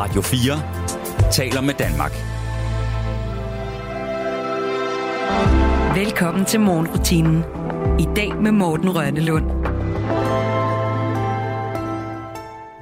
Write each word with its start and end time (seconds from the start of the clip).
Radio 0.00 0.22
4 0.22 1.32
taler 1.32 1.60
med 1.60 1.74
Danmark. 1.74 2.12
Velkommen 5.96 6.44
til 6.44 6.60
morgenrutinen. 6.60 7.44
I 8.00 8.06
dag 8.16 8.42
med 8.42 8.52
Morten 8.52 8.96
Rønnelund. 8.96 9.44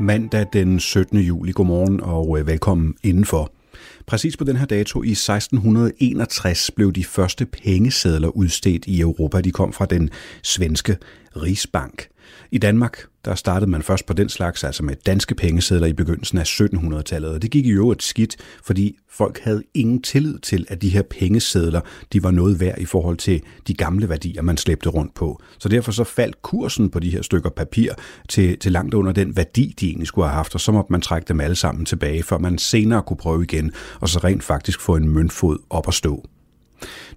Mandag 0.01 0.47
den 0.53 0.81
17. 0.81 1.19
juli. 1.19 1.53
Godmorgen 1.53 2.01
og 2.01 2.39
øh, 2.39 2.47
velkommen 2.47 2.95
indenfor. 3.03 3.53
Præcis 4.07 4.37
på 4.37 4.45
den 4.45 4.57
her 4.57 4.67
dato 4.67 5.03
i 5.03 5.11
1661 5.11 6.71
blev 6.71 6.93
de 6.93 7.05
første 7.05 7.47
pengesedler 7.47 8.29
udstedt 8.29 8.87
i 8.87 9.01
Europa. 9.01 9.41
De 9.41 9.51
kom 9.51 9.73
fra 9.73 9.87
den 9.87 10.11
svenske 10.43 10.97
Rigsbank. 11.37 12.09
I 12.51 12.59
Danmark 12.59 12.99
der 13.27 13.35
startede 13.35 13.71
man 13.71 13.83
først 13.83 14.07
på 14.07 14.13
den 14.13 14.29
slags, 14.29 14.65
altså 14.65 14.85
med 14.85 14.97
danske 15.07 15.35
pengesedler 15.35 15.87
i 15.87 15.93
begyndelsen 15.93 16.39
af 16.39 16.61
1700-tallet. 16.61 17.31
Og 17.31 17.43
det 17.43 17.51
gik 17.51 17.67
i 17.67 17.71
øvrigt 17.71 18.03
skidt, 18.03 18.37
fordi 18.65 18.97
folk 19.11 19.41
havde 19.41 19.63
ingen 19.75 20.03
tillid 20.03 20.39
til, 20.39 20.67
at 20.69 20.83
de 20.83 20.89
her 20.89 21.03
pengesedler 21.03 21.81
de 22.13 22.23
var 22.23 22.31
noget 22.31 22.61
værd 22.61 22.79
i 22.79 22.85
forhold 22.85 23.17
til 23.17 23.43
de 23.67 23.75
gamle 23.75 24.09
værdier, 24.09 24.43
man 24.43 24.57
slæbte 24.57 24.89
rundt 24.89 25.15
på. 25.15 25.43
Så 25.59 25.69
derfor 25.69 25.93
så 25.93 26.05
faldt 26.05 26.43
kursen 26.43 26.91
på 26.91 26.99
de 26.99 27.11
her 27.11 27.23
stykker 27.23 27.51
papir 27.51 27.93
til, 28.29 28.59
til 28.59 28.73
langt 28.73 28.95
under 28.95 29.13
den 29.13 29.37
værdi, 29.37 29.75
de 29.81 29.87
egentlig 29.87 30.09
skulle 30.09 30.29
have 30.29 30.37
haft, 30.37 30.55
og 30.55 30.61
så 30.61 30.73
måtte 30.73 30.93
man 30.93 31.01
trække 31.01 31.29
dem 31.29 31.41
alle 31.41 31.57
sammen 31.57 31.85
tilbage, 31.85 32.23
før 32.23 32.39
man 32.39 32.59
senere 32.59 33.03
kunne 33.03 33.17
prøve 33.17 33.43
igen, 33.43 33.73
og 34.01 34.09
så 34.09 34.19
rent 34.19 34.43
faktisk 34.43 34.81
få 34.81 34.97
en 34.97 35.09
møntfod 35.09 35.59
op 35.71 35.89
at 35.89 35.95
stå. 35.95 36.25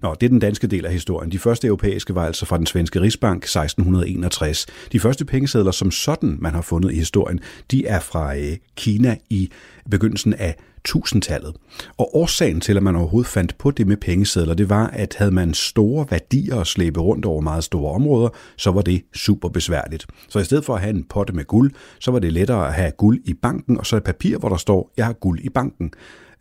Nå, 0.02 0.14
det 0.20 0.26
er 0.26 0.30
den 0.30 0.38
danske 0.38 0.66
del 0.66 0.86
af 0.86 0.92
historien. 0.92 1.32
De 1.32 1.38
første 1.38 1.66
europæiske 1.66 2.14
var 2.14 2.26
altså 2.26 2.46
fra 2.46 2.58
den 2.58 2.66
svenske 2.66 3.00
Rigsbank 3.00 3.42
1661. 3.42 4.66
De 4.92 5.00
første 5.00 5.24
pengesedler, 5.24 5.70
som 5.70 5.90
sådan 5.90 6.36
man 6.40 6.54
har 6.54 6.62
fundet 6.62 6.92
i 6.92 6.96
historien, 6.96 7.40
de 7.70 7.86
er 7.86 8.00
fra 8.00 8.36
øh, 8.36 8.56
Kina 8.76 9.16
i 9.30 9.50
begyndelsen 9.90 10.34
af 10.34 10.56
1000-tallet. 10.88 11.56
Og 11.96 12.16
årsagen 12.16 12.60
til, 12.60 12.76
at 12.76 12.82
man 12.82 12.96
overhovedet 12.96 13.30
fandt 13.30 13.58
på 13.58 13.70
det 13.70 13.86
med 13.86 13.96
pengesedler, 13.96 14.54
det 14.54 14.68
var, 14.68 14.86
at 14.86 15.14
havde 15.18 15.30
man 15.30 15.54
store 15.54 16.06
værdier 16.10 16.56
at 16.56 16.66
slæbe 16.66 17.00
rundt 17.00 17.24
over 17.24 17.40
meget 17.40 17.64
store 17.64 17.92
områder, 17.92 18.28
så 18.56 18.70
var 18.70 18.82
det 18.82 19.02
super 19.14 19.48
besværligt. 19.48 20.06
Så 20.28 20.38
i 20.38 20.44
stedet 20.44 20.64
for 20.64 20.74
at 20.74 20.80
have 20.80 20.94
en 20.94 21.04
potte 21.04 21.32
med 21.32 21.44
guld, 21.44 21.72
så 22.00 22.10
var 22.10 22.18
det 22.18 22.32
lettere 22.32 22.68
at 22.68 22.74
have 22.74 22.90
guld 22.90 23.20
i 23.24 23.34
banken, 23.34 23.78
og 23.78 23.86
så 23.86 23.96
et 23.96 24.04
papir, 24.04 24.38
hvor 24.38 24.48
der 24.48 24.56
står, 24.56 24.92
jeg 24.96 25.06
har 25.06 25.12
guld 25.12 25.40
i 25.40 25.48
banken. 25.48 25.92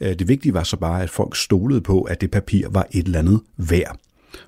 Øh, 0.02 0.20
det 0.20 0.28
vigtige 0.28 0.54
var 0.54 0.64
så 0.64 0.78
bare, 0.78 1.04
at 1.04 1.10
folk 1.10 1.36
stolede 1.36 1.82
på, 1.82 2.02
at 2.02 2.22
det 2.22 2.32
papir 2.32 2.68
var 2.70 2.88
et 2.92 3.06
eller 3.06 3.20
andet 3.20 3.42
værd. 3.58 4.00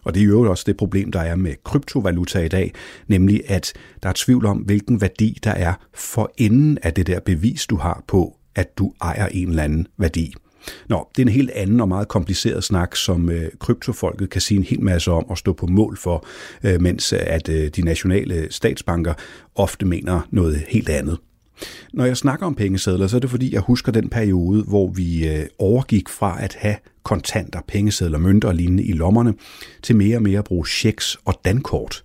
Og 0.03 0.13
det 0.13 0.21
er 0.21 0.25
jo 0.25 0.49
også 0.49 0.63
det 0.67 0.77
problem, 0.77 1.11
der 1.11 1.19
er 1.19 1.35
med 1.35 1.53
kryptovaluta 1.63 2.39
i 2.39 2.47
dag, 2.47 2.73
nemlig 3.07 3.41
at 3.47 3.73
der 4.03 4.09
er 4.09 4.13
tvivl 4.15 4.45
om, 4.45 4.57
hvilken 4.57 5.01
værdi 5.01 5.37
der 5.43 5.51
er 5.51 5.73
for 5.93 6.31
enden 6.37 6.77
af 6.83 6.93
det 6.93 7.07
der 7.07 7.19
bevis, 7.19 7.67
du 7.67 7.75
har 7.75 8.03
på, 8.07 8.37
at 8.55 8.77
du 8.77 8.93
ejer 9.01 9.27
en 9.27 9.49
eller 9.49 9.63
anden 9.63 9.87
værdi. 9.97 10.33
Nå, 10.89 11.07
det 11.15 11.21
er 11.21 11.25
en 11.25 11.33
helt 11.33 11.51
anden 11.51 11.81
og 11.81 11.87
meget 11.87 12.07
kompliceret 12.07 12.63
snak, 12.63 12.95
som 12.95 13.29
øh, 13.29 13.49
kryptofolket 13.59 14.29
kan 14.29 14.41
sige 14.41 14.57
en 14.57 14.63
hel 14.63 14.81
masse 14.81 15.11
om 15.11 15.29
og 15.29 15.37
stå 15.37 15.53
på 15.53 15.67
mål 15.67 15.97
for, 15.97 16.25
øh, 16.63 16.81
mens 16.81 17.13
øh, 17.13 17.19
at 17.21 17.49
øh, 17.49 17.67
de 17.67 17.81
nationale 17.81 18.47
statsbanker 18.51 19.13
ofte 19.55 19.85
mener 19.85 20.27
noget 20.31 20.63
helt 20.67 20.89
andet. 20.89 21.17
Når 21.93 22.05
jeg 22.05 22.17
snakker 22.17 22.45
om 22.45 22.55
pengesedler, 22.55 23.07
så 23.07 23.15
er 23.15 23.19
det 23.19 23.29
fordi, 23.29 23.53
jeg 23.53 23.61
husker 23.61 23.91
den 23.91 24.09
periode, 24.09 24.63
hvor 24.63 24.91
vi 24.91 25.27
øh, 25.27 25.45
overgik 25.59 26.09
fra 26.09 26.43
at 26.43 26.57
have 26.59 26.75
kontanter, 27.03 27.59
pengesedler, 27.67 28.17
mønter 28.17 28.47
og 28.47 28.55
lignende 28.55 28.83
i 28.83 28.91
lommerne, 28.91 29.33
til 29.83 29.95
mere 29.95 30.17
og 30.17 30.23
mere 30.23 30.39
at 30.39 30.45
bruge 30.45 30.67
checks 30.67 31.17
og 31.25 31.41
dankort. 31.45 32.03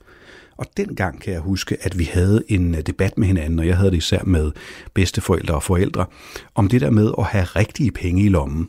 Og 0.56 0.66
dengang 0.76 1.20
kan 1.20 1.32
jeg 1.32 1.40
huske, 1.40 1.76
at 1.80 1.98
vi 1.98 2.04
havde 2.04 2.42
en 2.48 2.74
øh, 2.74 2.80
debat 2.80 3.18
med 3.18 3.26
hinanden, 3.26 3.58
og 3.58 3.66
jeg 3.66 3.76
havde 3.76 3.90
det 3.90 3.96
især 3.96 4.22
med 4.24 4.52
bedsteforældre 4.94 5.54
og 5.54 5.62
forældre, 5.62 6.06
om 6.54 6.68
det 6.68 6.80
der 6.80 6.90
med 6.90 7.12
at 7.18 7.24
have 7.24 7.44
rigtige 7.44 7.90
penge 7.90 8.24
i 8.24 8.28
lommen. 8.28 8.68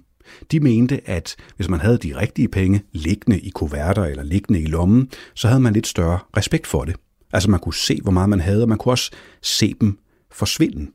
De 0.52 0.60
mente, 0.60 1.10
at 1.10 1.36
hvis 1.56 1.70
man 1.70 1.80
havde 1.80 1.98
de 1.98 2.20
rigtige 2.20 2.48
penge 2.48 2.84
liggende 2.92 3.40
i 3.40 3.50
kuverter 3.50 4.04
eller 4.04 4.24
liggende 4.24 4.62
i 4.62 4.66
lommen, 4.66 5.10
så 5.36 5.48
havde 5.48 5.60
man 5.60 5.74
lidt 5.74 5.88
større 5.88 6.20
respekt 6.38 6.68
for 6.68 6.84
det. 6.84 6.96
Altså 7.34 7.52
man 7.52 7.60
kunne 7.60 7.74
se, 7.74 8.00
hvor 8.04 8.12
meget 8.12 8.30
man 8.30 8.40
havde, 8.40 8.62
og 8.62 8.70
man 8.70 8.78
kunne 8.78 8.92
også 8.94 9.12
se 9.42 9.76
dem 9.82 9.98
forsvinden. 10.32 10.94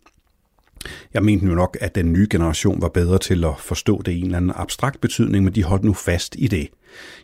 Jeg 1.14 1.22
mente 1.22 1.46
nu 1.46 1.54
nok, 1.54 1.78
at 1.80 1.94
den 1.94 2.12
nye 2.12 2.26
generation 2.30 2.82
var 2.82 2.88
bedre 2.88 3.18
til 3.18 3.44
at 3.44 3.54
forstå 3.58 4.02
det 4.02 4.12
i 4.12 4.18
en 4.18 4.24
eller 4.24 4.36
anden 4.36 4.52
abstrakt 4.54 5.00
betydning, 5.00 5.44
men 5.44 5.54
de 5.54 5.62
holdt 5.62 5.84
nu 5.84 5.92
fast 5.92 6.36
i 6.38 6.46
det. 6.46 6.68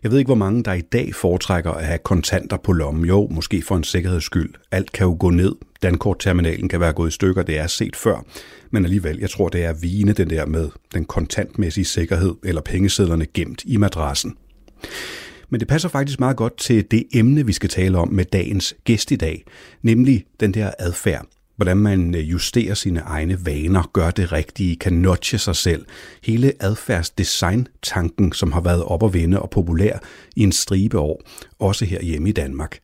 Jeg 0.03 0.11
ved 0.11 0.19
ikke, 0.19 0.29
hvor 0.29 0.35
mange 0.35 0.63
der 0.63 0.73
i 0.73 0.81
dag 0.81 1.15
foretrækker 1.15 1.71
at 1.71 1.87
have 1.87 1.99
kontanter 1.99 2.57
på 2.57 2.73
lommen. 2.73 3.05
Jo, 3.05 3.29
måske 3.31 3.63
for 3.63 3.77
en 3.77 3.85
sikkerheds 3.85 4.25
skyld. 4.25 4.55
Alt 4.71 4.93
kan 4.93 5.07
jo 5.07 5.17
gå 5.21 5.31
ned. 5.31 5.53
Dankortterminalen 5.83 6.69
kan 6.69 6.81
være 6.81 6.93
gået 6.93 7.09
i 7.09 7.13
stykker, 7.13 7.43
det 7.43 7.59
er 7.59 7.67
set 7.67 7.97
før. 7.97 8.25
Men 8.71 8.85
alligevel, 8.85 9.19
jeg 9.19 9.31
tror, 9.31 9.49
det 9.49 9.65
er 9.65 9.73
vigende 9.73 10.13
den 10.13 10.31
der 10.31 10.47
med 10.47 10.69
den 10.95 11.05
kontantmæssige 11.05 11.85
sikkerhed 11.85 12.35
eller 12.45 12.61
pengesedlerne 12.61 13.27
gemt 13.35 13.63
i 13.65 13.77
madrassen. 13.77 14.37
Men 15.51 15.61
det 15.61 15.69
passer 15.69 15.89
faktisk 15.89 16.21
meget 16.21 16.37
godt 16.37 16.57
til 16.57 16.91
det 16.91 17.05
emne, 17.15 17.47
vi 17.47 17.53
skal 17.53 17.71
tale 17.71 17.99
om 17.99 18.09
med 18.13 18.25
dagens 18.25 18.75
gæst 18.85 19.11
i 19.11 19.17
dag, 19.17 19.45
nemlig 19.83 20.25
den 20.41 20.55
der 20.55 20.71
adfærd 20.79 21.27
hvordan 21.59 21.77
man 21.77 22.15
øh, 22.15 22.31
justerer 22.31 22.75
sine 22.75 23.01
egne 23.01 23.47
vaner, 23.47 23.91
gør 23.93 24.11
det 24.11 24.33
rigtige, 24.33 24.77
kan 24.77 24.93
notche 24.93 25.39
sig 25.39 25.57
selv. 25.57 25.87
Hele 26.25 26.53
adfærdsdesign-tanken, 26.61 28.33
som 28.33 28.53
har 28.53 28.61
været 28.61 28.85
op 28.85 29.03
og 29.03 29.15
vende 29.15 29.43
og 29.43 29.51
populær 29.51 29.99
i 30.37 30.43
en 30.43 30.53
stribe 30.53 30.99
år, 30.99 31.23
også 31.59 31.85
her 31.85 32.03
hjemme 32.03 32.29
i 32.29 32.33
Danmark. 32.33 32.79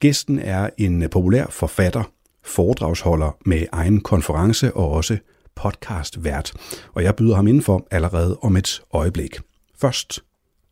Gæsten 0.00 0.38
er 0.38 0.70
en 0.78 1.02
øh, 1.02 1.10
populær 1.10 1.46
forfatter, 1.50 2.02
foredragsholder 2.44 3.36
med 3.46 3.66
egen 3.72 4.00
konference 4.00 4.76
og 4.76 4.90
også 4.90 5.18
podcast-vært, 5.54 6.52
og 6.94 7.02
jeg 7.02 7.16
byder 7.16 7.34
ham 7.34 7.46
indenfor 7.46 7.86
allerede 7.90 8.38
om 8.42 8.56
et 8.56 8.82
øjeblik. 8.92 9.38
Først 9.80 10.20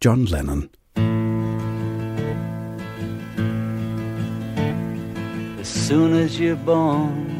John 0.04 0.24
Lennon. 0.24 0.68
As 5.60 5.68
soon 5.68 6.12
as 6.12 6.40
you're 6.40 6.64
born 6.66 7.39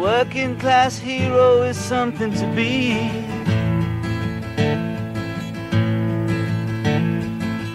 Working 0.00 0.58
class 0.58 0.98
hero 0.98 1.62
is 1.62 1.76
something 1.76 2.32
to 2.32 2.46
be. 2.56 2.94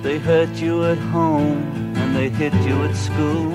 They 0.01 0.17
hurt 0.17 0.49
you 0.55 0.85
at 0.85 0.97
home 0.97 1.93
and 1.95 2.15
they 2.15 2.29
hit 2.29 2.53
you 2.67 2.83
at 2.83 2.95
school. 2.95 3.51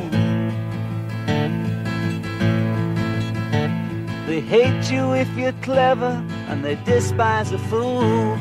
They 4.28 4.40
hate 4.40 4.88
you 4.88 5.14
if 5.14 5.28
you're 5.36 5.60
clever 5.62 6.24
and 6.48 6.64
they 6.64 6.76
despise 6.84 7.50
a 7.50 7.58
fool. 7.58 8.38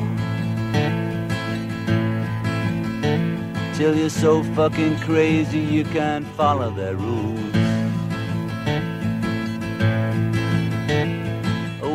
Till 3.74 3.96
you're 3.96 4.10
so 4.10 4.44
fucking 4.54 4.98
crazy 5.00 5.58
you 5.58 5.84
can't 5.84 6.26
follow 6.36 6.70
their 6.70 6.94
rules. 6.94 7.50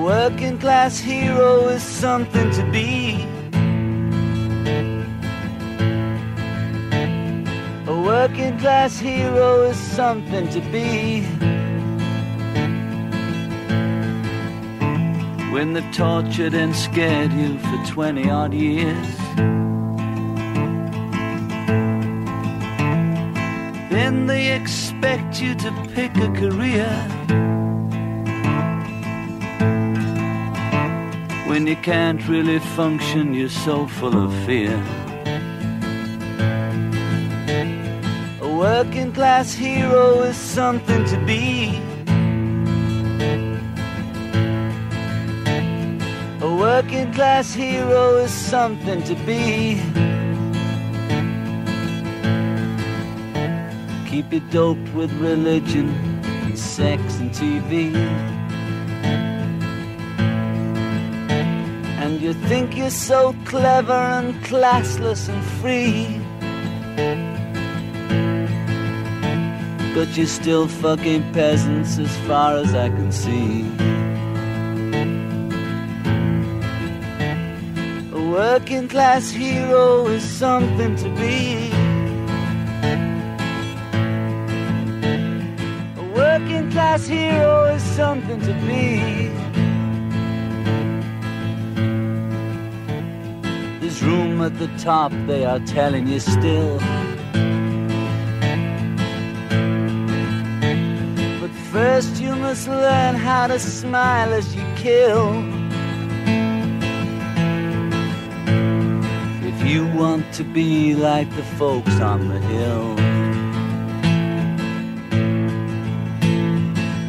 Working 0.06 0.56
class 0.60 1.00
hero 1.00 1.68
is 1.68 1.82
something 1.82 2.52
to 2.52 2.64
be. 2.72 3.26
A 7.88 8.02
working 8.04 8.56
class 8.60 9.00
hero 9.00 9.64
is 9.64 9.78
something 9.78 10.48
to 10.50 10.62
be. 10.72 11.22
When 15.52 15.74
they've 15.74 15.92
tortured 15.92 16.54
and 16.54 16.76
scared 16.76 17.34
you 17.34 17.58
for 17.58 17.86
20 17.88 18.30
odd 18.30 18.54
years. 18.54 19.18
Then 23.90 24.28
they 24.28 24.54
expect 24.54 25.42
you 25.42 25.56
to 25.56 25.72
pick 25.96 26.16
a 26.18 26.32
career 26.34 27.25
When 31.56 31.68
you 31.68 31.78
can't 31.78 32.28
really 32.28 32.60
function, 32.60 33.34
you're 33.34 33.48
so 33.48 33.88
full 33.88 34.18
of 34.26 34.34
fear. 34.46 34.76
A 38.42 38.56
working 38.58 39.14
class 39.14 39.54
hero 39.54 40.24
is 40.24 40.36
something 40.36 41.06
to 41.06 41.18
be. 41.26 41.80
A 46.42 46.56
working 46.60 47.14
class 47.14 47.54
hero 47.54 48.18
is 48.18 48.32
something 48.32 49.02
to 49.04 49.16
be. 49.24 49.80
Keep 54.10 54.34
you 54.34 54.42
doped 54.52 54.94
with 54.94 55.10
religion 55.22 55.88
and 56.44 56.60
sex 56.60 57.02
and 57.20 57.32
TV. 57.32 58.35
You 62.26 62.34
think 62.50 62.76
you're 62.76 62.90
so 62.90 63.36
clever 63.46 63.94
and 63.94 64.34
classless 64.46 65.30
and 65.30 65.44
free. 65.62 66.20
But 69.94 70.18
you're 70.18 70.26
still 70.26 70.68
fucking 70.68 71.22
peasants 71.34 72.00
as 72.00 72.18
far 72.28 72.58
as 72.58 72.74
I 72.74 72.90
can 72.90 73.12
see. 73.12 73.62
A 78.12 78.22
working 78.32 78.88
class 78.88 79.30
hero 79.30 80.08
is 80.08 80.24
something 80.24 80.96
to 80.96 81.10
be. 81.22 81.70
A 86.02 86.06
working 86.16 86.72
class 86.72 87.06
hero 87.06 87.66
is 87.66 87.84
something 87.84 88.42
to 88.42 88.54
be. 88.66 89.45
There's 93.96 94.12
room 94.12 94.42
at 94.42 94.60
the 94.60 94.68
top, 94.78 95.14
they 95.26 95.46
are 95.46 95.60
telling 95.60 96.06
you 96.06 96.20
still. 96.20 96.80
But 101.40 101.52
first 101.72 102.20
you 102.22 102.36
must 102.36 102.68
learn 102.68 103.16
how 103.16 103.48
to 103.48 103.58
smile 103.58 104.34
as 104.34 104.54
you 104.54 104.64
kill. 104.76 105.30
If 109.48 109.66
you 109.66 109.88
want 109.96 110.30
to 110.34 110.44
be 110.44 110.94
like 110.94 111.34
the 111.34 111.44
folks 111.58 111.98
on 112.02 112.28
the 112.28 112.40
hill. 112.40 113.00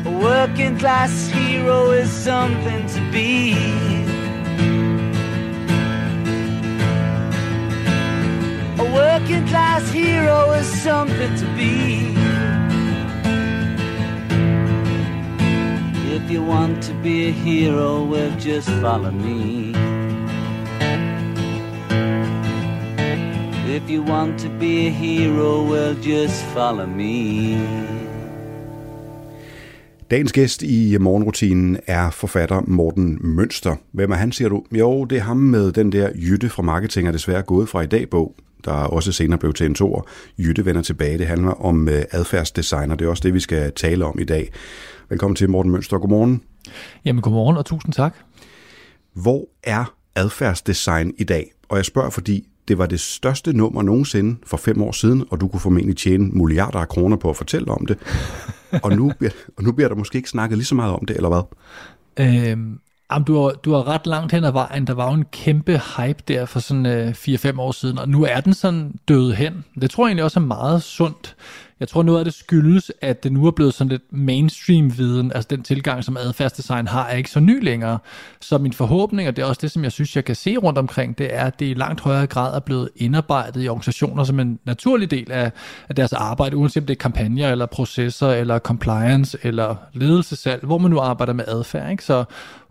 A 0.06 0.19
working 0.23 0.79
class 0.79 1.27
hero 1.31 1.91
is 1.91 2.12
something 2.12 2.87
to 2.87 3.00
be. 3.11 3.86
Working 9.16 9.46
class 9.46 9.90
hero 9.92 10.52
is 10.52 10.66
something 10.66 11.36
to 11.38 11.46
be. 11.56 11.74
If 16.16 16.30
you 16.30 16.42
want 16.42 16.82
to 16.82 16.92
be 17.02 17.28
a 17.28 17.32
hero, 17.32 18.04
well, 18.04 18.32
just 18.40 18.68
follow 18.68 19.10
me. 19.10 19.72
If 23.76 23.90
you 23.90 24.02
want 24.02 24.38
to 24.40 24.48
be 24.60 24.86
a 24.86 24.90
hero, 24.90 25.62
well, 25.70 25.94
just 25.94 26.44
follow 26.54 26.86
me. 26.86 27.58
Dagens 30.10 30.32
gæst 30.32 30.62
i 30.62 30.96
morgenrutinen 31.00 31.76
er 31.86 32.10
forfatter 32.10 32.62
Morten 32.66 33.18
Mønster. 33.20 33.76
Hvem 33.92 34.10
er 34.10 34.16
han, 34.16 34.32
siger 34.32 34.48
du? 34.48 34.64
Jo, 34.72 35.04
det 35.04 35.18
er 35.18 35.22
ham 35.22 35.36
med 35.36 35.72
den 35.72 35.92
der 35.92 36.10
Jytte 36.14 36.48
fra 36.48 36.62
Marketing 36.62 37.08
er 37.08 37.12
desværre 37.12 37.42
gået 37.42 37.68
fra 37.68 37.82
i 37.82 37.86
dag 37.86 38.10
bog, 38.10 38.34
der 38.64 38.73
også 38.73 39.12
senere 39.12 39.38
blev 39.38 39.53
til 39.53 39.67
en 39.67 39.75
tor. 39.75 40.08
Jytte 40.38 40.64
vender 40.64 40.82
tilbage. 40.82 41.19
Det 41.19 41.26
handler 41.26 41.50
om 41.50 41.88
øh, 41.88 42.05
adfærdsdesign, 42.11 42.91
og 42.91 42.99
det 42.99 43.05
er 43.05 43.08
også 43.08 43.23
det, 43.23 43.35
vi 43.35 43.41
skal 43.41 43.73
tale 43.73 44.05
om 44.05 44.19
i 44.19 44.25
dag. 44.25 44.53
Velkommen 45.08 45.37
til, 45.37 45.50
Morten 45.50 45.73
Mønster. 45.73 45.99
Godmorgen. 45.99 46.43
Jamen, 47.05 47.23
godmorgen 47.23 47.56
og 47.56 47.67
tusind 47.67 47.93
tak. 47.93 48.14
Hvor 49.12 49.49
er 49.64 49.94
adfærdsdesign 50.14 51.12
i 51.19 51.25
dag? 51.25 51.53
Og 51.69 51.76
jeg 51.76 51.85
spørger, 51.85 52.11
fordi 52.11 52.49
det 52.69 52.79
var 52.79 52.87
det 52.87 53.00
største 53.00 53.53
nummer 53.53 53.82
nogensinde 53.82 54.37
for 54.47 54.56
fem 54.56 54.82
år 54.82 54.93
siden, 54.93 55.25
og 55.31 55.41
du 55.41 55.49
kunne 55.49 55.61
formentlig 55.61 55.97
tjene 55.97 56.29
milliarder 56.29 56.79
af 56.79 56.88
kroner 56.88 57.17
på 57.17 57.31
at 57.31 57.37
fortælle 57.37 57.70
om 57.70 57.87
det. 57.87 57.99
og, 58.85 58.97
nu 58.97 59.12
bliver, 59.19 59.32
og 59.56 59.64
nu 59.64 59.73
bliver 59.73 59.88
der 59.88 59.97
måske 59.97 60.17
ikke 60.17 60.31
snakket 60.31 60.59
lige 60.59 60.67
så 60.67 60.75
meget 60.75 60.93
om 60.93 61.06
det, 61.06 61.17
eller 61.17 61.29
hvad? 61.29 61.43
Øhm, 62.50 62.79
jamen, 63.12 63.25
du, 63.25 63.43
har, 63.43 63.50
du 63.50 63.73
har 63.73 63.88
ret 63.88 64.06
langt 64.06 64.32
hen 64.32 64.44
ad 64.44 64.53
vejen. 64.53 64.87
Der 64.87 64.94
var 64.94 65.08
jo 65.08 65.14
en 65.14 65.25
kæmpe 65.25 65.81
hype 65.97 66.23
der 66.29 66.47
for 66.47 66.61
sådan 66.61 66.87
øh, 66.87 67.08
4-5 67.08 67.61
år 67.61 67.73
siden, 67.73 67.99
og 67.99 68.08
nu 68.08 68.25
er 68.25 68.41
den 68.41 68.55
sådan 68.55 68.94
død 69.08 69.32
hen. 69.32 69.64
Det 69.81 69.91
tror 69.91 70.05
jeg 70.05 70.08
egentlig 70.08 70.25
også 70.25 70.41
er 70.41 70.44
meget 70.44 70.82
sundt. 70.82 71.37
Jeg 71.81 71.88
tror 71.88 72.03
noget 72.03 72.19
af 72.19 72.25
det 72.25 72.35
skyldes, 72.35 72.93
at 73.00 73.25
det 73.25 73.32
nu 73.32 73.47
er 73.47 73.50
blevet 73.50 73.75
sådan 73.75 73.88
lidt 73.88 74.03
mainstream-viden, 74.12 75.32
altså 75.35 75.49
den 75.50 75.62
tilgang, 75.62 76.05
som 76.05 76.17
adfærdsdesign 76.17 76.87
har, 76.87 77.06
er 77.06 77.17
ikke 77.17 77.31
så 77.31 77.41
ny 77.41 77.64
længere. 77.64 77.99
Så 78.41 78.58
min 78.58 78.73
forhåbning, 78.73 79.29
og 79.29 79.37
det 79.37 79.43
er 79.43 79.47
også 79.47 79.61
det, 79.61 79.70
som 79.70 79.85
jeg 79.85 79.93
synes, 79.93 80.17
jeg 80.17 80.25
kan 80.25 80.35
se 80.35 80.56
rundt 80.56 80.79
omkring, 80.79 81.19
det 81.19 81.35
er, 81.35 81.44
at 81.44 81.61
det 81.61 81.67
i 81.67 81.75
langt 81.75 82.00
højere 82.00 82.26
grad 82.26 82.55
er 82.55 82.61
blevet 82.61 82.88
indarbejdet 82.97 83.64
i 83.64 83.69
organisationer 83.69 84.25
som 84.25 84.41
en 84.41 84.59
naturlig 84.64 85.11
del 85.11 85.32
af, 85.32 85.52
af 85.88 85.94
deres 85.94 86.12
arbejde, 86.12 86.56
uanset 86.56 86.82
om 86.82 86.87
det 86.87 86.94
er 86.94 86.99
kampagner, 86.99 87.52
eller 87.52 87.67
processer, 87.67 88.31
eller 88.31 88.59
compliance, 88.59 89.38
eller 89.43 89.76
ledelsessalg, 89.93 90.64
hvor 90.64 90.79
man 90.79 90.91
nu 90.91 90.99
arbejder 90.99 91.32
med 91.32 91.44
adfærd. 91.49 91.91
Ikke? 91.91 92.05
Så 92.05 92.25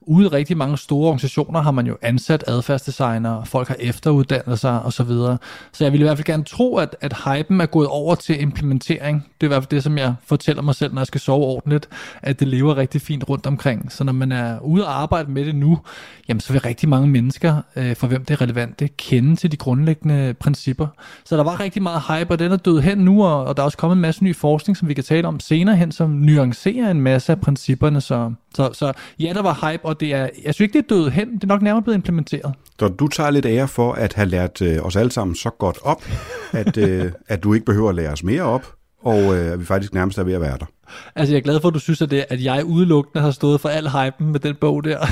ude 0.08 0.26
i 0.26 0.28
rigtig 0.28 0.58
mange 0.58 0.78
store 0.78 1.08
organisationer 1.08 1.62
har 1.62 1.72
man 1.72 1.88
jo 1.88 1.98
ansat 2.02 2.44
adfærdsdesignere, 2.48 3.46
folk 3.46 3.68
har 3.68 3.76
efteruddannet 3.80 4.60
sig 4.60 4.82
osv. 4.82 5.08
Så, 5.08 5.38
så 5.74 5.84
jeg 5.84 5.94
vil 5.94 6.02
i 6.02 6.04
hvert 6.04 6.18
fald 6.18 6.26
gerne 6.26 6.44
tro, 6.44 6.78
at, 6.78 6.96
at 7.02 7.14
hypen 7.26 7.62
er 7.62 7.66
gået 7.66 7.88
over 7.88 8.16
til 8.16 8.42
implementering. 8.42 9.26
Det 9.42 9.44
er 9.44 9.48
i 9.48 9.48
hvert 9.48 9.64
fald 9.64 9.70
det, 9.70 9.84
som 9.84 9.98
jeg 9.98 10.16
fortæller 10.26 10.62
mig 10.62 10.76
selv, 10.76 10.94
når 10.94 11.02
jeg 11.02 11.08
skal 11.08 11.22
sove 11.22 11.46
ordentligt, 11.46 11.90
at 12.22 12.40
det 12.40 12.48
lever 12.48 12.78
rigtig 12.78 13.02
fint 13.02 13.30
rundt 13.30 13.48
omkring. 13.48 13.92
Så 13.92 14.04
når 14.04 14.14
man 14.14 14.32
er 14.32 14.60
ude 14.60 14.86
og 14.86 15.02
arbejde 15.02 15.32
med 15.32 15.46
det 15.46 15.56
nu, 15.56 15.80
jamen 16.28 16.42
så 16.42 16.54
vil 16.54 16.62
rigtig 16.62 16.90
mange 16.90 17.08
mennesker, 17.08 17.62
øh, 17.76 17.96
for 17.96 18.08
hvem 18.08 18.26
det 18.26 18.34
er 18.34 18.42
relevant, 18.42 18.80
det 18.80 18.98
kende 18.98 19.36
til 19.36 19.52
de 19.52 19.58
grundlæggende 19.58 20.34
principper. 20.34 20.88
Så 21.26 21.38
der 21.38 21.44
var 21.44 21.60
rigtig 21.60 21.84
meget 21.84 22.02
hype, 22.02 22.32
og 22.32 22.40
den 22.40 22.52
er 22.52 22.58
død 22.58 22.80
hen 22.82 22.98
nu, 22.98 23.24
og, 23.24 23.46
og 23.46 23.58
der 23.58 23.64
er 23.64 23.66
også 23.66 23.78
kommet 23.78 23.96
en 23.96 24.02
masse 24.02 24.24
ny 24.24 24.36
forskning, 24.36 24.78
som 24.78 24.88
vi 24.88 24.94
kan 24.94 25.04
tale 25.04 25.28
om 25.28 25.40
senere 25.40 25.76
hen, 25.76 25.92
som 25.92 26.10
nuancerer 26.10 26.92
en 26.92 27.02
masse 27.02 27.32
af 27.32 27.42
principperne. 27.42 28.02
Så, 28.02 28.34
så, 28.56 28.70
så 28.74 28.94
ja, 29.20 29.34
der 29.34 29.42
var 29.42 29.72
hype, 29.72 29.86
og 29.86 29.95
det 30.00 30.14
er, 30.14 30.30
jeg 30.44 30.54
synes 30.54 30.60
ikke, 30.60 30.74
det 30.74 30.84
er 30.84 30.96
død 30.96 31.10
hen, 31.10 31.36
det 31.36 31.44
er 31.44 31.48
nok 31.48 31.62
nærmere 31.62 31.84
blevet 31.84 31.96
implementeret. 31.98 32.54
Så 32.80 32.88
du 32.88 33.08
tager 33.08 33.30
lidt 33.30 33.46
ære 33.46 33.68
for 33.68 33.94
at 33.94 34.14
have 34.14 34.28
lært 34.28 34.62
øh, 34.62 34.86
os 34.86 34.96
alle 34.96 35.12
sammen 35.12 35.36
så 35.36 35.50
godt 35.50 35.78
op, 35.82 36.04
at, 36.52 36.78
øh, 36.78 37.12
at 37.28 37.44
du 37.44 37.54
ikke 37.54 37.66
behøver 37.66 37.90
at 37.90 37.96
lære 37.96 38.12
os 38.12 38.24
mere 38.24 38.42
op, 38.44 38.76
og 39.06 39.38
øh, 39.38 39.60
vi 39.60 39.66
faktisk 39.66 39.94
nærmest 39.94 40.18
er 40.18 40.24
ved 40.24 40.34
at 40.34 40.42
være 40.42 40.58
der. 40.58 40.66
Altså, 41.16 41.34
jeg 41.34 41.40
er 41.40 41.44
glad 41.44 41.60
for, 41.60 41.68
at 41.68 41.74
du 41.74 41.80
synes, 41.80 42.02
at, 42.02 42.12
det, 42.12 42.26
at 42.30 42.44
jeg 42.44 42.66
udelukkende 42.66 43.24
har 43.24 43.32
stået 43.32 43.62
for 43.62 43.70
al 43.70 43.90
hypen 43.90 44.32
med 44.32 44.40
den 44.40 44.56
bog 44.56 44.84
der. 44.84 45.06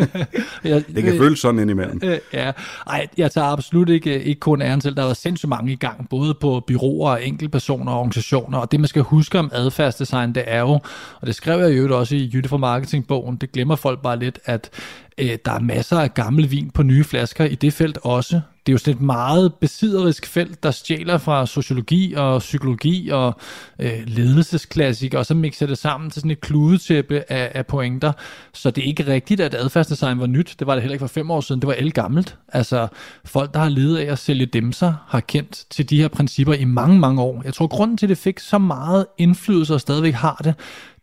jeg, 0.64 0.84
det 0.94 1.02
kan 1.04 1.18
føles 1.18 1.38
sådan 1.38 1.60
indimellem. 1.60 2.00
Øh, 2.04 2.18
ja, 2.32 2.52
ej, 2.86 3.06
jeg 3.18 3.30
tager 3.30 3.46
absolut 3.46 3.88
ikke, 3.88 4.22
ikke 4.22 4.40
kun 4.40 4.62
æren 4.62 4.80
til. 4.80 4.96
Der 4.96 5.04
var 5.04 5.12
sindssygt 5.12 5.48
mange 5.48 5.72
i 5.72 5.76
gang, 5.76 6.08
både 6.08 6.34
på 6.34 6.64
byråer, 6.66 7.10
og 7.10 7.26
enkeltpersoner 7.26 7.92
og 7.92 7.98
organisationer. 7.98 8.58
Og 8.58 8.72
det, 8.72 8.80
man 8.80 8.88
skal 8.88 9.02
huske 9.02 9.38
om 9.38 9.50
adfærdsdesign, 9.52 10.34
det 10.34 10.44
er 10.46 10.60
jo, 10.60 10.80
og 11.20 11.26
det 11.26 11.34
skrev 11.34 11.60
jeg 11.60 11.78
jo 11.78 11.98
også 11.98 12.16
i 12.16 12.30
Jytte 12.34 12.48
fra 12.48 12.56
Marketing-bogen, 12.56 13.36
det 13.36 13.52
glemmer 13.52 13.76
folk 13.76 14.02
bare 14.02 14.18
lidt, 14.18 14.38
at 14.44 14.70
øh, 15.18 15.38
der 15.44 15.52
er 15.52 15.60
masser 15.60 16.00
af 16.00 16.14
gammel 16.14 16.50
vin 16.50 16.70
på 16.70 16.82
nye 16.82 17.04
flasker 17.04 17.44
i 17.44 17.54
det 17.54 17.72
felt 17.72 17.98
også 18.02 18.40
det 18.66 18.72
er 18.72 18.74
jo 18.74 18.78
sådan 18.78 18.94
et 18.94 19.00
meget 19.00 19.54
besidderisk 19.54 20.26
felt, 20.26 20.62
der 20.62 20.70
stjæler 20.70 21.18
fra 21.18 21.46
sociologi 21.46 22.14
og 22.16 22.38
psykologi 22.38 23.08
og 23.08 23.34
øh, 23.78 24.02
ledelsesklassikere, 24.06 25.18
og 25.20 25.26
så 25.26 25.34
mixer 25.34 25.66
det 25.66 25.78
sammen 25.78 26.10
til 26.10 26.20
sådan 26.20 26.30
et 26.30 26.40
kludetæppe 26.40 27.24
af, 27.28 27.52
af 27.54 27.66
pointer. 27.66 28.12
Så 28.52 28.70
det 28.70 28.82
er 28.82 28.88
ikke 28.88 29.06
rigtigt, 29.06 29.40
at 29.40 29.54
adfærdsdesign 29.54 30.20
var 30.20 30.26
nyt. 30.26 30.56
Det 30.58 30.66
var 30.66 30.74
det 30.74 30.82
heller 30.82 30.94
ikke 30.94 31.02
for 31.02 31.06
fem 31.06 31.30
år 31.30 31.40
siden. 31.40 31.60
Det 31.60 31.68
var 31.68 31.74
el 31.78 31.92
gammelt. 31.92 32.36
Altså 32.48 32.88
folk, 33.24 33.54
der 33.54 33.60
har 33.60 33.68
ledet 33.68 33.96
af 33.96 34.12
at 34.12 34.18
sælge 34.18 34.46
demser, 34.46 34.94
har 35.08 35.20
kendt 35.20 35.64
til 35.70 35.90
de 35.90 36.00
her 36.00 36.08
principper 36.08 36.54
i 36.54 36.64
mange, 36.64 36.98
mange 36.98 37.22
år. 37.22 37.42
Jeg 37.44 37.54
tror, 37.54 37.66
grunden 37.66 37.96
til, 37.96 38.06
at 38.06 38.10
det 38.10 38.18
fik 38.18 38.38
så 38.38 38.58
meget 38.58 39.06
indflydelse 39.18 39.74
og 39.74 39.80
stadigvæk 39.80 40.14
har 40.14 40.40
det, 40.44 40.54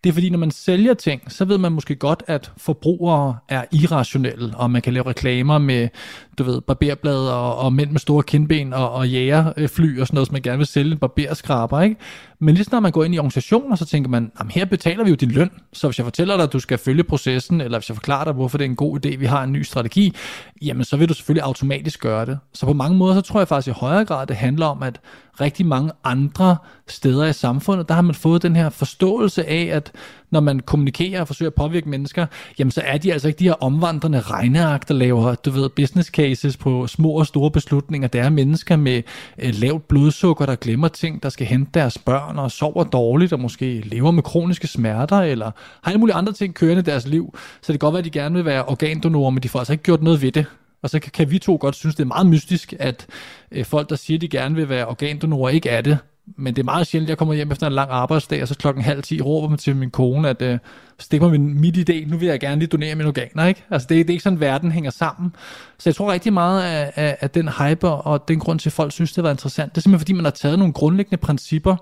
det 0.03 0.09
er 0.09 0.13
fordi, 0.13 0.29
når 0.29 0.37
man 0.37 0.51
sælger 0.51 0.93
ting, 0.93 1.31
så 1.31 1.45
ved 1.45 1.57
man 1.57 1.71
måske 1.71 1.95
godt, 1.95 2.23
at 2.27 2.51
forbrugere 2.57 3.37
er 3.49 3.65
irrationelle, 3.71 4.57
og 4.57 4.71
man 4.71 4.81
kan 4.81 4.93
lave 4.93 5.07
reklamer 5.07 5.57
med, 5.57 5.89
du 6.37 6.43
ved, 6.43 6.61
barberblade 6.61 7.35
og, 7.35 7.57
og 7.57 7.73
mænd 7.73 7.91
med 7.91 7.99
store 7.99 8.23
kindben 8.23 8.73
og, 8.73 8.91
og 8.91 9.09
jægerfly 9.09 9.99
og 9.99 10.07
sådan 10.07 10.15
noget, 10.15 10.27
som 10.27 10.33
man 10.33 10.41
gerne 10.41 10.57
vil 10.57 10.67
sælge 10.67 10.91
en 10.91 10.97
barberskraber, 10.97 11.81
ikke? 11.81 11.95
Men 12.39 12.55
lige 12.55 12.65
snart 12.65 12.83
man 12.83 12.91
går 12.91 13.03
ind 13.03 13.15
i 13.15 13.17
organisationer, 13.17 13.75
så 13.75 13.85
tænker 13.85 14.09
man, 14.09 14.31
jamen 14.39 14.51
her 14.51 14.65
betaler 14.65 15.03
vi 15.03 15.09
jo 15.09 15.15
din 15.15 15.31
løn, 15.31 15.51
så 15.73 15.87
hvis 15.87 15.97
jeg 15.97 16.05
fortæller 16.05 16.35
dig, 16.35 16.43
at 16.43 16.53
du 16.53 16.59
skal 16.59 16.77
følge 16.77 17.03
processen, 17.03 17.61
eller 17.61 17.77
hvis 17.79 17.89
jeg 17.89 17.95
forklarer 17.95 18.23
dig, 18.23 18.33
hvorfor 18.33 18.57
det 18.57 18.65
er 18.65 18.69
en 18.69 18.75
god 18.75 19.05
idé, 19.05 19.15
vi 19.17 19.25
har 19.25 19.43
en 19.43 19.51
ny 19.51 19.61
strategi, 19.61 20.15
jamen 20.61 20.83
så 20.83 20.97
vil 20.97 21.09
du 21.09 21.13
selvfølgelig 21.13 21.43
automatisk 21.43 22.01
gøre 22.01 22.25
det. 22.25 22.39
Så 22.53 22.65
på 22.65 22.73
mange 22.73 22.97
måder, 22.97 23.15
så 23.15 23.21
tror 23.21 23.39
jeg 23.39 23.47
faktisk 23.47 23.77
i 23.77 23.79
højere 23.79 24.05
grad, 24.05 24.27
det 24.27 24.35
handler 24.35 24.65
om, 24.65 24.83
at 24.83 24.99
rigtig 25.41 25.65
mange 25.65 25.91
andre 26.03 26.57
steder 26.87 27.25
i 27.25 27.33
samfundet, 27.33 27.89
der 27.89 27.95
har 27.95 28.01
man 28.01 28.15
fået 28.15 28.41
den 28.41 28.55
her 28.55 28.69
forståelse 28.69 29.45
af, 29.45 29.69
at 29.71 29.91
når 30.33 30.39
man 30.39 30.59
kommunikerer 30.59 31.21
og 31.21 31.27
forsøger 31.27 31.49
at 31.49 31.55
påvirke 31.55 31.89
mennesker, 31.89 32.25
jamen 32.59 32.71
så 32.71 32.81
er 32.85 32.97
de 32.97 33.13
altså 33.13 33.27
ikke 33.27 33.39
de 33.39 33.43
her 33.43 33.63
omvandrende 33.63 34.19
regneark, 34.19 34.87
der 34.87 34.93
laver, 34.93 35.35
du 35.35 35.51
ved, 35.51 35.69
business 35.69 36.09
cases 36.09 36.57
på 36.57 36.87
små 36.87 37.09
og 37.09 37.27
store 37.27 37.51
beslutninger. 37.51 38.07
Det 38.07 38.21
er 38.21 38.29
mennesker 38.29 38.75
med 38.75 39.01
øh, 39.37 39.53
lavt 39.53 39.87
blodsukker, 39.87 40.45
der 40.45 40.55
glemmer 40.55 40.87
ting, 40.87 41.23
der 41.23 41.29
skal 41.29 41.47
hente 41.47 41.71
deres 41.73 41.97
børn 41.97 42.39
og 42.39 42.51
sover 42.51 42.83
dårligt 42.83 43.33
og 43.33 43.39
måske 43.39 43.81
lever 43.85 44.11
med 44.11 44.23
kroniske 44.23 44.67
smerter 44.67 45.19
eller 45.19 45.51
har 45.83 45.91
alle 45.91 45.99
mulige 45.99 46.15
andre 46.15 46.33
ting 46.33 46.55
kørende 46.55 46.79
i 46.79 46.83
deres 46.83 47.07
liv. 47.07 47.35
Så 47.61 47.73
det 47.73 47.79
kan 47.79 47.85
godt 47.87 47.93
være, 47.93 47.99
at 47.99 48.05
de 48.05 48.09
gerne 48.09 48.35
vil 48.35 48.45
være 48.45 48.65
organdonorer, 48.65 49.29
men 49.29 49.43
de 49.43 49.49
får 49.49 49.59
altså 49.59 49.73
ikke 49.73 49.83
gjort 49.83 50.03
noget 50.03 50.21
ved 50.21 50.31
det. 50.31 50.45
Og 50.81 50.89
så 50.89 50.99
kan 50.99 51.31
vi 51.31 51.39
to 51.39 51.57
godt 51.61 51.75
synes, 51.75 51.95
det 51.95 52.03
er 52.03 52.07
meget 52.07 52.27
mystisk, 52.27 52.73
at 52.79 53.07
øh, 53.51 53.65
folk, 53.65 53.89
der 53.89 53.95
siger, 53.95 54.19
de 54.19 54.27
gerne 54.27 54.55
vil 54.55 54.69
være 54.69 54.85
organdonorer, 54.85 55.49
ikke 55.49 55.69
er 55.69 55.81
det. 55.81 55.97
Men 56.25 56.55
det 56.55 56.61
er 56.61 56.63
meget 56.65 56.87
sjældent, 56.87 57.09
jeg 57.09 57.17
kommer 57.17 57.33
hjem 57.33 57.51
efter 57.51 57.67
en 57.67 57.73
lang 57.73 57.91
arbejdsdag, 57.91 58.41
og 58.41 58.47
så 58.47 58.55
klokken 58.55 58.83
halv 58.83 59.03
ti 59.03 59.21
råber 59.21 59.47
man 59.47 59.57
til 59.57 59.75
min 59.75 59.91
kone, 59.91 60.29
at 60.29 60.41
øh, 60.41 60.59
stik 60.99 61.21
mig 61.21 61.31
min, 61.31 61.59
mit 61.61 61.89
idé, 61.89 62.09
nu 62.09 62.17
vil 62.17 62.27
jeg 62.27 62.39
gerne 62.39 62.59
lige 62.59 62.67
donere 62.67 62.95
mine 62.95 63.07
organer. 63.07 63.45
Ikke? 63.45 63.63
Altså 63.69 63.87
det, 63.87 63.97
det 63.97 64.09
er 64.09 64.13
ikke 64.13 64.23
sådan, 64.23 64.39
verden 64.39 64.71
hænger 64.71 64.91
sammen. 64.91 65.35
Så 65.79 65.89
jeg 65.89 65.95
tror 65.95 66.11
rigtig 66.11 66.33
meget 66.33 66.63
af, 66.63 66.91
af, 66.95 67.17
af 67.21 67.29
den 67.29 67.49
hype 67.49 67.89
og 67.89 68.27
den 68.27 68.39
grund 68.39 68.59
til, 68.59 68.69
at 68.69 68.73
folk 68.73 68.91
synes, 68.91 69.13
det 69.13 69.23
var 69.23 69.31
interessant, 69.31 69.71
det 69.75 69.77
er 69.77 69.81
simpelthen 69.81 69.99
fordi, 69.99 70.13
man 70.13 70.25
har 70.25 70.31
taget 70.31 70.59
nogle 70.59 70.73
grundlæggende 70.73 71.17
principper, 71.17 71.75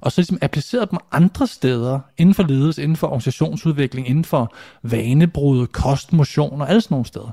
og 0.00 0.12
så 0.12 0.20
ligesom 0.20 0.38
appliceret 0.42 0.90
dem 0.90 0.98
andre 1.12 1.46
steder, 1.46 2.00
inden 2.18 2.34
for 2.34 2.42
ledelse, 2.42 2.82
inden 2.82 2.96
for 2.96 3.06
organisationsudvikling, 3.06 4.08
inden 4.08 4.24
for 4.24 4.54
vanebrud, 4.82 5.66
kost, 5.66 6.12
motion 6.12 6.60
og 6.60 6.68
alle 6.68 6.80
sådan 6.80 6.94
nogle 6.94 7.06
steder. 7.06 7.30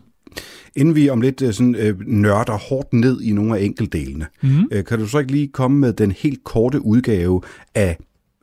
Inden 0.75 0.95
vi 0.95 1.09
om 1.09 1.21
lidt 1.21 1.41
øh, 1.41 1.53
sådan, 1.53 1.75
øh, 1.75 1.99
nørder 2.07 2.57
hårdt 2.57 2.93
ned 2.93 3.21
i 3.21 3.31
nogle 3.31 3.57
af 3.57 3.63
enkeltdelene, 3.63 4.25
mm. 4.41 4.49
øh, 4.71 4.83
kan 4.83 4.99
du 4.99 5.07
så 5.07 5.19
ikke 5.19 5.31
lige 5.31 5.47
komme 5.47 5.79
med 5.79 5.93
den 5.93 6.11
helt 6.11 6.43
korte 6.43 6.81
udgave 6.81 7.41
af 7.75 7.97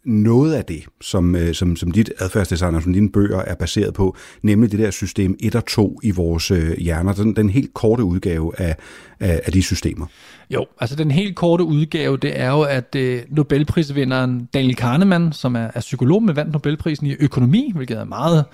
noget 0.04 0.54
af 0.54 0.64
det, 0.64 0.84
som, 1.00 1.36
øh, 1.36 1.54
som, 1.54 1.76
som 1.76 1.90
dit 1.90 2.12
adfærdsdesign 2.18 2.74
og 2.74 2.82
som 2.82 2.92
dine 2.92 3.10
bøger 3.10 3.38
er 3.38 3.54
baseret 3.54 3.94
på, 3.94 4.16
nemlig 4.42 4.72
det 4.72 4.78
der 4.78 4.90
system 4.90 5.36
1 5.40 5.54
og 5.54 5.66
2 5.66 6.00
i 6.02 6.10
vores 6.10 6.50
øh, 6.50 6.76
hjerner, 6.78 7.12
den, 7.12 7.36
den 7.36 7.50
helt 7.50 7.74
korte 7.74 8.04
udgave 8.04 8.60
af, 8.60 8.76
af, 9.20 9.40
af 9.44 9.52
de 9.52 9.62
systemer. 9.62 10.06
Jo, 10.50 10.66
altså 10.80 10.96
den 10.96 11.10
helt 11.10 11.36
korte 11.36 11.64
udgave, 11.64 12.16
det 12.16 12.40
er 12.40 12.50
jo, 12.50 12.62
at 12.62 12.94
øh, 12.94 13.22
Nobelprisvinderen 13.28 14.48
Daniel 14.54 14.76
Kahneman, 14.76 15.32
som 15.32 15.56
er, 15.56 15.70
er 15.74 15.80
psykolog 15.80 16.22
med 16.22 16.34
vandt 16.34 16.52
Nobelprisen 16.52 17.06
i 17.06 17.16
økonomi, 17.20 17.72
hvilket 17.74 17.98
er 17.98 18.04
meget 18.04 18.44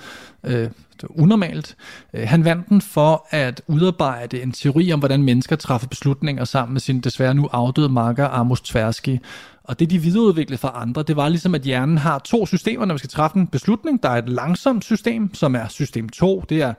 øh, 0.45 0.69
unormalt, 1.09 1.77
øh, 2.15 2.29
han 2.29 2.45
vandt 2.45 2.69
den 2.69 2.81
for 2.81 3.27
at 3.31 3.63
udarbejde 3.67 4.43
en 4.43 4.53
teori 4.53 4.93
om, 4.93 4.99
hvordan 4.99 5.23
mennesker 5.23 5.57
træffer 5.57 5.89
beslutninger 5.89 6.45
sammen 6.45 6.73
med 6.73 6.81
sin 6.81 7.01
desværre 7.01 7.35
nu 7.35 7.49
afdøde 7.53 7.89
makker 7.89 8.29
Amos 8.29 8.61
Tversky. 8.61 9.19
Og 9.71 9.81
det, 9.81 9.91
de 9.91 9.99
videreudviklede 9.99 10.59
fra 10.59 10.73
andre, 10.75 11.03
det 11.03 11.17
var 11.17 11.29
ligesom, 11.29 11.55
at 11.55 11.63
hjernen 11.63 11.99
har 11.99 12.19
to 12.19 12.47
systemer, 12.47 12.85
når 12.85 12.95
vi 12.95 12.99
skal 12.99 13.11
træffe 13.11 13.39
en 13.39 13.47
beslutning. 13.47 14.03
Der 14.03 14.09
er 14.09 14.19
et 14.19 14.29
langsomt 14.29 14.85
system, 14.85 15.35
som 15.35 15.55
er 15.55 15.69
system 15.69 16.09
2. 16.09 16.45
Det 16.49 16.63
er, 16.63 16.75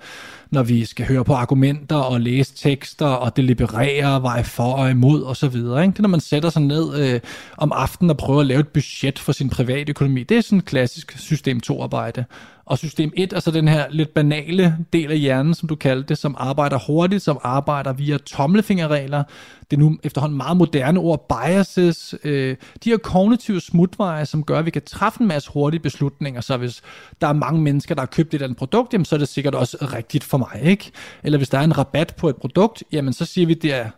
når 0.50 0.64
vi 0.64 0.86
skal 0.86 1.06
høre 1.06 1.24
på 1.24 1.34
argumenter 1.34 1.96
og 1.96 2.22
læse 2.22 2.56
tekster 2.56 3.06
og 3.06 3.38
deliberere, 3.38 4.22
veje 4.22 4.44
for 4.44 4.74
og 4.74 4.92
imod 4.92 5.24
osv. 5.24 5.54
Det 5.54 5.76
er, 5.76 6.02
når 6.02 6.10
man 6.10 6.20
sætter 6.20 6.50
sig 6.50 6.62
ned 6.62 7.14
øh, 7.14 7.20
om 7.58 7.72
aftenen 7.72 8.10
og 8.10 8.18
prøver 8.18 8.40
at 8.40 8.48
lave 8.48 8.60
et 8.60 8.68
budget 8.68 9.20
for 9.20 9.32
sin 9.32 9.50
private 9.50 9.90
økonomi. 9.90 10.24
Det 10.24 10.38
er 10.38 10.42
sådan 10.42 10.60
et 10.60 10.66
klassisk 10.66 11.18
system 11.18 11.62
2-arbejde. 11.72 12.26
Og 12.66 12.78
system 12.78 13.12
1 13.18 13.34
er 13.34 13.40
så 13.40 13.52
den 13.52 13.68
her 13.68 13.86
lidt 13.90 14.14
banale 14.14 14.78
del 14.94 15.12
af 15.12 15.20
hjernen, 15.20 15.54
som 15.54 15.68
du 15.70 15.76
kaldte 15.76 16.10
det, 16.10 16.18
som 16.18 16.36
arbejder 16.40 16.80
hurtigt, 16.88 17.24
som 17.24 17.40
arbejder 17.44 17.94
via 17.94 18.18
tommelfingerregler. 18.18 19.24
Det 19.72 19.80
nu 19.80 19.98
efterhånden 20.04 20.38
meget 20.38 20.58
moderne 20.58 21.00
ord, 21.00 21.26
biases, 21.30 22.16
øh, 22.24 22.56
de 22.84 22.90
her 22.90 22.98
kognitive 22.98 23.62
smutveje, 23.62 24.26
som 24.26 24.44
gør, 24.44 24.60
at 24.60 24.66
vi 24.66 24.72
kan 24.72 24.82
træffe 24.82 25.22
en 25.22 25.28
masse 25.28 25.52
hurtige 25.52 25.82
beslutninger. 25.82 26.42
Så 26.42 26.58
hvis 26.58 26.82
der 27.22 27.28
er 27.28 27.34
mange 27.34 27.62
mennesker, 27.62 27.96
der 27.96 28.02
har 28.02 28.08
købt 28.08 28.34
et 28.34 28.42
andet 28.42 28.58
produkt, 28.58 28.94
jamen, 28.94 29.06
så 29.06 29.16
er 29.16 29.20
det 29.20 29.28
sikkert 29.28 29.56
også 29.56 29.78
rigtigt 29.82 30.24
for 30.24 30.38
mig. 30.38 30.62
ikke? 30.64 30.92
Eller 31.24 31.38
hvis 31.38 31.50
der 31.50 31.58
er 31.58 31.64
en 31.64 31.78
rabat 31.78 32.14
på 32.18 32.30
et 32.30 32.36
produkt, 32.36 32.84
jamen 32.92 33.14
så 33.14 33.26
siger 33.26 33.48
vi, 33.48 33.56
at 33.56 33.62
det 33.62 33.74
er, 33.74 33.90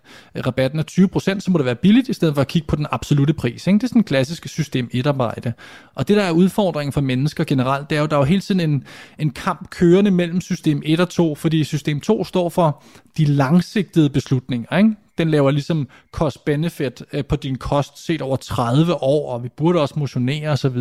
rabatten 0.45 0.79
er 0.79 0.83
20%, 0.91 1.39
så 1.39 1.51
må 1.51 1.57
det 1.57 1.65
være 1.65 1.75
billigt, 1.75 2.09
i 2.09 2.13
stedet 2.13 2.35
for 2.35 2.41
at 2.41 2.47
kigge 2.47 2.67
på 2.67 2.75
den 2.75 2.87
absolute 2.91 3.33
pris. 3.33 3.67
Ikke? 3.67 3.77
Det 3.77 3.83
er 3.83 3.87
sådan 3.87 3.99
en 3.99 4.03
klassisk 4.03 4.47
system 4.47 4.89
1-arbejde. 4.93 5.53
Og 5.95 6.07
det, 6.07 6.17
der 6.17 6.23
er 6.23 6.31
udfordringen 6.31 6.93
for 6.93 7.01
mennesker 7.01 7.43
generelt, 7.43 7.89
det 7.89 7.95
er 7.95 8.01
jo, 8.01 8.07
der 8.07 8.15
er 8.15 8.19
jo 8.19 8.25
hele 8.25 8.41
tiden 8.41 8.61
en, 8.61 8.83
en 9.19 9.29
kamp 9.29 9.69
kørende 9.69 10.11
mellem 10.11 10.41
system 10.41 10.81
1 10.85 10.99
og 10.99 11.09
2, 11.09 11.35
fordi 11.35 11.63
system 11.63 12.01
2 12.01 12.23
står 12.23 12.49
for 12.49 12.83
de 13.17 13.25
langsigtede 13.25 14.09
beslutninger. 14.09 14.77
Ikke? 14.77 14.95
Den 15.17 15.29
laver 15.29 15.51
ligesom 15.51 15.87
cost-benefit 16.11 17.03
øh, 17.13 17.25
på 17.25 17.35
din 17.35 17.55
kost 17.55 18.05
set 18.05 18.21
over 18.21 18.37
30 18.37 18.93
år, 18.93 19.33
og 19.33 19.43
vi 19.43 19.49
burde 19.49 19.81
også 19.81 19.99
motionere 19.99 20.49
osv. 20.49 20.77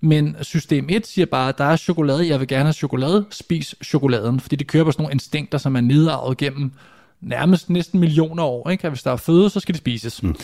Men 0.00 0.36
system 0.42 0.86
1 0.88 1.06
siger 1.06 1.26
bare, 1.26 1.48
at 1.48 1.58
der 1.58 1.64
er 1.64 1.76
chokolade, 1.76 2.28
jeg 2.28 2.40
vil 2.40 2.48
gerne 2.48 2.64
have 2.64 2.72
chokolade, 2.72 3.24
spis 3.30 3.74
chokoladen, 3.84 4.40
fordi 4.40 4.56
det 4.56 4.66
kører 4.66 4.84
på 4.84 4.92
sådan 4.92 5.02
nogle 5.02 5.12
instinkter, 5.12 5.58
som 5.58 5.76
er 5.76 5.80
nedarvet 5.80 6.38
gennem 6.38 6.72
nærmest 7.20 7.70
næsten 7.70 8.00
millioner 8.00 8.42
år. 8.44 8.70
Ikke? 8.70 8.84
At 8.84 8.90
hvis 8.90 9.02
der 9.02 9.12
er 9.12 9.16
føde, 9.16 9.50
så 9.50 9.60
skal 9.60 9.72
det 9.72 9.78
spises. 9.78 10.22
Mm. 10.22 10.34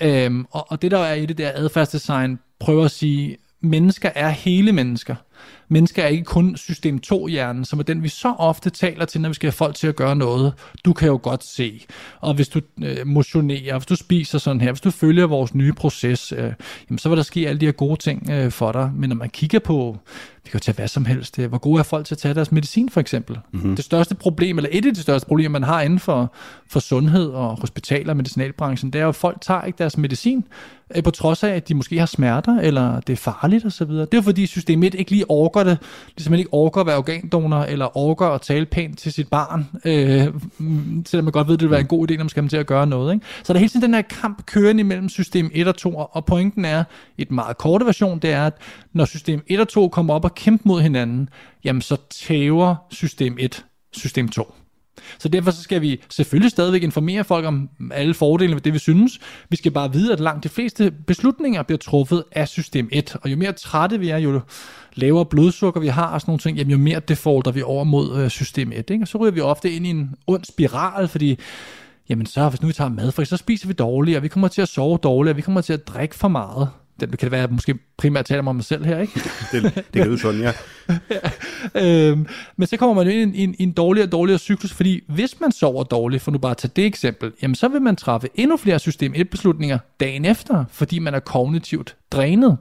Øhm, 0.00 0.46
og, 0.50 0.66
og 0.70 0.82
det 0.82 0.90
der 0.90 0.98
er 0.98 1.14
i 1.14 1.26
det 1.26 1.38
der 1.38 1.50
adfærdsdesign, 1.54 2.38
prøver 2.60 2.84
at 2.84 2.90
sige, 2.90 3.36
mennesker 3.60 4.10
er 4.14 4.28
hele 4.28 4.72
mennesker. 4.72 5.14
Mennesker 5.68 6.02
er 6.02 6.06
ikke 6.06 6.24
kun 6.24 6.56
system 6.56 7.00
2-hjernen, 7.06 7.64
som 7.64 7.78
er 7.78 7.82
den, 7.82 8.02
vi 8.02 8.08
så 8.08 8.34
ofte 8.38 8.70
taler 8.70 9.04
til, 9.04 9.20
når 9.20 9.28
vi 9.28 9.34
skal 9.34 9.46
have 9.46 9.52
folk 9.52 9.74
til 9.74 9.86
at 9.86 9.96
gøre 9.96 10.16
noget. 10.16 10.52
Du 10.84 10.92
kan 10.92 11.08
jo 11.08 11.20
godt 11.22 11.44
se. 11.44 11.86
Og 12.20 12.34
hvis 12.34 12.48
du 12.48 12.60
øh, 12.82 13.06
motionerer, 13.06 13.78
hvis 13.78 13.86
du 13.86 13.96
spiser 13.96 14.38
sådan 14.38 14.60
her, 14.60 14.72
hvis 14.72 14.80
du 14.80 14.90
følger 14.90 15.26
vores 15.26 15.54
nye 15.54 15.72
proces, 15.72 16.32
øh, 16.32 16.52
jamen, 16.90 16.98
så 16.98 17.08
vil 17.08 17.16
der 17.16 17.22
ske 17.22 17.48
alle 17.48 17.60
de 17.60 17.64
her 17.64 17.72
gode 17.72 17.96
ting 17.96 18.30
øh, 18.30 18.50
for 18.50 18.72
dig. 18.72 18.90
Men 18.94 19.08
når 19.08 19.16
man 19.16 19.30
kigger 19.30 19.58
på, 19.58 19.98
vi 20.44 20.50
kan 20.50 20.58
jo 20.58 20.62
tage 20.62 20.74
hvad 20.74 20.88
som 20.88 21.04
helst, 21.04 21.38
øh, 21.38 21.48
hvor 21.48 21.58
gode 21.58 21.78
er 21.78 21.82
folk 21.82 22.06
til 22.06 22.14
at 22.14 22.18
tage 22.18 22.34
deres 22.34 22.52
medicin 22.52 22.88
for 22.88 23.00
eksempel? 23.00 23.38
Mm-hmm. 23.52 23.76
Det 23.76 23.84
største 23.84 24.14
problem, 24.14 24.58
eller 24.58 24.70
et 24.72 24.86
af 24.86 24.94
de 24.94 25.02
største 25.02 25.26
problemer, 25.26 25.50
man 25.50 25.62
har 25.62 25.80
inden 25.80 25.98
for, 25.98 26.34
for 26.66 26.80
sundhed 26.80 27.28
og 27.28 27.60
hospitaler 27.60 28.10
og 28.10 28.16
medicinalbranchen, 28.16 28.92
det 28.92 28.98
er 28.98 29.02
jo, 29.02 29.08
at 29.08 29.14
folk 29.14 29.40
tager 29.40 29.62
ikke 29.62 29.78
deres 29.78 29.98
medicin, 29.98 30.44
øh, 30.96 31.02
på 31.02 31.10
trods 31.10 31.42
af, 31.42 31.50
at 31.50 31.68
de 31.68 31.74
måske 31.74 31.98
har 31.98 32.06
smerter, 32.06 32.60
eller 32.60 33.00
det 33.00 33.12
er 33.12 33.16
farligt 33.16 33.64
osv. 33.64 33.88
Det 33.88 34.14
er 34.14 34.22
fordi 34.22 34.46
systemet 34.46 34.94
ikke 34.94 35.10
lige 35.10 35.30
orker 35.32 35.64
det, 35.64 35.78
ligesom 36.16 36.30
man 36.30 36.38
ikke 36.38 36.54
orker 36.54 36.80
at 36.80 36.86
være 36.86 36.96
organdonor, 36.96 37.62
eller 37.62 37.96
orker 37.96 38.26
at 38.26 38.40
tale 38.40 38.66
pænt 38.66 38.98
til 38.98 39.12
sit 39.12 39.28
barn, 39.28 39.66
øh, 39.84 40.34
selvom 41.06 41.24
man 41.24 41.32
godt 41.32 41.48
ved, 41.48 41.54
at 41.54 41.60
det 41.60 41.66
vil 41.66 41.70
være 41.70 41.80
en 41.80 41.86
god 41.86 42.10
idé, 42.10 42.14
når 42.14 42.24
man 42.24 42.28
skal 42.28 42.48
til 42.48 42.56
at 42.56 42.66
gøre 42.66 42.86
noget. 42.86 43.14
Ikke? 43.14 43.26
Så 43.42 43.52
der 43.52 43.56
er 43.56 43.60
hele 43.60 43.70
tiden 43.70 43.82
den 43.82 43.94
her 43.94 44.02
kamp 44.02 44.46
kørende 44.46 44.80
imellem 44.80 45.08
system 45.08 45.50
1 45.54 45.68
og 45.68 45.76
2, 45.76 45.94
og 46.12 46.24
pointen 46.24 46.64
er, 46.64 46.84
i 47.18 47.22
et 47.22 47.30
meget 47.30 47.58
korte 47.58 47.86
version, 47.86 48.18
det 48.18 48.30
er, 48.30 48.46
at 48.46 48.54
når 48.92 49.04
system 49.04 49.42
1 49.46 49.60
og 49.60 49.68
2 49.68 49.88
kommer 49.88 50.14
op 50.14 50.24
og 50.24 50.34
kæmper 50.34 50.68
mod 50.68 50.80
hinanden, 50.80 51.28
jamen 51.64 51.82
så 51.82 51.96
tæver 52.10 52.74
system 52.90 53.36
1 53.40 53.64
system 53.92 54.28
2. 54.28 54.54
Så 55.18 55.28
derfor 55.28 55.50
så 55.50 55.62
skal 55.62 55.80
vi 55.80 56.02
selvfølgelig 56.10 56.50
stadigvæk 56.50 56.82
informere 56.82 57.24
folk 57.24 57.46
om 57.46 57.68
alle 57.92 58.14
fordelene 58.14 58.54
ved 58.54 58.60
det, 58.60 58.72
vi 58.72 58.78
synes. 58.78 59.20
Vi 59.48 59.56
skal 59.56 59.72
bare 59.72 59.92
vide, 59.92 60.12
at 60.12 60.20
langt 60.20 60.44
de 60.44 60.48
fleste 60.48 60.90
beslutninger 61.06 61.62
bliver 61.62 61.78
truffet 61.78 62.24
af 62.32 62.48
system 62.48 62.88
1. 62.92 63.16
Og 63.22 63.30
jo 63.30 63.36
mere 63.36 63.52
trætte 63.52 63.98
vi 63.98 64.08
er, 64.08 64.18
jo 64.18 64.40
lavere 64.94 65.26
blodsukker 65.26 65.80
vi 65.80 65.88
har 65.88 66.06
og 66.06 66.20
sådan 66.20 66.30
nogle 66.30 66.40
ting, 66.40 66.58
jamen 66.58 66.70
jo 66.70 66.78
mere 66.78 67.00
defaulter 67.00 67.50
vi 67.50 67.62
over 67.62 67.84
mod 67.84 68.18
øh, 68.18 68.30
system 68.30 68.72
1. 68.72 68.90
Ikke? 68.90 69.04
Og 69.04 69.08
så 69.08 69.18
ryger 69.18 69.32
vi 69.32 69.40
ofte 69.40 69.72
ind 69.72 69.86
i 69.86 69.90
en 69.90 70.14
ond 70.26 70.44
spiral, 70.44 71.08
fordi 71.08 71.38
jamen 72.08 72.26
så, 72.26 72.48
hvis 72.48 72.62
nu 72.62 72.66
vi 72.66 72.72
tager 72.72 72.90
mad, 72.90 73.12
for 73.12 73.24
så 73.24 73.36
spiser 73.36 73.66
vi 73.66 73.72
dårligt, 73.72 74.16
og 74.16 74.22
vi 74.22 74.28
kommer 74.28 74.48
til 74.48 74.62
at 74.62 74.68
sove 74.68 74.98
dårligt, 75.02 75.30
og 75.30 75.36
vi 75.36 75.42
kommer 75.42 75.60
til 75.60 75.72
at 75.72 75.88
drikke 75.88 76.14
for 76.14 76.28
meget 76.28 76.68
det 77.10 77.18
kan 77.18 77.26
det 77.26 77.32
være, 77.32 77.42
at 77.42 77.48
jeg 77.48 77.54
måske 77.54 77.74
primært 77.96 78.24
taler 78.24 78.42
om 78.48 78.56
mig 78.56 78.64
selv 78.64 78.84
her, 78.84 78.98
ikke? 78.98 79.20
det, 79.52 79.74
det 79.74 80.02
kan 80.02 80.08
du 80.08 80.16
sådan, 80.16 80.40
ja. 80.40 80.52
ja. 80.88 81.18
Øhm, 82.10 82.26
men 82.56 82.66
så 82.66 82.76
kommer 82.76 83.04
man 83.04 83.12
ind 83.12 83.36
i 83.36 83.42
en, 83.42 83.48
en, 83.48 83.54
en 83.58 83.72
dårligere 83.72 84.08
og 84.08 84.12
dårligere 84.12 84.38
cyklus, 84.38 84.72
fordi 84.72 85.00
hvis 85.08 85.40
man 85.40 85.52
sover 85.52 85.84
dårligt, 85.84 86.22
for 86.22 86.30
nu 86.30 86.38
bare 86.38 86.50
at 86.50 86.56
tage 86.56 86.72
det 86.76 86.86
eksempel, 86.86 87.32
jamen 87.42 87.54
så 87.54 87.68
vil 87.68 87.82
man 87.82 87.96
træffe 87.96 88.28
endnu 88.34 88.56
flere 88.56 88.78
system 88.78 89.12
1 89.16 89.30
beslutninger 89.30 89.78
dagen 90.00 90.24
efter, 90.24 90.64
fordi 90.70 90.98
man 90.98 91.14
er 91.14 91.20
kognitivt 91.20 91.96
drænet. 92.10 92.58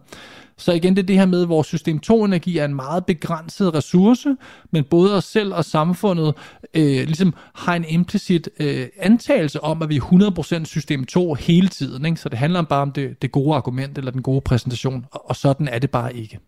Så 0.58 0.72
igen, 0.72 0.96
det 0.96 1.02
er 1.02 1.06
det 1.06 1.18
her 1.18 1.26
med, 1.26 1.42
at 1.42 1.50
vores 1.50 1.68
system 1.68 2.00
2-energi 2.06 2.58
er 2.58 2.66
en 2.66 2.76
meget 2.76 3.06
begrænset 3.06 3.74
ressource, 3.74 4.36
men 4.72 4.84
både 4.84 5.18
os 5.18 5.24
selv 5.24 5.54
og 5.54 5.66
samfundet 5.66 6.34
øh, 6.74 6.84
ligesom 6.84 7.34
har 7.56 7.76
en 7.76 7.86
implicit 7.88 8.50
øh, 8.60 8.88
antagelse 8.98 9.64
om, 9.64 9.82
at 9.82 9.90
vi 9.90 9.96
er 9.96 10.62
100% 10.62 10.66
system 10.66 11.06
2 11.06 11.34
hele 11.34 11.68
tiden. 11.68 12.06
Ikke? 12.06 12.18
Så 12.18 12.30
det 12.30 12.38
handler 12.38 12.62
bare 12.62 12.82
om 12.82 12.92
det, 12.92 13.22
det 13.22 13.32
gode 13.32 13.56
argument 13.56 13.98
eller 13.98 14.12
den 14.12 14.22
gode 14.22 14.42
præsentation, 14.42 15.06
og, 15.12 15.30
og 15.30 15.36
sådan 15.36 15.68
er 15.68 15.80
det 15.80 15.92
bare 15.92 16.16
ikke. 16.16 16.40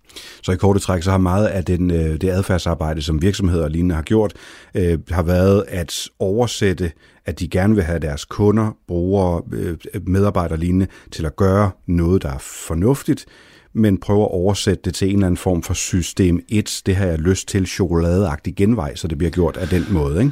Så 0.43 0.51
i 0.51 0.55
korte 0.55 0.79
træk, 0.79 1.03
så 1.03 1.11
har 1.11 1.17
meget 1.17 1.47
af 1.47 1.65
den, 1.65 1.91
øh, 1.91 2.21
det 2.21 2.29
adfærdsarbejde, 2.29 3.01
som 3.01 3.21
virksomheder 3.21 3.63
og 3.63 3.71
lignende 3.71 3.95
har 3.95 4.01
gjort, 4.01 4.33
øh, 4.75 4.99
har 5.09 5.23
været 5.23 5.65
at 5.67 6.09
oversætte 6.19 6.91
at 7.25 7.39
de 7.39 7.47
gerne 7.47 7.75
vil 7.75 7.83
have 7.83 7.99
deres 7.99 8.25
kunder, 8.25 8.77
brugere, 8.87 9.41
øh, 9.53 9.77
medarbejdere 10.07 10.59
lignende 10.59 10.87
til 11.11 11.25
at 11.25 11.35
gøre 11.35 11.71
noget, 11.87 12.21
der 12.21 12.29
er 12.29 12.37
fornuftigt, 12.37 13.25
men 13.73 13.97
prøver 13.97 14.25
at 14.25 14.31
oversætte 14.31 14.81
det 14.85 14.93
til 14.93 15.07
en 15.07 15.13
eller 15.13 15.25
anden 15.25 15.37
form 15.37 15.63
for 15.63 15.73
system 15.73 16.45
1. 16.49 16.81
Det 16.85 16.95
har 16.95 17.05
jeg 17.05 17.19
lyst 17.19 17.47
til 17.47 17.67
chokoladeagtig 17.67 18.55
genvej, 18.55 18.95
så 18.95 19.07
det 19.07 19.17
bliver 19.17 19.31
gjort 19.31 19.57
af 19.57 19.67
den 19.67 19.85
måde, 19.91 20.19
ikke? 20.19 20.31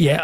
Ja, 0.00 0.18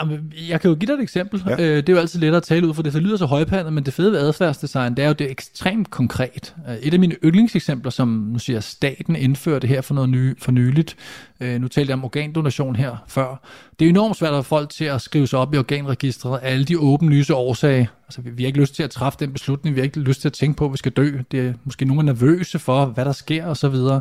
jeg 0.49 0.61
kan 0.61 0.71
jo 0.71 0.76
give 0.76 0.87
dig 0.87 0.95
et 0.95 1.00
eksempel. 1.00 1.45
Ja. 1.47 1.52
Øh, 1.52 1.76
det 1.76 1.88
er 1.88 1.93
jo 1.93 1.99
altid 1.99 2.21
lettere 2.21 2.37
at 2.37 2.43
tale 2.43 2.69
ud, 2.69 2.75
for 2.75 2.83
det, 2.83 2.93
det 2.93 3.02
lyder 3.02 3.16
så 3.16 3.26
højpandet, 3.26 3.73
men 3.73 3.85
det 3.85 3.95
fede 3.95 4.12
ved 4.12 4.19
adfærdsdesign, 4.19 4.95
det 4.95 5.04
er 5.04 5.09
jo 5.09 5.14
det 5.14 5.26
er 5.26 5.31
ekstremt 5.31 5.90
konkret. 5.90 6.54
Øh, 6.69 6.76
et 6.76 6.95
af 6.95 7.00
mine 7.00 7.14
yndlingseksempler, 7.25 7.90
som 7.90 8.09
nu 8.09 8.38
siger 8.38 8.61
staten 8.61 9.16
indførte 9.16 9.66
her 9.66 9.81
for 9.81 9.95
noget 9.95 10.11
ny, 10.11 10.40
for 10.40 10.52
nyligt, 10.52 10.97
øh, 11.40 11.61
nu 11.61 11.69
talte 11.69 11.90
jeg 11.90 11.99
om 11.99 12.04
organdonation 12.04 12.76
her 12.76 13.04
før, 13.09 13.40
det 13.78 13.85
er 13.85 13.88
enormt 13.88 14.16
svært 14.16 14.35
at 14.35 14.45
få 14.45 14.49
folk 14.49 14.71
til 14.71 14.85
at 14.85 15.00
skrive 15.00 15.26
sig 15.26 15.38
op 15.38 15.54
i 15.54 15.59
organregistret 15.59 16.38
af 16.38 16.52
alle 16.52 16.64
de 16.64 16.78
åbenlyse 16.78 17.35
årsager. 17.35 17.87
Altså, 18.07 18.21
vi, 18.21 18.31
vi 18.31 18.43
har 18.43 18.47
ikke 18.47 18.61
lyst 18.61 18.75
til 18.75 18.83
at 18.83 18.90
træffe 18.90 19.19
den 19.21 19.33
beslutning, 19.33 19.76
vi 19.76 19.81
har 19.81 19.85
ikke 19.85 20.00
lyst 20.00 20.21
til 20.21 20.28
at 20.28 20.33
tænke 20.33 20.57
på, 20.57 20.64
at 20.64 20.73
vi 20.73 20.76
skal 20.76 20.93
dø. 20.93 21.19
Det 21.33 21.40
er 21.40 21.52
måske 21.64 21.85
nogen 21.85 22.09
er 22.09 22.12
nervøse 22.12 22.59
for, 22.59 22.87
hvad 22.87 23.04
der 23.04 23.12
sker 23.12 23.47
osv. 23.47 23.75
Så, 23.75 24.00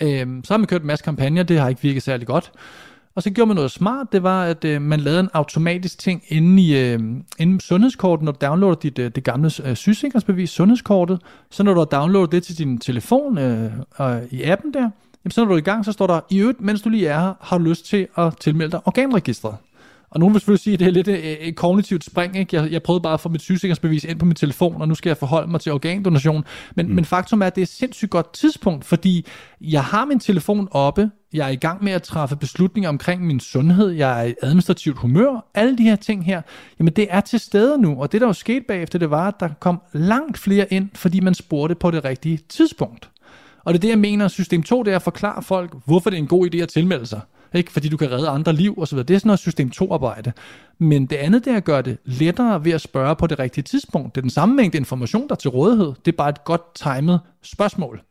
øh, 0.00 0.26
så 0.44 0.54
har 0.54 0.56
man 0.56 0.66
kørt 0.66 0.80
en 0.80 0.86
masse 0.86 1.04
kampagner, 1.04 1.42
det 1.42 1.60
har 1.60 1.68
ikke 1.68 1.82
virket 1.82 2.02
særlig 2.02 2.26
godt. 2.26 2.52
Og 3.18 3.22
så 3.22 3.30
gjorde 3.30 3.48
man 3.48 3.54
noget 3.54 3.70
smart, 3.70 4.12
det 4.12 4.22
var, 4.22 4.44
at 4.44 4.64
øh, 4.64 4.82
man 4.82 5.00
lavede 5.00 5.20
en 5.20 5.28
automatisk 5.34 5.98
ting 5.98 6.22
inde 6.28 6.62
i, 6.62 6.76
øh, 6.76 7.00
inde 7.38 7.56
i 7.56 7.60
sundhedskortet, 7.60 8.24
når 8.24 8.32
du 8.32 8.46
downloader 8.46 8.74
dit, 8.74 8.98
øh, 8.98 9.10
det 9.14 9.24
gamle 9.24 9.50
øh, 9.64 9.76
sygesikringsbevis, 9.76 10.50
sundhedskortet. 10.50 11.20
Så 11.50 11.62
når 11.62 11.74
du 11.74 11.80
har 11.80 11.84
downloadet 11.84 12.32
det 12.32 12.42
til 12.42 12.58
din 12.58 12.78
telefon 12.78 13.38
øh, 13.38 13.72
øh, 14.00 14.16
i 14.30 14.42
appen 14.42 14.74
der, 14.74 14.80
jamen, 14.80 15.30
så 15.30 15.40
når 15.40 15.48
du 15.48 15.54
er 15.54 15.58
i 15.58 15.60
gang, 15.60 15.84
så 15.84 15.92
står 15.92 16.06
der, 16.06 16.20
i 16.30 16.38
øvrigt, 16.38 16.60
mens 16.60 16.82
du 16.82 16.88
lige 16.88 17.06
er 17.06 17.20
her, 17.20 17.34
har 17.40 17.58
du 17.58 17.64
lyst 17.64 17.86
til 17.86 18.06
at 18.16 18.36
tilmelde 18.40 18.72
dig 18.72 18.80
organregistret. 18.86 19.56
Og 20.10 20.20
nogen 20.20 20.34
vil 20.34 20.40
selvfølgelig 20.40 20.62
sige, 20.62 20.74
at 20.74 20.80
det 20.80 20.88
er 20.88 20.92
lidt 20.92 21.08
et, 21.08 21.48
et 21.48 21.56
kognitivt 21.56 22.04
spring. 22.04 22.36
Ikke? 22.36 22.56
Jeg, 22.56 22.72
jeg 22.72 22.82
prøvede 22.82 23.02
bare 23.02 23.14
at 23.14 23.20
få 23.20 23.28
mit 23.28 23.42
sygesikringsbevis 23.42 24.04
ind 24.04 24.18
på 24.18 24.24
min 24.24 24.34
telefon, 24.34 24.80
og 24.82 24.88
nu 24.88 24.94
skal 24.94 25.10
jeg 25.10 25.16
forholde 25.16 25.50
mig 25.50 25.60
til 25.60 25.72
organdonation. 25.72 26.44
Men, 26.74 26.88
mm. 26.88 26.94
men 26.94 27.04
faktum 27.04 27.42
er, 27.42 27.46
at 27.46 27.54
det 27.54 27.60
er 27.60 27.64
et 27.64 27.68
sindssygt 27.68 28.10
godt 28.10 28.32
tidspunkt, 28.32 28.84
fordi 28.84 29.26
jeg 29.60 29.84
har 29.84 30.04
min 30.04 30.20
telefon 30.20 30.68
oppe, 30.70 31.10
jeg 31.32 31.46
er 31.46 31.50
i 31.50 31.56
gang 31.56 31.84
med 31.84 31.92
at 31.92 32.02
træffe 32.02 32.36
beslutninger 32.36 32.88
omkring 32.88 33.26
min 33.26 33.40
sundhed, 33.40 33.90
jeg 33.90 34.20
er 34.20 34.24
i 34.28 34.34
administrativt 34.42 34.98
humør, 34.98 35.50
alle 35.54 35.78
de 35.78 35.82
her 35.82 35.96
ting 35.96 36.24
her, 36.24 36.42
jamen 36.78 36.92
det 36.92 37.06
er 37.10 37.20
til 37.20 37.40
stede 37.40 37.78
nu, 37.78 38.02
og 38.02 38.12
det 38.12 38.20
der 38.20 38.26
jo 38.26 38.32
skete 38.32 38.64
bagefter, 38.68 38.98
det 38.98 39.10
var, 39.10 39.28
at 39.28 39.34
der 39.40 39.48
kom 39.60 39.80
langt 39.92 40.38
flere 40.38 40.72
ind, 40.72 40.88
fordi 40.94 41.20
man 41.20 41.34
spurgte 41.34 41.74
på 41.74 41.90
det 41.90 42.04
rigtige 42.04 42.40
tidspunkt. 42.48 43.10
Og 43.64 43.74
det 43.74 43.78
er 43.78 43.80
det, 43.80 43.88
jeg 43.88 43.98
mener, 43.98 44.28
system 44.28 44.62
2, 44.62 44.82
det 44.82 44.92
er 44.92 44.96
at 44.96 45.02
forklare 45.02 45.42
folk, 45.42 45.74
hvorfor 45.84 46.10
det 46.10 46.16
er 46.16 46.22
en 46.22 46.28
god 46.28 46.54
idé 46.54 46.58
at 46.58 46.68
tilmelde 46.68 47.06
sig 47.06 47.20
ikke? 47.54 47.72
fordi 47.72 47.88
du 47.88 47.96
kan 47.96 48.10
redde 48.10 48.28
andre 48.28 48.52
liv 48.52 48.74
osv. 48.78 48.98
Det 48.98 49.10
er 49.10 49.18
sådan 49.18 49.28
noget 49.28 49.40
system 49.40 49.70
2-arbejde. 49.82 50.32
Men 50.78 51.06
det 51.06 51.16
andet, 51.16 51.44
det 51.44 51.52
er 51.52 51.56
at 51.56 51.64
gøre 51.64 51.82
det 51.82 51.98
lettere 52.04 52.64
ved 52.64 52.72
at 52.72 52.80
spørge 52.80 53.16
på 53.16 53.26
det 53.26 53.38
rigtige 53.38 53.64
tidspunkt. 53.64 54.14
Det 54.14 54.20
er 54.20 54.22
den 54.22 54.30
samme 54.30 54.56
mængde 54.56 54.78
information, 54.78 55.28
der 55.28 55.34
er 55.34 55.38
til 55.38 55.50
rådighed. 55.50 55.92
Det 56.04 56.12
er 56.12 56.16
bare 56.16 56.28
et 56.28 56.44
godt 56.44 56.74
timet 56.74 57.20
spørgsmål. 57.42 58.02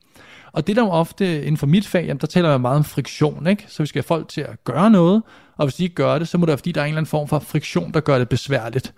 Og 0.58 0.68
det 0.68 0.76
der 0.76 0.82
jo 0.82 0.90
ofte 0.90 1.42
inden 1.42 1.58
for 1.58 1.68
mit 1.68 1.88
fag, 1.88 2.06
jamen, 2.06 2.22
der 2.22 2.28
taler 2.28 2.50
jeg 2.50 2.62
meget 2.62 2.78
om 2.78 2.84
friktion, 2.84 3.48
ikke? 3.48 3.66
Så 3.68 3.84
vi 3.84 3.88
skal 3.88 4.00
have 4.00 4.08
folk 4.08 4.28
til 4.28 4.42
at 4.42 4.64
gøre 4.64 4.92
noget, 4.92 5.24
og 5.58 5.66
hvis 5.66 5.76
de 5.76 5.84
ikke 5.84 5.96
gør 5.96 6.20
det, 6.20 6.28
så 6.28 6.38
må 6.38 6.46
det 6.46 6.48
være, 6.48 6.58
fordi 6.58 6.72
der 6.72 6.82
er 6.82 6.86
en 6.86 6.90
eller 6.90 6.98
anden 6.98 7.10
form 7.10 7.28
for 7.28 7.40
friktion, 7.40 7.92
der 7.92 8.00
gør 8.00 8.18
det 8.18 8.30
besværligt. 8.30 8.94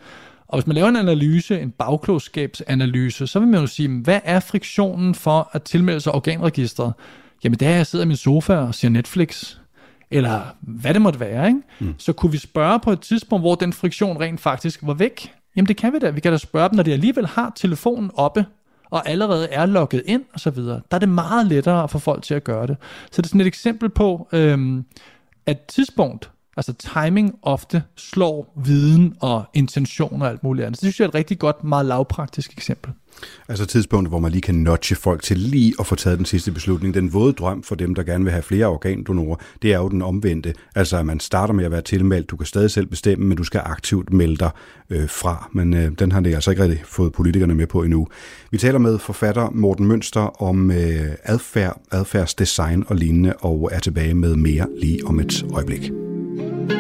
Og 0.48 0.60
hvis 0.60 0.68
man 0.68 0.76
laver 0.76 0.90
en 0.90 0.96
analyse, 0.96 1.60
en 1.60 1.72
bagklogskabsanalyse, 1.72 3.28
så 3.28 3.40
vil 3.40 3.48
man 3.48 3.62
jo 3.62 3.68
sige, 3.68 3.90
hvad 3.90 4.20
er 4.24 4.40
friktionen 4.40 5.16
for 5.16 5.50
at 5.52 5.64
tilmelde 5.64 6.00
sig 6.00 6.16
organregistret? 6.16 6.94
Jamen 7.44 7.60
det 7.60 7.68
er, 7.68 7.72
at 7.72 7.78
jeg 7.78 7.88
sidder 7.88 8.06
i 8.06 8.08
min 8.08 8.18
sofa 8.18 8.56
og 8.56 8.76
ser 8.76 8.90
Netflix 8.90 9.56
eller 10.12 10.42
hvad 10.62 10.94
det 10.94 11.02
måtte 11.02 11.20
være, 11.20 11.48
ikke? 11.48 11.60
Mm. 11.80 11.96
så 11.98 12.14
kunne 12.14 12.32
vi 12.32 12.38
spørge 12.38 12.80
på 12.80 12.92
et 12.92 13.00
tidspunkt, 13.00 13.44
hvor 13.44 13.56
den 13.56 13.74
friktion 13.74 14.18
rent 14.20 14.40
faktisk 14.40 14.80
var 14.84 14.94
væk. 14.94 15.34
Jamen 15.56 15.68
det 15.68 15.78
kan 15.78 15.94
vi 15.94 16.00
da. 16.00 16.10
Vi 16.10 16.20
kan 16.20 16.32
da 16.32 16.38
spørge 16.38 16.70
dem, 16.70 16.76
når 16.76 16.84
de 16.84 16.94
alligevel 16.94 17.28
har 17.28 17.52
telefonen 17.56 18.12
oppe, 18.14 18.46
og 18.90 19.10
allerede 19.10 19.48
er 19.50 19.66
logget 19.66 20.04
ind 20.06 20.24
og 20.34 20.40
så 20.40 20.50
videre. 20.50 20.82
Der 20.92 20.96
er 20.96 21.00
det 21.00 21.10
meget 21.10 21.48
lettere 21.48 21.84
at 21.84 21.90
få 21.90 22.00
folk 22.00 22.24
til 22.24 22.34
at 22.34 22.44
gøre 22.44 22.68
det. 22.68 22.78
Så 23.12 23.22
det 23.22 23.26
er 23.26 23.30
sådan 23.30 23.42
et 23.42 23.48
eksempel 23.48 23.90
på, 23.90 24.28
øhm, 24.32 24.86
at 25.46 25.60
tidspunkt, 25.60 26.32
altså 26.58 26.74
timing 26.74 27.40
ofte 27.42 27.84
slår 27.96 28.54
viden 28.56 29.16
og 29.20 29.46
intention 29.54 30.22
og 30.22 30.28
alt 30.28 30.44
muligt 30.44 30.66
andet. 30.66 30.80
Så 30.80 30.86
det 30.86 30.94
synes 30.94 31.00
jeg 31.00 31.06
er 31.06 31.10
et 31.10 31.16
rigtig 31.16 31.40
godt, 31.40 31.64
meget 31.64 31.86
lavpraktisk 31.86 32.54
eksempel. 32.54 32.92
Altså 33.48 33.66
tidspunktet, 33.66 34.12
hvor 34.12 34.20
man 34.20 34.32
lige 34.32 34.42
kan 34.42 34.56
notche 34.56 34.96
folk 34.96 35.24
til 35.24 35.38
lige 35.38 35.74
at 35.80 35.86
få 35.86 35.96
taget 35.96 36.18
den 36.18 36.26
sidste 36.26 36.52
beslutning. 36.52 36.94
Den 36.94 37.14
våde 37.14 37.34
drøm 37.34 37.64
for 37.64 37.76
dem, 37.76 37.96
der 37.96 38.04
gerne 38.04 38.24
vil 38.24 38.32
have 38.32 38.44
flere 38.44 38.66
organdonorer, 38.66 39.36
det 39.62 39.74
er 39.74 39.78
jo 39.78 39.90
den 39.90 40.02
omvendte. 40.02 40.54
Altså 40.76 40.98
at 40.98 41.06
man 41.06 41.20
starter 41.20 41.54
med 41.54 41.66
at 41.66 41.72
være 41.72 41.82
tilmeldt, 41.82 42.30
du 42.30 42.38
kan 42.38 42.46
stadig 42.46 42.72
selv 42.72 42.86
bestemme, 42.86 43.26
men 43.26 43.38
du 43.38 43.44
skal 43.44 43.62
aktivt 43.66 44.14
melde 44.14 44.38
dig 44.38 44.52
øh, 44.90 45.10
fra. 45.10 45.50
Men 45.54 45.74
øh, 45.74 45.92
den 46.00 46.12
har 46.12 46.20
det 46.20 46.34
altså 46.34 46.52
ikke 46.52 46.64
rigtig 46.64 46.82
fået 46.86 47.14
politikerne 47.14 47.56
med 47.56 47.68
på 47.68 47.84
endnu. 47.84 48.08
Vi 48.52 48.58
taler 48.58 48.80
med 48.80 49.00
forfatter 49.00 49.50
Morten 49.50 49.86
Mønster 49.86 50.42
om 50.44 50.72
øh, 50.72 51.12
adfærd, 51.24 51.82
adfærdsdesign 51.92 52.84
og 52.88 52.96
lignende, 52.96 53.34
og 53.34 53.70
er 53.72 53.80
tilbage 53.80 54.14
med 54.14 54.36
mere 54.36 54.68
lige 54.82 55.06
om 55.06 55.20
et 55.20 55.46
øjeblik. 55.54 55.92
Dagens 56.40 56.79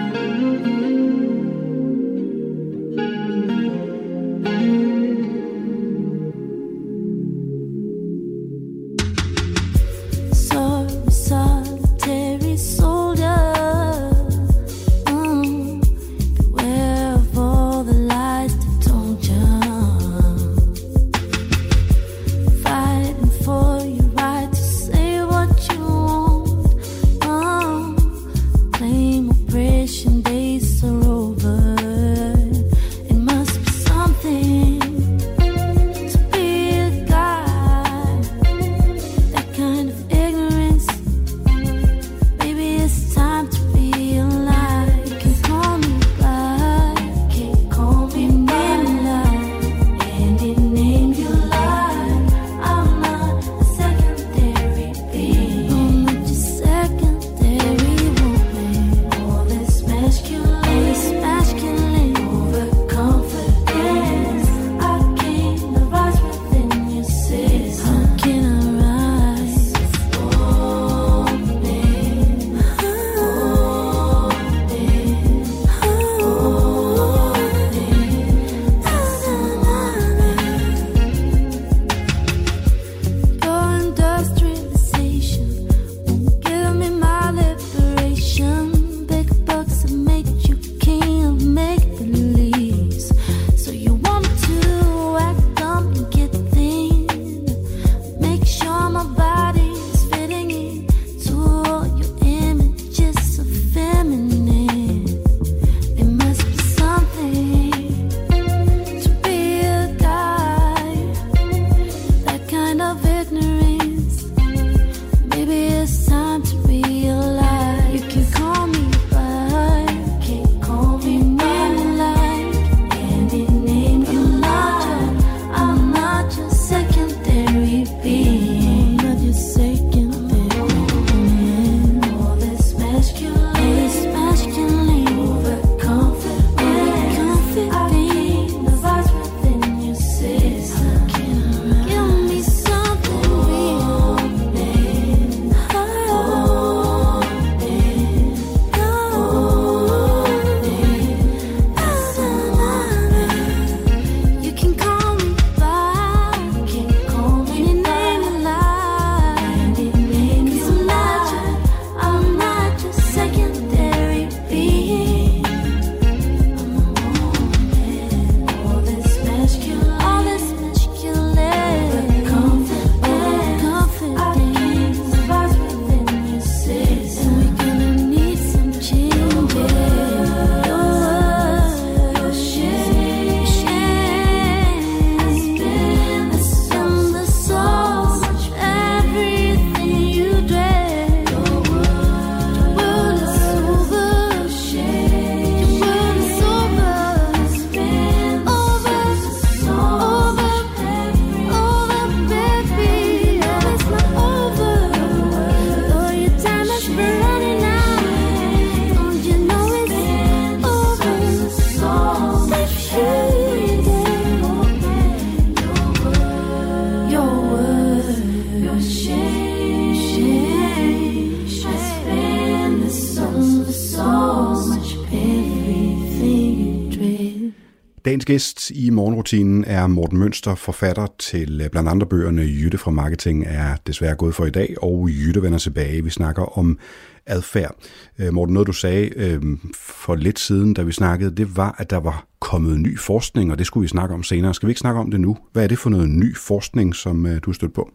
gæst 228.69 228.85
i 228.85 228.89
morgenrutinen 228.89 229.63
er 229.63 229.87
Morten 229.87 230.17
Mønster, 230.17 230.55
forfatter 230.55 231.07
til 231.19 231.61
øh, 231.61 231.69
blandt 231.69 231.89
andre 231.89 232.07
bøgerne 232.07 232.41
Jytte 232.41 232.77
fra 232.77 232.91
Marketing 232.91 233.45
er 233.47 233.75
desværre 233.87 234.15
gået 234.15 234.35
for 234.35 234.45
i 234.45 234.49
dag, 234.49 234.75
og 234.81 235.09
Jytte 235.09 235.41
vender 235.41 235.59
tilbage. 235.59 236.03
Vi 236.03 236.09
snakker 236.09 236.57
om 236.57 236.79
adfærd. 237.25 237.75
Øh, 238.19 238.33
Morten, 238.33 238.53
noget 238.53 238.67
du 238.67 238.73
sagde 238.73 239.09
øh, 239.15 239.41
for 239.75 240.15
lidt 240.15 240.39
siden, 240.39 240.73
da 240.73 240.81
vi 240.81 240.91
snakkede, 240.91 241.35
det 241.35 241.57
var, 241.57 241.75
at 241.77 241.89
der 241.89 241.99
var 241.99 242.25
kommet 242.39 242.79
ny 242.79 242.99
forskning, 242.99 243.51
og 243.51 243.57
det 243.57 243.67
skulle 243.67 243.81
vi 243.81 243.87
snakke 243.87 244.15
om 244.15 244.23
senere. 244.23 244.53
Skal 244.53 244.67
vi 244.67 244.71
ikke 244.71 244.79
snakke 244.79 244.99
om 244.99 245.11
det 245.11 245.21
nu? 245.21 245.37
Hvad 245.53 245.63
er 245.63 245.67
det 245.67 245.79
for 245.79 245.89
noget 245.89 246.09
ny 246.09 246.37
forskning, 246.37 246.95
som 246.95 247.25
øh, 247.25 247.39
du 247.43 247.51
har 247.51 247.53
stødt 247.53 247.73
på? 247.73 247.89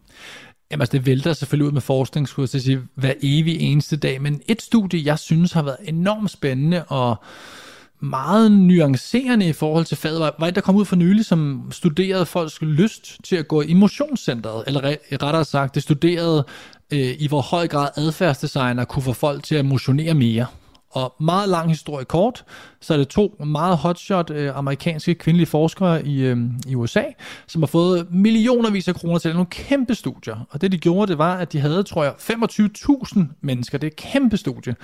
Jamen 0.71 0.81
altså, 0.81 0.93
det 0.93 1.07
vælter 1.07 1.33
selvfølgelig 1.33 1.67
ud 1.67 1.73
med 1.73 1.81
forskning, 1.81 2.29
skulle 2.29 2.49
jeg 2.53 2.63
sige, 2.63 2.81
hver 2.95 3.15
evig 3.23 3.61
eneste 3.61 3.97
dag. 3.97 4.23
Men 4.23 4.41
et 4.49 4.63
studie, 4.63 5.03
jeg 5.05 5.19
synes 5.19 5.53
har 5.53 5.63
været 5.63 5.77
enormt 5.85 6.31
spændende 6.31 6.85
og 6.85 7.17
meget 8.01 8.53
nuancerende 8.53 9.49
i 9.49 9.53
forhold 9.53 9.85
til 9.85 9.97
faget, 9.97 10.21
var, 10.21 10.35
var 10.39 10.47
et, 10.47 10.55
der 10.55 10.61
kom 10.61 10.77
ud 10.77 10.85
for 10.85 10.97
nylig, 10.97 11.25
som 11.25 11.69
studerede 11.71 12.27
folks 12.27 12.63
lyst 12.63 13.17
til 13.25 13.37
at 13.37 13.49
gå 13.49 13.61
i 13.63 13.75
motionscenteret, 13.75 14.65
eller 14.67 14.97
rettere 15.13 15.45
sagt, 15.45 15.75
det 15.75 15.83
studerede 15.83 16.45
øh, 16.93 17.15
i 17.19 17.29
hvor 17.29 17.41
høj 17.41 17.69
grad 17.69 17.89
adfærdsdesigner 17.97 18.85
kunne 18.85 19.03
få 19.03 19.13
folk 19.13 19.45
til 19.45 19.55
at 19.55 19.65
motionere 19.65 20.15
mere. 20.15 20.47
Og 20.95 21.15
meget 21.21 21.49
lang 21.49 21.69
historie 21.69 22.05
kort, 22.05 22.45
så 22.81 22.95
er 22.95 22.99
det 22.99 23.09
to 23.09 23.37
meget 23.47 23.77
hotshot 23.77 24.31
øh, 24.31 24.57
amerikanske 24.57 25.15
kvindelige 25.15 25.47
forskere 25.47 26.07
i, 26.07 26.23
øh, 26.23 26.39
i 26.67 26.75
USA, 26.75 27.03
som 27.47 27.63
har 27.63 27.67
fået 27.67 28.07
millionervis 28.11 28.89
af 28.89 28.95
kroner 28.95 29.19
til 29.19 29.33
nogle 29.33 29.47
kæmpe 29.47 29.95
studier. 29.95 30.47
Og 30.51 30.61
det 30.61 30.73
de 30.73 30.79
gjorde, 30.79 31.11
det 31.11 31.19
var, 31.19 31.37
at 31.37 31.53
de 31.53 31.61
havde, 31.61 31.83
tror 31.83 32.05
jeg, 32.05 32.13
25.000 32.13 33.21
mennesker. 33.41 33.79
Det 33.79 33.87
er 33.87 33.91
et 33.91 33.97
kæmpe 33.97 34.37
studie 34.37 34.77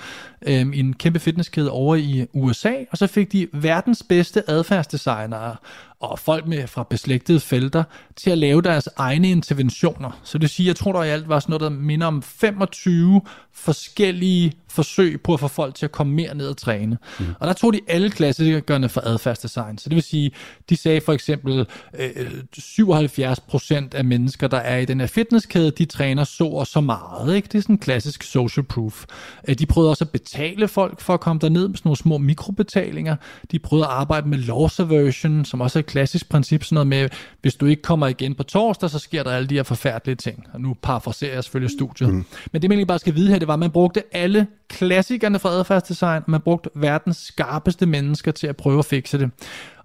øh, 0.47 0.67
i 0.73 0.79
en 0.79 0.93
kæmpe 0.93 1.19
fitnesskæde 1.19 1.71
over 1.71 1.95
i 1.95 2.25
USA. 2.33 2.73
Og 2.91 2.97
så 2.97 3.07
fik 3.07 3.31
de 3.31 3.47
verdens 3.53 4.03
bedste 4.09 4.49
adfærdsdesignere 4.49 5.55
og 6.01 6.19
folk 6.19 6.47
med 6.47 6.67
fra 6.67 6.83
beslægtede 6.89 7.39
felter 7.39 7.83
til 8.15 8.29
at 8.29 8.37
lave 8.37 8.61
deres 8.61 8.89
egne 8.97 9.31
interventioner. 9.31 10.19
Så 10.23 10.37
det 10.37 10.41
vil 10.41 10.49
sige, 10.49 10.67
jeg 10.67 10.75
tror 10.75 10.91
der 10.91 11.03
i 11.03 11.09
alt 11.09 11.29
var 11.29 11.39
sådan 11.39 11.51
noget, 11.51 11.61
der 11.61 11.79
minder 11.79 12.07
om 12.07 12.21
25 12.21 13.21
forskellige 13.53 14.53
forsøg 14.69 15.21
på 15.21 15.33
at 15.33 15.39
få 15.39 15.47
folk 15.47 15.75
til 15.75 15.85
at 15.85 15.91
komme 15.91 16.13
mere 16.13 16.35
ned 16.35 16.47
og 16.47 16.57
træne. 16.57 16.97
Mm. 17.19 17.25
Og 17.39 17.47
der 17.47 17.53
tog 17.53 17.73
de 17.73 17.79
alle 17.87 18.09
klassikerne 18.09 18.89
for 18.89 19.01
adfærdsdesign. 19.05 19.77
Så 19.77 19.89
det 19.89 19.95
vil 19.95 20.03
sige, 20.03 20.31
de 20.69 20.77
sagde 20.77 21.01
for 21.01 21.13
eksempel, 21.13 21.67
øh, 21.99 22.31
77% 22.57 23.95
af 23.95 24.05
mennesker, 24.05 24.47
der 24.47 24.57
er 24.57 24.77
i 24.77 24.85
den 24.85 24.99
her 24.99 25.07
fitnesskæde, 25.07 25.71
de 25.71 25.85
træner 25.85 26.23
så 26.23 26.43
og 26.43 26.67
så 26.67 26.81
meget. 26.81 27.35
Ikke? 27.35 27.47
Det 27.51 27.57
er 27.57 27.61
sådan 27.61 27.77
klassisk 27.77 28.23
social 28.23 28.65
proof. 28.65 29.05
Øh, 29.47 29.55
de 29.55 29.65
prøvede 29.65 29.89
også 29.89 30.03
at 30.03 30.09
betale 30.09 30.67
folk 30.67 31.01
for 31.01 31.13
at 31.13 31.19
komme 31.19 31.39
derned 31.39 31.67
med 31.67 31.77
sådan 31.77 31.87
nogle 31.89 31.97
små 31.97 32.17
mikrobetalinger. 32.17 33.15
De 33.51 33.59
prøvede 33.59 33.85
at 33.85 33.91
arbejde 33.91 34.29
med 34.29 34.37
loss 34.37 34.79
aversion, 34.79 35.45
som 35.45 35.61
også 35.61 35.79
er 35.79 35.83
klassisk 35.91 36.29
princip, 36.29 36.63
sådan 36.63 36.75
noget 36.75 36.87
med, 36.87 37.09
hvis 37.41 37.55
du 37.55 37.65
ikke 37.65 37.81
kommer 37.81 38.07
igen 38.07 38.35
på 38.35 38.43
torsdag, 38.43 38.89
så 38.89 38.99
sker 38.99 39.23
der 39.23 39.31
alle 39.31 39.47
de 39.47 39.55
her 39.55 39.63
forfærdelige 39.63 40.15
ting. 40.15 40.45
Og 40.53 40.61
nu 40.61 40.75
parafraserer 40.81 41.33
jeg 41.33 41.43
selvfølgelig 41.43 41.71
studiet. 41.71 42.09
Mm. 42.09 42.25
Men 42.51 42.61
det 42.61 42.69
man 42.69 42.71
egentlig 42.71 42.87
bare 42.87 42.99
skal 42.99 43.15
vide 43.15 43.29
her, 43.29 43.39
det 43.39 43.47
var, 43.47 43.53
at 43.53 43.59
man 43.59 43.71
brugte 43.71 44.03
alle 44.11 44.47
klassikerne 44.69 45.39
fra 45.39 45.49
adfærdsdesign, 45.49 46.21
man 46.27 46.41
brugte 46.41 46.69
verdens 46.75 47.17
skarpeste 47.17 47.85
mennesker 47.85 48.31
til 48.31 48.47
at 48.47 48.57
prøve 48.57 48.79
at 48.79 48.85
fikse 48.85 49.19
det. 49.19 49.31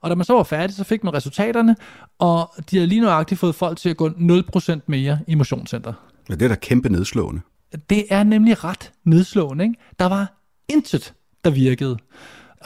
Og 0.00 0.10
da 0.10 0.14
man 0.14 0.24
så 0.24 0.32
var 0.32 0.42
færdig, 0.42 0.76
så 0.76 0.84
fik 0.84 1.04
man 1.04 1.14
resultaterne, 1.14 1.76
og 2.18 2.54
de 2.70 2.76
havde 2.76 2.86
lige 2.86 3.00
nøjagtigt 3.00 3.40
fået 3.40 3.54
folk 3.54 3.78
til 3.78 3.88
at 3.88 3.96
gå 3.96 4.08
0% 4.08 4.80
mere 4.86 5.18
i 5.26 5.34
motionscenter. 5.34 5.92
Ja, 6.28 6.34
det 6.34 6.42
er 6.42 6.48
da 6.48 6.54
kæmpe 6.54 6.88
nedslående. 6.88 7.40
Det 7.90 8.04
er 8.10 8.22
nemlig 8.22 8.64
ret 8.64 8.92
nedslående. 9.04 9.64
Ikke? 9.64 9.74
Der 9.98 10.06
var 10.06 10.32
intet, 10.68 11.14
der 11.44 11.50
virkede. 11.50 11.96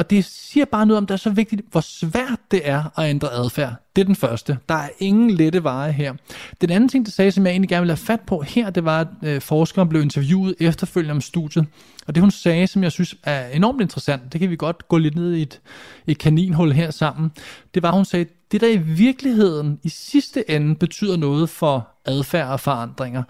Og 0.00 0.10
det 0.10 0.24
siger 0.24 0.64
bare 0.64 0.86
noget 0.86 0.98
om, 0.98 1.06
det 1.06 1.14
er 1.14 1.18
så 1.18 1.30
vigtigt, 1.30 1.62
hvor 1.70 1.80
svært 1.80 2.38
det 2.50 2.60
er 2.64 2.98
at 2.98 3.10
ændre 3.10 3.32
adfærd. 3.32 3.74
Det 3.96 4.02
er 4.02 4.06
den 4.06 4.16
første. 4.16 4.58
Der 4.68 4.74
er 4.74 4.88
ingen 4.98 5.30
lette 5.30 5.64
veje 5.64 5.92
her. 5.92 6.14
Den 6.60 6.70
anden 6.70 6.88
ting, 6.88 7.06
det 7.06 7.14
sagde, 7.14 7.32
som 7.32 7.46
jeg 7.46 7.50
egentlig 7.50 7.68
gerne 7.68 7.82
vil 7.82 7.90
have 7.90 7.96
fat 7.96 8.20
på 8.20 8.40
her, 8.40 8.70
det 8.70 8.84
var, 8.84 9.00
at 9.00 9.08
øh, 9.22 9.40
forskeren 9.40 9.88
blev 9.88 10.02
interviewet 10.02 10.54
efterfølgende 10.60 11.12
om 11.12 11.20
studiet. 11.20 11.66
Og 12.06 12.14
det 12.14 12.20
hun 12.20 12.30
sagde, 12.30 12.66
som 12.66 12.82
jeg 12.82 12.92
synes 12.92 13.16
er 13.24 13.48
enormt 13.48 13.80
interessant, 13.80 14.32
det 14.32 14.40
kan 14.40 14.50
vi 14.50 14.56
godt 14.56 14.88
gå 14.88 14.98
lidt 14.98 15.14
ned 15.14 15.34
i 15.34 15.42
et, 15.42 15.60
et 16.06 16.18
kaninhul 16.18 16.72
her 16.72 16.90
sammen, 16.90 17.32
det 17.74 17.82
var, 17.82 17.88
at 17.88 17.94
hun 17.94 18.04
sagde, 18.04 18.26
det 18.52 18.60
der 18.60 18.68
i 18.68 18.76
virkeligheden 18.76 19.78
i 19.82 19.88
sidste 19.88 20.50
ende 20.50 20.74
betyder 20.74 21.16
noget 21.16 21.48
for 21.48 21.88
adfærd 22.04 22.48
og 22.48 22.60
forandringer, 22.60 23.22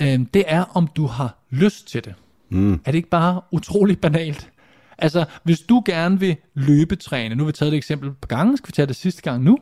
øh, 0.00 0.20
det 0.34 0.44
er, 0.46 0.76
om 0.76 0.88
du 0.96 1.06
har 1.06 1.38
lyst 1.50 1.88
til 1.88 2.04
det. 2.04 2.14
Mm. 2.50 2.72
Er 2.72 2.78
det 2.86 2.94
ikke 2.94 3.10
bare 3.10 3.40
utroligt 3.50 4.00
banalt? 4.00 4.50
Altså, 4.98 5.24
hvis 5.44 5.60
du 5.60 5.82
gerne 5.86 6.20
vil 6.20 6.36
løbetræne, 6.54 7.34
nu 7.34 7.42
har 7.42 7.46
vi 7.46 7.52
taget 7.52 7.72
et 7.72 7.76
eksempel 7.76 8.12
på 8.12 8.28
gangen, 8.28 8.56
skal 8.56 8.68
vi 8.68 8.72
tage 8.72 8.86
det 8.86 8.96
sidste 8.96 9.22
gang 9.22 9.42
nu, 9.42 9.58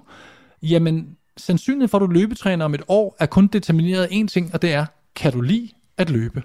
jamen, 0.63 1.17
sandsynligheden 1.37 1.89
for, 1.89 1.99
at 1.99 2.03
du 2.03 2.07
løbetræner 2.07 2.65
om 2.65 2.75
et 2.75 2.83
år, 2.89 3.17
er 3.19 3.27
kun 3.27 3.47
determineret 3.47 4.03
af 4.03 4.09
én 4.09 4.27
ting, 4.27 4.51
og 4.55 4.63
det 4.63 4.73
er, 4.73 4.87
kan 5.17 5.33
du 5.33 5.41
lide 5.41 5.69
at 5.99 6.11
løbe? 6.11 6.43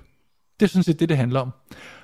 Det 0.59 0.65
er 0.65 0.69
sådan 0.69 0.83
set 0.83 0.99
det, 0.99 1.09
det 1.09 1.17
handler 1.17 1.39
om. 1.39 1.51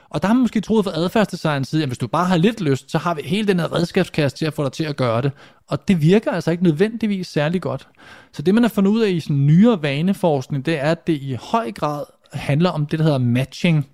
Og 0.10 0.22
der 0.22 0.28
har 0.28 0.34
man 0.34 0.42
måske 0.42 0.62
troet 0.62 0.86
fra 0.86 0.92
adfærdsdesignens 0.96 1.68
side, 1.68 1.84
at 1.84 1.90
hvis 1.90 1.98
du 1.98 2.08
bare 2.08 2.26
har 2.26 2.38
lidt 2.38 2.62
lyst, 2.62 2.92
så 2.92 2.98
har 2.98 3.14
vi 3.14 3.22
hele 3.26 3.48
den 3.48 3.60
her 3.60 3.74
redskabskasse 3.74 4.38
til 4.38 4.46
at 4.46 4.54
få 4.54 4.64
dig 4.64 4.72
til 4.72 4.84
at 4.84 4.96
gøre 4.96 5.22
det. 5.22 5.32
Og 5.68 5.88
det 5.88 6.02
virker 6.02 6.32
altså 6.32 6.52
ikke 6.52 6.64
nødvendigvis 6.64 7.28
særlig 7.28 7.62
godt. 7.62 7.88
Så 8.34 8.42
det, 8.42 8.54
man 8.54 8.64
har 8.64 8.70
fundet 8.70 8.92
ud 8.92 9.02
af 9.02 9.10
i 9.10 9.20
sådan 9.20 9.46
nyere 9.46 9.82
vaneforskning, 9.82 10.66
det 10.66 10.80
er, 10.80 10.92
at 10.92 11.08
det 11.08 11.14
i 11.14 11.38
høj 11.42 11.72
grad 11.72 12.04
handler 12.34 12.70
om 12.70 12.86
det, 12.86 13.00
der 13.00 13.06
hedder 13.06 13.18
matching. 13.18 13.88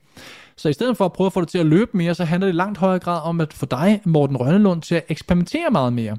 Så 0.61 0.69
i 0.69 0.73
stedet 0.73 0.97
for 0.97 1.05
at 1.05 1.13
prøve 1.13 1.25
at 1.25 1.33
få 1.33 1.41
dig 1.41 1.47
til 1.47 1.57
at 1.57 1.65
løbe 1.65 1.91
mere, 1.93 2.15
så 2.15 2.25
handler 2.25 2.47
det 2.47 2.53
i 2.53 2.57
langt 2.57 2.77
højere 2.77 2.99
grad 2.99 3.21
om 3.23 3.41
at 3.41 3.53
få 3.53 3.65
dig, 3.65 4.01
Morten 4.05 4.37
Rønnelund, 4.37 4.81
til 4.81 4.95
at 4.95 5.03
eksperimentere 5.09 5.69
meget 5.71 5.93
mere. 5.93 6.17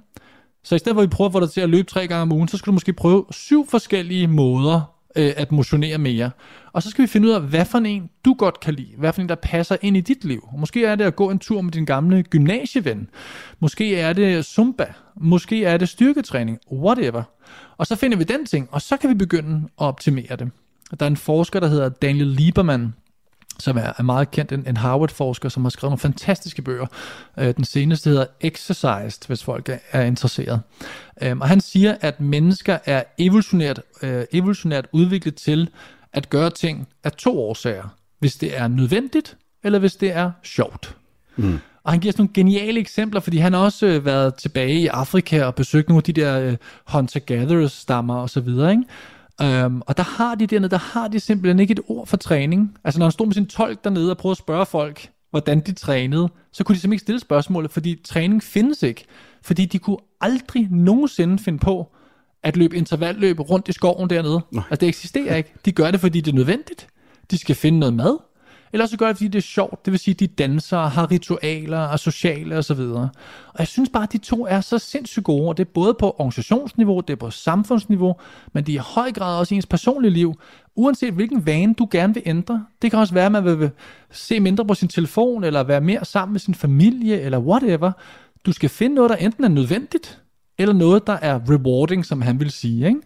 Så 0.64 0.74
i 0.74 0.78
stedet 0.78 0.96
for 0.96 1.02
at 1.02 1.08
vi 1.08 1.10
prøver 1.10 1.28
at 1.28 1.32
få 1.32 1.40
dig 1.40 1.50
til 1.50 1.60
at 1.60 1.68
løbe 1.68 1.88
tre 1.90 2.06
gange 2.06 2.22
om 2.22 2.32
ugen, 2.32 2.48
så 2.48 2.56
skal 2.56 2.66
du 2.66 2.72
måske 2.72 2.92
prøve 2.92 3.24
syv 3.30 3.66
forskellige 3.70 4.26
måder 4.26 4.94
øh, 5.16 5.32
at 5.36 5.52
motionere 5.52 5.98
mere. 5.98 6.30
Og 6.72 6.82
så 6.82 6.90
skal 6.90 7.02
vi 7.02 7.06
finde 7.06 7.28
ud 7.28 7.32
af, 7.32 7.40
hvad 7.40 7.64
for 7.64 7.78
en 7.78 8.10
du 8.24 8.34
godt 8.34 8.60
kan 8.60 8.74
lide. 8.74 8.94
Hvad 8.98 9.12
for 9.12 9.22
en, 9.22 9.28
der 9.28 9.34
passer 9.34 9.76
ind 9.82 9.96
i 9.96 10.00
dit 10.00 10.24
liv. 10.24 10.48
Måske 10.58 10.84
er 10.84 10.94
det 10.94 11.04
at 11.04 11.16
gå 11.16 11.30
en 11.30 11.38
tur 11.38 11.60
med 11.60 11.72
din 11.72 11.84
gamle 11.84 12.22
gymnasieven. 12.22 13.10
Måske 13.60 13.96
er 13.96 14.12
det 14.12 14.44
zumba. 14.44 14.92
Måske 15.16 15.64
er 15.64 15.76
det 15.76 15.88
styrketræning. 15.88 16.58
Whatever. 16.72 17.22
Og 17.76 17.86
så 17.86 17.96
finder 17.96 18.16
vi 18.18 18.24
den 18.24 18.46
ting, 18.46 18.68
og 18.70 18.82
så 18.82 18.96
kan 18.96 19.10
vi 19.10 19.14
begynde 19.14 19.56
at 19.64 19.68
optimere 19.76 20.36
det. 20.36 20.50
Der 21.00 21.06
er 21.06 21.10
en 21.10 21.16
forsker, 21.16 21.60
der 21.60 21.68
hedder 21.68 21.88
Daniel 21.88 22.26
Lieberman, 22.26 22.94
som 23.62 23.76
er, 23.76 23.92
er 23.98 24.02
meget 24.02 24.30
kendt, 24.30 24.52
en, 24.52 24.64
en 24.68 24.76
Harvard-forsker, 24.76 25.48
som 25.48 25.64
har 25.64 25.70
skrevet 25.70 25.90
nogle 25.90 25.98
fantastiske 25.98 26.62
bøger. 26.62 26.86
Øh, 27.38 27.56
den 27.56 27.64
seneste 27.64 28.10
hedder 28.10 28.26
Exercised, 28.40 29.26
hvis 29.26 29.44
folk 29.44 29.68
er, 29.68 29.78
er 29.92 30.02
interesseret. 30.02 30.60
Øh, 31.22 31.36
og 31.38 31.48
han 31.48 31.60
siger, 31.60 31.96
at 32.00 32.20
mennesker 32.20 32.78
er 32.84 33.02
evolutionært, 33.18 33.82
øh, 34.02 34.24
evolutionært 34.32 34.86
udviklet 34.92 35.34
til 35.34 35.68
at 36.12 36.30
gøre 36.30 36.50
ting 36.50 36.88
af 37.04 37.12
to 37.12 37.40
årsager. 37.40 37.96
Hvis 38.18 38.36
det 38.36 38.58
er 38.58 38.68
nødvendigt, 38.68 39.36
eller 39.64 39.78
hvis 39.78 39.96
det 39.96 40.16
er 40.16 40.30
sjovt. 40.42 40.96
Mm. 41.36 41.58
Og 41.84 41.92
han 41.92 42.00
giver 42.00 42.12
sådan 42.12 42.22
nogle 42.22 42.34
geniale 42.34 42.80
eksempler, 42.80 43.20
fordi 43.20 43.38
han 43.38 43.52
har 43.52 43.60
også 43.60 43.86
øh, 43.86 44.04
været 44.04 44.34
tilbage 44.34 44.80
i 44.80 44.86
Afrika 44.86 45.44
og 45.44 45.54
besøgt 45.54 45.88
nogle 45.88 45.98
af 45.98 46.02
de 46.02 46.12
der 46.12 46.40
øh, 46.40 46.56
hunter-gatherers-stammer 46.86 48.16
osv., 48.16 48.48
ikke? 48.48 48.82
Um, 49.40 49.82
og 49.86 49.96
der 49.96 50.02
har 50.02 50.34
de 50.34 50.46
dernede, 50.46 50.70
der 50.70 50.78
har 50.78 51.08
de 51.08 51.20
simpelthen 51.20 51.60
ikke 51.60 51.72
et 51.72 51.80
ord 51.88 52.06
for 52.06 52.16
træning. 52.16 52.76
Altså 52.84 52.98
når 52.98 53.06
han 53.06 53.12
stod 53.12 53.26
med 53.26 53.34
sin 53.34 53.46
tolk 53.46 53.84
dernede 53.84 54.10
og 54.10 54.16
prøvede 54.16 54.32
at 54.32 54.38
spørge 54.38 54.66
folk, 54.66 55.10
hvordan 55.30 55.60
de 55.60 55.72
trænede, 55.72 56.28
så 56.52 56.64
kunne 56.64 56.74
de 56.74 56.80
simpelthen 56.80 56.92
ikke 56.92 57.02
stille 57.02 57.20
spørgsmålet, 57.20 57.70
fordi 57.70 58.00
træning 58.04 58.42
findes 58.42 58.82
ikke. 58.82 59.04
Fordi 59.42 59.64
de 59.64 59.78
kunne 59.78 59.96
aldrig 60.20 60.68
nogensinde 60.70 61.38
finde 61.38 61.58
på 61.58 61.92
at 62.42 62.56
løbe 62.56 62.76
intervalløb 62.76 63.40
rundt 63.40 63.68
i 63.68 63.72
skoven 63.72 64.10
dernede. 64.10 64.40
Nej. 64.50 64.64
Altså 64.70 64.80
det 64.80 64.88
eksisterer 64.88 65.36
ikke. 65.36 65.52
De 65.64 65.72
gør 65.72 65.90
det, 65.90 66.00
fordi 66.00 66.20
det 66.20 66.30
er 66.30 66.36
nødvendigt. 66.36 66.88
De 67.30 67.38
skal 67.38 67.54
finde 67.54 67.78
noget 67.78 67.94
mad. 67.94 68.18
Eller 68.72 68.86
så 68.86 68.96
gør 68.96 69.06
det, 69.06 69.16
fordi 69.16 69.28
det 69.28 69.38
er 69.38 69.42
sjovt. 69.42 69.84
Det 69.84 69.90
vil 69.90 70.00
sige, 70.00 70.14
at 70.14 70.20
de 70.20 70.26
danser, 70.26 70.78
har 70.78 71.10
ritualer, 71.10 71.78
og 71.78 71.98
sociale 71.98 72.56
osv. 72.56 72.80
Og 72.80 73.08
jeg 73.58 73.68
synes 73.68 73.88
bare, 73.88 74.02
at 74.02 74.12
de 74.12 74.18
to 74.18 74.46
er 74.46 74.60
så 74.60 74.78
sindssygt 74.78 75.24
gode. 75.24 75.48
Og 75.48 75.56
det 75.56 75.66
er 75.66 75.70
både 75.74 75.94
på 75.94 76.10
organisationsniveau, 76.10 77.00
det 77.00 77.10
er 77.12 77.16
på 77.16 77.30
samfundsniveau, 77.30 78.14
men 78.52 78.64
det 78.64 78.72
er 78.72 78.76
i 78.76 78.82
høj 78.94 79.12
grad 79.12 79.38
også 79.38 79.54
i 79.54 79.56
ens 79.56 79.66
personlige 79.66 80.12
liv. 80.12 80.34
Uanset 80.76 81.14
hvilken 81.14 81.46
vane 81.46 81.74
du 81.74 81.88
gerne 81.90 82.14
vil 82.14 82.22
ændre. 82.26 82.66
Det 82.82 82.90
kan 82.90 83.00
også 83.00 83.14
være, 83.14 83.26
at 83.26 83.32
man 83.32 83.44
vil 83.44 83.70
se 84.10 84.40
mindre 84.40 84.66
på 84.66 84.74
sin 84.74 84.88
telefon, 84.88 85.44
eller 85.44 85.62
være 85.62 85.80
mere 85.80 86.04
sammen 86.04 86.32
med 86.32 86.40
sin 86.40 86.54
familie, 86.54 87.20
eller 87.20 87.38
whatever. 87.38 87.92
Du 88.46 88.52
skal 88.52 88.68
finde 88.68 88.94
noget, 88.94 89.10
der 89.10 89.16
enten 89.16 89.44
er 89.44 89.48
nødvendigt, 89.48 90.20
eller 90.58 90.74
noget, 90.74 91.06
der 91.06 91.12
er 91.12 91.40
rewarding, 91.50 92.06
som 92.06 92.22
han 92.22 92.40
vil 92.40 92.50
sige. 92.50 92.86
Ikke? 92.86 93.00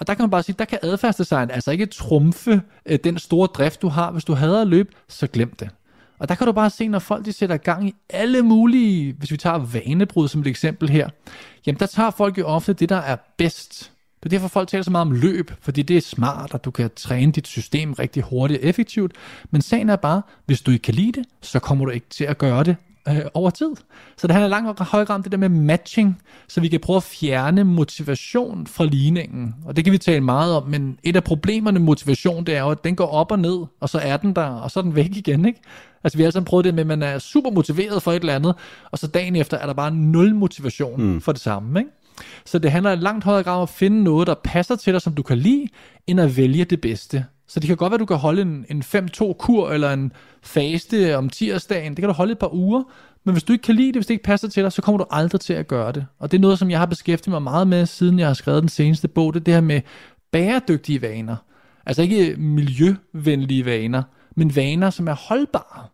Og 0.00 0.06
der 0.06 0.14
kan 0.14 0.22
man 0.22 0.30
bare 0.30 0.42
sige, 0.42 0.56
der 0.58 0.64
kan 0.64 0.78
adfærdsdesign 0.82 1.50
altså 1.50 1.70
ikke 1.70 1.86
trumfe 1.86 2.62
øh, 2.86 2.98
den 3.04 3.18
store 3.18 3.46
drift, 3.46 3.82
du 3.82 3.88
har. 3.88 4.10
Hvis 4.10 4.24
du 4.24 4.34
hader 4.34 4.60
at 4.60 4.68
løbe, 4.68 4.90
så 5.08 5.26
glem 5.26 5.54
det. 5.54 5.70
Og 6.18 6.28
der 6.28 6.34
kan 6.34 6.46
du 6.46 6.52
bare 6.52 6.70
se, 6.70 6.88
når 6.88 6.98
folk 6.98 7.24
de 7.24 7.32
sætter 7.32 7.56
gang 7.56 7.88
i 7.88 7.94
alle 8.10 8.42
mulige, 8.42 9.12
hvis 9.12 9.30
vi 9.30 9.36
tager 9.36 9.58
vanebrud 9.58 10.28
som 10.28 10.40
et 10.40 10.46
eksempel 10.46 10.88
her, 10.88 11.08
jamen 11.66 11.78
der 11.78 11.86
tager 11.86 12.10
folk 12.10 12.38
jo 12.38 12.46
ofte 12.46 12.72
det, 12.72 12.88
der 12.88 12.96
er 12.96 13.16
bedst. 13.36 13.92
Det 14.22 14.26
er 14.26 14.30
derfor, 14.30 14.48
folk 14.48 14.68
taler 14.68 14.82
så 14.82 14.90
meget 14.90 15.06
om 15.06 15.12
løb, 15.12 15.50
fordi 15.60 15.82
det 15.82 15.96
er 15.96 16.00
smart, 16.00 16.54
og 16.54 16.64
du 16.64 16.70
kan 16.70 16.90
træne 16.96 17.32
dit 17.32 17.46
system 17.46 17.92
rigtig 17.92 18.22
hurtigt 18.22 18.60
og 18.60 18.68
effektivt. 18.68 19.12
Men 19.50 19.62
sagen 19.62 19.88
er 19.88 19.96
bare, 19.96 20.22
hvis 20.46 20.60
du 20.60 20.70
ikke 20.70 20.82
kan 20.82 20.94
lide 20.94 21.12
det, 21.12 21.28
så 21.42 21.58
kommer 21.58 21.84
du 21.84 21.90
ikke 21.90 22.06
til 22.10 22.24
at 22.24 22.38
gøre 22.38 22.64
det 22.64 22.76
øh, 23.08 23.24
over 23.34 23.50
tid. 23.50 23.70
Så 24.16 24.26
det 24.26 24.34
handler 24.34 24.48
langt 24.48 24.80
højere 24.80 25.14
om 25.14 25.22
det 25.22 25.32
der 25.32 25.38
med 25.38 25.48
matching, 25.48 26.22
så 26.48 26.60
vi 26.60 26.68
kan 26.68 26.80
prøve 26.80 26.96
at 26.96 27.02
fjerne 27.02 27.64
motivation 27.64 28.66
fra 28.66 28.84
ligningen. 28.84 29.54
Og 29.64 29.76
det 29.76 29.84
kan 29.84 29.92
vi 29.92 29.98
tale 29.98 30.20
meget 30.20 30.54
om, 30.56 30.68
men 30.68 30.98
et 31.02 31.16
af 31.16 31.24
problemerne 31.24 31.78
med 31.78 31.86
motivation, 31.86 32.44
det 32.44 32.56
er 32.56 32.60
jo, 32.60 32.70
at 32.70 32.84
den 32.84 32.96
går 32.96 33.06
op 33.06 33.32
og 33.32 33.38
ned, 33.38 33.64
og 33.80 33.88
så 33.88 33.98
er 33.98 34.16
den 34.16 34.32
der, 34.32 34.46
og 34.46 34.70
så 34.70 34.80
er 34.80 34.82
den 34.82 34.94
væk 34.94 35.16
igen, 35.16 35.44
ikke? 35.44 35.60
Altså 36.04 36.18
vi 36.18 36.22
har 36.22 36.26
altså 36.26 36.40
prøvet 36.40 36.64
det 36.64 36.74
med, 36.74 36.80
at 36.80 36.86
man 36.86 37.02
er 37.02 37.18
super 37.18 37.50
motiveret 37.50 38.02
for 38.02 38.12
et 38.12 38.20
eller 38.20 38.34
andet, 38.34 38.54
og 38.90 38.98
så 38.98 39.06
dagen 39.06 39.36
efter 39.36 39.56
er 39.56 39.66
der 39.66 39.72
bare 39.72 39.90
nul 39.90 40.34
motivation 40.34 41.02
mm. 41.02 41.20
for 41.20 41.32
det 41.32 41.40
samme, 41.40 41.78
ikke? 41.78 41.90
Så 42.44 42.58
det 42.58 42.70
handler 42.70 42.92
i 42.92 42.96
langt 42.96 43.24
højere 43.24 43.42
grad 43.42 43.56
om 43.56 43.62
at 43.62 43.68
finde 43.68 44.04
noget, 44.04 44.26
der 44.26 44.34
passer 44.44 44.76
til 44.76 44.92
dig, 44.92 45.02
som 45.02 45.14
du 45.14 45.22
kan 45.22 45.38
lide, 45.38 45.66
end 46.06 46.20
at 46.20 46.36
vælge 46.36 46.64
det 46.64 46.80
bedste. 46.80 47.24
Så 47.48 47.60
det 47.60 47.66
kan 47.66 47.76
godt 47.76 47.90
være, 47.90 47.96
at 47.96 48.00
du 48.00 48.06
kan 48.06 48.16
holde 48.16 48.42
en, 48.42 48.66
en 48.70 48.82
5-2-kur 48.82 49.70
eller 49.70 49.92
en 49.92 50.12
faste 50.42 51.16
om 51.16 51.28
tirsdagen. 51.28 51.92
Det 51.92 52.02
kan 52.02 52.08
du 52.08 52.14
holde 52.14 52.32
et 52.32 52.38
par 52.38 52.54
uger. 52.54 52.82
Men 53.24 53.32
hvis 53.32 53.42
du 53.42 53.52
ikke 53.52 53.62
kan 53.62 53.74
lide 53.74 53.86
det, 53.86 53.96
hvis 53.96 54.06
det 54.06 54.14
ikke 54.14 54.24
passer 54.24 54.48
til 54.48 54.62
dig, 54.62 54.72
så 54.72 54.82
kommer 54.82 54.98
du 54.98 55.04
aldrig 55.10 55.40
til 55.40 55.52
at 55.52 55.68
gøre 55.68 55.92
det. 55.92 56.06
Og 56.18 56.30
det 56.30 56.38
er 56.38 56.40
noget, 56.40 56.58
som 56.58 56.70
jeg 56.70 56.78
har 56.78 56.86
beskæftiget 56.86 57.32
mig 57.32 57.42
meget 57.42 57.66
med, 57.66 57.86
siden 57.86 58.18
jeg 58.18 58.26
har 58.26 58.34
skrevet 58.34 58.62
den 58.62 58.68
seneste 58.68 59.08
bog. 59.08 59.34
Det 59.34 59.40
er 59.40 59.44
det 59.44 59.54
her 59.54 59.60
med 59.60 59.80
bæredygtige 60.32 61.02
vaner. 61.02 61.36
Altså 61.86 62.02
ikke 62.02 62.36
miljøvenlige 62.36 63.64
vaner, 63.64 64.02
men 64.36 64.56
vaner, 64.56 64.90
som 64.90 65.08
er 65.08 65.14
holdbare. 65.14 65.86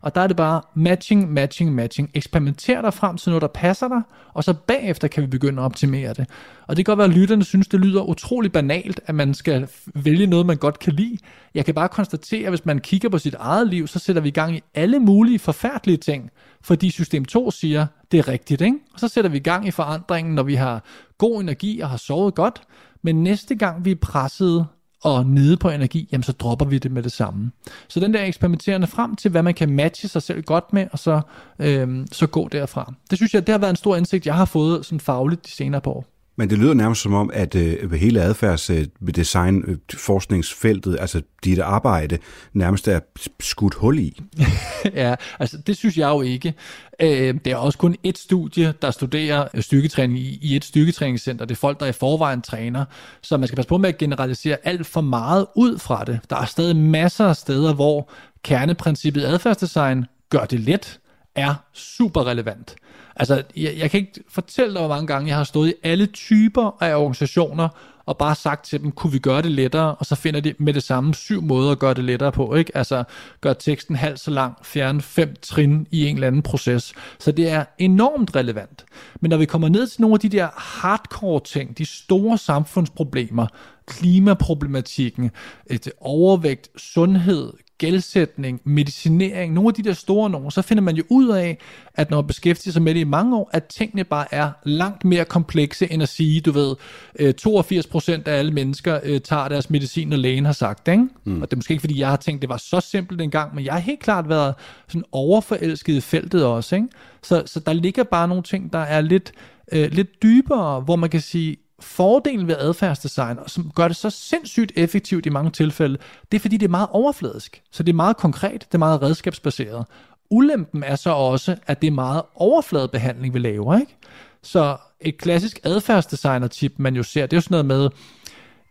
Og 0.00 0.14
der 0.14 0.20
er 0.20 0.26
det 0.26 0.36
bare 0.36 0.62
matching, 0.74 1.32
matching, 1.32 1.74
matching. 1.74 2.10
Eksperimenter 2.14 2.82
dig 2.82 2.94
frem 2.94 3.16
til 3.16 3.30
noget, 3.30 3.42
der 3.42 3.48
passer 3.48 3.88
dig, 3.88 4.02
og 4.34 4.44
så 4.44 4.54
bagefter 4.54 5.08
kan 5.08 5.22
vi 5.22 5.26
begynde 5.26 5.62
at 5.62 5.64
optimere 5.64 6.12
det. 6.14 6.26
Og 6.66 6.76
det 6.76 6.84
kan 6.84 6.90
godt 6.90 6.98
være, 6.98 7.08
at 7.08 7.14
lytterne 7.14 7.44
synes, 7.44 7.68
det 7.68 7.80
lyder 7.80 8.02
utrolig 8.02 8.52
banalt, 8.52 9.00
at 9.06 9.14
man 9.14 9.34
skal 9.34 9.68
vælge 9.94 10.26
noget, 10.26 10.46
man 10.46 10.56
godt 10.56 10.78
kan 10.78 10.92
lide. 10.92 11.18
Jeg 11.54 11.64
kan 11.64 11.74
bare 11.74 11.88
konstatere, 11.88 12.44
at 12.44 12.50
hvis 12.50 12.66
man 12.66 12.78
kigger 12.78 13.08
på 13.08 13.18
sit 13.18 13.34
eget 13.34 13.68
liv, 13.68 13.86
så 13.86 13.98
sætter 13.98 14.22
vi 14.22 14.28
i 14.28 14.32
gang 14.32 14.56
i 14.56 14.60
alle 14.74 14.98
mulige 14.98 15.38
forfærdelige 15.38 15.96
ting, 15.96 16.30
fordi 16.62 16.90
system 16.90 17.24
2 17.24 17.50
siger, 17.50 17.86
det 18.12 18.18
er 18.18 18.28
rigtigt, 18.28 18.60
ikke? 18.60 18.76
Og 18.94 19.00
så 19.00 19.08
sætter 19.08 19.30
vi 19.30 19.36
i 19.36 19.40
gang 19.40 19.68
i 19.68 19.70
forandringen, 19.70 20.34
når 20.34 20.42
vi 20.42 20.54
har 20.54 20.84
god 21.18 21.40
energi 21.40 21.80
og 21.80 21.90
har 21.90 21.96
sovet 21.96 22.34
godt. 22.34 22.62
Men 23.02 23.22
næste 23.22 23.54
gang 23.54 23.84
vi 23.84 23.90
er 23.90 23.96
presset 24.02 24.66
og 25.02 25.26
nede 25.26 25.56
på 25.56 25.70
energi, 25.70 26.08
jamen 26.12 26.22
så 26.22 26.32
dropper 26.32 26.66
vi 26.66 26.78
det 26.78 26.90
med 26.90 27.02
det 27.02 27.12
samme. 27.12 27.50
Så 27.88 28.00
den 28.00 28.14
der 28.14 28.24
eksperimenterende 28.24 28.86
frem 28.86 29.16
til, 29.16 29.30
hvad 29.30 29.42
man 29.42 29.54
kan 29.54 29.70
matche 29.70 30.08
sig 30.08 30.22
selv 30.22 30.42
godt 30.42 30.72
med, 30.72 30.86
og 30.92 30.98
så, 30.98 31.20
øhm, 31.58 32.06
så 32.12 32.26
gå 32.26 32.48
derfra. 32.48 32.92
Det 33.10 33.18
synes 33.18 33.34
jeg, 33.34 33.46
det 33.46 33.52
har 33.52 33.58
været 33.58 33.70
en 33.70 33.76
stor 33.76 33.96
indsigt, 33.96 34.26
jeg 34.26 34.34
har 34.34 34.44
fået 34.44 34.86
sådan 34.86 35.00
fagligt 35.00 35.46
de 35.46 35.50
senere 35.50 35.80
på 35.80 35.92
år. 35.92 36.19
Men 36.40 36.50
det 36.50 36.58
lyder 36.58 36.74
nærmest 36.74 37.02
som 37.02 37.14
om, 37.14 37.30
at 37.34 37.54
øh, 37.54 37.92
hele 37.92 38.20
adfærdsdesign, 38.20 39.56
øh, 39.56 39.70
øh, 39.70 39.76
forskningsfeltet, 39.94 40.96
altså 41.00 41.22
dit 41.44 41.58
arbejde, 41.58 42.18
nærmest 42.52 42.88
er 42.88 43.00
skudt 43.40 43.74
hul 43.74 43.98
i. 43.98 44.20
ja, 44.94 45.14
altså 45.38 45.58
det 45.66 45.76
synes 45.76 45.96
jeg 45.96 46.08
jo 46.08 46.22
ikke. 46.22 46.54
Øh, 47.00 47.34
det 47.44 47.46
er 47.46 47.56
også 47.56 47.78
kun 47.78 47.96
et 48.02 48.18
studie, 48.18 48.74
der 48.82 48.90
studerer 48.90 49.48
øh, 49.54 49.62
styrketræning 49.62 50.18
i, 50.18 50.38
i 50.42 50.56
et 50.56 50.64
styrketræningscenter. 50.64 51.44
Det 51.44 51.54
er 51.54 51.58
folk, 51.58 51.80
der 51.80 51.86
i 51.86 51.92
forvejen 51.92 52.42
træner. 52.42 52.84
Så 53.22 53.36
man 53.36 53.46
skal 53.46 53.56
passe 53.56 53.68
på 53.68 53.78
med 53.78 53.88
at 53.88 53.98
generalisere 53.98 54.56
alt 54.64 54.86
for 54.86 55.00
meget 55.00 55.46
ud 55.56 55.78
fra 55.78 56.04
det. 56.04 56.20
Der 56.30 56.36
er 56.36 56.46
stadig 56.46 56.76
masser 56.76 57.26
af 57.26 57.36
steder, 57.36 57.74
hvor 57.74 58.10
kerneprincippet 58.44 59.24
adfærdsdesign 59.24 60.04
gør 60.30 60.44
det 60.44 60.60
let, 60.60 61.00
er 61.34 61.54
super 61.72 62.26
relevant. 62.26 62.76
Altså, 63.16 63.42
jeg, 63.56 63.74
jeg 63.78 63.90
kan 63.90 64.00
ikke 64.00 64.24
fortælle 64.28 64.72
dig, 64.74 64.80
hvor 64.80 64.88
mange 64.88 65.06
gange 65.06 65.28
jeg 65.28 65.36
har 65.36 65.44
stået 65.44 65.68
i 65.68 65.74
alle 65.82 66.06
typer 66.06 66.82
af 66.82 66.94
organisationer, 66.94 67.68
og 68.06 68.18
bare 68.18 68.34
sagt 68.34 68.64
til 68.64 68.80
dem, 68.80 68.92
kunne 68.92 69.12
vi 69.12 69.18
gøre 69.18 69.42
det 69.42 69.50
lettere, 69.50 69.94
og 69.94 70.06
så 70.06 70.14
finder 70.14 70.40
de 70.40 70.54
med 70.58 70.74
det 70.74 70.82
samme 70.82 71.14
syv 71.14 71.42
måder 71.42 71.72
at 71.72 71.78
gøre 71.78 71.94
det 71.94 72.04
lettere 72.04 72.32
på, 72.32 72.54
ikke? 72.54 72.76
Altså, 72.76 73.04
gør 73.40 73.52
teksten 73.52 73.96
halvt 73.96 74.20
så 74.20 74.30
lang, 74.30 74.54
fjerne 74.62 75.02
fem 75.02 75.36
trin 75.42 75.86
i 75.90 76.06
en 76.06 76.14
eller 76.14 76.26
anden 76.26 76.42
proces. 76.42 76.92
Så 77.18 77.32
det 77.32 77.50
er 77.50 77.64
enormt 77.78 78.36
relevant. 78.36 78.84
Men 79.20 79.28
når 79.30 79.36
vi 79.36 79.46
kommer 79.46 79.68
ned 79.68 79.86
til 79.86 80.00
nogle 80.00 80.14
af 80.14 80.20
de 80.20 80.28
der 80.28 80.48
hardcore 80.56 81.40
ting, 81.40 81.78
de 81.78 81.84
store 81.84 82.38
samfundsproblemer, 82.38 83.46
klimaproblematikken, 83.86 85.30
et 85.66 85.92
overvægt, 86.00 86.68
sundhed, 86.76 87.52
gældsætning, 87.80 88.60
medicinering, 88.64 89.52
nogle 89.52 89.68
af 89.68 89.74
de 89.74 89.82
der 89.82 89.92
store 89.92 90.30
nogen, 90.30 90.50
så 90.50 90.62
finder 90.62 90.82
man 90.82 90.96
jo 90.96 91.02
ud 91.08 91.28
af, 91.28 91.58
at 91.94 92.10
når 92.10 92.16
man 92.16 92.26
beskæftiger 92.26 92.72
sig 92.72 92.82
med 92.82 92.94
det 92.94 93.00
i 93.00 93.04
mange 93.04 93.36
år, 93.36 93.50
at 93.52 93.64
tingene 93.64 94.04
bare 94.04 94.34
er 94.34 94.50
langt 94.64 95.04
mere 95.04 95.24
komplekse 95.24 95.92
end 95.92 96.02
at 96.02 96.08
sige, 96.08 96.40
du 96.40 96.52
ved, 96.52 96.76
82% 97.20 98.12
øh, 98.12 98.18
af 98.26 98.38
alle 98.38 98.52
mennesker 98.52 99.00
øh, 99.02 99.20
tager 99.20 99.48
deres 99.48 99.70
medicin, 99.70 100.08
når 100.08 100.16
lægen 100.16 100.44
har 100.44 100.52
sagt 100.52 100.86
det. 100.86 100.92
Ikke? 100.92 101.08
Mm. 101.24 101.42
Og 101.42 101.50
det 101.50 101.52
er 101.52 101.56
måske 101.56 101.72
ikke, 101.72 101.80
fordi 101.80 101.98
jeg 101.98 102.08
har 102.08 102.16
tænkt, 102.16 102.42
det 102.42 102.48
var 102.48 102.56
så 102.56 102.80
simpelt 102.80 103.20
engang, 103.20 103.54
men 103.54 103.64
jeg 103.64 103.72
har 103.72 103.80
helt 103.80 104.00
klart 104.00 104.28
været 104.28 104.54
sådan 104.88 105.04
overforelsket 105.12 105.94
i 105.94 106.00
feltet 106.00 106.44
også. 106.44 106.76
Ikke? 106.76 106.88
Så, 107.22 107.42
så 107.46 107.60
der 107.60 107.72
ligger 107.72 108.02
bare 108.04 108.28
nogle 108.28 108.42
ting, 108.42 108.72
der 108.72 108.78
er 108.78 109.00
lidt, 109.00 109.32
øh, 109.72 109.92
lidt 109.92 110.22
dybere, 110.22 110.80
hvor 110.80 110.96
man 110.96 111.10
kan 111.10 111.20
sige, 111.20 111.56
fordelen 111.80 112.46
ved 112.46 112.56
adfærdsdesign, 112.58 113.38
og 113.38 113.50
som 113.50 113.70
gør 113.74 113.88
det 113.88 113.96
så 113.96 114.10
sindssygt 114.10 114.72
effektivt 114.76 115.26
i 115.26 115.28
mange 115.28 115.50
tilfælde, 115.50 115.98
det 116.32 116.38
er 116.38 116.40
fordi, 116.40 116.56
det 116.56 116.66
er 116.66 116.70
meget 116.70 116.88
overfladisk. 116.90 117.62
Så 117.70 117.82
det 117.82 117.92
er 117.92 117.96
meget 117.96 118.16
konkret, 118.16 118.60
det 118.60 118.74
er 118.74 118.78
meget 118.78 119.02
redskabsbaseret. 119.02 119.86
Ulempen 120.30 120.82
er 120.82 120.96
så 120.96 121.10
også, 121.10 121.56
at 121.66 121.82
det 121.82 121.86
er 121.86 121.90
meget 121.90 122.22
overfladebehandling, 122.34 123.34
vi 123.34 123.38
laver. 123.38 123.78
Ikke? 123.78 123.96
Så 124.42 124.76
et 125.00 125.18
klassisk 125.18 125.60
adfærdsdesigner-tip, 125.64 126.72
man 126.76 126.96
jo 126.96 127.02
ser, 127.02 127.26
det 127.26 127.32
er 127.32 127.36
jo 127.36 127.40
sådan 127.40 127.66
noget 127.66 127.66
med, 127.66 127.90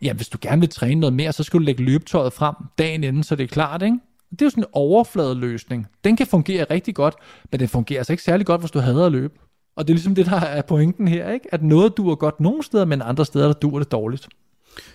ja, 0.01 0.13
hvis 0.13 0.29
du 0.29 0.37
gerne 0.41 0.59
vil 0.59 0.69
træne 0.69 0.99
noget 0.99 1.13
mere, 1.13 1.33
så 1.33 1.43
skal 1.43 1.59
du 1.59 1.63
lægge 1.63 1.83
løbetøjet 1.83 2.33
frem 2.33 2.55
dagen 2.77 3.03
inden, 3.03 3.23
så 3.23 3.35
det 3.35 3.43
er 3.43 3.47
klart, 3.47 3.81
ikke? 3.81 3.99
Det 4.31 4.41
er 4.41 4.45
jo 4.45 4.49
sådan 4.49 4.63
en 4.63 4.69
overfladeløsning. 4.73 5.87
Den 6.03 6.15
kan 6.15 6.27
fungere 6.27 6.65
rigtig 6.71 6.95
godt, 6.95 7.15
men 7.51 7.59
den 7.59 7.67
fungerer 7.67 7.99
altså 7.99 8.13
ikke 8.13 8.23
særlig 8.23 8.45
godt, 8.45 8.61
hvis 8.61 8.71
du 8.71 8.79
hader 8.79 9.05
at 9.05 9.11
løbe. 9.11 9.33
Og 9.79 9.87
det 9.87 9.93
er 9.93 9.95
ligesom 9.95 10.15
det, 10.15 10.25
der 10.25 10.39
er 10.39 10.61
pointen 10.61 11.07
her, 11.07 11.31
ikke? 11.31 11.53
at 11.53 11.63
noget 11.63 11.97
duer 11.97 12.15
godt 12.15 12.39
nogle 12.39 12.63
steder, 12.63 12.85
men 12.85 13.01
andre 13.01 13.25
steder, 13.25 13.45
der 13.45 13.53
duer 13.53 13.79
det 13.79 13.91
dårligt. 13.91 14.27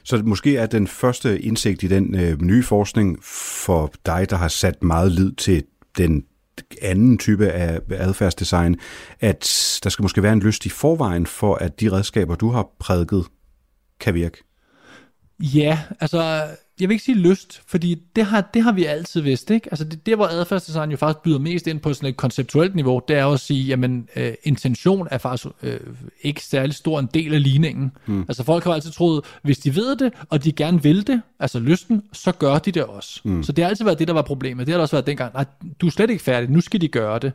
Så 0.02 0.22
måske 0.24 0.56
er 0.56 0.66
den 0.66 0.86
første 0.86 1.40
indsigt 1.40 1.82
i 1.82 1.86
den 1.86 2.14
øh, 2.14 2.42
nye 2.42 2.62
forskning 2.62 3.18
for 3.22 3.92
dig, 4.06 4.30
der 4.30 4.36
har 4.36 4.48
sat 4.48 4.82
meget 4.82 5.12
lid 5.12 5.32
til 5.32 5.64
den 5.98 6.24
anden 6.82 7.18
type 7.18 7.48
af 7.48 7.80
adfærdsdesign, 7.90 8.76
at 9.20 9.80
der 9.84 9.90
skal 9.90 10.02
måske 10.02 10.22
være 10.22 10.32
en 10.32 10.40
lyst 10.40 10.66
i 10.66 10.68
forvejen 10.68 11.26
for, 11.26 11.54
at 11.54 11.80
de 11.80 11.92
redskaber, 11.92 12.34
du 12.34 12.50
har 12.50 12.68
prædiket, 12.78 13.24
kan 14.00 14.14
virke? 14.14 14.44
Ja, 15.40 15.78
altså 16.00 16.42
jeg 16.80 16.88
vil 16.88 16.94
ikke 16.94 17.04
sige 17.04 17.18
lyst, 17.18 17.62
fordi 17.66 18.02
det 18.16 18.24
har, 18.24 18.40
det 18.54 18.62
har 18.62 18.72
vi 18.72 18.84
altid 18.84 19.20
vidst, 19.20 19.50
ikke? 19.50 19.68
Altså 19.70 19.84
det, 19.84 20.06
der, 20.06 20.16
hvor 20.16 20.26
adfærdsdesign 20.26 20.90
jo 20.90 20.96
faktisk 20.96 21.22
byder 21.22 21.38
mest 21.38 21.66
ind 21.66 21.80
på 21.80 21.94
sådan 21.94 22.08
et 22.08 22.16
konceptuelt 22.16 22.74
niveau, 22.74 23.00
det 23.08 23.16
er 23.16 23.22
jo 23.22 23.32
at 23.32 23.40
sige, 23.40 23.64
jamen 23.64 24.08
øh, 24.16 24.32
intention 24.42 25.08
er 25.10 25.18
faktisk 25.18 25.54
øh, 25.62 25.80
ikke 26.22 26.44
særlig 26.44 26.74
stor 26.74 26.98
en 26.98 27.08
del 27.14 27.34
af 27.34 27.42
ligningen. 27.42 27.92
Hmm. 28.06 28.20
Altså 28.20 28.44
folk 28.44 28.64
har 28.64 28.72
altid 28.72 28.90
troet, 28.90 29.24
hvis 29.42 29.58
de 29.58 29.76
ved 29.76 29.96
det, 29.96 30.12
og 30.28 30.44
de 30.44 30.52
gerne 30.52 30.82
vil 30.82 31.06
det, 31.06 31.22
altså 31.40 31.58
lysten, 31.58 32.02
så 32.12 32.32
gør 32.32 32.58
de 32.58 32.72
det 32.72 32.84
også. 32.84 33.20
Hmm. 33.24 33.42
Så 33.42 33.52
det 33.52 33.64
har 33.64 33.68
altid 33.68 33.84
været 33.84 33.98
det, 33.98 34.08
der 34.08 34.14
var 34.14 34.22
problemet. 34.22 34.66
Det 34.66 34.74
har 34.74 34.80
også 34.80 34.96
været 34.96 35.06
dengang, 35.06 35.34
nej, 35.34 35.44
du 35.80 35.86
er 35.86 35.90
slet 35.90 36.10
ikke 36.10 36.22
færdig, 36.22 36.50
nu 36.50 36.60
skal 36.60 36.80
de 36.80 36.88
gøre 36.88 37.18
det. 37.18 37.32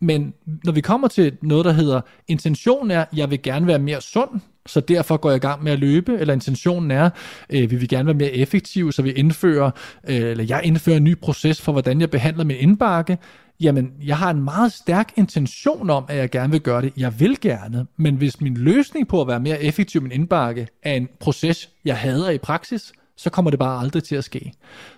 Men 0.00 0.34
når 0.64 0.72
vi 0.72 0.80
kommer 0.80 1.08
til 1.08 1.36
noget, 1.42 1.64
der 1.64 1.72
hedder, 1.72 2.00
intentionen 2.28 2.90
er, 2.90 3.04
jeg 3.16 3.30
vil 3.30 3.42
gerne 3.42 3.66
være 3.66 3.78
mere 3.78 4.00
sund, 4.00 4.40
så 4.66 4.80
derfor 4.80 5.16
går 5.16 5.30
jeg 5.30 5.36
i 5.36 5.40
gang 5.40 5.64
med 5.64 5.72
at 5.72 5.78
løbe, 5.78 6.18
eller 6.18 6.34
intentionen 6.34 6.90
er, 6.90 7.10
øh, 7.50 7.70
vi 7.70 7.76
vil 7.76 7.88
gerne 7.88 8.06
være 8.06 8.14
mere 8.14 8.32
effektive, 8.32 8.92
så 8.92 9.02
vi 9.02 9.10
indfører, 9.10 9.70
øh, 10.08 10.16
eller 10.16 10.44
jeg 10.44 10.60
indfører 10.64 10.96
en 10.96 11.04
ny 11.04 11.18
proces 11.18 11.60
for, 11.60 11.72
hvordan 11.72 12.00
jeg 12.00 12.10
behandler 12.10 12.44
min 12.44 12.56
indbakke, 12.56 13.18
jamen, 13.60 13.92
jeg 14.02 14.16
har 14.18 14.30
en 14.30 14.42
meget 14.42 14.72
stærk 14.72 15.12
intention 15.16 15.90
om, 15.90 16.04
at 16.08 16.16
jeg 16.16 16.30
gerne 16.30 16.50
vil 16.50 16.60
gøre 16.60 16.82
det. 16.82 16.92
Jeg 16.96 17.20
vil 17.20 17.40
gerne, 17.40 17.86
men 17.96 18.16
hvis 18.16 18.40
min 18.40 18.54
løsning 18.54 19.08
på 19.08 19.20
at 19.20 19.28
være 19.28 19.40
mere 19.40 19.62
effektiv 19.62 20.00
i 20.00 20.02
min 20.02 20.12
indbakke 20.12 20.68
er 20.82 20.94
en 20.94 21.08
proces, 21.20 21.70
jeg 21.84 21.96
hader 21.96 22.30
i 22.30 22.38
praksis, 22.38 22.92
så 23.16 23.30
kommer 23.30 23.50
det 23.50 23.58
bare 23.58 23.80
aldrig 23.80 24.04
til 24.04 24.16
at 24.16 24.24
ske. 24.24 24.52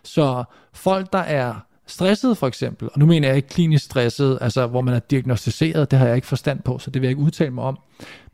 Så 0.04 0.44
folk, 0.72 1.12
der 1.12 1.18
er 1.18 1.54
stresset 1.86 2.38
for 2.38 2.46
eksempel, 2.46 2.88
og 2.92 2.98
nu 2.98 3.06
mener 3.06 3.28
jeg 3.28 3.36
ikke 3.36 3.48
klinisk 3.48 3.84
stresset, 3.84 4.38
altså 4.40 4.66
hvor 4.66 4.80
man 4.80 4.94
er 4.94 4.98
diagnostiseret, 4.98 5.90
det 5.90 5.98
har 5.98 6.06
jeg 6.06 6.16
ikke 6.16 6.26
forstand 6.26 6.60
på, 6.60 6.78
så 6.78 6.90
det 6.90 7.02
vil 7.02 7.06
jeg 7.06 7.10
ikke 7.10 7.22
udtale 7.22 7.50
mig 7.50 7.64
om. 7.64 7.78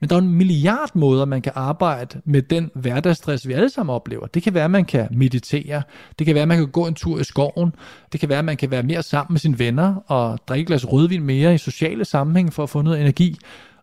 Men 0.01 0.11
der 0.11 0.17
er 0.17 0.21
en 0.21 0.35
milliard 0.35 0.91
måder, 0.95 1.25
man 1.25 1.43
kan 1.43 1.53
arbejde 1.55 2.21
med 2.25 2.43
den 2.43 2.71
hverdagsstress, 2.75 3.49
vi 3.49 3.53
alle 3.53 3.69
sammen 3.69 3.95
oplever. 3.95 4.27
Det 4.27 4.43
kan 4.43 4.55
være, 4.55 4.65
at 4.65 4.71
man 4.71 4.85
kan 4.85 5.09
meditere, 5.11 5.83
det 6.19 6.27
kan 6.27 6.35
være, 6.35 6.43
at 6.43 6.49
man 6.49 6.59
kan 6.59 6.71
gå 6.71 6.87
en 6.87 6.95
tur 6.95 7.21
i 7.21 7.25
skoven, 7.25 7.73
det 8.13 8.21
kan 8.21 8.29
være, 8.29 8.39
at 8.39 8.45
man 8.45 8.57
kan 8.57 8.71
være 8.71 8.83
mere 8.83 9.03
sammen 9.03 9.33
med 9.35 9.41
sine 9.41 9.59
venner 9.59 9.95
og 10.07 10.39
drikke 10.49 10.63
et 10.63 10.67
glas 10.67 10.93
rødvin 10.93 11.23
mere 11.23 11.55
i 11.55 11.59
sociale 11.59 12.05
sammenhæng 12.05 12.53
for 12.53 12.63
at 12.63 12.71
få 12.71 12.83
noget 12.83 13.01
energi. 13.01 13.39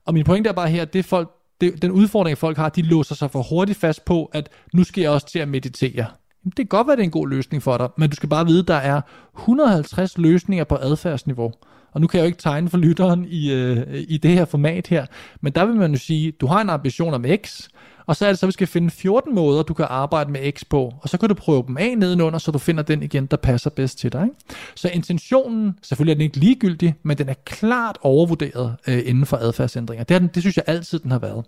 Og 0.06 0.14
min 0.14 0.24
pointe 0.24 0.50
er 0.50 0.54
bare 0.54 0.70
her, 0.70 0.82
at 0.82 0.94
det 0.94 1.06
folk, 1.06 1.32
det, 1.62 1.82
den 1.82 1.92
udfordring, 1.92 2.38
folk 2.38 2.58
har, 2.58 2.70
de 2.70 2.82
låser 2.82 3.16
sig 3.16 3.32
for 3.32 3.42
hurtigt 3.42 3.80
fast 3.80 4.06
på, 4.06 4.26
at 4.26 4.50
nu 4.74 4.84
skal 4.84 5.02
jeg 5.02 5.10
også 5.10 5.28
til 5.28 5.40
at 5.40 5.48
meditere. 5.48 6.06
Det 6.46 6.56
kan 6.56 6.66
godt 6.66 6.88
være, 6.88 6.96
det 6.96 7.02
er 7.02 7.06
en 7.06 7.12
god 7.12 7.28
løsning 7.28 7.64
for 7.64 7.78
dig, 7.78 7.90
men 7.98 8.10
du 8.10 8.16
skal 8.16 8.30
bare 8.30 8.46
vide, 8.46 8.60
at 8.60 8.68
der 8.68 8.76
er 8.76 9.02
150 9.38 10.18
løsninger 10.18 10.64
på 10.64 10.76
adfærdsniveau. 10.82 11.52
Og 11.92 12.02
nu 12.02 12.08
kan 12.08 12.18
jeg 12.18 12.24
jo 12.24 12.28
ikke 12.28 12.40
tegne 12.40 12.70
for 12.70 12.78
lytteren 12.78 13.26
i, 13.30 13.52
øh, 13.54 14.04
i 14.08 14.18
det 14.18 14.32
her 14.32 14.46
format 14.46 14.88
her, 14.88 15.06
men 15.42 15.54
der 15.54 15.66
vil 15.66 15.76
man 15.76 15.92
jo 15.92 15.98
sige, 15.98 16.32
du 16.32 16.48
har 16.48 16.62
en 16.62 16.70
ambition 16.70 17.14
om 17.14 17.26
X, 17.46 17.68
Og 18.06 18.16
så 18.16 18.26
er 18.26 18.30
det 18.30 18.40
så, 18.40 18.46
at 18.46 18.48
vi 18.48 18.52
skal 18.52 18.68
finde 18.68 18.90
14 18.90 19.36
måder, 19.36 19.64
du 19.64 19.74
kan 19.74 19.86
arbejde 19.90 20.32
med 20.32 20.52
X 20.52 20.64
på, 20.70 20.94
og 21.02 21.10
så 21.10 21.18
kan 21.18 21.30
du 21.30 21.36
prøve 21.36 21.64
dem 21.68 21.78
af 21.78 21.98
nedenunder, 21.98 22.40
så 22.40 22.52
du 22.52 22.58
finder 22.60 22.84
den 22.84 23.04
igen, 23.04 23.26
der 23.26 23.38
passer 23.38 23.70
bedst 23.70 23.98
til 24.00 24.14
dig. 24.14 24.24
Ikke? 24.24 24.36
Så 24.76 24.90
intentionen, 24.90 25.80
selvfølgelig 25.82 26.12
er 26.12 26.16
den 26.16 26.22
ikke 26.22 26.38
ligegyldig, 26.38 26.96
men 27.04 27.18
den 27.18 27.30
er 27.30 27.34
klart 27.46 27.98
overvurderet 28.02 28.76
øh, 28.88 29.02
inden 29.06 29.26
for 29.26 29.38
adfærdsændringer. 29.38 30.04
Det, 30.04 30.16
er 30.16 30.20
den, 30.20 30.28
det 30.28 30.44
synes 30.44 30.58
jeg 30.58 30.64
altid, 30.68 31.00
den 31.00 31.12
har 31.12 31.20
været. 31.20 31.46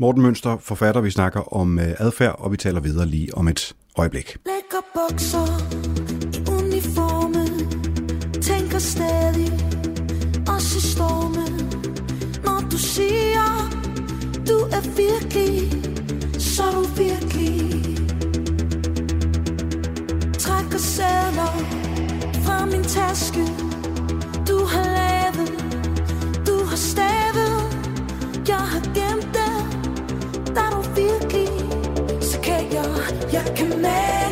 Morten 0.00 0.22
Mønster, 0.22 0.58
forfatter, 0.58 1.00
vi 1.00 1.10
snakker 1.10 1.54
om 1.54 1.78
øh, 1.78 1.94
adfærd, 1.98 2.36
og 2.38 2.52
vi 2.52 2.56
taler 2.56 2.80
videre 2.80 3.06
lige 3.06 3.34
om 3.34 3.48
et 3.48 3.76
øjeblik. 3.96 4.36
Lækker 4.46 4.82
bukser 4.94 5.46
i 6.36 6.50
uniformen 6.50 7.52
Tænker 8.42 8.78
stadig 8.78 9.52
også 10.48 10.78
i 10.78 10.80
stormen 10.80 11.52
Når 12.44 12.68
du 12.70 12.78
siger 12.78 13.70
du 14.48 14.58
er 14.76 14.82
virkelig 14.96 15.82
Så 16.40 16.62
er 16.62 16.72
du 16.72 16.82
virkelig 16.82 17.84
Trækker 20.38 20.78
sædler 20.78 21.52
fra 22.44 22.66
min 22.66 22.84
taske 22.84 23.42
Du 24.48 24.64
har 24.64 24.84
lavet 24.84 25.50
Du 26.46 26.64
har 26.64 26.76
stadig. 26.76 27.17
Så 32.70 32.82
kan 33.56 33.84
jeg 33.84 34.28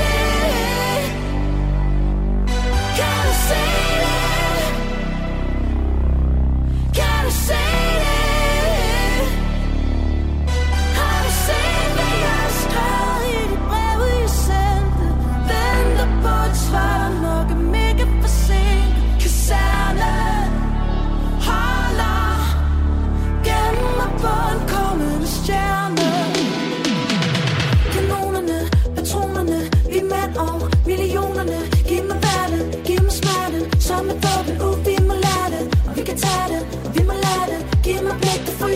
it? 0.00 0.21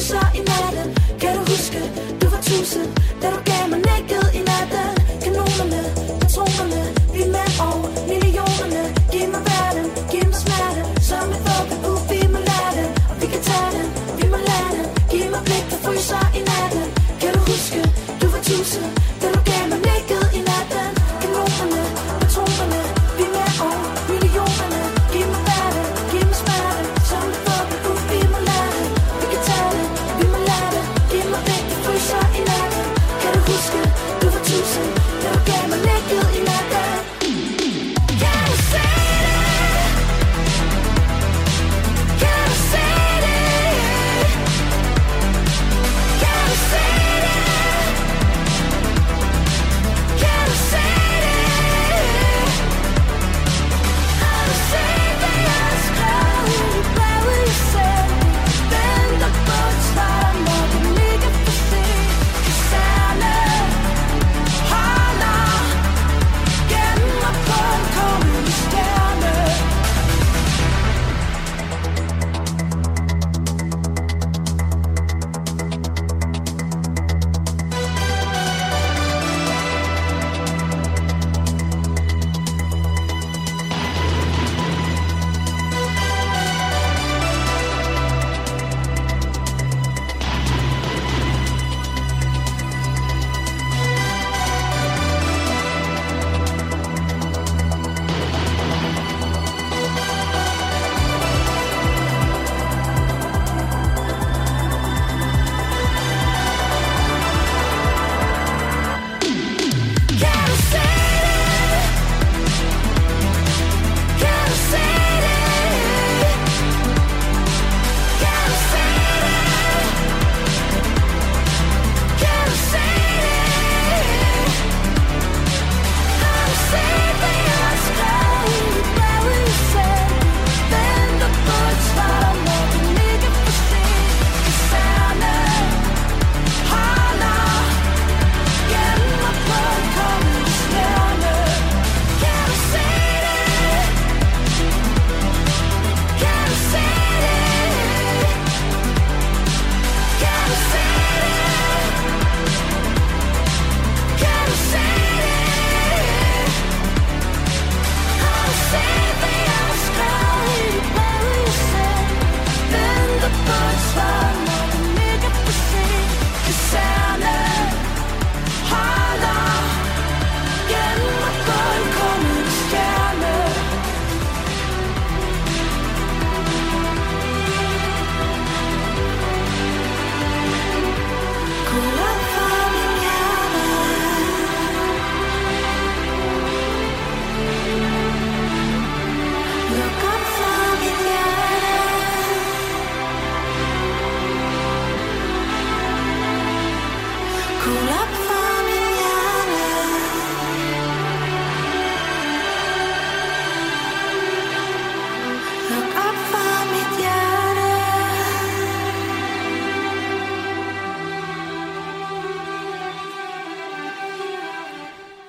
Så 0.06 0.20
i 0.34 0.38
natten. 0.38 0.88
Kan 1.20 1.34
du 1.34 1.40
huske, 1.40 1.80
du 2.20 2.26
var 2.28 2.42
tusind, 2.42 2.88
da 3.22 3.30
du 3.30 3.40
gav 3.44 3.55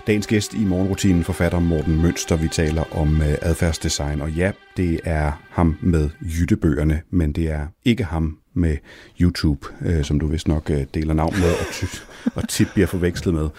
Dagens 0.07 0.27
gæst 0.27 0.53
i 0.53 0.65
morgenrutinen, 0.65 1.23
forfatter 1.23 1.59
Morten 1.59 2.01
Mønster. 2.01 2.35
Vi 2.35 2.47
taler 2.47 2.97
om 2.97 3.21
øh, 3.21 3.27
adfærdsdesign, 3.41 4.21
og 4.21 4.31
ja, 4.31 4.51
det 4.77 4.99
er 5.03 5.31
ham 5.49 5.77
med 5.81 6.09
jyttebøgerne, 6.21 7.01
men 7.11 7.31
det 7.31 7.51
er 7.51 7.67
ikke 7.85 8.03
ham 8.03 8.37
med 8.53 8.77
YouTube, 9.21 9.67
øh, 9.85 10.03
som 10.03 10.19
du 10.19 10.27
vist 10.27 10.47
nok 10.47 10.69
øh, 10.69 10.85
deler 10.93 11.13
navn 11.13 11.33
med, 11.39 11.51
og, 11.51 11.73
ty- 11.73 11.85
og 12.35 12.49
tit 12.49 12.67
bliver 12.73 12.87
forvekslet 12.87 13.33
med. 13.33 13.49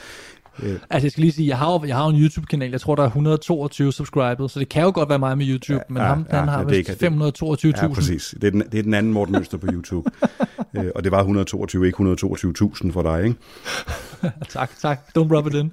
Altså, 0.90 1.04
jeg 1.04 1.10
skal 1.12 1.20
lige 1.20 1.32
sige, 1.32 1.48
jeg 1.48 1.58
har 1.58 1.72
jo, 1.72 1.84
jeg 1.86 1.96
har 1.96 2.04
jo 2.04 2.16
en 2.16 2.22
YouTube-kanal, 2.22 2.70
jeg 2.70 2.80
tror, 2.80 2.94
der 2.94 3.02
er 3.02 3.06
122 3.06 3.92
subscribers, 3.92 4.52
så 4.52 4.60
det 4.60 4.68
kan 4.68 4.82
jo 4.82 4.90
godt 4.94 5.08
være 5.08 5.18
mig 5.18 5.38
med 5.38 5.46
YouTube, 5.48 5.72
ja, 5.74 5.78
men 5.88 5.96
ja, 6.02 6.08
ham, 6.08 6.26
ja, 6.32 6.38
han 6.38 6.48
har 6.48 6.58
er 6.60 6.64
vist 6.64 6.78
ikke- 6.90 7.06
522.000. 7.06 7.82
Ja, 7.82 7.88
præcis. 7.94 8.34
Det 8.40 8.44
er 8.46 8.50
den, 8.50 8.62
det 8.72 8.78
er 8.78 8.82
den 8.82 8.94
anden 8.94 9.12
Morten 9.12 9.32
Mønster 9.32 9.58
på 9.58 9.66
YouTube. 9.72 10.10
Øh, 10.76 10.84
og 10.94 11.04
det 11.04 11.12
var 11.12 11.18
122, 11.18 11.86
ikke 11.86 11.96
122.000 11.98 12.92
for 12.92 13.02
dig, 13.02 13.24
ikke? 13.24 13.36
tak, 14.48 14.70
tak. 14.82 15.00
Don't 15.18 15.36
rub 15.36 15.46
it 15.46 15.54
in. 15.54 15.72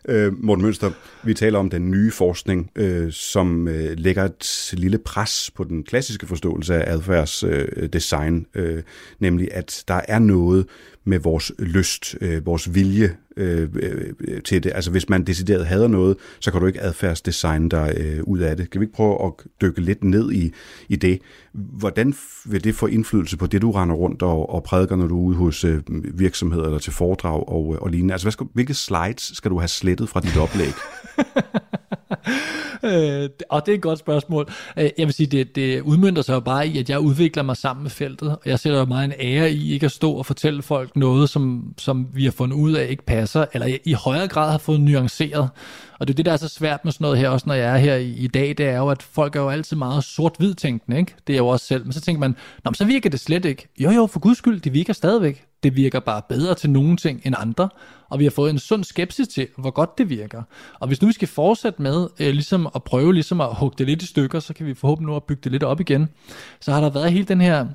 Øh, 0.07 0.43
Morten 0.43 0.63
Mønster, 0.65 0.91
vi 1.23 1.33
taler 1.33 1.59
om 1.59 1.69
den 1.69 1.91
nye 1.91 2.11
forskning, 2.11 2.71
øh, 2.75 3.11
som 3.11 3.67
øh, 3.67 3.93
lægger 3.97 4.23
et 4.23 4.73
lille 4.73 4.97
pres 4.97 5.51
på 5.55 5.63
den 5.63 5.83
klassiske 5.83 6.27
forståelse 6.27 6.75
af 6.75 6.93
adfærdsdesign, 6.93 8.45
øh, 8.55 8.75
øh, 8.75 8.83
nemlig 9.19 9.47
at 9.51 9.83
der 9.87 10.01
er 10.07 10.19
noget 10.19 10.65
med 11.03 11.19
vores 11.19 11.51
lyst, 11.59 12.15
øh, 12.21 12.45
vores 12.45 12.75
vilje 12.75 13.15
øh, 13.37 13.69
øh, 13.75 14.41
til 14.41 14.63
det. 14.63 14.71
Altså 14.75 14.91
hvis 14.91 15.09
man 15.09 15.23
decideret 15.23 15.65
hader 15.65 15.87
noget, 15.87 16.17
så 16.39 16.51
kan 16.51 16.61
du 16.61 16.67
ikke 16.67 16.81
adfærdsdesigne 16.81 17.69
dig 17.69 17.93
øh, 17.97 18.19
ud 18.23 18.39
af 18.39 18.57
det. 18.57 18.69
Kan 18.69 18.81
vi 18.81 18.85
ikke 18.85 18.95
prøve 18.95 19.25
at 19.25 19.31
dykke 19.61 19.81
lidt 19.81 20.03
ned 20.03 20.31
i, 20.31 20.51
i 20.89 20.95
det? 20.95 21.19
Hvordan 21.53 22.13
vil 22.45 22.63
det 22.63 22.75
få 22.75 22.87
indflydelse 22.87 23.37
på 23.37 23.47
det, 23.47 23.61
du 23.61 23.71
render 23.71 23.95
rundt 23.95 24.21
og, 24.21 24.49
og 24.49 24.63
prædiker, 24.63 24.95
når 24.95 25.07
du 25.07 25.17
er 25.17 25.21
ude 25.21 25.35
hos 25.35 25.63
øh, 25.63 25.81
virksomheder 26.19 26.65
eller 26.65 26.79
til 26.79 26.93
foredrag 26.93 27.49
og, 27.49 27.73
øh, 27.73 27.81
og 27.81 27.89
lignende? 27.89 28.13
Altså 28.13 28.25
hvad 28.25 28.31
skal, 28.31 28.47
hvilke 28.53 28.73
slides 28.73 29.31
skal 29.33 29.51
du 29.51 29.59
have 29.59 29.67
slettet 29.91 30.09
fra 30.09 30.19
dit 30.19 30.37
oplæg? 30.37 30.73
Øh, 32.83 33.29
og 33.49 33.65
det 33.65 33.71
er 33.71 33.75
et 33.75 33.81
godt 33.81 33.99
spørgsmål. 33.99 34.49
Øh, 34.77 34.89
jeg 34.97 35.07
vil 35.07 35.13
sige, 35.13 35.27
det, 35.27 35.55
det 35.55 35.81
udmyndter 35.81 36.21
sig 36.21 36.33
jo 36.33 36.39
bare 36.39 36.67
i, 36.67 36.77
at 36.77 36.89
jeg 36.89 36.99
udvikler 36.99 37.43
mig 37.43 37.57
sammen 37.57 37.83
med 37.83 37.91
feltet, 37.91 38.29
og 38.29 38.41
jeg 38.45 38.59
sætter 38.59 38.79
jo 38.79 38.85
meget 38.85 39.05
en 39.05 39.13
ære 39.19 39.51
i 39.51 39.73
ikke 39.73 39.85
at 39.85 39.91
stå 39.91 40.11
og 40.11 40.25
fortælle 40.25 40.61
folk 40.61 40.95
noget, 40.95 41.29
som, 41.29 41.73
som 41.77 42.07
vi 42.13 42.23
har 42.23 42.31
fundet 42.31 42.55
ud 42.55 42.73
af 42.73 42.87
ikke 42.89 43.05
passer, 43.05 43.45
eller 43.53 43.67
i, 43.67 43.77
i 43.85 43.93
højere 43.93 44.27
grad 44.27 44.51
har 44.51 44.57
fået 44.57 44.81
nuanceret. 44.81 45.49
Og 46.01 46.07
det 46.07 46.13
er 46.13 46.15
det, 46.15 46.25
der 46.25 46.31
er 46.31 46.37
så 46.37 46.47
svært 46.47 46.85
med 46.85 46.91
sådan 46.91 47.05
noget 47.05 47.17
her, 47.17 47.29
også 47.29 47.43
når 47.47 47.53
jeg 47.53 47.73
er 47.73 47.77
her 47.77 47.95
i, 47.95 48.09
i 48.11 48.27
dag, 48.27 48.49
det 48.57 48.65
er 48.65 48.77
jo, 48.77 48.89
at 48.89 49.03
folk 49.03 49.35
er 49.35 49.39
jo 49.39 49.49
altid 49.49 49.77
meget 49.77 50.03
sort-hvid 50.03 50.53
tænkende, 50.53 50.97
ikke? 50.97 51.15
Det 51.27 51.33
er 51.33 51.37
jo 51.37 51.47
også 51.47 51.65
selv. 51.65 51.83
Men 51.83 51.93
så 51.93 52.01
tænker 52.01 52.19
man, 52.19 52.35
Nå, 52.63 52.69
men 52.69 52.75
så 52.75 52.85
virker 52.85 53.09
det 53.09 53.19
slet 53.19 53.45
ikke. 53.45 53.67
Jo, 53.79 53.91
jo, 53.91 54.07
for 54.07 54.19
guds 54.19 54.37
skyld, 54.37 54.61
det 54.61 54.73
virker 54.73 54.93
stadigvæk. 54.93 55.45
Det 55.63 55.75
virker 55.75 55.99
bare 55.99 56.21
bedre 56.29 56.55
til 56.55 56.69
nogle 56.69 56.97
ting 56.97 57.21
end 57.25 57.35
andre, 57.37 57.69
og 58.09 58.19
vi 58.19 58.23
har 58.23 58.31
fået 58.31 58.49
en 58.49 58.59
sund 58.59 58.83
skepsis 58.83 59.27
til, 59.27 59.47
hvor 59.57 59.71
godt 59.71 59.97
det 59.97 60.09
virker. 60.09 60.43
Og 60.79 60.87
hvis 60.87 61.01
nu 61.01 61.07
vi 61.07 61.13
skal 61.13 61.27
fortsætte 61.27 61.81
med 61.81 62.07
øh, 62.19 62.29
ligesom 62.29 62.67
at 62.75 62.83
prøve 62.83 63.13
ligesom 63.13 63.41
at 63.41 63.55
hugge 63.55 63.75
det 63.77 63.87
lidt 63.87 64.01
i 64.01 64.05
stykker, 64.05 64.39
så 64.39 64.53
kan 64.53 64.65
vi 64.65 64.73
forhåbentlig 64.73 65.09
nu 65.09 65.15
at 65.15 65.23
bygge 65.23 65.41
det 65.43 65.51
lidt 65.51 65.63
op 65.63 65.79
igen. 65.79 66.09
Så 66.61 66.71
har 66.71 66.81
der 66.81 66.89
været 66.89 67.11
hele 67.11 67.25
den 67.25 67.41
her 67.41 67.67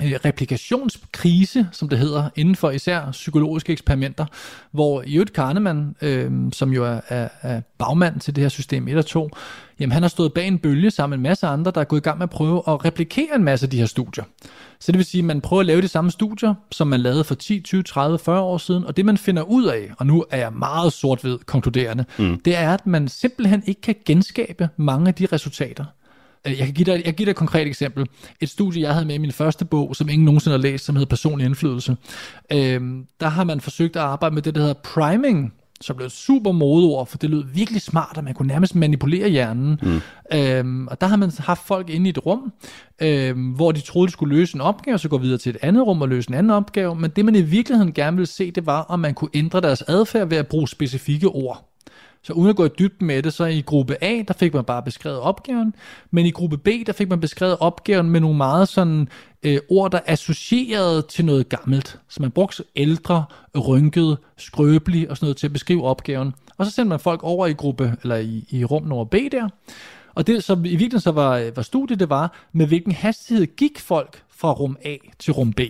replikationskrise, 0.00 1.68
som 1.72 1.88
det 1.88 1.98
hedder, 1.98 2.30
inden 2.36 2.56
for 2.56 2.70
især 2.70 3.10
psykologiske 3.10 3.72
eksperimenter, 3.72 4.26
hvor 4.72 5.02
Jørgen 5.06 5.28
Kahneman, 5.34 5.96
øh, 6.02 6.32
som 6.52 6.72
jo 6.72 6.84
er, 6.84 7.00
er, 7.08 7.28
er 7.42 7.60
bagmand 7.78 8.20
til 8.20 8.36
det 8.36 8.44
her 8.44 8.48
system 8.48 8.88
1 8.88 8.96
og 8.96 9.06
2, 9.06 9.30
jamen 9.80 9.92
han 9.92 10.02
har 10.02 10.08
stået 10.08 10.32
bag 10.32 10.46
en 10.46 10.58
bølge 10.58 10.90
sammen 10.90 11.10
med 11.20 11.28
en 11.28 11.30
masse 11.30 11.46
andre, 11.46 11.72
der 11.74 11.80
er 11.80 11.84
gået 11.84 12.00
i 12.00 12.02
gang 12.02 12.18
med 12.18 12.24
at 12.24 12.30
prøve 12.30 12.62
at 12.68 12.84
replikere 12.84 13.36
en 13.36 13.44
masse 13.44 13.66
af 13.66 13.70
de 13.70 13.78
her 13.78 13.86
studier. 13.86 14.24
Så 14.80 14.92
det 14.92 14.98
vil 14.98 15.04
sige, 15.04 15.18
at 15.18 15.24
man 15.24 15.40
prøver 15.40 15.60
at 15.60 15.66
lave 15.66 15.82
de 15.82 15.88
samme 15.88 16.10
studier, 16.10 16.54
som 16.72 16.86
man 16.86 17.00
lavede 17.00 17.24
for 17.24 17.34
10, 17.34 17.60
20, 17.60 17.82
30, 17.82 18.18
40 18.18 18.40
år 18.40 18.58
siden, 18.58 18.84
og 18.84 18.96
det 18.96 19.04
man 19.04 19.18
finder 19.18 19.42
ud 19.42 19.64
af, 19.64 19.90
og 19.98 20.06
nu 20.06 20.24
er 20.30 20.38
jeg 20.38 20.52
meget 20.52 20.92
sort-hvid 20.92 21.38
konkluderende, 21.38 22.04
mm. 22.18 22.40
det 22.40 22.56
er, 22.56 22.74
at 22.74 22.86
man 22.86 23.08
simpelthen 23.08 23.62
ikke 23.66 23.80
kan 23.80 23.94
genskabe 24.06 24.68
mange 24.76 25.08
af 25.08 25.14
de 25.14 25.26
resultater. 25.32 25.84
Øh, 26.46 26.58
Jeg 26.58 26.66
kan 26.66 26.74
give 26.74 26.84
dig, 26.84 26.92
jeg 26.92 27.04
kan 27.04 27.14
give 27.14 27.26
dig 27.26 27.30
et 27.30 27.36
konkret 27.36 27.66
eksempel. 27.66 28.06
Et 28.40 28.48
studie, 28.48 28.82
jeg 28.82 28.92
havde 28.92 29.06
med 29.06 29.14
i 29.14 29.18
min 29.18 29.32
første 29.32 29.64
bog, 29.64 29.96
som 29.96 30.08
ingen 30.08 30.24
nogensinde 30.24 30.56
har 30.56 30.62
læst, 30.62 30.84
som 30.84 30.96
hedder 30.96 31.08
Personlig 31.08 31.44
Indflydelse. 31.46 31.96
Øhm, 32.52 33.06
der 33.20 33.28
har 33.28 33.44
man 33.44 33.60
forsøgt 33.60 33.96
at 33.96 34.02
arbejde 34.02 34.34
med 34.34 34.42
det, 34.42 34.54
der 34.54 34.60
hedder 34.60 34.74
priming, 34.74 35.52
som 35.80 35.96
blev 35.96 36.06
et 36.06 36.12
super 36.12 36.52
modeord, 36.52 37.06
for 37.06 37.18
det 37.18 37.30
lød 37.30 37.44
virkelig 37.54 37.82
smart, 37.82 38.12
og 38.16 38.24
man 38.24 38.34
kunne 38.34 38.48
nærmest 38.48 38.74
manipulere 38.74 39.28
hjernen. 39.28 39.80
Mm. 39.82 40.00
Øhm, 40.38 40.88
og 40.88 41.00
der 41.00 41.06
har 41.06 41.16
man 41.16 41.32
haft 41.38 41.66
folk 41.66 41.90
inde 41.90 42.06
i 42.06 42.10
et 42.10 42.26
rum, 42.26 42.52
øhm, 43.02 43.50
hvor 43.50 43.72
de 43.72 43.80
troede, 43.80 44.06
de 44.06 44.12
skulle 44.12 44.36
løse 44.36 44.54
en 44.54 44.60
opgave, 44.60 44.94
og 44.94 45.00
så 45.00 45.08
gå 45.08 45.18
videre 45.18 45.38
til 45.38 45.50
et 45.50 45.56
andet 45.62 45.86
rum 45.86 46.02
og 46.02 46.08
løse 46.08 46.30
en 46.30 46.34
anden 46.34 46.50
opgave. 46.50 46.94
Men 46.94 47.10
det, 47.10 47.24
man 47.24 47.34
i 47.34 47.42
virkeligheden 47.42 47.92
gerne 47.92 48.16
ville 48.16 48.26
se, 48.26 48.50
det 48.50 48.66
var, 48.66 48.80
om 48.82 49.00
man 49.00 49.14
kunne 49.14 49.30
ændre 49.34 49.60
deres 49.60 49.82
adfærd 49.82 50.28
ved 50.28 50.36
at 50.36 50.46
bruge 50.46 50.68
specifikke 50.68 51.28
ord. 51.28 51.64
Så 52.28 52.34
uden 52.34 52.50
at 52.50 52.56
gå 52.56 52.64
i 52.64 52.68
dybden 52.78 53.06
med 53.06 53.22
det, 53.22 53.32
så 53.32 53.44
i 53.44 53.60
gruppe 53.60 54.04
A, 54.04 54.22
der 54.28 54.34
fik 54.34 54.54
man 54.54 54.64
bare 54.64 54.82
beskrevet 54.82 55.18
opgaven, 55.18 55.74
men 56.10 56.26
i 56.26 56.30
gruppe 56.30 56.58
B, 56.58 56.68
der 56.86 56.92
fik 56.92 57.08
man 57.08 57.20
beskrevet 57.20 57.56
opgaven 57.60 58.10
med 58.10 58.20
nogle 58.20 58.36
meget 58.36 58.68
sådan 58.68 59.08
øh, 59.42 59.58
ord, 59.70 59.90
der 59.90 60.00
associerede 60.06 61.02
til 61.02 61.24
noget 61.24 61.48
gammelt. 61.48 62.00
Så 62.08 62.22
man 62.22 62.30
brugte 62.30 62.64
ældre, 62.76 63.24
rynket, 63.68 64.18
skrøbelig 64.36 65.10
og 65.10 65.16
sådan 65.16 65.24
noget 65.24 65.36
til 65.36 65.46
at 65.46 65.52
beskrive 65.52 65.84
opgaven. 65.84 66.34
Og 66.58 66.66
så 66.66 66.72
sendte 66.72 66.88
man 66.88 67.00
folk 67.00 67.22
over 67.22 67.46
i 67.46 67.52
gruppe, 67.52 67.96
eller 68.02 68.16
i, 68.16 68.44
i 68.50 68.64
rum 68.64 68.82
nummer 68.82 69.04
B 69.04 69.14
der. 69.32 69.48
Og 70.14 70.26
det, 70.26 70.44
som 70.44 70.64
i 70.64 70.68
virkeligheden 70.68 71.00
så 71.00 71.12
var, 71.12 71.50
var 71.56 71.62
studiet, 71.62 72.00
det 72.00 72.10
var, 72.10 72.48
med 72.52 72.66
hvilken 72.66 72.92
hastighed 72.92 73.46
gik 73.56 73.78
folk 73.78 74.22
fra 74.30 74.52
rum 74.52 74.76
A 74.84 74.96
til 75.18 75.32
rum 75.32 75.52
B. 75.52 75.60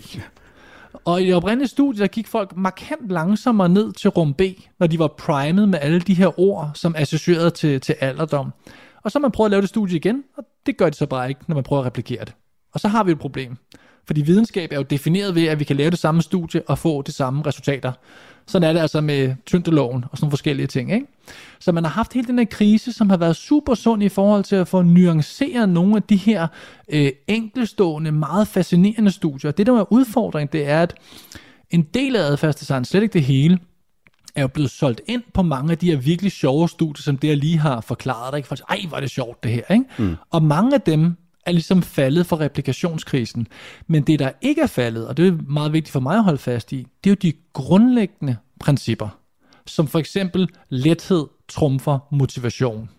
Og 1.05 1.23
i 1.23 1.27
det 1.27 1.35
oprindelige 1.35 1.69
studie, 1.69 2.01
der 2.01 2.07
gik 2.07 2.27
folk 2.27 2.57
markant 2.57 3.11
langsommere 3.11 3.69
ned 3.69 3.93
til 3.93 4.11
rum 4.11 4.35
B, 4.35 4.43
når 4.81 4.87
de 4.87 4.99
var 4.99 5.09
primet 5.09 5.69
med 5.69 5.79
alle 5.83 6.01
de 6.01 6.15
her 6.15 6.41
ord, 6.41 6.71
som 6.75 6.95
associerede 6.99 7.51
til, 7.51 7.81
til 7.81 7.95
alderdom. 8.01 8.53
Og 9.03 9.11
så 9.11 9.19
har 9.19 9.21
man 9.21 9.31
prøvet 9.31 9.47
at 9.47 9.51
lave 9.51 9.61
det 9.61 9.69
studie 9.69 9.97
igen, 9.97 10.25
og 10.37 10.45
det 10.67 10.77
gør 10.77 10.89
de 10.89 10.97
så 10.97 11.07
bare 11.07 11.29
ikke, 11.29 11.41
når 11.49 11.55
man 11.55 11.65
prøver 11.65 11.83
at 11.83 11.87
replikere 11.87 12.25
det. 12.25 12.35
Og 12.73 12.81
så 12.81 12.89
har 12.89 13.05
vi 13.05 13.13
et 13.13 13.19
problem. 13.19 13.57
Fordi 14.07 14.21
videnskab 14.21 14.73
er 14.73 14.77
jo 14.77 14.83
defineret 14.83 15.35
ved, 15.35 15.47
at 15.47 15.59
vi 15.59 15.65
kan 15.65 15.77
lave 15.77 15.91
det 15.91 15.99
samme 15.99 16.23
studie 16.23 16.63
og 16.69 16.79
få 16.79 17.03
de 17.03 17.13
samme 17.13 17.43
resultater. 17.47 17.93
Sådan 18.49 18.69
er 18.69 18.73
det 18.73 18.81
altså 18.81 19.01
med 19.01 19.35
tyngdeloven 19.47 20.05
og 20.11 20.19
sådan 20.19 20.25
nogle 20.25 20.31
forskellige 20.31 20.67
ting. 20.67 20.93
Ikke? 20.93 21.07
Så 21.61 21.73
man 21.73 21.85
har 21.85 21.91
haft 21.91 22.13
hele 22.13 22.27
den 22.27 22.39
her 22.39 22.47
krise, 22.47 22.93
som 22.93 23.11
har 23.11 23.17
været 23.17 23.37
super 23.37 23.75
sund 23.75 24.03
i 24.03 24.09
forhold 24.09 24.45
til 24.45 24.57
at 24.57 24.69
få 24.69 24.83
nuanceret 24.83 25.69
nogle 25.69 25.97
af 25.97 26.03
de 26.03 26.17
her 26.17 26.47
øh, 26.89 27.13
enkelstående, 27.27 28.13
meget 28.13 28.49
fascinerende 28.49 29.11
studier. 29.11 29.51
Det, 29.51 29.67
der 29.67 29.79
er 29.79 29.93
udfordring, 29.93 30.53
det 30.53 30.69
er, 30.69 30.83
at 30.83 30.95
en 31.71 31.83
del 31.83 32.17
af 32.17 32.21
adfærdsdesign, 32.21 32.85
slet 32.85 33.03
ikke 33.03 33.13
det 33.13 33.23
hele, 33.23 33.59
er 34.35 34.41
jo 34.41 34.49
blevet 34.49 34.71
solgt 34.71 35.01
ind 35.07 35.23
på 35.35 35.43
mange 35.43 35.73
af 35.73 35.79
de 35.79 35.91
her 35.91 35.97
virkelig 35.97 36.33
sjove 36.33 36.69
studier, 36.69 37.03
som 37.03 37.19
det 37.19 37.29
jeg 37.29 37.37
lige 37.37 37.59
har 37.59 37.81
forklaret 37.81 38.33
dig. 38.33 38.59
Ej, 38.69 38.85
hvor 38.89 38.97
er 38.97 39.01
det 39.01 39.11
sjovt 39.11 39.43
det 39.43 39.51
her. 39.51 39.63
Ikke? 39.71 39.85
Mm. 39.99 40.17
Og 40.31 40.43
mange 40.43 40.75
af 40.75 40.81
dem 40.81 41.17
er 41.49 41.53
ligesom 41.53 41.83
faldet 41.83 42.27
for 42.27 42.41
replikationskrisen. 42.41 43.47
Men 43.87 44.03
det, 44.03 44.19
der 44.19 44.31
ikke 44.41 44.61
er 44.61 44.67
faldet, 44.67 45.07
og 45.07 45.17
det 45.17 45.29
er 45.29 45.39
meget 45.49 45.73
vigtigt 45.73 45.93
for 45.93 46.01
mig 46.01 46.17
at 46.17 46.25
holde 46.25 46.39
fast 46.39 46.73
i, 46.73 46.87
det 47.05 47.11
er 47.11 47.15
jo 47.15 47.17
de 47.23 47.33
grundlæggende 47.53 48.37
principper, 48.61 49.19
som 49.67 49.89
for 49.89 49.99
eksempel 49.99 50.49
lethed 50.69 51.27
trumfer 51.49 51.99
motivation. 52.11 52.91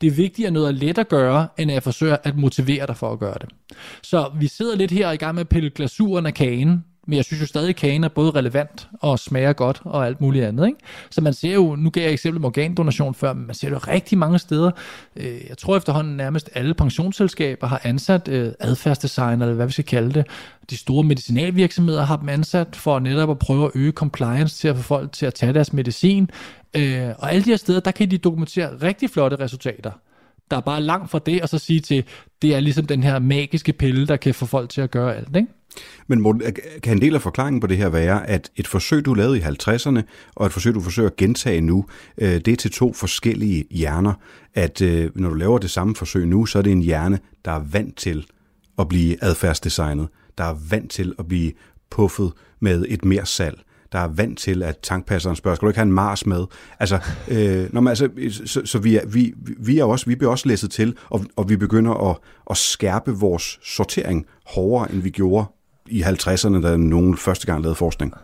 Det 0.00 0.06
er 0.06 0.10
vigtigt, 0.10 0.46
at 0.46 0.52
noget 0.52 0.68
er 0.68 0.72
let 0.72 0.98
at 0.98 1.08
gøre, 1.08 1.48
end 1.58 1.70
at 1.70 1.82
forsøge 1.82 2.16
at 2.26 2.36
motivere 2.36 2.86
dig 2.86 2.96
for 2.96 3.12
at 3.12 3.18
gøre 3.18 3.36
det. 3.40 3.48
Så 4.02 4.30
vi 4.40 4.46
sidder 4.46 4.76
lidt 4.76 4.90
her 4.90 5.10
i 5.10 5.16
gang 5.16 5.34
med 5.34 5.40
at 5.40 5.48
pille 5.48 5.70
glasuren 5.70 6.26
af 6.26 6.34
kagen, 6.34 6.84
men 7.10 7.16
jeg 7.16 7.24
synes 7.24 7.40
jo 7.40 7.46
stadig, 7.46 7.68
at 7.68 7.76
kagen 7.76 8.04
er 8.04 8.08
både 8.08 8.30
relevant 8.30 8.88
og 9.00 9.18
smager 9.18 9.52
godt 9.52 9.80
og 9.84 10.06
alt 10.06 10.20
muligt 10.20 10.44
andet. 10.44 10.66
Ikke? 10.66 10.78
Så 11.10 11.20
man 11.20 11.34
ser 11.34 11.54
jo, 11.54 11.76
nu 11.76 11.90
gav 11.90 12.02
jeg 12.02 12.12
eksempel 12.12 12.40
med 12.40 12.46
organdonation 12.46 13.14
før, 13.14 13.32
men 13.32 13.46
man 13.46 13.54
ser 13.54 13.68
det 13.68 13.74
jo 13.74 13.80
rigtig 13.92 14.18
mange 14.18 14.38
steder. 14.38 14.70
Øh, 15.16 15.40
Jeg 15.48 15.58
tror 15.58 15.76
efterhånden 15.76 16.16
nærmest 16.16 16.50
alle 16.54 16.74
pensionsselskaber 16.74 17.66
har 17.66 17.80
ansat 17.84 18.28
øh, 18.28 18.52
adfærdsdesigner, 18.60 19.46
eller 19.46 19.54
hvad 19.54 19.66
vi 19.66 19.72
skal 19.72 19.84
kalde 19.84 20.12
det. 20.12 20.26
De 20.70 20.76
store 20.76 21.04
medicinalvirksomheder 21.04 22.04
har 22.04 22.16
dem 22.16 22.28
ansat 22.28 22.76
for 22.76 22.98
netop 22.98 23.30
at 23.30 23.38
prøve 23.38 23.64
at 23.64 23.70
øge 23.74 23.92
compliance 23.92 24.56
til 24.58 24.68
at 24.68 24.76
få 24.76 24.82
folk 24.82 25.12
til 25.12 25.26
at 25.26 25.34
tage 25.34 25.52
deres 25.52 25.72
medicin. 25.72 26.30
Øh, 26.76 27.08
Og 27.18 27.32
alle 27.32 27.44
de 27.44 27.50
her 27.50 27.56
steder, 27.56 27.80
der 27.80 27.90
kan 27.90 28.10
de 28.10 28.18
dokumentere 28.18 28.68
rigtig 28.82 29.10
flotte 29.10 29.36
resultater 29.36 29.90
der 30.50 30.56
er 30.56 30.60
bare 30.60 30.82
langt 30.82 31.10
fra 31.10 31.18
det, 31.18 31.42
og 31.42 31.48
så 31.48 31.58
sige 31.58 31.80
til, 31.80 32.04
det 32.42 32.54
er 32.54 32.60
ligesom 32.60 32.86
den 32.86 33.02
her 33.02 33.18
magiske 33.18 33.72
pille, 33.72 34.06
der 34.06 34.16
kan 34.16 34.34
få 34.34 34.46
folk 34.46 34.70
til 34.70 34.80
at 34.80 34.90
gøre 34.90 35.16
alt, 35.16 35.36
ikke? 35.36 35.48
Men 36.06 36.20
Morten, 36.20 36.42
kan 36.82 36.96
en 36.96 37.02
del 37.02 37.14
af 37.14 37.22
forklaringen 37.22 37.60
på 37.60 37.66
det 37.66 37.76
her 37.76 37.88
være, 37.88 38.28
at 38.28 38.50
et 38.56 38.66
forsøg, 38.66 39.04
du 39.04 39.14
lavede 39.14 39.38
i 39.38 39.40
50'erne, 39.40 40.00
og 40.34 40.46
et 40.46 40.52
forsøg, 40.52 40.74
du 40.74 40.80
forsøger 40.80 41.08
at 41.08 41.16
gentage 41.16 41.60
nu, 41.60 41.84
øh, 42.18 42.28
det 42.28 42.48
er 42.48 42.56
til 42.56 42.70
to 42.70 42.92
forskellige 42.92 43.64
hjerner. 43.70 44.12
At 44.54 44.82
øh, 44.82 45.10
når 45.14 45.28
du 45.28 45.34
laver 45.34 45.58
det 45.58 45.70
samme 45.70 45.96
forsøg 45.96 46.26
nu, 46.26 46.46
så 46.46 46.58
er 46.58 46.62
det 46.62 46.72
en 46.72 46.82
hjerne, 46.82 47.18
der 47.44 47.50
er 47.50 47.62
vant 47.72 47.96
til 47.96 48.26
at 48.78 48.88
blive 48.88 49.24
adfærdsdesignet, 49.24 50.08
der 50.38 50.44
er 50.44 50.56
vant 50.70 50.90
til 50.90 51.14
at 51.18 51.28
blive 51.28 51.52
puffet 51.90 52.32
med 52.60 52.84
et 52.88 53.04
mere 53.04 53.26
salg, 53.26 53.60
der 53.92 53.98
er 53.98 54.08
vant 54.08 54.38
til, 54.38 54.62
at 54.62 54.78
tankpasseren 54.82 55.36
spørger, 55.36 55.54
skal 55.54 55.66
du 55.66 55.70
ikke 55.70 55.78
have 55.78 55.86
en 55.86 55.92
Mars 55.92 56.26
med? 56.26 56.44
Altså, 56.80 56.98
øh, 57.28 57.72
når 57.72 57.80
man, 57.80 57.90
altså 57.90 58.08
så, 58.46 58.62
så 58.64 58.78
vi, 58.78 58.96
er, 58.96 59.06
vi, 59.06 59.34
vi, 59.58 59.78
er 59.78 59.84
også, 59.84 60.06
vi 60.06 60.14
bliver 60.14 60.30
også 60.30 60.48
læsset 60.48 60.70
til, 60.70 60.96
og, 61.08 61.24
og 61.36 61.48
vi 61.48 61.56
begynder 61.56 62.10
at, 62.10 62.16
at 62.50 62.56
skærpe 62.56 63.12
vores 63.12 63.58
sortering 63.62 64.26
hårdere, 64.46 64.92
end 64.92 65.02
vi 65.02 65.10
gjorde 65.10 65.46
i 65.90 66.02
50'erne, 66.02 66.62
da 66.62 66.76
nogen 66.76 67.16
første 67.16 67.46
gang 67.46 67.62
lavede 67.62 67.74
forskning. 67.74 68.14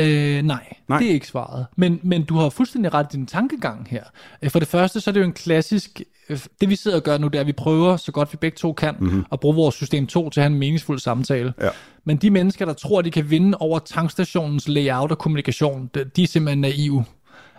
Øh, 0.00 0.42
nej, 0.42 0.74
Nej. 0.88 0.98
det 0.98 1.08
er 1.08 1.12
ikke 1.12 1.26
svaret. 1.26 1.66
Men, 1.76 2.00
men 2.02 2.24
du 2.24 2.36
har 2.36 2.48
fuldstændig 2.50 2.94
ret 2.94 3.06
i 3.12 3.16
din 3.16 3.26
tankegang 3.26 3.86
her. 3.90 4.02
Øh, 4.42 4.50
For 4.50 4.58
det 4.58 4.68
første, 4.68 5.00
så 5.00 5.10
er 5.10 5.12
det 5.12 5.20
jo 5.20 5.24
en 5.24 5.32
klassisk... 5.32 6.00
øh, 6.28 6.38
Det 6.60 6.68
vi 6.68 6.76
sidder 6.76 6.96
og 6.96 7.02
gør 7.02 7.18
nu, 7.18 7.28
det 7.28 7.34
er, 7.34 7.40
at 7.40 7.46
vi 7.46 7.52
prøver, 7.52 7.96
så 7.96 8.12
godt 8.12 8.32
vi 8.32 8.36
begge 8.40 8.56
to 8.56 8.72
kan, 8.72 8.94
mm-hmm. 9.00 9.24
at 9.32 9.40
bruge 9.40 9.54
vores 9.56 9.74
system 9.74 10.06
2 10.06 10.30
til 10.30 10.40
at 10.40 10.44
have 10.44 10.52
en 10.52 10.58
meningsfuld 10.58 10.98
samtale. 10.98 11.52
Ja. 11.60 11.68
Men 12.04 12.16
de 12.16 12.30
mennesker, 12.30 12.64
der 12.64 12.72
tror, 12.72 13.02
de 13.02 13.10
kan 13.10 13.30
vinde 13.30 13.58
over 13.58 13.78
tankstationens 13.78 14.68
layout 14.68 15.10
og 15.10 15.18
kommunikation, 15.18 15.90
de 16.16 16.22
er 16.22 16.26
simpelthen 16.26 16.60
naive. 16.60 17.04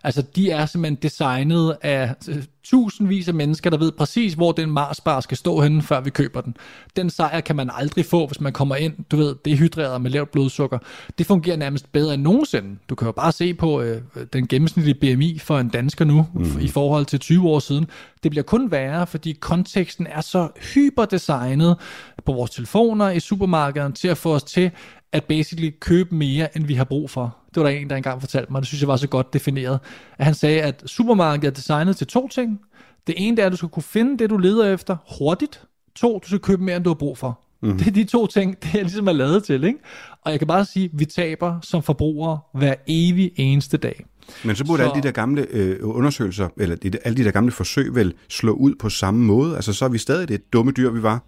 Altså, 0.03 0.21
de 0.21 0.51
er 0.51 0.65
simpelthen 0.65 0.95
designet 0.95 1.77
af 1.81 2.15
øh, 2.29 2.43
tusindvis 2.63 3.27
af 3.27 3.33
mennesker, 3.33 3.69
der 3.69 3.77
ved 3.77 3.91
præcis, 3.91 4.33
hvor 4.33 4.51
den 4.51 4.71
Marsbar 4.71 5.19
skal 5.19 5.37
stå 5.37 5.61
henne, 5.61 5.81
før 5.81 6.01
vi 6.01 6.09
køber 6.09 6.41
den. 6.41 6.57
Den 6.95 7.09
sejr 7.09 7.41
kan 7.41 7.55
man 7.55 7.69
aldrig 7.73 8.05
få, 8.05 8.27
hvis 8.27 8.41
man 8.41 8.53
kommer 8.53 8.75
ind, 8.75 8.93
du 9.11 9.17
ved, 9.17 9.35
dehydreret 9.45 10.01
med 10.01 10.11
lavt 10.11 10.31
blodsukker. 10.31 10.77
Det 11.17 11.25
fungerer 11.25 11.57
nærmest 11.57 11.91
bedre 11.91 12.13
end 12.13 12.21
nogensinde. 12.21 12.79
Du 12.89 12.95
kan 12.95 13.05
jo 13.05 13.11
bare 13.11 13.31
se 13.31 13.53
på 13.53 13.81
øh, 13.81 14.01
den 14.33 14.47
gennemsnitlige 14.47 15.15
BMI 15.15 15.39
for 15.39 15.59
en 15.59 15.69
dansker 15.69 16.05
nu, 16.05 16.25
mm. 16.33 16.59
i 16.61 16.67
forhold 16.67 17.05
til 17.05 17.19
20 17.19 17.49
år 17.49 17.59
siden. 17.59 17.87
Det 18.23 18.31
bliver 18.31 18.43
kun 18.43 18.71
værre, 18.71 19.07
fordi 19.07 19.31
konteksten 19.31 20.07
er 20.07 20.21
så 20.21 20.47
hyperdesignet 20.73 21.77
på 22.25 22.33
vores 22.33 22.51
telefoner 22.51 23.09
i 23.09 23.19
supermarkederne 23.19 23.93
til 23.93 24.07
at 24.07 24.17
få 24.17 24.35
os 24.35 24.43
til 24.43 24.71
at 25.11 25.23
basically 25.23 25.71
købe 25.79 26.15
mere, 26.15 26.57
end 26.57 26.65
vi 26.65 26.73
har 26.73 26.83
brug 26.83 27.09
for. 27.09 27.38
Det 27.55 27.63
var 27.63 27.69
der 27.69 27.77
en, 27.77 27.89
der 27.89 27.95
engang 27.95 28.21
fortalte 28.21 28.51
mig, 28.51 28.61
det 28.61 28.67
synes 28.67 28.81
jeg 28.81 28.87
var 28.87 28.95
så 28.97 29.07
godt 29.07 29.33
defineret. 29.33 29.79
At 30.17 30.25
han 30.25 30.33
sagde, 30.33 30.61
at 30.61 30.83
supermarkedet 30.85 31.47
er 31.47 31.55
designet 31.55 31.97
til 31.97 32.07
to 32.07 32.27
ting. 32.27 32.59
Det 33.07 33.15
ene 33.17 33.37
det 33.37 33.41
er, 33.41 33.45
at 33.45 33.51
du 33.51 33.57
skal 33.57 33.69
kunne 33.69 33.83
finde 33.83 34.17
det, 34.17 34.29
du 34.29 34.37
leder 34.37 34.73
efter 34.73 34.97
hurtigt. 35.19 35.61
To, 35.95 36.19
du 36.23 36.27
skal 36.27 36.39
købe 36.39 36.63
mere, 36.63 36.75
end 36.75 36.83
du 36.83 36.89
har 36.89 36.95
brug 36.95 37.17
for. 37.17 37.39
Mm. 37.61 37.77
Det 37.77 37.87
er 37.87 37.91
de 37.91 38.03
to 38.03 38.27
ting, 38.27 38.63
det 38.63 38.75
er 38.75 38.81
ligesom 38.83 39.07
er 39.07 39.11
lavet 39.11 39.43
til. 39.43 39.63
Ikke? 39.63 39.79
Og 40.21 40.31
jeg 40.31 40.39
kan 40.39 40.47
bare 40.47 40.65
sige, 40.65 40.85
at 40.85 40.91
vi 40.93 41.05
taber 41.05 41.59
som 41.61 41.83
forbrugere 41.83 42.39
hver 42.53 42.73
evig 42.87 43.31
eneste 43.35 43.77
dag. 43.77 44.05
Men 44.43 44.55
så 44.55 44.65
burde 44.65 44.83
Så- 44.83 44.89
alle 44.89 45.01
de 45.01 45.07
der 45.07 45.11
gamle 45.13 45.47
øh, 45.49 45.77
undersøgelser, 45.81 46.47
eller 46.57 46.75
de, 46.75 46.91
alle 47.05 47.17
de 47.17 47.23
der 47.23 47.31
gamle 47.31 47.51
forsøg 47.51 47.95
vel 47.95 48.13
slå 48.29 48.51
ud 48.53 48.75
på 48.79 48.89
samme 48.89 49.25
måde? 49.25 49.55
Altså, 49.55 49.73
så 49.73 49.85
er 49.85 49.89
vi 49.89 49.97
stadig 49.97 50.27
det 50.27 50.53
dumme 50.53 50.71
dyr, 50.71 50.89
vi 50.89 51.03
var. 51.03 51.23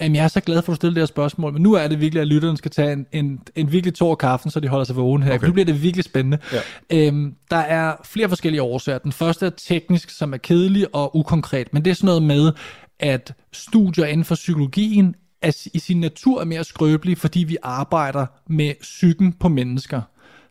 Jamen, 0.00 0.16
jeg 0.16 0.24
er 0.24 0.28
så 0.28 0.40
glad 0.40 0.62
for, 0.62 0.72
at 0.72 0.74
du 0.74 0.76
stiller 0.76 0.94
det 0.94 1.00
her 1.00 1.06
spørgsmål, 1.06 1.52
men 1.52 1.62
nu 1.62 1.72
er 1.72 1.88
det 1.88 2.00
virkelig, 2.00 2.20
at 2.20 2.28
lytterne 2.28 2.56
skal 2.56 2.70
tage 2.70 2.92
en, 2.92 3.06
en, 3.12 3.40
en 3.54 3.72
virkelig 3.72 3.94
tår 3.94 4.14
kaffen, 4.14 4.50
så 4.50 4.60
de 4.60 4.68
holder 4.68 4.84
sig 4.84 4.96
vågen 4.96 5.22
her. 5.22 5.34
Okay. 5.34 5.46
Nu 5.46 5.52
bliver 5.52 5.66
det 5.66 5.82
virkelig 5.82 6.04
spændende. 6.04 6.38
Ja. 6.52 6.60
Øhm, 6.90 7.34
der 7.50 7.56
er 7.56 7.94
flere 8.04 8.28
forskellige 8.28 8.62
årsager. 8.62 8.98
Den 8.98 9.12
første 9.12 9.46
er 9.46 9.50
teknisk, 9.50 10.10
som 10.10 10.32
er 10.32 10.36
kedelig 10.36 10.94
og 10.94 11.16
ukonkret, 11.16 11.72
men 11.72 11.84
det 11.84 11.90
er 11.90 11.94
sådan 11.94 12.06
noget 12.06 12.22
med, 12.22 12.52
at 13.00 13.34
studier 13.52 14.06
inden 14.06 14.24
for 14.24 14.34
psykologien 14.34 15.14
er, 15.42 15.68
i 15.74 15.78
sin 15.78 16.00
natur 16.00 16.40
er 16.40 16.44
mere 16.44 16.64
skrøbelige, 16.64 17.16
fordi 17.16 17.44
vi 17.44 17.56
arbejder 17.62 18.26
med 18.46 18.74
psyken 18.80 19.32
på 19.32 19.48
mennesker. 19.48 20.00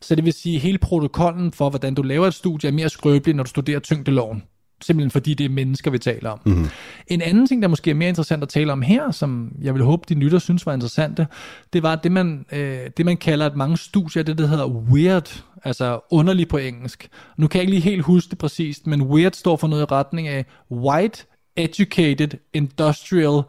Så 0.00 0.14
det 0.14 0.24
vil 0.24 0.32
sige, 0.32 0.56
at 0.56 0.62
hele 0.62 0.78
protokollen 0.78 1.52
for, 1.52 1.70
hvordan 1.70 1.94
du 1.94 2.02
laver 2.02 2.26
et 2.26 2.34
studie, 2.34 2.68
er 2.68 2.72
mere 2.72 2.88
skrøbelig, 2.88 3.36
når 3.36 3.42
du 3.42 3.48
studerer 3.48 3.80
tyngdeloven. 3.80 4.42
Simpelthen 4.82 5.10
fordi 5.10 5.34
det 5.34 5.44
er 5.44 5.48
mennesker, 5.48 5.90
vi 5.90 5.98
taler 5.98 6.30
om. 6.30 6.40
Mm-hmm. 6.44 6.68
En 7.08 7.22
anden 7.22 7.46
ting, 7.46 7.62
der 7.62 7.68
måske 7.68 7.90
er 7.90 7.94
mere 7.94 8.08
interessant 8.08 8.42
at 8.42 8.48
tale 8.48 8.72
om 8.72 8.82
her, 8.82 9.10
som 9.10 9.52
jeg 9.62 9.74
vil 9.74 9.82
håbe, 9.82 10.02
de 10.08 10.14
lytter 10.14 10.38
synes 10.38 10.66
var 10.66 10.74
interessante, 10.74 11.26
det 11.72 11.82
var 11.82 11.94
det, 11.94 12.12
man, 12.12 12.44
øh, 12.52 12.90
det, 12.96 13.06
man 13.06 13.16
kalder 13.16 13.46
at 13.46 13.56
mange 13.56 13.76
studier, 13.76 14.22
det 14.22 14.38
der 14.38 14.46
hedder 14.46 14.66
weird, 14.66 15.44
altså 15.64 16.00
underlig 16.10 16.48
på 16.48 16.56
engelsk. 16.56 17.08
Nu 17.36 17.46
kan 17.46 17.58
jeg 17.58 17.62
ikke 17.62 17.72
lige 17.72 17.90
helt 17.90 18.02
huske 18.02 18.30
det 18.30 18.38
præcist, 18.38 18.86
men 18.86 19.02
weird 19.02 19.32
står 19.32 19.56
for 19.56 19.68
noget 19.68 19.82
i 19.82 19.84
retning 19.84 20.28
af 20.28 20.46
white, 20.70 21.24
educated, 21.56 22.28
industrial, 22.52 23.42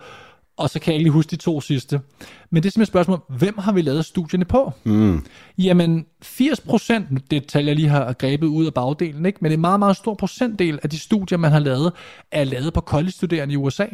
og 0.58 0.70
så 0.70 0.80
kan 0.80 0.93
jeg 0.93 0.99
ikke 0.99 1.04
lige 1.04 1.14
huske 1.14 1.32
de 1.32 1.36
to 1.36 1.62
sidste. 1.62 2.01
Men 2.49 2.64
det 2.64 2.70
er 2.70 2.72
simpelthen 2.72 2.82
et 2.82 2.88
spørgsmål, 2.88 3.22
hvem 3.30 3.58
har 3.58 3.72
vi 3.72 3.82
lavet 3.82 4.06
studierne 4.06 4.45
på? 4.45 4.72
Mm. 4.84 5.26
Jamen, 5.58 6.06
80 6.22 6.60
procent, 6.60 7.32
det 7.32 7.47
tal 7.47 7.66
jeg 7.66 7.76
lige 7.76 7.89
har 7.89 8.14
grebet 8.14 8.47
ud 8.47 8.66
af 8.66 8.74
bagdelen, 8.74 9.26
ikke? 9.26 9.39
men 9.41 9.51
en 9.51 9.62
meget, 9.62 9.80
meget 9.80 9.97
stor 9.97 10.14
procentdel 10.14 10.80
af 10.84 10.89
de 10.89 10.99
studier, 10.99 11.38
man 11.38 11.51
har 11.51 11.60
lavet, 11.60 11.93
er 12.32 12.43
lavet 12.43 12.74
på 12.74 12.82
college-studerende 12.82 13.54
i 13.54 13.58
USA. 13.58 13.86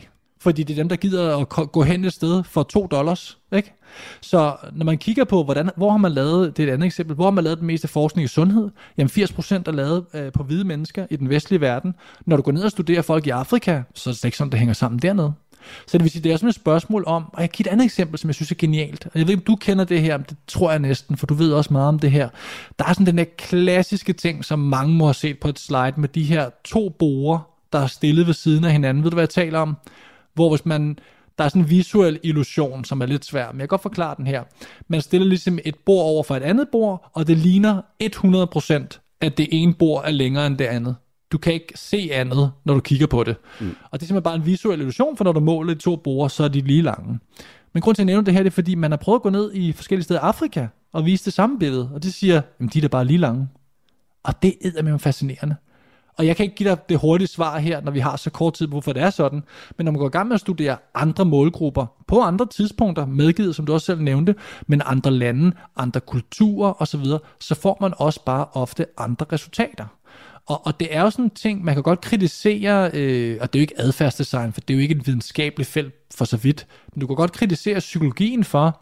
Fordi 0.41 0.63
det 0.63 0.73
er 0.73 0.77
dem, 0.77 0.89
der 0.89 0.95
gider 0.95 1.37
at 1.37 1.71
gå 1.71 1.83
hen 1.83 2.05
et 2.05 2.13
sted 2.13 2.43
for 2.43 2.63
2 2.63 2.87
dollars. 2.87 3.37
Ikke? 3.55 3.73
Så 4.21 4.55
når 4.73 4.85
man 4.85 4.97
kigger 4.97 5.23
på, 5.23 5.43
hvordan, 5.43 5.69
hvor 5.77 5.89
har 5.89 5.97
man 5.97 6.11
lavet, 6.11 6.57
det 6.57 6.63
er 6.63 6.67
et 6.67 6.73
andet 6.73 6.85
eksempel, 6.85 7.15
hvor 7.15 7.23
har 7.23 7.31
man 7.31 7.43
lavet 7.43 7.59
den 7.59 7.67
meste 7.67 7.87
forskning 7.87 8.25
i 8.25 8.27
sundhed? 8.27 8.69
Jamen 8.97 9.09
80% 9.09 9.53
er 9.65 9.71
lavet 9.71 10.05
øh, 10.13 10.31
på 10.31 10.43
hvide 10.43 10.63
mennesker 10.63 11.05
i 11.09 11.15
den 11.15 11.29
vestlige 11.29 11.61
verden. 11.61 11.95
Når 12.25 12.35
du 12.35 12.41
går 12.41 12.51
ned 12.51 12.63
og 12.63 12.71
studerer 12.71 13.01
folk 13.01 13.27
i 13.27 13.29
Afrika, 13.29 13.81
så 13.95 14.09
er 14.09 14.13
det 14.13 14.25
ikke 14.25 14.37
sådan, 14.37 14.51
det 14.51 14.59
hænger 14.59 14.73
sammen 14.73 14.99
dernede. 14.99 15.33
Så 15.87 15.97
det 15.97 16.03
vil 16.03 16.11
sige, 16.11 16.23
det 16.23 16.29
er 16.29 16.33
også 16.33 16.47
et 16.47 16.55
spørgsmål 16.55 17.03
om, 17.07 17.25
og 17.33 17.41
jeg 17.41 17.49
giver 17.49 17.69
et 17.69 17.71
andet 17.71 17.85
eksempel, 17.85 18.19
som 18.19 18.27
jeg 18.27 18.35
synes 18.35 18.51
er 18.51 18.55
genialt. 18.55 19.05
Og 19.05 19.11
jeg 19.19 19.27
ved 19.27 19.33
ikke, 19.33 19.41
om 19.41 19.45
du 19.45 19.55
kender 19.55 19.85
det 19.85 20.01
her, 20.01 20.17
men 20.17 20.25
det 20.29 20.37
tror 20.47 20.71
jeg 20.71 20.79
næsten, 20.79 21.17
for 21.17 21.25
du 21.25 21.33
ved 21.33 21.53
også 21.53 21.73
meget 21.73 21.87
om 21.87 21.99
det 21.99 22.11
her. 22.11 22.29
Der 22.79 22.85
er 22.85 22.93
sådan 22.93 23.05
den 23.05 23.17
der 23.17 23.25
klassiske 23.37 24.13
ting, 24.13 24.45
som 24.45 24.59
mange 24.59 24.95
må 24.95 25.05
have 25.05 25.13
set 25.13 25.39
på 25.39 25.47
et 25.47 25.59
slide, 25.59 25.93
med 25.97 26.09
de 26.09 26.23
her 26.23 26.49
to 26.63 26.89
borer, 26.89 27.39
der 27.73 27.79
er 27.79 27.87
stillet 27.87 28.27
ved 28.27 28.33
siden 28.33 28.63
af 28.63 28.71
hinanden. 28.71 29.03
Ved 29.03 29.11
du, 29.11 29.15
hvad 29.15 29.23
jeg 29.23 29.29
taler 29.29 29.59
om? 29.59 29.77
Hvor 30.33 30.49
hvis 30.49 30.65
man, 30.65 30.99
der 31.37 31.43
er 31.43 31.49
sådan 31.49 31.61
en 31.61 31.69
visuel 31.69 32.19
illusion, 32.23 32.85
som 32.85 33.01
er 33.01 33.05
lidt 33.05 33.25
svær, 33.25 33.51
men 33.51 33.59
jeg 33.59 33.63
kan 33.63 33.67
godt 33.67 33.81
forklare 33.81 34.15
den 34.17 34.27
her. 34.27 34.43
Man 34.87 35.01
stiller 35.01 35.27
ligesom 35.27 35.59
et 35.65 35.75
bord 35.85 36.05
over 36.05 36.23
for 36.23 36.35
et 36.35 36.43
andet 36.43 36.67
bord, 36.71 37.09
og 37.13 37.27
det 37.27 37.37
ligner 37.37 37.81
100% 38.03 38.99
at 39.21 39.37
det 39.37 39.47
ene 39.51 39.73
bord 39.73 40.03
er 40.05 40.11
længere 40.11 40.47
end 40.47 40.57
det 40.57 40.65
andet. 40.65 40.95
Du 41.31 41.37
kan 41.37 41.53
ikke 41.53 41.73
se 41.75 42.09
andet, 42.11 42.51
når 42.63 42.73
du 42.73 42.79
kigger 42.79 43.07
på 43.07 43.23
det. 43.23 43.35
Mm. 43.59 43.75
Og 43.91 43.99
det 43.99 44.05
er 44.05 44.07
simpelthen 44.07 44.23
bare 44.23 44.35
en 44.35 44.45
visuel 44.45 44.79
illusion, 44.79 45.17
for 45.17 45.23
når 45.23 45.31
du 45.31 45.39
måler 45.39 45.73
de 45.73 45.79
to 45.79 45.95
borde, 45.95 46.29
så 46.29 46.43
er 46.43 46.47
de 46.47 46.61
lige 46.61 46.81
lange. 46.81 47.19
Men 47.73 47.81
grund 47.81 47.95
til 47.95 48.01
at 48.01 48.05
nævne 48.05 48.25
det 48.25 48.33
her, 48.33 48.43
det 48.43 48.49
er 48.49 48.53
fordi, 48.53 48.75
man 48.75 48.91
har 48.91 48.97
prøvet 48.97 49.19
at 49.19 49.23
gå 49.23 49.29
ned 49.29 49.53
i 49.53 49.71
forskellige 49.71 50.03
steder 50.03 50.19
i 50.19 50.23
Afrika 50.23 50.67
og 50.93 51.05
vise 51.05 51.25
det 51.25 51.33
samme 51.33 51.59
billede, 51.59 51.89
og 51.93 52.03
det 52.03 52.13
siger, 52.13 52.37
at 52.37 52.73
de 52.73 52.79
er 52.79 52.81
da 52.81 52.87
bare 52.87 53.05
lige 53.05 53.17
lange. 53.17 53.47
Og 54.23 54.43
det 54.43 54.55
er 54.77 54.83
med 54.83 54.99
fascinerende. 54.99 55.55
Og 56.17 56.25
jeg 56.25 56.35
kan 56.35 56.43
ikke 56.43 56.55
give 56.55 56.69
dig 56.69 56.89
det 56.89 56.99
hurtige 56.99 57.27
svar 57.27 57.59
her, 57.59 57.81
når 57.81 57.91
vi 57.91 57.99
har 57.99 58.15
så 58.15 58.29
kort 58.29 58.53
tid, 58.53 58.67
hvorfor 58.67 58.93
det 58.93 59.01
er 59.01 59.09
sådan. 59.09 59.43
Men 59.77 59.85
når 59.85 59.91
man 59.91 59.99
går 59.99 60.07
i 60.07 60.11
gang 60.11 60.27
med 60.27 60.35
at 60.35 60.41
studere 60.41 60.77
andre 60.95 61.25
målgrupper 61.25 61.85
på 62.07 62.21
andre 62.21 62.45
tidspunkter, 62.45 63.05
medgivet, 63.05 63.55
som 63.55 63.65
du 63.65 63.73
også 63.73 63.85
selv 63.85 64.01
nævnte, 64.01 64.35
men 64.67 64.81
andre 64.85 65.11
lande, 65.11 65.51
andre 65.75 65.99
kulturer 65.99 66.81
osv., 66.81 67.05
så 67.39 67.55
får 67.55 67.77
man 67.81 67.93
også 67.97 68.23
bare 68.25 68.45
ofte 68.53 68.85
andre 68.97 69.25
resultater. 69.31 69.85
Og, 70.49 70.65
og 70.65 70.79
det 70.79 70.95
er 70.95 71.01
jo 71.01 71.09
sådan 71.09 71.25
en 71.25 71.31
ting, 71.31 71.63
man 71.63 71.73
kan 71.73 71.83
godt 71.83 72.01
kritisere, 72.01 72.91
øh, 72.93 73.37
og 73.41 73.53
det 73.53 73.59
er 73.59 73.61
jo 73.61 73.63
ikke 73.63 73.79
adfærdsdesign, 73.79 74.53
for 74.53 74.61
det 74.61 74.73
er 74.73 74.77
jo 74.77 74.81
ikke 74.81 74.95
et 74.95 75.07
videnskabeligt 75.07 75.69
felt 75.69 75.93
for 76.15 76.25
så 76.25 76.37
vidt, 76.37 76.67
men 76.93 77.01
du 77.01 77.07
kan 77.07 77.15
godt 77.15 77.31
kritisere 77.31 77.79
psykologien 77.79 78.43
for, 78.43 78.81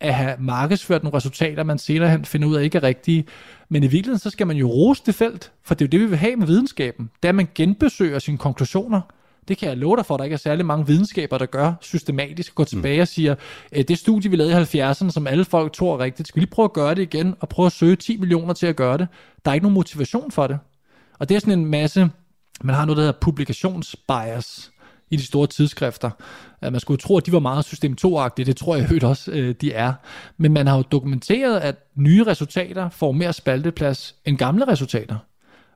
at 0.00 0.14
have 0.14 0.36
markedsført 0.38 1.02
nogle 1.02 1.16
resultater, 1.16 1.62
man 1.62 1.78
senere 1.78 2.10
hen 2.10 2.24
finder 2.24 2.48
ud 2.48 2.56
af 2.56 2.64
ikke 2.64 2.78
er 2.78 2.82
rigtige. 2.82 3.24
Men 3.68 3.82
i 3.82 3.86
virkeligheden, 3.86 4.18
så 4.18 4.30
skal 4.30 4.46
man 4.46 4.56
jo 4.56 4.68
rose 4.68 5.02
det 5.06 5.14
felt, 5.14 5.52
for 5.62 5.74
det 5.74 5.84
er 5.84 5.86
jo 5.86 5.90
det, 5.90 6.00
vi 6.00 6.06
vil 6.06 6.18
have 6.18 6.36
med 6.36 6.46
videnskaben. 6.46 7.10
Det 7.22 7.24
er, 7.24 7.28
at 7.28 7.34
man 7.34 7.48
genbesøger 7.54 8.18
sine 8.18 8.38
konklusioner. 8.38 9.00
Det 9.48 9.58
kan 9.58 9.68
jeg 9.68 9.76
love 9.76 9.96
dig 9.96 10.06
for, 10.06 10.14
at 10.14 10.18
der 10.18 10.24
ikke 10.24 10.34
er 10.34 10.38
særlig 10.38 10.66
mange 10.66 10.86
videnskaber, 10.86 11.38
der 11.38 11.46
gør 11.46 11.72
systematisk. 11.80 12.54
Går 12.54 12.64
tilbage 12.64 13.02
og 13.02 13.08
siger, 13.08 13.34
"Øh, 13.72 13.84
det 13.88 13.98
studie, 13.98 14.30
vi 14.30 14.36
lavede 14.36 14.52
i 14.52 14.80
70'erne, 14.80 15.10
som 15.10 15.26
alle 15.26 15.44
folk 15.44 15.72
tror 15.72 15.94
er 15.94 15.98
rigtigt, 15.98 16.28
skal 16.28 16.36
vi 16.36 16.40
lige 16.40 16.50
prøve 16.50 16.64
at 16.64 16.72
gøre 16.72 16.94
det 16.94 17.02
igen, 17.02 17.34
og 17.40 17.48
prøve 17.48 17.66
at 17.66 17.72
søge 17.72 17.96
10 17.96 18.16
millioner 18.16 18.54
til 18.54 18.66
at 18.66 18.76
gøre 18.76 18.98
det. 18.98 19.08
Der 19.44 19.50
er 19.50 19.54
ikke 19.54 19.64
nogen 19.64 19.74
motivation 19.74 20.30
for 20.30 20.46
det. 20.46 20.58
Og 21.18 21.28
det 21.28 21.34
er 21.34 21.38
sådan 21.38 21.58
en 21.58 21.66
masse, 21.66 22.10
man 22.62 22.74
har 22.74 22.84
noget, 22.84 22.96
der 22.96 23.02
hedder 23.02 23.20
publikationsbias 23.20 24.70
i 25.10 25.16
de 25.16 25.26
store 25.26 25.46
tidsskrifter. 25.46 26.10
At 26.60 26.72
man 26.72 26.80
skulle 26.80 26.98
tro, 26.98 27.16
at 27.16 27.26
de 27.26 27.32
var 27.32 27.38
meget 27.38 27.64
system 27.64 27.96
2-agtige, 28.04 28.44
det 28.44 28.56
tror 28.56 28.76
jeg 28.76 28.86
højt 28.86 29.04
også, 29.04 29.30
øh, 29.30 29.54
de 29.60 29.72
er. 29.72 29.92
Men 30.36 30.52
man 30.52 30.66
har 30.66 30.76
jo 30.76 30.82
dokumenteret, 30.82 31.60
at 31.60 31.76
nye 31.94 32.24
resultater 32.24 32.88
får 32.88 33.12
mere 33.12 33.32
spalteplads 33.32 34.14
end 34.24 34.38
gamle 34.38 34.68
resultater. 34.68 35.16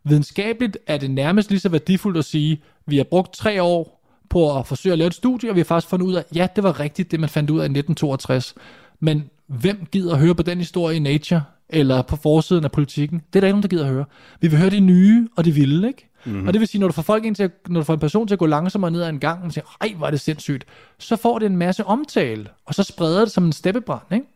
Videnskabeligt 0.05 0.79
er 0.87 0.99
det 0.99 1.11
nærmest 1.11 1.51
lige 1.51 1.61
så 1.61 1.69
værdifuldt 1.69 2.19
at 2.19 2.25
sige, 2.25 2.63
vi 2.87 2.97
har 2.97 3.05
brugt 3.05 3.35
tre 3.35 3.63
år 3.63 4.01
på 4.31 4.59
at 4.59 4.67
forsøge 4.67 4.93
at 4.93 4.99
lave 4.99 5.07
et 5.07 5.15
studie, 5.15 5.51
og 5.51 5.55
vi 5.55 5.61
har 5.61 5.65
faktisk 5.65 5.91
fundet 5.91 6.07
ud 6.07 6.15
af, 6.15 6.25
ja, 6.35 6.49
det 6.57 6.65
var 6.65 6.81
rigtigt, 6.81 7.11
det 7.11 7.21
man 7.21 7.29
fandt 7.29 7.51
ud 7.51 7.59
af 7.59 7.63
i 7.63 7.73
1962. 7.79 8.55
Men 9.01 9.31
hvem 9.47 9.87
gider 9.93 10.13
at 10.13 10.21
høre 10.21 10.35
på 10.35 10.43
den 10.43 10.59
historie 10.59 10.97
i 10.97 10.99
Nature, 10.99 11.43
eller 11.73 12.03
på 12.03 12.17
forsiden 12.17 12.65
af 12.65 12.73
politikken? 12.73 13.19
Det 13.33 13.39
er 13.39 13.41
der 13.41 13.47
ikke 13.47 13.53
nogen, 13.53 13.63
der 13.63 13.69
gider 13.69 13.87
at 13.87 13.93
høre. 13.93 14.05
Vi 14.41 14.49
vil 14.49 14.59
høre 14.59 14.71
det 14.71 14.83
nye 14.83 15.29
og 15.37 15.45
det 15.45 15.57
vilde, 15.57 15.89
ikke? 15.89 16.11
Mm-hmm. 16.25 16.47
Og 16.47 16.53
det 16.53 16.61
vil 16.61 16.69
sige, 16.69 16.81
når 16.81 16.87
du 16.87 16.93
får 16.93 17.03
folk 17.03 17.25
ind 17.25 17.35
til 17.35 17.43
at, 17.43 17.51
når 17.69 17.81
du 17.81 17.85
får 17.85 17.95
en 17.95 18.01
person 18.01 18.27
til 18.27 18.35
at 18.35 18.39
gå 18.39 18.47
langsommere 18.47 18.91
ned 18.91 19.03
ad 19.03 19.09
en 19.09 19.21
gang, 19.21 19.45
og 19.45 19.53
siger, 19.53 19.77
ej, 19.81 19.95
hvor 19.97 20.07
er 20.07 20.11
det 20.11 20.21
sindssygt, 20.21 20.65
så 20.99 21.17
får 21.17 21.39
det 21.39 21.47
en 21.47 21.57
masse 21.57 21.85
omtale, 21.85 22.47
og 22.67 22.75
så 22.75 22.83
spreder 22.83 23.21
det 23.21 23.31
som 23.31 23.45
en 23.45 23.53
steppebrand, 23.53 24.13
ikke? 24.13 24.27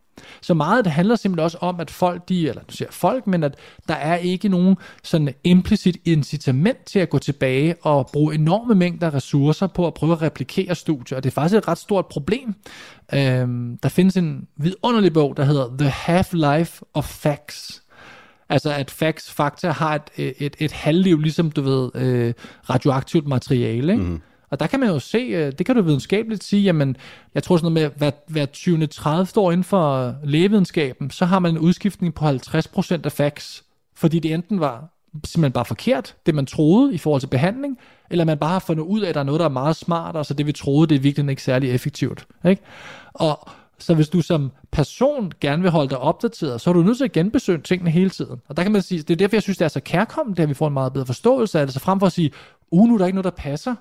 Så 0.40 0.54
meget 0.54 0.84
det 0.84 0.92
handler 0.92 1.16
simpelthen 1.16 1.44
også 1.44 1.58
om, 1.60 1.80
at 1.80 1.90
folk, 1.90 2.28
de, 2.28 2.48
eller 2.48 2.62
nu 2.62 2.72
siger 2.72 2.90
folk, 2.90 3.26
men 3.26 3.44
at 3.44 3.54
der 3.88 3.94
er 3.94 4.16
ikke 4.16 4.48
nogen 4.48 4.76
sådan 5.02 5.34
implicit 5.44 5.96
incitament 6.04 6.84
til 6.84 6.98
at 6.98 7.10
gå 7.10 7.18
tilbage 7.18 7.74
og 7.82 8.10
bruge 8.12 8.34
enorme 8.34 8.74
mængder 8.74 9.14
ressourcer 9.14 9.66
på 9.66 9.86
at 9.86 9.94
prøve 9.94 10.12
at 10.12 10.22
replikere 10.22 10.74
studier. 10.74 11.16
Og 11.16 11.24
det 11.24 11.30
er 11.30 11.34
faktisk 11.34 11.58
et 11.58 11.68
ret 11.68 11.78
stort 11.78 12.06
problem. 12.06 12.54
Øhm, 13.14 13.78
der 13.82 13.88
findes 13.88 14.16
en 14.16 14.46
vidunderlig 14.56 15.12
bog, 15.12 15.36
der 15.36 15.44
hedder 15.44 15.76
The 15.78 15.88
Half-Life 15.90 16.80
of 16.94 17.04
Facts. 17.04 17.82
Altså 18.48 18.72
at 18.72 18.90
facts, 18.90 19.32
fakta 19.32 19.70
har 19.70 19.94
et, 19.94 20.34
et, 20.38 20.56
et 20.58 20.72
halvliv, 20.72 21.20
ligesom 21.20 21.50
du 21.50 21.62
ved, 21.62 21.90
øh, 21.94 22.34
radioaktivt 22.70 23.26
materiale. 23.26 23.92
Ikke? 23.92 24.04
Mm. 24.04 24.20
Og 24.54 24.60
der 24.60 24.66
kan 24.66 24.80
man 24.80 24.88
jo 24.88 24.98
se, 24.98 25.18
øh, 25.18 25.52
det 25.58 25.66
kan 25.66 25.76
du 25.76 25.82
videnskabeligt 25.82 26.44
sige, 26.44 26.62
jamen, 26.62 26.96
jeg 27.34 27.42
tror 27.42 27.56
sådan 27.56 27.72
noget 27.72 27.90
med, 27.90 27.98
hver, 27.98 28.10
hver 28.26 28.46
20. 28.46 28.86
30 28.86 29.26
år 29.36 29.52
inden 29.52 29.64
for 29.64 30.14
lægevidenskaben, 30.24 31.10
så 31.10 31.24
har 31.24 31.38
man 31.38 31.50
en 31.50 31.58
udskiftning 31.58 32.14
på 32.14 32.24
50% 32.24 33.00
af 33.04 33.12
facts, 33.12 33.64
fordi 33.94 34.18
det 34.18 34.34
enten 34.34 34.60
var 34.60 34.88
simpelthen 35.24 35.52
bare 35.52 35.64
forkert, 35.64 36.16
det 36.26 36.34
man 36.34 36.46
troede 36.46 36.94
i 36.94 36.98
forhold 36.98 37.20
til 37.20 37.26
behandling, 37.26 37.78
eller 38.10 38.24
man 38.24 38.38
bare 38.38 38.50
har 38.50 38.58
fundet 38.58 38.82
ud 38.82 39.00
af, 39.00 39.08
at 39.08 39.14
der 39.14 39.20
er 39.20 39.24
noget, 39.24 39.38
der 39.38 39.44
er 39.44 39.50
meget 39.50 39.76
smart, 39.76 40.16
og 40.16 40.26
så 40.26 40.34
det 40.34 40.46
vi 40.46 40.52
troede, 40.52 40.86
det 40.86 40.94
er 40.94 41.00
virkelig 41.00 41.30
ikke 41.30 41.42
særlig 41.42 41.70
effektivt. 41.70 42.26
Ikke? 42.44 42.62
Og 43.14 43.48
så 43.78 43.94
hvis 43.94 44.08
du 44.08 44.20
som 44.20 44.52
person 44.70 45.32
gerne 45.40 45.62
vil 45.62 45.70
holde 45.70 45.90
dig 45.90 45.98
opdateret, 45.98 46.60
så 46.60 46.70
er 46.70 46.74
du 46.74 46.82
nødt 46.82 46.96
til 46.96 47.04
at 47.04 47.12
genbesøge 47.12 47.58
tingene 47.58 47.90
hele 47.90 48.10
tiden. 48.10 48.40
Og 48.48 48.56
der 48.56 48.62
kan 48.62 48.72
man 48.72 48.82
sige, 48.82 49.02
det 49.02 49.10
er 49.10 49.16
derfor, 49.16 49.36
jeg 49.36 49.42
synes, 49.42 49.58
det 49.58 49.64
er 49.64 49.68
så 49.68 49.80
kærkommet, 49.80 50.38
at 50.38 50.48
vi 50.48 50.54
får 50.54 50.66
en 50.66 50.72
meget 50.72 50.92
bedre 50.92 51.06
forståelse 51.06 51.60
af 51.60 51.66
det. 51.66 51.74
Så 51.74 51.80
frem 51.80 52.00
for 52.00 52.06
at 52.06 52.12
sige, 52.12 52.30
uh, 52.70 52.88
nu 52.88 52.94
er 52.94 52.98
der 52.98 53.06
ikke 53.06 53.16
noget, 53.16 53.24
der 53.24 53.42
passer. 53.42 53.74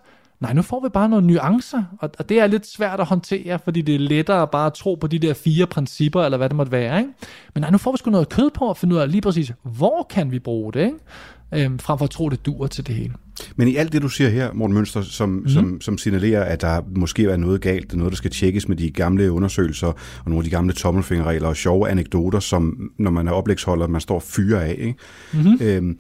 Nej, 0.44 0.54
nu 0.54 0.62
får 0.62 0.84
vi 0.84 0.90
bare 0.90 1.10
nogle 1.10 1.28
nuancer, 1.28 1.84
og, 2.00 2.10
og 2.20 2.30
det 2.30 2.40
er 2.40 2.48
lidt 2.48 2.68
svært 2.68 3.00
at 3.00 3.06
håndtere, 3.06 3.60
fordi 3.64 3.82
det 3.82 3.96
er 3.96 4.00
lettere 4.00 4.48
bare 4.48 4.66
at 4.66 4.74
tro 4.74 4.96
på 4.96 5.08
de 5.08 5.20
der 5.20 5.34
fire 5.34 5.68
principper, 5.68 6.24
eller 6.24 6.38
hvad 6.38 6.50
det 6.50 6.56
måtte 6.56 6.72
være. 6.72 6.98
Ikke? 6.98 7.12
Men 7.54 7.62
nej, 7.62 7.72
nu 7.72 7.78
får 7.78 7.92
vi 7.92 7.98
sgu 7.98 8.12
noget 8.12 8.30
kød 8.30 8.50
på 8.50 8.70
at 8.70 8.78
finde 8.78 8.96
ud 8.96 9.00
af 9.00 9.12
lige 9.12 9.22
præcis, 9.22 9.52
hvor 9.64 10.08
kan 10.10 10.32
vi 10.32 10.40
bruge 10.40 10.74
det, 10.74 10.86
ikke? 10.86 11.66
Øhm, 11.66 11.80
frem 11.80 11.98
for 11.98 12.06
at 12.06 12.10
tro, 12.10 12.30
det 12.30 12.46
dur 12.46 12.68
til 12.68 12.88
det 12.88 12.96
hele. 12.96 13.14
Men 13.56 13.68
i 13.68 13.76
alt 13.76 13.94
det, 13.94 14.02
du 14.02 14.10
siger 14.10 14.30
her, 14.30 14.54
Morten 14.54 14.74
Mønster, 14.74 15.02
som, 15.02 15.30
mm. 15.30 15.48
som, 15.48 15.82
som 15.82 15.98
signalerer, 15.98 16.44
at 16.44 16.62
der 16.62 16.82
måske 16.96 17.26
er 17.26 17.38
noget 17.38 17.62
galt, 17.62 17.96
noget, 17.96 18.12
der 18.12 18.18
skal 18.18 18.32
tjekkes 18.32 18.68
med 18.68 18.78
de 18.78 18.92
gamle 18.92 19.32
undersøgelser, 19.32 19.88
og 19.88 19.96
nogle 20.26 20.40
af 20.40 20.44
de 20.44 20.50
gamle 20.50 20.74
tommelfingerregler 20.74 21.48
og 21.48 21.56
sjove 21.56 21.90
anekdoter, 21.90 22.40
som 22.40 22.92
når 23.00 23.12
man 23.12 23.28
er 23.28 23.32
oplægsholder, 23.32 23.88
man 23.88 24.02
står 24.02 24.16
og 24.16 24.24
fyrer 24.24 24.60
af. 24.60 24.76
Ikke? 24.80 24.96
Mm-hmm. 25.34 25.58
Øhm, 25.62 25.98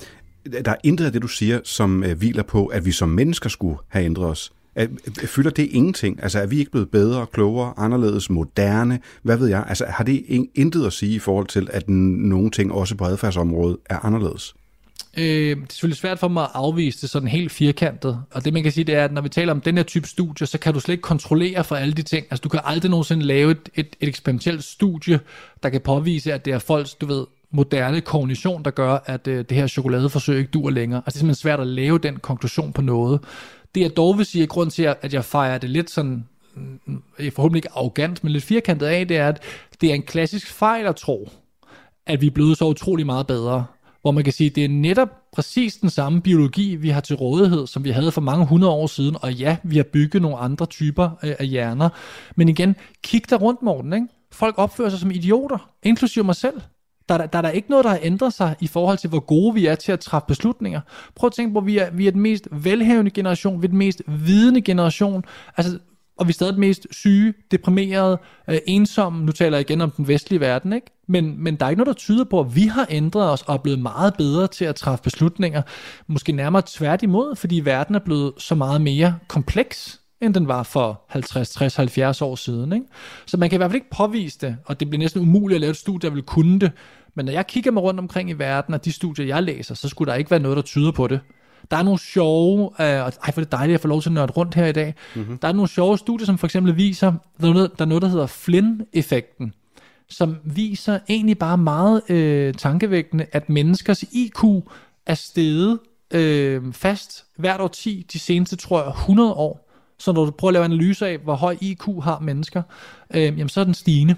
der 0.51 0.71
er 0.71 0.75
intet 0.83 1.05
af 1.05 1.11
det, 1.11 1.21
du 1.21 1.27
siger, 1.27 1.59
som 1.63 2.03
øh, 2.03 2.17
hviler 2.17 2.43
på, 2.43 2.65
at 2.65 2.85
vi 2.85 2.91
som 2.91 3.09
mennesker 3.09 3.49
skulle 3.49 3.77
have 3.87 4.05
ændret 4.05 4.25
os. 4.25 4.51
Er, 4.75 4.87
øh, 5.21 5.27
fylder 5.27 5.51
det 5.51 5.69
ingenting? 5.71 6.23
Altså 6.23 6.39
er 6.39 6.45
vi 6.45 6.59
ikke 6.59 6.71
blevet 6.71 6.89
bedre, 6.89 7.25
klogere, 7.33 7.73
anderledes, 7.77 8.29
moderne? 8.29 8.99
Hvad 9.21 9.37
ved 9.37 9.47
jeg? 9.47 9.65
Altså 9.67 9.85
har 9.85 10.03
det 10.03 10.49
intet 10.55 10.85
at 10.85 10.93
sige 10.93 11.15
i 11.15 11.19
forhold 11.19 11.47
til, 11.47 11.67
at 11.71 11.89
nogle 11.89 12.51
ting 12.51 12.71
også 12.71 12.95
på 12.95 13.05
adfærdsområdet 13.05 13.77
er 13.89 14.05
anderledes? 14.05 14.55
Øh, 15.17 15.23
det 15.23 15.51
er 15.51 15.65
selvfølgelig 15.69 15.97
svært 15.97 16.19
for 16.19 16.27
mig 16.27 16.43
at 16.43 16.49
afvise 16.53 17.01
det 17.01 17.09
sådan 17.09 17.27
helt 17.27 17.51
firkantet. 17.51 18.21
Og 18.31 18.45
det 18.45 18.53
man 18.53 18.63
kan 18.63 18.71
sige, 18.71 18.83
det 18.83 18.95
er, 18.95 19.05
at 19.05 19.13
når 19.13 19.21
vi 19.21 19.29
taler 19.29 19.53
om 19.53 19.61
den 19.61 19.77
her 19.77 19.83
type 19.83 20.07
studier, 20.07 20.45
så 20.45 20.57
kan 20.57 20.73
du 20.73 20.79
slet 20.79 20.93
ikke 20.93 21.01
kontrollere 21.01 21.63
for 21.63 21.75
alle 21.75 21.93
de 21.93 22.01
ting. 22.01 22.25
Altså 22.31 22.41
du 22.41 22.49
kan 22.49 22.59
aldrig 22.63 22.91
nogensinde 22.91 23.25
lave 23.25 23.51
et, 23.51 23.69
et, 23.75 23.95
et 23.99 24.07
eksperimentelt 24.07 24.63
studie, 24.63 25.19
der 25.63 25.69
kan 25.69 25.81
påvise, 25.81 26.33
at 26.33 26.45
det 26.45 26.53
er 26.53 26.59
folks, 26.59 26.93
du 26.93 27.05
ved, 27.05 27.25
moderne 27.53 28.01
kognition, 28.01 28.63
der 28.63 28.71
gør, 28.71 28.97
at 29.05 29.27
øh, 29.27 29.45
det 29.49 29.57
her 29.57 29.67
chokoladeforsøg 29.67 30.37
ikke 30.37 30.51
dur 30.51 30.69
længere. 30.69 30.97
Altså 30.97 31.09
det 31.09 31.15
er 31.15 31.19
simpelthen 31.19 31.41
svært 31.41 31.59
at 31.59 31.67
lave 31.67 31.97
den 31.97 32.17
konklusion 32.17 32.73
på 32.73 32.81
noget. 32.81 33.19
Det 33.75 33.81
jeg 33.81 33.97
dog 33.97 34.17
vil 34.17 34.25
sige, 34.25 34.47
grund 34.47 34.71
til, 34.71 34.83
at 34.83 35.13
jeg 35.13 35.25
fejrer 35.25 35.57
det 35.57 35.69
lidt 35.69 35.89
sådan, 35.89 36.25
mm, 36.55 37.03
forhåbentlig 37.31 37.57
ikke 37.57 37.71
arrogant, 37.75 38.23
men 38.23 38.33
lidt 38.33 38.43
firkantet 38.43 38.85
af, 38.85 39.07
det 39.07 39.17
er, 39.17 39.27
at 39.27 39.43
det 39.81 39.89
er 39.89 39.93
en 39.93 40.03
klassisk 40.03 40.51
fejl 40.51 40.85
at 40.85 40.95
tro, 40.95 41.29
at 42.05 42.21
vi 42.21 42.27
er 42.27 42.31
blevet 42.31 42.57
så 42.57 42.65
utrolig 42.65 43.05
meget 43.05 43.27
bedre 43.27 43.65
hvor 44.03 44.11
man 44.11 44.23
kan 44.23 44.33
sige, 44.33 44.49
at 44.49 44.55
det 44.55 44.65
er 44.65 44.69
netop 44.69 45.09
præcis 45.33 45.75
den 45.75 45.89
samme 45.89 46.21
biologi, 46.21 46.75
vi 46.75 46.89
har 46.89 47.01
til 47.01 47.15
rådighed, 47.15 47.67
som 47.67 47.83
vi 47.83 47.89
havde 47.89 48.11
for 48.11 48.21
mange 48.21 48.45
hundrede 48.45 48.71
år 48.71 48.87
siden, 48.87 49.15
og 49.21 49.33
ja, 49.33 49.57
vi 49.63 49.77
har 49.77 49.83
bygget 49.83 50.21
nogle 50.21 50.37
andre 50.37 50.65
typer 50.65 51.09
øh, 51.23 51.35
af 51.39 51.47
hjerner. 51.47 51.89
Men 52.35 52.49
igen, 52.49 52.75
kig 53.03 53.29
der 53.29 53.37
rundt, 53.37 53.61
Morten, 53.61 53.93
ikke? 53.93 54.07
Folk 54.31 54.55
opfører 54.57 54.89
sig 54.89 54.99
som 54.99 55.11
idioter, 55.11 55.69
inklusive 55.83 56.23
mig 56.23 56.35
selv. 56.35 56.61
Der, 57.09 57.17
der, 57.17 57.25
der 57.25 57.37
er 57.37 57.41
der 57.41 57.49
ikke 57.49 57.69
noget, 57.69 57.85
der 57.85 57.91
har 57.91 57.99
ændret 58.01 58.33
sig 58.33 58.55
i 58.59 58.67
forhold 58.67 58.97
til, 58.97 59.09
hvor 59.09 59.19
gode 59.19 59.53
vi 59.53 59.65
er 59.65 59.75
til 59.75 59.91
at 59.91 59.99
træffe 59.99 60.25
beslutninger. 60.27 60.81
Prøv 61.15 61.27
at 61.27 61.33
tænke 61.33 61.53
på, 61.53 61.59
at 61.59 61.65
vi 61.65 61.77
er, 61.77 61.91
vi 61.91 62.07
er 62.07 62.11
den 62.11 62.21
mest 62.21 62.47
velhavende 62.51 63.11
generation, 63.11 63.61
vi 63.61 63.65
er 63.65 63.69
den 63.69 63.77
mest 63.77 64.01
vidende 64.07 64.61
generation. 64.61 65.23
Altså, 65.57 65.79
og 66.17 66.27
vi 66.27 66.31
er 66.31 66.33
stadig 66.33 66.53
den 66.53 66.59
mest 66.59 66.87
syge, 66.91 67.33
deprimerede, 67.51 68.17
øh, 68.49 68.57
ensomme. 68.67 69.25
Nu 69.25 69.31
taler 69.31 69.57
jeg 69.57 69.69
igen 69.69 69.81
om 69.81 69.91
den 69.91 70.07
vestlige 70.07 70.39
verden, 70.39 70.73
ikke? 70.73 70.87
Men, 71.07 71.43
men 71.43 71.55
der 71.55 71.65
er 71.65 71.69
ikke 71.69 71.83
noget, 71.83 71.95
der 71.95 71.99
tyder 71.99 72.23
på, 72.23 72.39
at 72.39 72.55
vi 72.55 72.61
har 72.61 72.87
ændret 72.89 73.31
os 73.31 73.41
og 73.41 73.53
er 73.53 73.57
blevet 73.57 73.79
meget 73.79 74.13
bedre 74.17 74.47
til 74.47 74.65
at 74.65 74.75
træffe 74.75 75.03
beslutninger. 75.03 75.61
Måske 76.07 76.31
nærmere 76.31 76.63
tværtimod, 76.65 77.35
fordi 77.35 77.59
verden 77.59 77.95
er 77.95 77.99
blevet 77.99 78.33
så 78.37 78.55
meget 78.55 78.81
mere 78.81 79.15
kompleks, 79.27 79.99
end 80.24 80.34
den 80.34 80.47
var 80.47 80.63
for 80.63 81.01
50, 81.07 81.49
60, 81.49 81.76
70 81.76 82.21
år 82.21 82.36
siden. 82.36 82.74
Ikke? 82.74 82.86
Så 83.26 83.38
man 83.38 83.49
kan 83.49 83.57
i 83.57 83.59
hvert 83.59 83.71
fald 83.71 83.76
ikke 83.76 83.89
påvise 83.89 84.38
det, 84.41 84.57
og 84.65 84.80
det 84.80 84.89
bliver 84.89 84.99
næsten 84.99 85.21
umuligt 85.21 85.55
at 85.55 85.61
lave 85.61 85.71
et 85.71 85.78
studie, 85.78 86.09
der 86.09 86.15
vil 86.15 86.24
kunne 86.24 86.59
det. 86.59 86.71
Men 87.15 87.26
når 87.26 87.34
jeg 87.34 87.47
kigger 87.47 87.71
mig 87.71 87.84
rundt 87.84 87.99
omkring 87.99 88.30
i 88.30 88.34
verden, 88.34 88.74
og 88.74 88.86
de 88.86 88.91
studier, 88.91 89.26
jeg 89.26 89.43
læser, 89.43 89.76
så 89.76 89.89
skulle 89.89 90.11
der 90.11 90.17
ikke 90.17 90.32
være 90.32 90.39
noget, 90.39 90.55
der 90.55 90.63
tyder 90.63 90.91
på 90.91 91.07
det. 91.07 91.19
Der 91.71 91.78
er 91.78 91.84
nogle 91.84 91.99
sjove, 91.99 92.71
øh, 92.80 92.86
ej, 92.86 93.11
for 93.11 93.41
det 93.41 93.45
er 93.53 93.57
dejligt 93.57 93.76
at 93.76 93.82
få 93.82 93.88
lov 93.88 94.01
til 94.01 94.09
at 94.09 94.13
nørde 94.13 94.32
rundt 94.32 94.55
her 94.55 94.65
i 94.65 94.71
dag. 94.71 94.95
Mm-hmm. 95.15 95.38
Der 95.38 95.47
er 95.47 95.51
nogle 95.51 95.69
sjove 95.69 95.97
studier, 95.97 96.26
som 96.26 96.38
for 96.38 96.47
eksempel 96.47 96.78
viser, 96.78 97.13
der 97.41 97.47
er 97.47 97.53
noget, 97.53 97.71
der, 97.78 97.86
er 97.86 97.89
noget, 97.89 98.01
der 98.01 98.07
hedder 98.07 98.28
Flynn-effekten, 98.28 99.53
som 100.09 100.38
viser 100.43 100.99
egentlig 101.09 101.38
bare 101.38 101.57
meget 101.57 102.01
øh, 102.09 102.53
tankevækkende, 102.53 103.26
at 103.32 103.49
menneskers 103.49 104.03
IQ 104.03 104.43
er 105.05 105.13
steget 105.13 105.80
øh, 106.13 106.74
fast 106.74 107.26
hvert 107.38 107.61
år 107.61 107.67
10 107.67 108.05
de 108.13 108.19
seneste, 108.19 108.55
tror 108.55 108.84
jeg, 108.84 108.89
100 108.89 109.34
år. 109.34 109.62
Så 110.03 110.11
når 110.11 110.25
du 110.25 110.31
prøver 110.31 110.49
at 110.49 110.53
lave 110.53 110.65
analyser 110.65 111.05
af, 111.05 111.17
hvor 111.17 111.35
høj 111.35 111.57
IQ 111.61 111.81
har 112.03 112.19
mennesker, 112.19 112.61
øh, 113.15 113.21
jamen 113.21 113.49
så 113.49 113.59
er 113.59 113.63
den 113.63 113.73
stigende. 113.73 114.15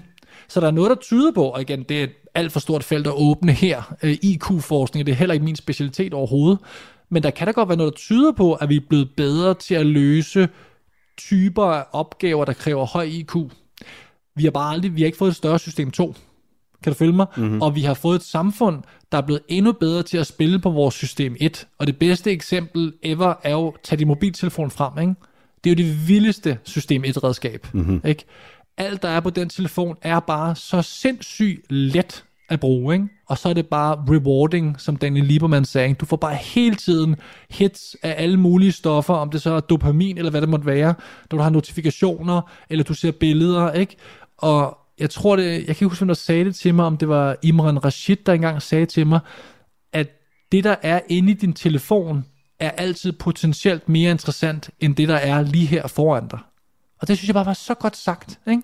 Så 0.48 0.60
der 0.60 0.66
er 0.66 0.70
noget, 0.70 0.90
der 0.90 0.96
tyder 0.96 1.32
på, 1.32 1.44
og 1.44 1.60
igen, 1.60 1.82
det 1.82 2.00
er 2.00 2.04
et 2.04 2.12
alt 2.34 2.52
for 2.52 2.60
stort 2.60 2.84
felt 2.84 3.06
at 3.06 3.12
åbne 3.16 3.52
her, 3.52 3.94
øh, 4.02 4.16
IQ-forskning, 4.22 5.06
det 5.06 5.12
er 5.12 5.16
heller 5.16 5.32
ikke 5.32 5.44
min 5.44 5.56
specialitet 5.56 6.14
overhovedet, 6.14 6.58
men 7.10 7.22
der 7.22 7.30
kan 7.30 7.46
da 7.46 7.52
godt 7.52 7.68
være 7.68 7.78
noget, 7.78 7.92
der 7.92 7.96
tyder 7.96 8.32
på, 8.32 8.54
at 8.54 8.68
vi 8.68 8.76
er 8.76 8.80
blevet 8.88 9.10
bedre 9.16 9.54
til 9.54 9.74
at 9.74 9.86
løse 9.86 10.48
typer 11.16 11.64
af 11.64 11.84
opgaver, 11.92 12.44
der 12.44 12.52
kræver 12.52 12.86
høj 12.86 13.04
IQ. 13.04 13.34
Vi 14.34 14.44
har 14.44 14.50
bare 14.50 14.72
aldrig, 14.72 14.96
vi 14.96 15.00
har 15.00 15.06
ikke 15.06 15.18
fået 15.18 15.30
et 15.30 15.36
større 15.36 15.58
system 15.58 15.90
2. 15.90 16.14
Kan 16.82 16.92
du 16.92 16.98
følge 16.98 17.12
mig? 17.12 17.26
Mm-hmm. 17.36 17.62
Og 17.62 17.74
vi 17.74 17.80
har 17.80 17.94
fået 17.94 18.16
et 18.16 18.22
samfund, 18.22 18.82
der 19.12 19.18
er 19.18 19.22
blevet 19.22 19.42
endnu 19.48 19.72
bedre 19.72 20.02
til 20.02 20.18
at 20.18 20.26
spille 20.26 20.58
på 20.58 20.70
vores 20.70 20.94
system 20.94 21.36
1. 21.40 21.68
Og 21.78 21.86
det 21.86 21.98
bedste 21.98 22.30
eksempel 22.30 22.92
ever 23.02 23.34
er 23.42 23.52
jo, 23.52 23.74
tage 23.84 23.98
din 23.98 24.08
mobiltelefon 24.08 24.70
frem, 24.70 24.98
ikke? 24.98 25.14
Det 25.66 25.80
er 25.80 25.84
jo 25.84 25.88
det 25.88 26.08
vildeste 26.08 26.58
system 26.64 27.04
1 27.04 27.24
redskab, 27.24 27.66
mm-hmm. 27.72 28.00
ikke? 28.04 28.24
Alt, 28.76 29.02
der 29.02 29.08
er 29.08 29.20
på 29.20 29.30
den 29.30 29.48
telefon, 29.48 29.96
er 30.02 30.20
bare 30.20 30.56
så 30.56 30.82
sindssygt 30.82 31.72
let 31.72 32.24
at 32.48 32.60
bruge, 32.60 32.94
ikke? 32.94 33.08
Og 33.28 33.38
så 33.38 33.48
er 33.48 33.52
det 33.52 33.66
bare 33.66 34.04
rewarding, 34.08 34.80
som 34.80 34.96
Daniel 34.96 35.26
Lieberman 35.26 35.64
sagde. 35.64 35.94
Du 35.94 36.06
får 36.06 36.16
bare 36.16 36.34
hele 36.34 36.74
tiden 36.74 37.16
hits 37.50 37.96
af 38.02 38.14
alle 38.18 38.36
mulige 38.36 38.72
stoffer, 38.72 39.14
om 39.14 39.30
det 39.30 39.42
så 39.42 39.50
er 39.50 39.60
dopamin 39.60 40.18
eller 40.18 40.30
hvad 40.30 40.40
det 40.40 40.48
måtte 40.48 40.66
være, 40.66 40.94
når 41.30 41.38
du 41.38 41.42
har 41.42 41.50
notifikationer, 41.50 42.40
eller 42.70 42.84
du 42.84 42.94
ser 42.94 43.10
billeder, 43.10 43.72
ikke? 43.72 43.96
Og 44.38 44.78
jeg 44.98 45.10
tror 45.10 45.36
det, 45.36 45.52
jeg 45.52 45.64
kan 45.64 45.70
ikke 45.70 45.84
huske, 45.84 46.00
hvem 46.00 46.08
der 46.08 46.14
sagde 46.14 46.44
det 46.44 46.54
til 46.54 46.74
mig, 46.74 46.84
om 46.84 46.96
det 46.96 47.08
var 47.08 47.36
Imran 47.42 47.84
Rashid, 47.84 48.16
der 48.26 48.32
engang 48.32 48.62
sagde 48.62 48.86
til 48.86 49.06
mig, 49.06 49.20
at 49.92 50.08
det, 50.52 50.64
der 50.64 50.76
er 50.82 51.00
inde 51.08 51.30
i 51.30 51.34
din 51.34 51.52
telefon, 51.52 52.24
er 52.58 52.70
altid 52.70 53.12
potentielt 53.12 53.88
mere 53.88 54.10
interessant, 54.10 54.70
end 54.80 54.96
det, 54.96 55.08
der 55.08 55.16
er 55.16 55.42
lige 55.42 55.66
her 55.66 55.86
foran 55.86 56.28
dig. 56.28 56.38
Og 57.00 57.08
det 57.08 57.16
synes 57.16 57.28
jeg 57.28 57.34
bare 57.34 57.46
var 57.46 57.52
så 57.52 57.74
godt 57.74 57.96
sagt, 57.96 58.40
ikke? 58.48 58.62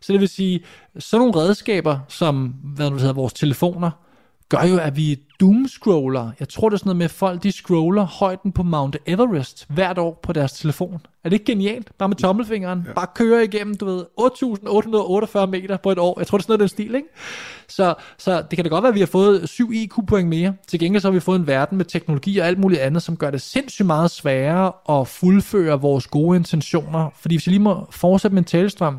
Så 0.00 0.12
det 0.12 0.20
vil 0.20 0.28
sige, 0.28 0.64
sådan 0.98 1.20
nogle 1.26 1.40
redskaber, 1.40 1.98
som 2.08 2.46
hvad 2.46 2.90
nu 2.90 2.96
hedder, 2.96 3.12
vores 3.12 3.32
telefoner, 3.32 3.90
gør 4.52 4.66
jo, 4.66 4.78
at 4.78 4.96
vi 4.96 5.18
doomscroller. 5.40 6.30
Jeg 6.40 6.48
tror, 6.48 6.68
det 6.68 6.74
er 6.74 6.78
sådan 6.78 6.88
noget 6.88 6.96
med, 6.96 7.04
at 7.04 7.10
folk 7.10 7.42
de 7.42 7.52
scroller 7.52 8.02
højden 8.02 8.52
på 8.52 8.62
Mount 8.62 8.96
Everest 9.06 9.66
hvert 9.68 9.98
år 9.98 10.20
på 10.22 10.32
deres 10.32 10.52
telefon. 10.52 11.00
Er 11.24 11.28
det 11.28 11.32
ikke 11.32 11.44
genialt? 11.44 11.98
Bare 11.98 12.08
med 12.08 12.16
tommelfingeren. 12.16 12.84
Ja. 12.86 12.92
Bare 12.92 13.06
køre 13.14 13.44
igennem, 13.44 13.76
du 13.76 13.84
ved, 13.84 14.04
8.848 14.20 15.46
meter 15.46 15.76
på 15.76 15.90
et 15.90 15.98
år. 15.98 16.20
Jeg 16.20 16.26
tror, 16.26 16.38
det 16.38 16.42
er 16.42 16.46
sådan 16.46 16.52
noget 16.52 16.60
den 16.60 16.68
stil, 16.68 16.94
ikke? 16.94 17.08
Så, 17.68 17.94
så 18.18 18.42
det 18.50 18.56
kan 18.56 18.64
da 18.64 18.68
godt 18.68 18.82
være, 18.82 18.88
at 18.88 18.94
vi 18.94 19.00
har 19.00 19.06
fået 19.06 19.48
7 19.48 19.72
IQ-point 19.72 20.28
mere. 20.28 20.54
Til 20.68 20.80
gengæld 20.80 21.00
så 21.00 21.08
har 21.08 21.12
vi 21.12 21.20
fået 21.20 21.38
en 21.38 21.46
verden 21.46 21.78
med 21.78 21.84
teknologi 21.84 22.38
og 22.38 22.46
alt 22.46 22.58
muligt 22.58 22.80
andet, 22.80 23.02
som 23.02 23.16
gør 23.16 23.30
det 23.30 23.42
sindssygt 23.42 23.86
meget 23.86 24.10
sværere 24.10 24.98
at 25.00 25.08
fuldføre 25.08 25.80
vores 25.80 26.06
gode 26.06 26.36
intentioner. 26.36 27.10
Fordi 27.16 27.34
hvis 27.34 27.46
jeg 27.46 27.50
lige 27.50 27.62
må 27.62 27.86
fortsætte 27.90 28.34
med 28.34 28.42
en 28.42 28.46
talestrøm, 28.46 28.96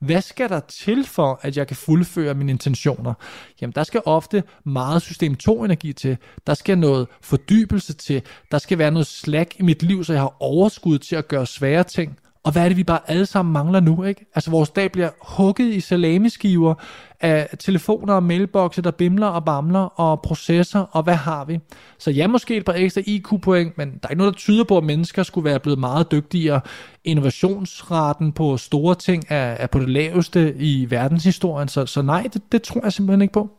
hvad 0.00 0.22
skal 0.22 0.48
der 0.48 0.60
til 0.60 1.04
for, 1.04 1.40
at 1.42 1.56
jeg 1.56 1.66
kan 1.66 1.76
fuldføre 1.76 2.34
mine 2.34 2.52
intentioner? 2.52 3.14
Jamen, 3.60 3.72
der 3.74 3.84
skal 3.84 4.02
ofte 4.04 4.42
meget 4.64 5.02
system 5.02 5.36
2-energi 5.42 5.92
til. 5.92 6.16
Der 6.46 6.54
skal 6.54 6.78
noget 6.78 7.08
fordybelse 7.20 7.92
til. 7.92 8.22
Der 8.50 8.58
skal 8.58 8.78
være 8.78 8.90
noget 8.90 9.06
slag 9.06 9.46
i 9.58 9.62
mit 9.62 9.82
liv, 9.82 10.04
så 10.04 10.12
jeg 10.12 10.22
har 10.22 10.36
overskud 10.40 10.98
til 10.98 11.16
at 11.16 11.28
gøre 11.28 11.46
svære 11.46 11.84
ting. 11.84 12.18
Og 12.44 12.52
hvad 12.52 12.64
er 12.64 12.68
det, 12.68 12.76
vi 12.76 12.84
bare 12.84 13.00
alle 13.06 13.26
sammen 13.26 13.52
mangler 13.52 13.80
nu, 13.80 14.04
ikke? 14.04 14.26
Altså, 14.34 14.50
vores 14.50 14.70
dag 14.70 14.92
bliver 14.92 15.10
hugget 15.20 15.74
i 15.74 15.80
salamiskiver 15.80 16.74
af 17.20 17.48
telefoner 17.58 18.14
og 18.14 18.22
mailboxe, 18.22 18.82
der 18.82 18.90
bimler 18.90 19.26
og 19.26 19.44
bamler, 19.44 19.80
og 19.80 20.20
processer, 20.22 20.80
og 20.80 21.02
hvad 21.02 21.14
har 21.14 21.44
vi? 21.44 21.58
Så 21.98 22.10
ja, 22.10 22.26
måske 22.26 22.56
et 22.56 22.64
par 22.64 22.72
ekstra 22.72 23.02
IQ-point, 23.06 23.78
men 23.78 23.88
der 23.88 23.98
er 24.02 24.08
ikke 24.08 24.18
noget, 24.18 24.34
der 24.34 24.38
tyder 24.38 24.64
på, 24.64 24.78
at 24.78 24.84
mennesker 24.84 25.22
skulle 25.22 25.44
være 25.44 25.60
blevet 25.60 25.78
meget 25.78 26.10
dygtigere. 26.12 26.60
Innovationsraten 27.04 28.32
på 28.32 28.56
store 28.56 28.94
ting 28.94 29.24
er, 29.28 29.36
er 29.36 29.66
på 29.66 29.78
det 29.78 29.88
laveste 29.88 30.54
i 30.58 30.86
verdenshistorien, 30.90 31.68
så, 31.68 31.86
så 31.86 32.02
nej, 32.02 32.28
det, 32.32 32.42
det 32.52 32.62
tror 32.62 32.80
jeg 32.84 32.92
simpelthen 32.92 33.22
ikke 33.22 33.32
på. 33.32 33.50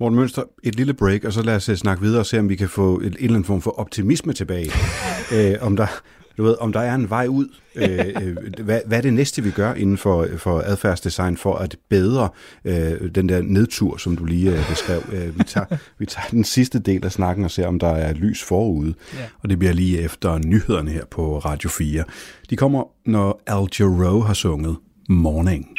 Morten 0.00 0.18
Mønster, 0.18 0.42
et 0.62 0.74
lille 0.74 0.94
break, 0.94 1.24
og 1.24 1.32
så 1.32 1.42
lad 1.42 1.56
os 1.56 1.68
øh, 1.68 1.76
snakke 1.76 2.02
videre 2.02 2.20
og 2.20 2.26
se, 2.26 2.38
om 2.38 2.48
vi 2.48 2.56
kan 2.56 2.68
få 2.68 2.96
en 2.96 3.04
eller 3.04 3.28
anden 3.28 3.44
form 3.44 3.62
for 3.62 3.70
optimisme 3.70 4.32
tilbage. 4.32 4.70
Øh, 5.32 5.54
om 5.60 5.76
der, 5.76 5.86
du 6.36 6.42
ved, 6.42 6.56
om 6.60 6.72
der 6.72 6.80
er 6.80 6.94
en 6.94 7.10
vej 7.10 7.26
ud. 7.26 7.46
Øh, 7.78 8.06
øh, 8.22 8.36
hvad, 8.64 8.80
hvad 8.86 8.98
er 8.98 9.02
det 9.02 9.12
næste, 9.12 9.42
vi 9.42 9.50
gør 9.50 9.74
inden 9.74 9.98
for, 9.98 10.26
for 10.36 10.62
adfærdsdesign 10.66 11.36
for 11.36 11.54
at 11.54 11.76
bedre 11.88 12.28
øh, 12.64 13.14
den 13.14 13.28
der 13.28 13.42
nedtur, 13.42 13.96
som 13.96 14.16
du 14.16 14.24
lige 14.24 14.52
øh, 14.52 14.68
beskrev? 14.68 15.02
Øh, 15.12 15.38
vi, 15.38 15.44
tager, 15.44 15.66
vi 15.98 16.06
tager 16.06 16.28
den 16.30 16.44
sidste 16.44 16.78
del 16.78 17.04
af 17.04 17.12
snakken 17.12 17.44
og 17.44 17.50
ser, 17.50 17.66
om 17.66 17.78
der 17.78 17.88
er 17.88 18.12
lys 18.12 18.42
forude. 18.42 18.94
Ja. 19.14 19.18
Og 19.42 19.50
det 19.50 19.58
bliver 19.58 19.72
lige 19.72 20.00
efter 20.00 20.38
nyhederne 20.38 20.90
her 20.90 21.04
på 21.10 21.38
Radio 21.38 21.70
4. 21.70 22.04
De 22.50 22.56
kommer, 22.56 22.84
når 23.06 23.42
Al 23.46 23.68
Jarreau 23.80 24.20
har 24.20 24.34
sunget 24.34 24.76
Morning. 25.08 25.16
Morning, 25.18 25.76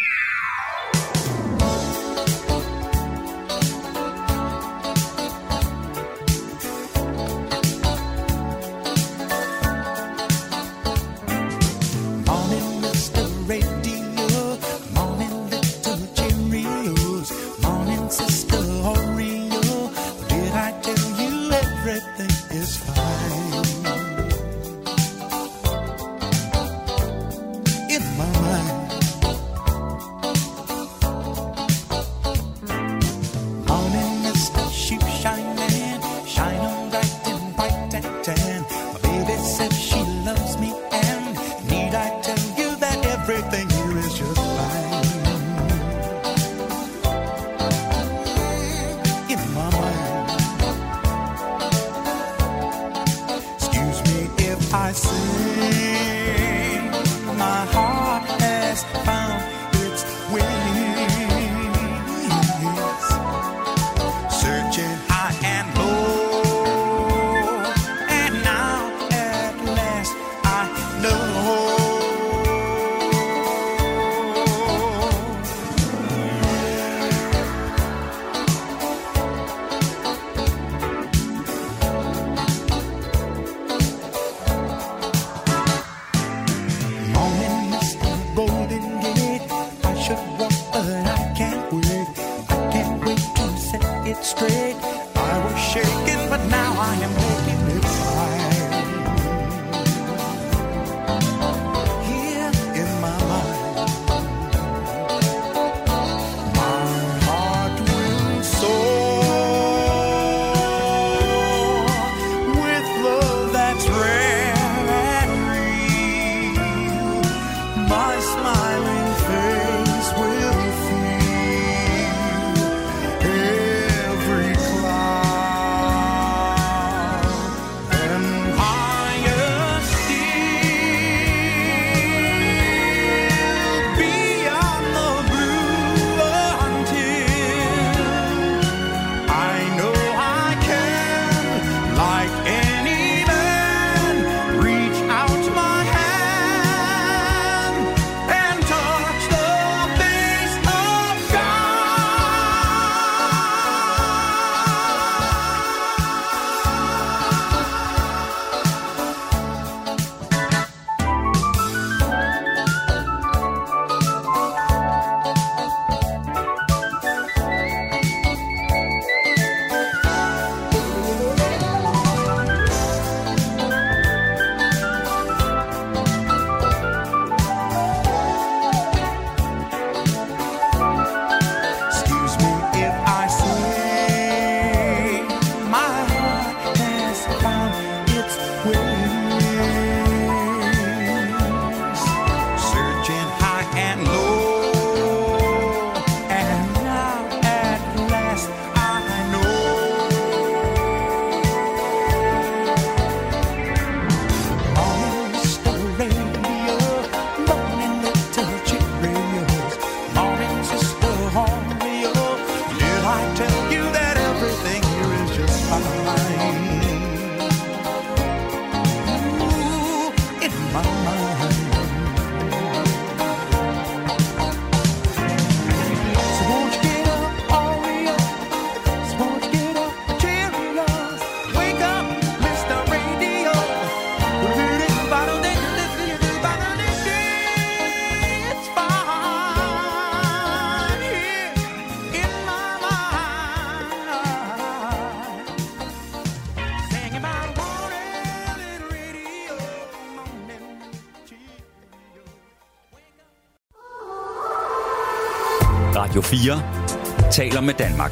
taler 257.38 257.62
med 257.62 257.74
Danmark. 257.74 258.12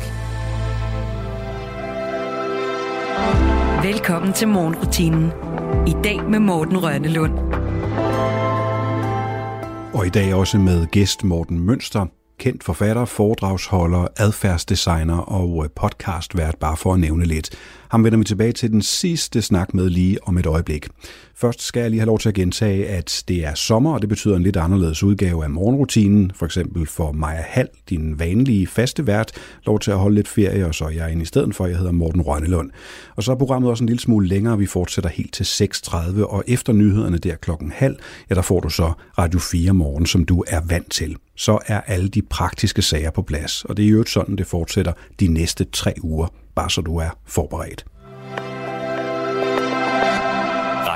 Velkommen 3.84 4.34
til 4.34 4.48
morgenrutinen. 4.48 5.32
I 5.88 5.96
dag 6.04 6.30
med 6.30 6.40
Morten 6.40 6.84
Rønnelund. 6.84 7.34
Og 9.94 10.06
i 10.06 10.10
dag 10.10 10.34
også 10.34 10.58
med 10.58 10.88
gæst 10.88 11.24
Morten 11.24 11.60
Mønster, 11.60 12.06
kendt 12.40 12.64
forfatter, 12.64 13.06
foredragsholder, 13.06 14.08
adfærdsdesigner 14.18 15.18
og 15.18 15.64
øh, 15.64 15.70
podcastvært, 15.76 16.56
bare 16.60 16.78
for 16.78 16.94
at 16.94 17.00
nævne 17.00 17.26
lidt. 17.26 17.50
Ham 17.90 18.04
vender 18.04 18.18
vi 18.18 18.24
tilbage 18.24 18.52
til 18.52 18.72
den 18.72 18.82
sidste 18.82 19.42
snak 19.42 19.74
med 19.74 19.90
lige 19.90 20.28
om 20.28 20.38
et 20.38 20.46
øjeblik. 20.46 20.88
Først 21.38 21.62
skal 21.62 21.82
jeg 21.82 21.90
lige 21.90 22.00
have 22.00 22.08
lov 22.08 22.20
til 22.20 22.30
at 22.30 22.36
gentage, 22.36 22.88
at 22.88 23.24
det 23.28 23.46
er 23.46 23.54
sommer, 23.54 23.94
og 23.94 24.02
det 24.02 24.10
betyder 24.10 24.36
en 24.36 24.44
lidt 24.44 24.58
anderledes 24.58 25.04
udgave 25.04 25.44
af 25.44 25.50
morgenrutinen. 25.50 26.32
For 26.36 26.46
eksempel 26.46 26.86
for 26.86 27.12
Maja 27.12 27.44
Hall, 27.48 27.68
din 27.90 28.20
vanlige 28.20 28.68
faste 28.68 29.08
vært, 29.08 29.32
lov 29.66 29.80
til 29.80 29.92
at 29.92 29.98
holde 29.98 30.16
lidt 30.16 30.28
ferie, 30.28 30.66
og 30.66 30.76
så 30.76 30.86
er 30.86 30.90
jeg 30.90 31.12
inde 31.12 31.22
i 31.22 31.26
stedet 31.26 31.56
for, 31.56 31.66
jeg 31.66 31.78
hedder 31.78 31.92
Morten 31.92 32.22
Rønnelund. 32.22 32.72
Og 33.16 33.24
så 33.24 33.32
er 33.32 33.36
programmet 33.36 33.70
også 33.70 33.84
en 33.84 33.88
lille 33.88 34.00
smule 34.00 34.28
længere, 34.28 34.58
vi 34.58 34.66
fortsætter 34.66 35.10
helt 35.10 35.34
til 35.34 35.44
6.30, 35.44 36.24
og 36.24 36.44
efter 36.48 36.74
nyhederne 36.74 37.18
der 37.18 37.36
klokken 37.36 37.72
halv, 37.76 37.96
ja, 38.30 38.36
der 38.36 38.42
får 38.42 38.60
du 38.60 38.70
så 38.70 38.92
Radio 39.18 39.40
4 39.40 39.74
morgen, 39.74 40.06
som 40.06 40.26
du 40.26 40.44
er 40.48 40.62
vant 40.68 40.92
til. 40.92 41.16
Så 41.36 41.60
er 41.66 41.82
alle 41.82 42.08
de 42.08 42.22
praktiske 42.22 42.82
sager 42.82 43.12
på 43.12 43.22
plads, 43.22 43.66
og 43.66 43.78
det 43.78 43.86
er 43.86 43.90
jo 43.90 44.04
sådan, 44.08 44.36
det 44.36 44.48
fortsætter 44.48 44.94
de 45.20 45.28
næste 45.28 45.64
tre 45.64 45.94
uger, 46.02 46.28
bare 46.56 46.70
så 46.70 46.82
du 46.82 46.98
er 46.98 47.10
forberedt. 47.26 47.86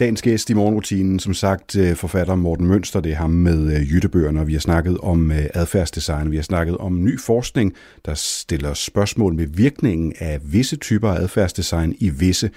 Dagens 0.00 0.22
gæst 0.22 0.50
i 0.50 0.54
morgenrutinen, 0.54 1.18
som 1.18 1.34
sagt 1.34 1.76
øh, 1.76 1.96
forfatter 1.96 2.34
Morten 2.34 2.66
Mønster, 2.66 3.00
det 3.00 3.12
er 3.12 3.16
ham 3.16 3.30
med 3.30 3.76
øh, 3.76 3.92
Jyttebøgerne, 3.92 4.40
og 4.40 4.46
vi 4.46 4.52
har 4.52 4.60
snakket 4.60 4.98
om 4.98 5.32
øh, 5.32 5.44
adfærdsdesign, 5.54 6.30
vi 6.30 6.36
har 6.36 6.42
snakket 6.42 6.76
om 6.76 7.04
ny 7.04 7.20
forskning, 7.20 7.74
der 8.04 8.14
stiller 8.14 8.74
spørgsmål 8.74 9.34
med 9.34 9.46
virkningen 9.46 10.12
af 10.18 10.40
visse 10.44 10.76
typer 10.76 11.08
af 11.08 11.22
adfærdsdesign 11.22 11.94
i 11.98 12.10
visse 12.10 12.50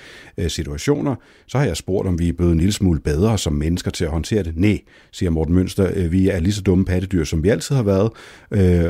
situationer. 0.47 1.15
Så 1.47 1.57
har 1.57 1.65
jeg 1.65 1.77
spurgt, 1.77 2.07
om 2.07 2.19
vi 2.19 2.29
er 2.29 2.33
blevet 2.33 2.51
en 2.51 2.57
lille 2.57 2.73
smule 2.73 2.99
bedre 2.99 3.37
som 3.37 3.53
mennesker 3.53 3.91
til 3.91 4.05
at 4.05 4.11
håndtere 4.11 4.43
det. 4.43 4.57
Nej, 4.57 4.79
siger 5.11 5.29
Morten 5.29 5.55
Mønster, 5.55 6.07
vi 6.09 6.29
er 6.29 6.39
lige 6.39 6.53
så 6.53 6.61
dumme 6.61 6.85
pattedyr, 6.85 7.23
som 7.23 7.43
vi 7.43 7.49
altid 7.49 7.75
har 7.75 7.83
været, 7.83 8.11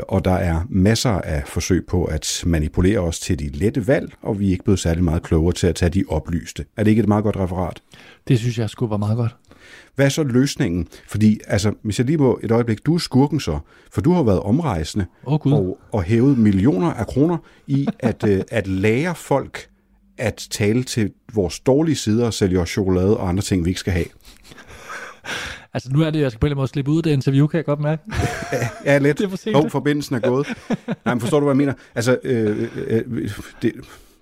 og 0.08 0.24
der 0.24 0.34
er 0.34 0.60
masser 0.70 1.10
af 1.10 1.42
forsøg 1.46 1.86
på 1.86 2.04
at 2.04 2.42
manipulere 2.46 2.98
os 2.98 3.20
til 3.20 3.38
de 3.38 3.48
lette 3.48 3.88
valg, 3.88 4.12
og 4.22 4.40
vi 4.40 4.46
er 4.46 4.50
ikke 4.50 4.64
blevet 4.64 4.80
særlig 4.80 5.04
meget 5.04 5.22
klogere 5.22 5.54
til 5.54 5.66
at 5.66 5.74
tage 5.74 5.90
de 5.90 6.04
oplyste. 6.08 6.64
Er 6.76 6.84
det 6.84 6.90
ikke 6.90 7.00
et 7.00 7.08
meget 7.08 7.24
godt 7.24 7.36
referat? 7.36 7.82
Det 8.28 8.38
synes 8.38 8.58
jeg 8.58 8.70
skulle 8.70 8.90
være 8.90 8.98
meget 8.98 9.16
godt. 9.16 9.36
Hvad 9.94 10.06
er 10.06 10.10
så 10.10 10.22
løsningen? 10.22 10.88
Fordi, 11.08 11.40
altså, 11.46 11.72
hvis 11.82 11.98
jeg 11.98 12.06
lige 12.06 12.16
må 12.18 12.40
et 12.42 12.50
øjeblik, 12.50 12.86
du 12.86 12.94
er 12.94 12.98
skurken 12.98 13.40
så, 13.40 13.58
for 13.92 14.00
du 14.00 14.12
har 14.12 14.22
været 14.22 14.40
omrejsende 14.40 15.06
Åh, 15.26 15.40
Gud. 15.40 15.52
og, 15.52 15.78
og 15.92 16.02
hævet 16.02 16.38
millioner 16.38 16.92
af 16.92 17.06
kroner 17.06 17.38
i 17.66 17.86
at, 17.98 18.24
øh, 18.28 18.42
at 18.50 18.66
lære 18.66 19.14
folk 19.14 19.68
at 20.18 20.46
tale 20.50 20.82
til 20.82 21.12
vores 21.34 21.60
dårlige 21.60 21.96
sider 21.96 22.26
og 22.26 22.34
sælge 22.34 22.60
os 22.60 22.68
chokolade 22.68 23.16
og 23.16 23.28
andre 23.28 23.42
ting, 23.42 23.64
vi 23.64 23.70
ikke 23.70 23.80
skal 23.80 23.92
have. 23.92 24.06
Altså 25.74 25.90
nu 25.92 26.02
er 26.02 26.10
det, 26.10 26.20
jeg 26.20 26.30
skal 26.30 26.40
på 26.40 26.46
en 26.46 26.48
eller 26.48 26.54
anden 26.54 26.60
måde 26.60 26.68
slippe 26.68 26.90
ud 26.90 26.96
af 26.96 27.02
det 27.02 27.10
interview, 27.10 27.46
kan 27.46 27.56
jeg 27.56 27.64
godt 27.64 27.80
mærke. 27.80 28.02
Ja, 28.84 28.98
lidt. 28.98 29.18
Det 29.18 29.24
er 29.24 29.28
for 29.28 29.36
sent. 29.36 29.56
Hov, 29.56 29.70
forbindelsen 29.70 30.14
er 30.14 30.20
gået. 30.20 30.46
Nej, 31.04 31.14
men 31.14 31.20
forstår 31.20 31.40
du, 31.40 31.44
hvad 31.46 31.52
jeg 31.52 31.56
mener? 31.56 31.72
Altså, 31.94 32.18
øh, 32.24 32.68
øh, 32.76 33.02
øh, 33.06 33.30
det, 33.62 33.72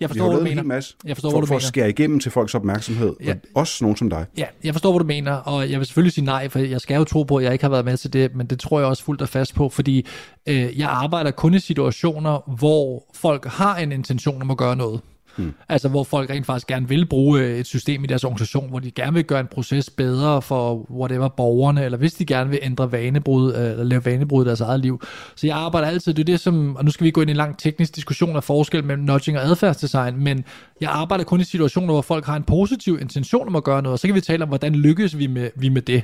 Jeg 0.03 0.11
forstår, 0.11 0.29
hvad 0.29 0.41
du 0.41 0.45
en 0.45 0.49
mener. 0.49 0.63
masse 0.63 0.95
Jeg 1.05 1.17
forstår, 1.17 1.31
for, 1.31 1.37
hvad 1.37 1.41
du 1.41 1.47
for 1.47 1.57
at 1.57 1.63
skære 1.63 1.89
igennem 1.89 2.21
til 2.21 2.31
folks 2.31 2.55
opmærksomhed. 2.55 3.17
Ja. 3.25 3.31
Og 3.31 3.37
også 3.55 3.85
nogen 3.85 3.97
som 3.97 4.11
dig. 4.11 4.27
Ja, 4.39 4.45
jeg 4.65 4.75
forstår, 4.75 4.93
hvad 4.93 4.99
du 5.01 5.07
mener, 5.07 5.33
og 5.33 5.71
jeg 5.71 5.79
vil 5.79 5.87
selvfølgelig 5.87 6.13
sige 6.13 6.25
nej, 6.25 6.49
for 6.49 6.59
jeg 6.59 6.81
skal 6.81 6.97
jo 6.97 7.05
tro 7.05 7.23
på, 7.23 7.37
at 7.37 7.45
jeg 7.45 7.53
ikke 7.53 7.65
har 7.65 7.71
været 7.71 7.85
med 7.85 7.97
til 7.97 8.13
det, 8.13 8.35
men 8.35 8.47
det 8.47 8.61
tror 8.61 8.79
jeg 8.79 8.89
også 8.89 9.05
fuldt 9.05 9.23
og 9.23 9.29
fast 9.29 9.55
på, 9.55 9.69
fordi 9.69 10.07
øh, 10.47 10.79
jeg 10.79 10.89
arbejder 10.89 11.31
kun 11.31 11.55
i 11.55 11.59
situationer, 11.59 12.55
hvor 12.59 13.05
folk 13.15 13.47
har 13.47 13.77
en 13.77 13.93
intention 13.93 14.43
om 14.43 14.51
at 14.51 14.57
gøre 14.57 14.77
noget. 14.77 15.01
Mm. 15.37 15.53
Altså 15.69 15.89
hvor 15.89 16.05
folk 16.05 16.31
rent 16.31 16.47
faktisk 16.47 16.67
gerne 16.67 16.89
vil 16.89 17.07
bruge 17.07 17.41
øh, 17.41 17.59
et 17.59 17.67
system 17.67 18.05
i 18.05 18.07
deres 18.07 18.25
organisation, 18.25 18.71
hvor 18.71 18.79
de 18.79 18.91
gerne 18.91 19.15
vil 19.15 19.25
gøre 19.25 19.41
en 19.41 19.47
proces 19.47 19.91
bedre 19.91 20.43
for 20.43 20.87
whatever 20.91 21.29
borgerne, 21.29 21.85
eller 21.85 21.99
hvis 21.99 22.15
de 22.15 22.27
gerne 22.27 22.51
vil 22.51 22.59
ændre 22.63 22.93
vanebrud, 22.93 23.55
øh, 23.55 23.71
eller 23.71 23.85
lave 23.85 24.05
vanebrud 24.05 24.45
i 24.45 24.47
deres 24.47 24.61
eget 24.61 24.81
liv. 24.81 25.03
Så 25.37 25.47
jeg 25.47 25.57
arbejder 25.57 25.89
altid, 25.89 26.15
det 26.15 26.23
er 26.23 26.25
det 26.25 26.41
som, 26.41 26.77
og 26.77 26.85
nu 26.85 26.91
skal 26.91 27.05
vi 27.05 27.11
gå 27.11 27.21
ind 27.21 27.31
i 27.31 27.33
en 27.33 27.37
lang 27.37 27.59
teknisk 27.59 27.97
diskussion 27.97 28.37
af 28.37 28.45
forskel 28.45 28.85
mellem 28.85 29.05
nudging 29.05 29.39
og 29.39 29.45
adfærdsdesign, 29.45 30.17
men 30.17 30.45
jeg 30.83 30.91
arbejder 30.91 31.25
kun 31.25 31.41
i 31.41 31.45
situationer, 31.45 31.93
hvor 31.93 32.03
folk 32.03 32.25
har 32.25 32.37
en 32.37 32.43
positiv 32.43 32.99
intention 33.01 33.49
om 33.49 33.57
at 33.57 33.65
gøre 33.65 33.83
noget, 33.83 33.93
og 33.93 33.99
så 33.99 34.07
kan 34.07 34.15
vi 34.15 34.21
tale 34.21 34.43
om, 34.43 34.49
hvordan 34.49 34.75
lykkes 34.75 35.19
vi 35.19 35.27
med, 35.27 35.51
vi 35.57 35.69
med 35.69 35.83
det. 35.83 36.03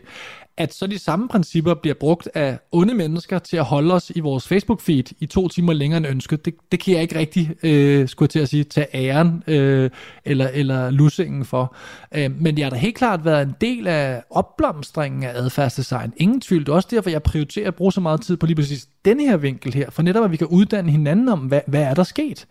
At 0.57 0.75
så 0.75 0.87
de 0.87 0.99
samme 0.99 1.29
principper 1.29 1.75
bliver 1.75 1.95
brugt 1.95 2.29
af 2.35 2.59
onde 2.73 2.95
mennesker 2.95 3.39
til 3.39 3.57
at 3.57 3.65
holde 3.65 3.95
os 3.95 4.13
i 4.15 4.21
vores 4.21 4.53
Facebook-feed 4.53 5.13
i 5.21 5.27
to 5.27 5.49
timer 5.49 5.73
længere 5.73 5.99
end 5.99 6.07
ønsket, 6.07 6.45
det, 6.45 6.55
det 6.73 6.81
kan 6.81 6.95
jeg 6.95 7.03
ikke 7.03 7.19
rigtig, 7.19 7.51
øh, 7.63 8.09
skulle 8.09 8.27
jeg 8.27 8.31
til 8.31 8.39
at 8.39 8.49
sige, 8.49 8.65
tage 8.65 8.87
æren 8.95 9.43
øh, 9.47 9.91
eller, 10.25 10.49
eller 10.49 10.91
lussingen 10.91 11.45
for. 11.45 11.75
Øh, 12.15 12.31
men 12.41 12.59
jeg 12.59 12.67
har 12.67 12.71
da 12.71 12.77
helt 12.77 12.97
klart 12.97 13.25
været 13.25 13.43
en 13.43 13.55
del 13.61 13.87
af 13.87 14.23
opblomstringen 14.31 15.23
af 15.23 15.33
adfærdsdesign. 15.35 16.13
Ingen 16.17 16.41
tvivl. 16.41 16.67
Det 16.67 16.73
er 16.73 16.77
også 16.77 16.89
derfor, 16.91 17.11
jeg 17.11 17.23
prioriterer 17.23 17.69
at 17.69 17.75
bruge 17.75 17.93
så 17.93 18.01
meget 18.01 18.21
tid 18.21 18.37
på 18.37 18.47
lige 18.47 18.57
præcis 18.57 18.89
den 19.05 19.21
her 19.21 19.37
vinkel 19.37 19.75
her, 19.75 19.91
for 19.91 20.03
netop 20.03 20.25
at 20.25 20.33
vi 20.33 20.37
kan 20.37 20.47
uddanne 20.47 20.91
hinanden 20.91 21.29
om, 21.29 21.39
hvad, 21.39 21.61
hvad 21.67 21.83
er 21.83 21.95
der 21.95 22.03
sket. 22.03 22.47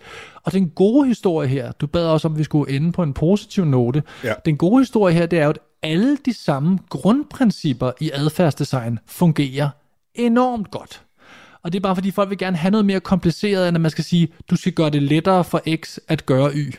Og 0.48 0.54
den 0.54 0.70
gode 0.70 1.08
historie 1.08 1.48
her, 1.48 1.72
du 1.72 1.88
bad 1.88 2.06
også 2.06 2.28
om, 2.28 2.34
at 2.34 2.40
vi 2.40 2.44
skulle 2.44 2.74
ende 2.76 2.92
på 2.92 3.04
en 3.04 3.14
positiv 3.14 3.66
note. 3.66 4.04
Ja. 4.24 4.34
Den 4.46 4.58
gode 4.58 4.82
historie 4.82 5.14
her, 5.14 5.26
det 5.26 5.40
er 5.40 5.44
jo, 5.44 5.50
at 5.50 5.60
alle 5.84 6.18
de 6.26 6.34
samme 6.34 6.80
grundprincipper 6.90 7.92
i 8.00 8.12
adfærdsdesign 8.14 9.00
fungerer 9.06 9.70
enormt 10.16 10.72
godt. 10.72 11.02
Og 11.64 11.74
det 11.74 11.80
er 11.80 11.82
bare 11.82 11.96
fordi 11.96 12.12
folk 12.12 12.30
vil 12.30 12.38
gerne 12.38 12.58
have 12.58 12.72
noget 12.72 12.86
mere 12.86 13.00
kompliceret, 13.00 13.68
end 13.68 13.78
at 13.78 13.82
man 13.82 13.92
skal 13.92 14.04
sige, 14.04 14.28
du 14.50 14.56
skal 14.56 14.74
gøre 14.74 14.90
det 14.90 15.04
lettere 15.04 15.44
for 15.44 15.62
X 15.76 15.98
at 16.08 16.26
gøre 16.26 16.52
Y. 16.56 16.76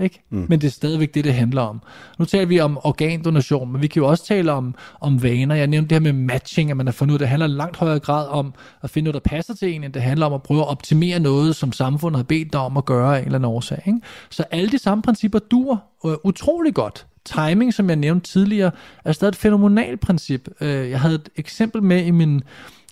Ikke? 0.00 0.22
Mm. 0.30 0.46
Men 0.48 0.60
det 0.60 0.66
er 0.66 0.70
stadigvæk 0.70 1.14
det, 1.14 1.24
det 1.24 1.34
handler 1.34 1.62
om. 1.62 1.80
Nu 2.18 2.24
taler 2.24 2.46
vi 2.46 2.60
om 2.60 2.78
organdonation, 2.82 3.72
men 3.72 3.82
vi 3.82 3.86
kan 3.86 4.02
jo 4.02 4.08
også 4.08 4.26
tale 4.26 4.52
om, 4.52 4.74
om 5.00 5.22
vaner. 5.22 5.54
Jeg 5.54 5.66
nævnte 5.66 5.88
det 5.88 5.94
her 5.94 6.12
med 6.12 6.24
matching, 6.24 6.70
at 6.70 6.76
man 6.76 6.86
har 6.86 6.92
fundet 6.92 7.12
ud 7.12 7.14
af, 7.14 7.18
det 7.18 7.28
handler 7.28 7.46
langt 7.46 7.76
højere 7.76 7.98
grad 7.98 8.28
om 8.28 8.54
at 8.82 8.90
finde 8.90 9.10
noget, 9.10 9.24
der 9.24 9.30
passer 9.30 9.54
til 9.54 9.74
en, 9.74 9.84
end 9.84 9.92
det 9.92 10.02
handler 10.02 10.26
om 10.26 10.32
at 10.32 10.42
prøve 10.42 10.60
at 10.60 10.68
optimere 10.68 11.18
noget, 11.20 11.56
som 11.56 11.72
samfundet 11.72 12.18
har 12.18 12.24
bedt 12.24 12.52
dig 12.52 12.60
om 12.60 12.76
at 12.76 12.84
gøre 12.84 13.16
af 13.16 13.18
en 13.20 13.24
eller 13.24 13.38
anden 13.38 13.50
årsag. 13.50 13.82
Ikke? 13.86 14.00
Så 14.30 14.44
alle 14.50 14.70
de 14.70 14.78
samme 14.78 15.02
principper 15.02 15.38
dur 15.38 15.82
øh, 16.06 16.14
utrolig 16.24 16.74
godt. 16.74 17.06
Timing, 17.24 17.74
som 17.74 17.88
jeg 17.88 17.96
nævnte 17.96 18.32
tidligere, 18.32 18.70
er 19.04 19.12
stadig 19.12 19.30
et 19.30 19.36
fænomenalt 19.36 20.00
princip. 20.00 20.48
Øh, 20.60 20.90
Jeg 20.90 21.00
havde 21.00 21.14
et 21.14 21.28
eksempel 21.36 21.82
med 21.82 22.04
i 22.04 22.10
min, 22.10 22.42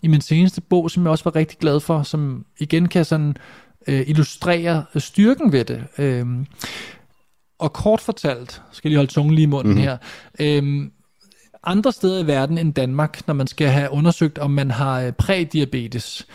i 0.02 0.08
min 0.08 0.20
seneste 0.20 0.60
bog, 0.60 0.90
som 0.90 1.02
jeg 1.02 1.10
også 1.10 1.24
var 1.24 1.36
rigtig 1.36 1.58
glad 1.58 1.80
for, 1.80 2.02
som 2.02 2.44
igen 2.58 2.88
kan 2.88 3.04
sådan 3.04 3.36
øh, 3.86 4.04
illustrere 4.06 4.84
styrken 4.96 5.52
ved 5.52 5.64
det. 5.64 5.84
Øh, 5.98 6.26
og 7.58 7.72
kort 7.72 8.00
fortalt, 8.00 8.62
skal 8.72 8.88
jeg 8.88 8.90
lige 8.90 8.98
holde 8.98 9.12
tungen 9.12 9.34
lige 9.34 9.42
i 9.42 9.46
munden 9.46 9.72
mm-hmm. 9.72 9.84
her, 9.84 9.96
øhm, 10.40 10.92
andre 11.64 11.92
steder 11.92 12.24
i 12.24 12.26
verden 12.26 12.58
end 12.58 12.74
Danmark, 12.74 13.26
når 13.26 13.34
man 13.34 13.46
skal 13.46 13.68
have 13.68 13.90
undersøgt, 13.90 14.38
om 14.38 14.50
man 14.50 14.70
har 14.70 15.00
øh, 15.00 15.12
prædiabetes, 15.12 16.26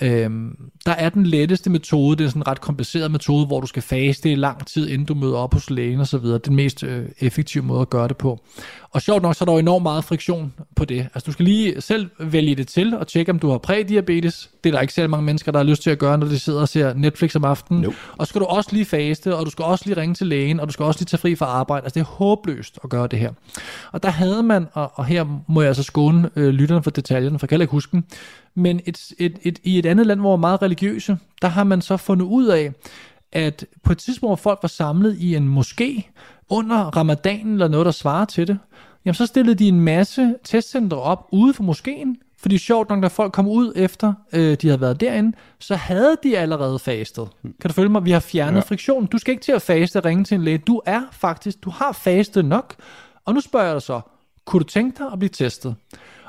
øhm, 0.00 0.56
der 0.86 0.92
er 0.92 1.08
den 1.08 1.26
letteste 1.26 1.70
metode, 1.70 2.16
det 2.16 2.24
er 2.24 2.28
sådan 2.28 2.42
en 2.42 2.46
ret 2.46 2.60
kompliceret 2.60 3.10
metode, 3.10 3.46
hvor 3.46 3.60
du 3.60 3.66
skal 3.66 3.82
faste 3.82 4.32
i 4.32 4.34
lang 4.34 4.66
tid, 4.66 4.88
inden 4.88 5.06
du 5.06 5.14
møder 5.14 5.36
op 5.36 5.54
hos 5.54 5.70
lægen 5.70 6.00
og 6.00 6.06
så 6.06 6.18
videre. 6.18 6.38
Den 6.38 6.56
mest 6.56 6.84
øh, 6.84 7.04
effektive 7.20 7.64
måde 7.64 7.80
at 7.80 7.90
gøre 7.90 8.08
det 8.08 8.16
på. 8.16 8.40
Og 8.90 9.02
sjovt 9.02 9.22
nok, 9.22 9.34
så 9.34 9.44
er 9.44 9.46
der 9.46 9.52
jo 9.52 9.58
enormt 9.58 9.82
meget 9.82 10.04
friktion 10.04 10.52
på 10.76 10.84
det. 10.84 11.00
Altså 11.00 11.26
du 11.26 11.32
skal 11.32 11.44
lige 11.44 11.80
selv 11.80 12.10
vælge 12.18 12.54
det 12.54 12.68
til 12.68 12.94
og 12.94 13.06
tjekke, 13.06 13.32
om 13.32 13.38
du 13.38 13.50
har 13.50 13.58
prædiabetes. 13.58 14.50
Det 14.64 14.70
er 14.70 14.74
der 14.74 14.80
ikke 14.80 14.94
særlig 14.94 15.10
mange 15.10 15.24
mennesker, 15.24 15.52
der 15.52 15.58
har 15.58 15.64
lyst 15.64 15.82
til 15.82 15.90
at 15.90 15.98
gøre, 15.98 16.18
når 16.18 16.26
de 16.26 16.38
sidder 16.38 16.60
og 16.60 16.68
ser 16.68 16.94
Netflix 16.94 17.36
om 17.36 17.44
aftenen. 17.44 17.82
Nope. 17.82 17.96
Og 18.16 18.26
så 18.26 18.28
skal 18.28 18.40
du 18.40 18.46
også 18.46 18.70
lige 18.72 18.84
faste, 18.84 19.36
og 19.36 19.46
du 19.46 19.50
skal 19.50 19.64
også 19.64 19.84
lige 19.86 20.00
ringe 20.00 20.14
til 20.14 20.26
lægen, 20.26 20.60
og 20.60 20.66
du 20.66 20.72
skal 20.72 20.84
også 20.84 21.00
lige 21.00 21.06
tage 21.06 21.18
fri 21.18 21.34
fra 21.34 21.46
arbejde. 21.46 21.84
Altså 21.84 21.94
det 21.94 22.00
er 22.00 22.10
håbløst 22.10 22.78
at 22.84 22.90
gøre 22.90 23.06
det 23.06 23.18
her. 23.18 23.32
Og 23.92 24.02
der 24.02 24.10
havde 24.10 24.42
man, 24.42 24.66
og, 24.72 24.92
og 24.94 25.06
her 25.06 25.42
må 25.48 25.60
jeg 25.60 25.68
altså 25.68 25.82
skåne 25.82 26.30
øh, 26.36 26.48
lytterne 26.48 26.82
for 26.82 26.90
detaljerne, 26.90 27.38
for 27.38 27.46
jeg 27.46 27.48
kan 27.48 27.60
ikke 27.60 27.70
huske 27.70 27.92
dem, 27.92 28.04
men 28.54 28.80
et, 28.86 29.12
et, 29.18 29.38
et, 29.42 29.58
i 29.62 29.78
et 29.78 29.86
andet 29.86 30.06
land, 30.06 30.20
hvor 30.20 30.30
man 30.30 30.38
er 30.38 30.40
meget 30.40 30.62
religiøse, 30.62 31.18
der 31.42 31.48
har 31.48 31.64
man 31.64 31.82
så 31.82 31.96
fundet 31.96 32.26
ud 32.26 32.46
af, 32.46 32.72
at 33.32 33.66
på 33.82 33.92
et 33.92 33.98
tidspunkt, 33.98 34.28
hvor 34.28 34.36
folk 34.36 34.58
var 34.62 34.68
samlet 34.68 35.16
i 35.18 35.36
en 35.36 35.58
moské 35.58 36.02
under 36.48 36.76
ramadanen 36.76 37.52
eller 37.52 37.68
noget, 37.68 37.86
der 37.86 37.92
svarer 37.92 38.24
til 38.24 38.48
det, 38.48 38.58
jamen 39.04 39.14
så 39.14 39.26
stillede 39.26 39.54
de 39.54 39.68
en 39.68 39.80
masse 39.80 40.34
testcentre 40.44 41.00
op 41.00 41.28
ude 41.30 41.54
for 41.54 41.62
moskeen, 41.62 42.16
fordi 42.38 42.58
sjovt 42.58 42.88
nok, 42.88 43.00
når 43.00 43.08
folk 43.08 43.32
kom 43.32 43.48
ud 43.48 43.72
efter, 43.76 44.12
øh, 44.32 44.56
de 44.62 44.68
havde 44.68 44.80
været 44.80 45.00
derinde, 45.00 45.36
så 45.58 45.74
havde 45.74 46.16
de 46.22 46.38
allerede 46.38 46.78
fastet. 46.78 47.28
Kan 47.42 47.68
du 47.68 47.72
følge 47.72 47.88
mig? 47.88 48.04
Vi 48.04 48.10
har 48.10 48.20
fjernet 48.20 48.56
ja. 48.56 48.64
friktionen. 48.64 49.06
Du 49.06 49.18
skal 49.18 49.32
ikke 49.32 49.44
til 49.44 49.52
at 49.52 49.62
faste 49.62 49.96
og 49.96 50.04
ringe 50.04 50.24
til 50.24 50.34
en 50.34 50.42
læge. 50.42 50.58
Du 50.58 50.80
er 50.86 51.02
faktisk, 51.12 51.64
du 51.64 51.70
har 51.70 51.92
fastet 51.92 52.44
nok. 52.44 52.74
Og 53.24 53.34
nu 53.34 53.40
spørger 53.40 53.66
jeg 53.66 53.74
dig 53.74 53.82
så, 53.82 54.00
kunne 54.44 54.60
du 54.60 54.64
tænke 54.64 54.98
dig 54.98 55.12
at 55.12 55.18
blive 55.18 55.28
testet? 55.28 55.74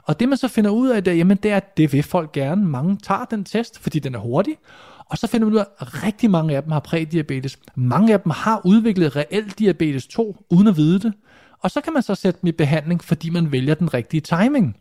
Og 0.04 0.20
det 0.20 0.30
man 0.30 0.38
så 0.38 0.48
finder 0.48 0.72
ud 0.72 0.90
af, 0.90 1.04
det, 1.04 1.18
jamen, 1.18 1.38
det 1.38 1.52
er, 1.52 1.58
at 1.58 1.78
det 1.78 1.94
vil 1.94 2.04
folk 2.04 2.32
gerne. 2.32 2.66
Mange 2.66 2.98
tager 3.04 3.26
den 3.26 3.44
test, 3.44 3.80
fordi 3.80 4.00
den 4.00 4.16
er 4.16 4.20
hurtig. 4.20 4.58
Og 5.06 5.18
så 5.18 5.28
finder 5.28 5.48
man 5.48 5.54
ud 5.54 5.60
af, 5.60 5.66
at 5.80 6.04
rigtig 6.04 6.32
mange 6.32 6.56
af 6.56 6.64
dem 6.64 6.72
har 6.72 6.80
prædiabetes. 6.80 7.60
Mange 7.76 8.14
af 8.14 8.20
dem 8.20 8.32
har 8.36 8.62
udviklet 8.66 9.16
reelt 9.16 9.60
diabetes 9.60 10.08
2, 10.08 10.46
uden 10.50 10.68
at 10.68 10.78
vide 10.78 11.00
det. 11.00 11.14
Og 11.60 11.72
så 11.72 11.82
kan 11.82 11.94
man 11.94 12.04
så 12.04 12.16
sætte 12.16 12.40
dem 12.42 12.48
i 12.48 12.52
behandling, 12.52 13.04
fordi 13.04 13.30
man 13.30 13.52
vælger 13.52 13.76
den 13.76 13.94
rigtige 13.94 14.22
timing. 14.22 14.78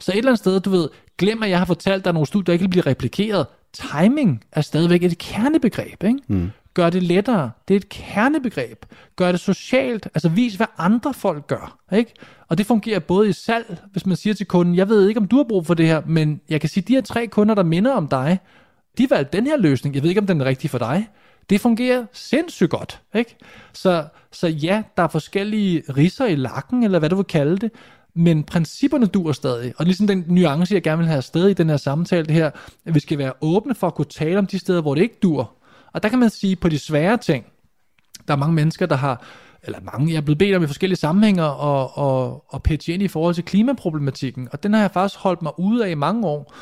Så 0.00 0.12
et 0.12 0.16
eller 0.18 0.30
andet 0.30 0.38
sted, 0.38 0.60
du 0.60 0.70
ved, 0.70 0.88
glem 1.18 1.42
at 1.42 1.50
jeg 1.50 1.58
har 1.58 1.64
fortalt 1.64 2.04
dig 2.04 2.12
nogle 2.12 2.26
studier, 2.26 2.44
der 2.44 2.52
ikke 2.52 2.68
bliver 2.68 2.82
blive 2.82 2.90
replikeret. 2.90 3.46
Timing 3.72 4.44
er 4.52 4.60
stadigvæk 4.60 5.02
et 5.02 5.18
kernebegreb. 5.18 6.04
Ikke? 6.04 6.18
Mm. 6.28 6.50
Gør 6.74 6.90
det 6.90 7.02
lettere. 7.02 7.50
Det 7.68 7.74
er 7.74 7.78
et 7.78 7.88
kernebegreb. 7.88 8.84
Gør 9.16 9.32
det 9.32 9.40
socialt. 9.40 10.08
Altså 10.14 10.28
vis, 10.28 10.54
hvad 10.54 10.66
andre 10.78 11.14
folk 11.14 11.46
gør. 11.46 11.78
Ikke? 11.92 12.14
Og 12.48 12.58
det 12.58 12.66
fungerer 12.66 12.98
både 12.98 13.28
i 13.28 13.32
salg, 13.32 13.78
hvis 13.92 14.06
man 14.06 14.16
siger 14.16 14.34
til 14.34 14.46
kunden, 14.46 14.74
jeg 14.74 14.88
ved 14.88 15.08
ikke, 15.08 15.20
om 15.20 15.28
du 15.28 15.36
har 15.36 15.44
brug 15.44 15.66
for 15.66 15.74
det 15.74 15.86
her, 15.86 16.02
men 16.06 16.40
jeg 16.48 16.60
kan 16.60 16.70
sige, 16.70 16.84
de 16.88 16.94
her 16.94 17.00
tre 17.00 17.26
kunder, 17.26 17.54
der 17.54 17.62
minder 17.62 17.92
om 17.92 18.08
dig, 18.08 18.38
de 18.98 19.10
valgte 19.10 19.36
den 19.36 19.46
her 19.46 19.56
løsning. 19.56 19.94
Jeg 19.94 20.02
ved 20.02 20.10
ikke, 20.10 20.20
om 20.20 20.26
den 20.26 20.40
er 20.40 20.44
rigtig 20.44 20.70
for 20.70 20.78
dig. 20.78 21.08
Det 21.50 21.60
fungerer 21.60 22.04
sindssygt 22.12 22.70
godt. 22.70 23.00
Ikke? 23.14 23.36
Så, 23.72 24.04
så 24.32 24.48
ja, 24.48 24.82
der 24.96 25.02
er 25.02 25.08
forskellige 25.08 25.82
risser 25.96 26.26
i 26.26 26.34
lakken, 26.34 26.82
eller 26.82 26.98
hvad 26.98 27.08
du 27.08 27.16
vil 27.16 27.24
kalde 27.24 27.56
det, 27.56 27.70
men 28.14 28.44
principperne 28.44 29.06
duer 29.06 29.32
stadig. 29.32 29.72
Og 29.76 29.84
ligesom 29.84 30.06
den 30.06 30.24
nuance, 30.28 30.74
jeg 30.74 30.82
gerne 30.82 30.98
vil 30.98 31.06
have 31.06 31.16
afsted 31.16 31.48
i 31.48 31.54
den 31.54 31.68
her 31.68 31.76
samtale, 31.76 32.26
det 32.26 32.34
her, 32.34 32.50
at 32.86 32.94
vi 32.94 33.00
skal 33.00 33.18
være 33.18 33.32
åbne 33.40 33.74
for 33.74 33.86
at 33.86 33.94
kunne 33.94 34.04
tale 34.04 34.38
om 34.38 34.46
de 34.46 34.58
steder, 34.58 34.82
hvor 34.82 34.94
det 34.94 35.02
ikke 35.02 35.18
dur. 35.22 35.52
Og 35.92 36.02
der 36.02 36.08
kan 36.08 36.18
man 36.18 36.30
sige, 36.30 36.56
på 36.56 36.68
de 36.68 36.78
svære 36.78 37.16
ting, 37.16 37.44
der 38.28 38.34
er 38.34 38.38
mange 38.38 38.54
mennesker, 38.54 38.86
der 38.86 38.96
har, 38.96 39.24
eller 39.62 39.80
mange, 39.80 40.12
jeg 40.12 40.16
er 40.16 40.20
blevet 40.20 40.38
bedt 40.38 40.56
om 40.56 40.62
i 40.62 40.66
forskellige 40.66 40.98
sammenhænger, 40.98 41.44
og, 41.44 41.98
og, 41.98 42.44
og 42.48 42.62
pitche 42.62 42.94
ind 42.94 43.02
i 43.02 43.08
forhold 43.08 43.34
til 43.34 43.44
klimaproblematikken. 43.44 44.48
Og 44.52 44.62
den 44.62 44.74
har 44.74 44.80
jeg 44.80 44.90
faktisk 44.90 45.20
holdt 45.20 45.42
mig 45.42 45.52
ude 45.58 45.86
af 45.86 45.90
i 45.90 45.94
mange 45.94 46.26
år, 46.26 46.54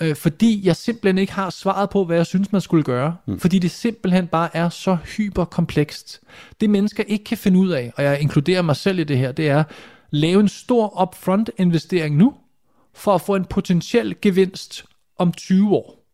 øh, 0.00 0.16
fordi 0.16 0.66
jeg 0.66 0.76
simpelthen 0.76 1.18
ikke 1.18 1.32
har 1.32 1.50
svaret 1.50 1.90
på, 1.90 2.04
hvad 2.04 2.16
jeg 2.16 2.26
synes, 2.26 2.52
man 2.52 2.60
skulle 2.60 2.84
gøre. 2.84 3.16
Mm. 3.26 3.40
Fordi 3.40 3.58
det 3.58 3.70
simpelthen 3.70 4.26
bare 4.26 4.56
er 4.56 4.68
så 4.68 4.96
hyperkomplekst. 5.16 6.20
Det 6.60 6.70
mennesker 6.70 7.04
ikke 7.06 7.24
kan 7.24 7.38
finde 7.38 7.58
ud 7.58 7.68
af, 7.68 7.92
og 7.96 8.04
jeg 8.04 8.20
inkluderer 8.20 8.62
mig 8.62 8.76
selv 8.76 8.98
i 8.98 9.04
det 9.04 9.18
her, 9.18 9.32
det 9.32 9.48
er, 9.48 9.64
lave 10.10 10.40
en 10.40 10.48
stor 10.48 11.02
upfront 11.02 11.50
investering 11.56 12.16
nu, 12.16 12.34
for 12.94 13.14
at 13.14 13.20
få 13.20 13.34
en 13.34 13.44
potentiel 13.44 14.16
gevinst 14.22 14.84
om 15.18 15.32
20 15.32 15.70
år. 15.70 16.04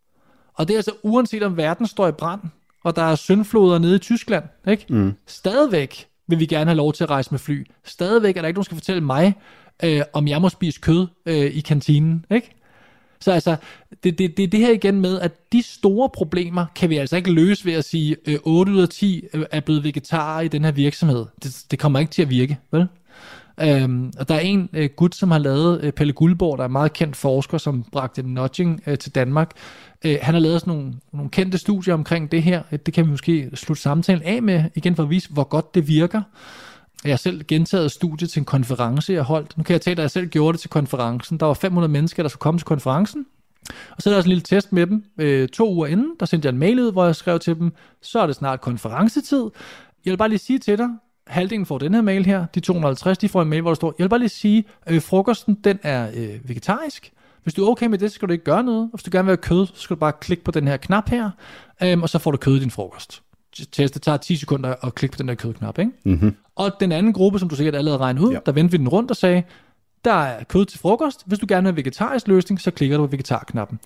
Og 0.55 0.69
det 0.69 0.75
er 0.75 0.79
altså 0.79 0.93
uanset 1.03 1.43
om 1.43 1.57
verden 1.57 1.87
står 1.87 2.09
i 2.09 2.13
brand, 2.13 2.41
og 2.85 2.97
der 2.97 3.03
er 3.03 3.15
syndfloder 3.15 3.79
nede 3.79 3.97
i 3.97 3.99
Tyskland, 3.99 4.45
ikke? 4.69 4.87
Mm. 4.89 5.13
Stadigvæk 5.27 6.07
vil 6.29 6.41
vi 6.41 6.47
gerne 6.47 6.71
have 6.71 6.77
lov 6.77 6.93
til 6.93 7.05
at 7.05 7.11
rejse 7.11 7.31
med 7.31 7.39
fly. 7.39 7.67
Stadigvæk 7.85 8.37
er 8.37 8.41
der 8.41 8.49
ikke 8.49 8.57
nogen, 8.57 8.65
der 8.65 8.69
skal 8.69 8.77
fortælle 8.77 9.01
mig, 9.01 9.35
øh, 9.85 10.03
om 10.13 10.29
jeg 10.29 10.41
må 10.41 10.49
spise 10.49 10.81
kød 10.81 11.07
øh, 11.27 11.37
i 11.37 11.61
kantinen, 11.61 12.25
ikke? 12.31 12.57
Så 13.21 13.33
altså, 13.33 13.57
det, 14.05 14.19
det, 14.19 14.37
det 14.37 14.43
er 14.43 14.47
det 14.49 14.61
her 14.61 14.73
igen 14.73 15.01
med, 15.01 15.21
at 15.21 15.53
de 15.53 15.63
store 15.63 16.09
problemer 16.09 16.67
kan 16.75 16.91
vi 16.91 16.97
altså 16.97 17.17
ikke 17.17 17.33
løse 17.33 17.65
ved 17.65 17.73
at 17.73 17.85
sige, 17.85 18.17
øh, 18.27 18.39
8 18.43 18.73
ud 18.73 18.83
af 18.83 18.89
10 18.89 19.25
er 19.51 19.61
blevet 19.61 19.85
vegetarer 19.85 20.41
i 20.41 20.49
den 20.49 20.65
her 20.65 20.73
virksomhed. 20.73 21.27
Det, 21.43 21.65
det 21.71 21.79
kommer 21.79 21.99
ikke 21.99 22.13
til 22.13 22.23
at 22.23 22.31
virke, 22.31 22.59
vel? 22.73 22.87
Øhm, 23.63 24.13
og 24.19 24.29
der 24.29 24.35
er 24.35 24.41
en 24.41 24.71
øh, 24.73 24.91
gut, 24.97 25.15
som 25.15 25.31
har 25.31 25.39
lavet, 25.39 25.81
øh, 25.85 25.93
Pelle 25.93 26.13
Guldborg, 26.13 26.59
der 26.59 26.65
er 26.65 26.69
en 26.69 26.73
meget 26.73 26.93
kendt 26.93 27.17
forsker, 27.17 27.59
som 27.59 27.85
bragte 27.93 28.23
nudging 28.23 28.83
øh, 28.87 28.99
til 28.99 29.15
Danmark. 29.15 29.51
Øh, 30.05 30.19
han 30.23 30.35
har 30.35 30.41
lavet 30.41 30.61
sådan 30.61 30.75
nogle, 30.75 30.95
nogle 31.13 31.31
kendte 31.31 31.59
studier 31.59 31.95
omkring 31.95 32.33
det 32.33 32.43
her. 32.43 32.63
Øh, 32.73 32.79
det 32.87 32.95
kan 32.95 33.05
vi 33.05 33.11
måske 33.11 33.51
slutte 33.55 33.83
samtalen 33.83 34.23
af 34.23 34.43
med, 34.43 34.65
igen 34.75 34.97
for 34.97 35.03
at 35.03 35.11
vise, 35.11 35.31
hvor 35.31 35.45
godt 35.45 35.75
det 35.75 35.89
virker. 35.89 36.23
Jeg 37.05 37.13
har 37.13 37.17
selv 37.17 37.45
gentaget 37.45 37.93
studiet 37.93 38.31
til 38.31 38.41
en 38.41 38.45
konference, 38.45 39.13
jeg 39.13 39.23
holdt. 39.23 39.57
Nu 39.59 39.63
kan 39.63 39.73
jeg 39.73 39.81
tage, 39.81 39.93
at 39.93 39.99
jeg 39.99 40.11
selv 40.11 40.27
gjorde 40.27 40.53
det 40.53 40.61
til 40.61 40.71
konferencen. 40.71 41.41
Der 41.41 41.47
var 41.47 41.55
500 41.55 41.93
mennesker, 41.93 42.23
der 42.23 42.29
skulle 42.29 42.41
komme 42.41 42.59
til 42.59 42.65
konferencen. 42.67 43.27
Og 43.97 44.03
så 44.03 44.11
er 44.11 44.13
der 44.13 44.17
også 44.17 44.27
en 44.27 44.31
lille 44.31 44.43
test 44.43 44.73
med 44.73 44.87
dem. 44.87 45.05
Øh, 45.19 45.49
to 45.49 45.75
uger 45.75 45.87
inden, 45.87 46.15
der 46.21 46.27
sendte 46.27 46.47
jeg 46.47 46.53
en 46.53 46.59
mail 46.59 46.81
ud, 46.81 46.93
hvor 46.93 47.05
jeg 47.05 47.17
skrev 47.17 47.39
til 47.39 47.59
dem, 47.59 47.73
så 48.03 48.21
er 48.21 48.27
det 48.27 48.37
snart 48.37 48.61
konferencetid. 48.61 49.45
Jeg 50.05 50.11
vil 50.11 50.17
bare 50.17 50.29
lige 50.29 50.39
sige 50.39 50.59
til 50.59 50.79
dig, 50.79 50.89
halvdelen 51.31 51.67
får 51.67 51.79
den 51.79 51.95
her 51.95 52.03
mail 52.03 52.27
her, 52.27 52.47
de 52.55 52.61
250, 52.61 53.19
de 53.19 53.29
får 53.29 53.43
en 53.43 53.49
mail, 53.49 53.63
hvor 53.63 53.71
der 53.71 53.75
står, 53.75 53.95
jeg 53.99 54.05
vil 54.05 54.09
bare 54.09 54.19
lige 54.19 54.29
sige, 54.29 54.65
at 54.83 54.95
øh, 54.95 55.03
frokosten, 55.03 55.55
den 55.65 55.79
er 55.83 56.09
øh, 56.15 56.49
vegetarisk. 56.49 57.13
Hvis 57.43 57.55
du 57.55 57.65
er 57.65 57.71
okay 57.71 57.87
med 57.87 57.99
det, 57.99 58.11
så 58.11 58.15
skal 58.15 58.29
du 58.29 58.33
ikke 58.33 58.45
gøre 58.45 58.63
noget. 58.63 58.89
Hvis 58.93 59.03
du 59.03 59.11
gerne 59.13 59.25
vil 59.25 59.31
have 59.31 59.37
kød, 59.37 59.67
så 59.67 59.81
skal 59.81 59.97
du 59.97 60.01
bare 60.01 60.13
klikke 60.21 60.45
på 60.45 60.51
den 60.51 60.69
her 60.69 60.77
knap 60.77 61.09
her, 61.09 61.31
øhm, 61.83 62.03
og 62.03 62.09
så 62.09 62.19
får 62.19 62.31
du 62.31 62.37
kød 62.37 62.57
i 62.57 62.61
din 62.61 62.71
frokost. 62.71 63.23
Test, 63.73 63.95
det 63.95 64.03
tager 64.03 64.17
10 64.17 64.37
sekunder 64.37 64.75
at 64.83 64.95
klikke 64.95 65.17
på 65.17 65.19
den 65.19 65.29
der 65.29 65.35
kødknap, 65.35 65.79
ikke? 65.79 65.91
Mm-hmm. 66.05 66.37
Og 66.57 66.71
den 66.81 66.93
anden 66.93 67.13
gruppe, 67.13 67.39
som 67.39 67.49
du 67.49 67.57
sikkert 67.57 67.75
allerede 67.75 67.99
regnet 67.99 68.23
ud, 68.23 68.33
ja. 68.33 68.39
der 68.47 68.53
vendte 68.53 68.73
vi 68.73 68.79
den 68.79 68.89
rundt 68.89 69.11
og 69.11 69.17
sagde, 69.17 69.43
der 70.05 70.13
er 70.13 70.45
kød 70.45 70.67
til 70.67 70.79
frokost. 70.79 71.23
Hvis 71.27 71.39
du 71.39 71.47
gerne 71.49 71.63
vil 71.63 71.73
have 71.73 71.77
vegetarisk 71.77 72.29
løsning, 72.29 72.61
så 72.61 72.71
klikker 72.71 72.97
du 72.97 73.07
på 73.07 73.11
vegetarknappen. 73.11 73.81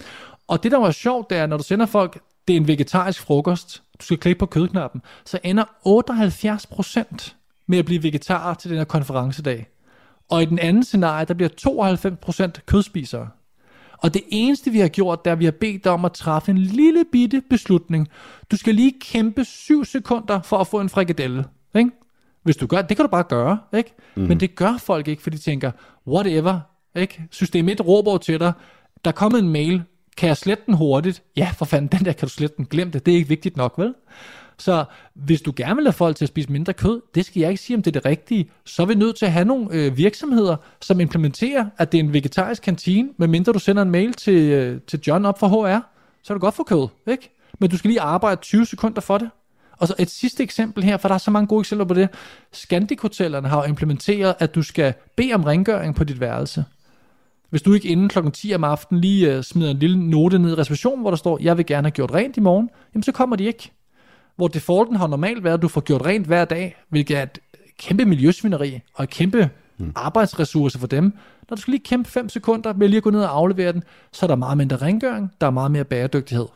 Og 0.49 0.62
det, 0.62 0.72
der 0.72 0.78
var 0.78 0.90
sjovt, 0.90 1.30
det 1.30 1.38
er, 1.38 1.47
når 1.47 1.57
du 1.57 1.62
sender 1.62 1.86
folk, 1.86 2.20
det 2.49 2.55
er 2.55 2.61
en 2.61 2.68
vegetarisk 2.68 3.20
frokost, 3.20 3.82
du 4.01 4.05
skal 4.05 4.18
klikke 4.18 4.38
på 4.38 4.47
kødknappen, 4.47 5.03
så 5.24 5.38
ender 5.45 5.64
78 5.84 6.66
procent 6.66 7.36
med 7.66 7.78
at 7.78 7.84
blive 7.84 8.03
vegetar 8.03 8.55
til 8.55 8.70
den 8.70 8.78
her 8.78 8.84
konferencedag. 8.84 9.66
Og 10.30 10.42
i 10.42 10.45
den 10.45 10.59
anden 10.59 10.84
scenarie, 10.84 11.26
der 11.26 11.34
bliver 11.34 11.51
92% 12.57 12.64
kødspisere. 12.66 13.28
Og 13.99 14.14
det 14.14 14.22
eneste, 14.28 14.70
vi 14.70 14.78
har 14.78 14.88
gjort, 14.88 15.24
det 15.24 15.30
er, 15.30 15.32
at 15.32 15.38
vi 15.38 15.45
har 15.45 15.53
bedt 15.61 15.84
dig 15.84 15.92
om 15.92 16.05
at 16.05 16.12
træffe 16.12 16.51
en 16.51 16.59
lille 16.59 17.05
bitte 17.12 17.42
beslutning. 17.51 18.09
Du 18.51 18.57
skal 18.57 18.74
lige 18.74 18.92
kæmpe 19.01 19.45
7 19.45 19.84
sekunder 19.84 20.42
for 20.42 20.59
at 20.59 20.66
få 20.66 20.80
en 20.80 20.88
frikadelle. 20.88 21.45
Ikke? 21.76 21.90
Hvis 22.42 22.57
du 22.57 22.66
gør 22.66 22.82
det, 22.82 22.97
kan 22.97 23.05
du 23.05 23.11
bare 23.11 23.22
gøre. 23.22 23.59
Ikke? 23.76 23.95
Mm. 24.14 24.22
Men 24.22 24.40
det 24.40 24.55
gør 24.55 24.76
folk 24.76 25.09
ikke, 25.09 25.22
for 25.22 25.30
de 25.30 25.38
tænker, 25.38 25.70
whatever. 26.07 26.61
Ikke? 26.97 27.22
Systemet 27.30 27.86
råber 27.86 28.18
til 28.18 28.40
dig, 28.40 28.53
der 29.05 29.11
er 29.11 29.14
kommet 29.14 29.38
en 29.38 29.49
mail, 29.49 29.82
kan 30.17 30.29
jeg 30.29 30.37
slette 30.37 30.62
den 30.67 30.75
hurtigt? 30.75 31.23
Ja, 31.37 31.51
for 31.57 31.65
fanden, 31.65 31.99
den 31.99 32.05
der 32.05 32.12
kan 32.12 32.29
du 32.29 32.33
slette 32.35 32.57
den. 32.57 32.67
Glem 32.67 32.91
det, 32.91 33.07
det 33.07 33.12
er 33.12 33.17
ikke 33.17 33.29
vigtigt 33.29 33.57
nok, 33.57 33.75
vel? 33.79 33.95
Så 34.59 34.85
hvis 35.15 35.43
du 35.43 35.53
gerne 35.57 35.77
vil 35.77 35.85
have 35.85 35.93
folk 35.93 36.17
til 36.17 36.25
at 36.25 36.29
spise 36.29 36.53
mindre 36.53 36.73
kød, 36.73 37.03
det 37.15 37.27
skal 37.27 37.41
jeg 37.41 37.51
ikke 37.51 37.62
sige, 37.62 37.77
om 37.77 37.83
det 37.83 37.97
er 37.97 38.01
det 38.01 38.05
rigtige, 38.05 38.51
så 38.65 38.83
er 38.83 38.87
vi 38.87 38.95
nødt 38.95 39.17
til 39.17 39.27
at 39.27 39.33
have 39.33 39.45
nogle 39.45 39.67
øh, 39.71 39.97
virksomheder, 39.97 40.57
som 40.81 41.01
implementerer, 41.01 41.67
at 41.79 41.93
det 41.93 41.99
er 41.99 42.03
en 42.03 42.12
vegetarisk 42.12 42.62
kantine, 42.62 43.09
medmindre 43.17 43.53
du 43.53 43.59
sender 43.59 43.83
en 43.83 43.91
mail 43.91 44.12
til, 44.12 44.51
øh, 44.51 44.81
til 44.87 45.01
John 45.07 45.25
op 45.25 45.39
fra 45.39 45.49
HR, 45.49 45.81
så 46.23 46.33
er 46.33 46.35
du 46.35 46.41
godt 46.41 46.55
for 46.55 46.65
kød, 46.65 46.89
ikke? 47.07 47.31
Men 47.59 47.71
du 47.71 47.79
skal 47.79 47.89
lige 47.89 48.01
arbejde 48.01 48.41
20 48.41 48.67
sekunder 48.67 49.01
for 49.01 49.19
det. 49.19 49.31
Og 49.79 49.89
så 49.89 49.95
et 49.99 50.11
sidste 50.11 50.43
eksempel 50.43 50.85
her, 50.85 50.97
for 50.97 51.09
der 51.09 51.15
er 51.15 51.19
så 51.19 51.31
mange 51.31 51.47
gode 51.47 51.61
eksempler 51.61 51.85
på 51.85 51.95
det. 51.95 52.09
Scandic 52.53 53.01
Hotellerne 53.03 53.49
har 53.49 53.57
jo 53.57 53.69
implementeret, 53.69 54.35
at 54.39 54.55
du 54.55 54.62
skal 54.62 54.95
bede 55.17 55.33
om 55.35 55.45
rengøring 55.45 55.95
på 55.95 56.05
dit 56.05 56.21
værelse. 56.21 56.65
Hvis 57.55 57.63
du 57.63 57.73
ikke 57.73 57.89
inden 57.89 58.09
klokken 58.09 58.33
10 58.33 58.55
om 58.55 58.65
aftenen 58.65 59.01
lige 59.01 59.39
uh, 59.39 59.43
smider 59.43 59.71
en 59.71 59.79
lille 59.79 60.11
note 60.11 60.39
ned 60.39 60.51
i 60.51 60.55
reservationen, 60.55 61.01
hvor 61.01 61.11
der 61.11 61.17
står, 61.17 61.39
jeg 61.43 61.57
vil 61.57 61.67
gerne 61.67 61.87
have 61.87 61.91
gjort 61.91 62.15
rent 62.15 62.37
i 62.37 62.41
morgen, 62.41 62.71
jamen 62.95 63.03
så 63.03 63.13
kommer 63.13 63.37
de 63.37 63.45
ikke 63.45 63.71
hvor 64.37 64.49
defaulten 64.49 64.97
har 64.97 65.07
normalt 65.07 65.45
været, 65.45 65.55
at 65.55 65.63
du 65.63 65.69
får 65.69 65.81
gjort 65.81 66.07
rent 66.07 66.27
hver 66.27 66.45
dag, 66.45 66.77
hvilket 66.89 67.17
er 67.17 67.23
et 67.23 67.39
kæmpe 67.79 68.05
miljøsvineri 68.05 68.81
og 68.95 69.05
et 69.05 69.11
kæmpe 69.11 69.51
mm. 69.79 69.93
arbejdsressource 69.97 70.79
for 70.79 70.87
dem. 70.87 71.05
Når 71.49 71.57
du 71.57 71.63
skal 71.63 71.71
lige 71.71 71.85
kæmpe 71.85 72.11
5 72.11 72.29
sekunder 72.29 72.73
med 72.73 72.89
lige 72.89 72.97
at 72.97 73.03
gå 73.03 73.11
ned 73.11 73.21
og 73.21 73.37
aflevere 73.37 73.73
den, 73.73 73.83
så 74.13 74.27
er 74.27 74.29
der 74.29 74.37
meget 74.37 74.59
mindre 74.59 74.77
rengøring, 74.77 75.31
der 75.41 75.47
er 75.47 75.51
meget 75.51 75.71
mere 75.71 75.85
bæredygtighed. 75.85 76.47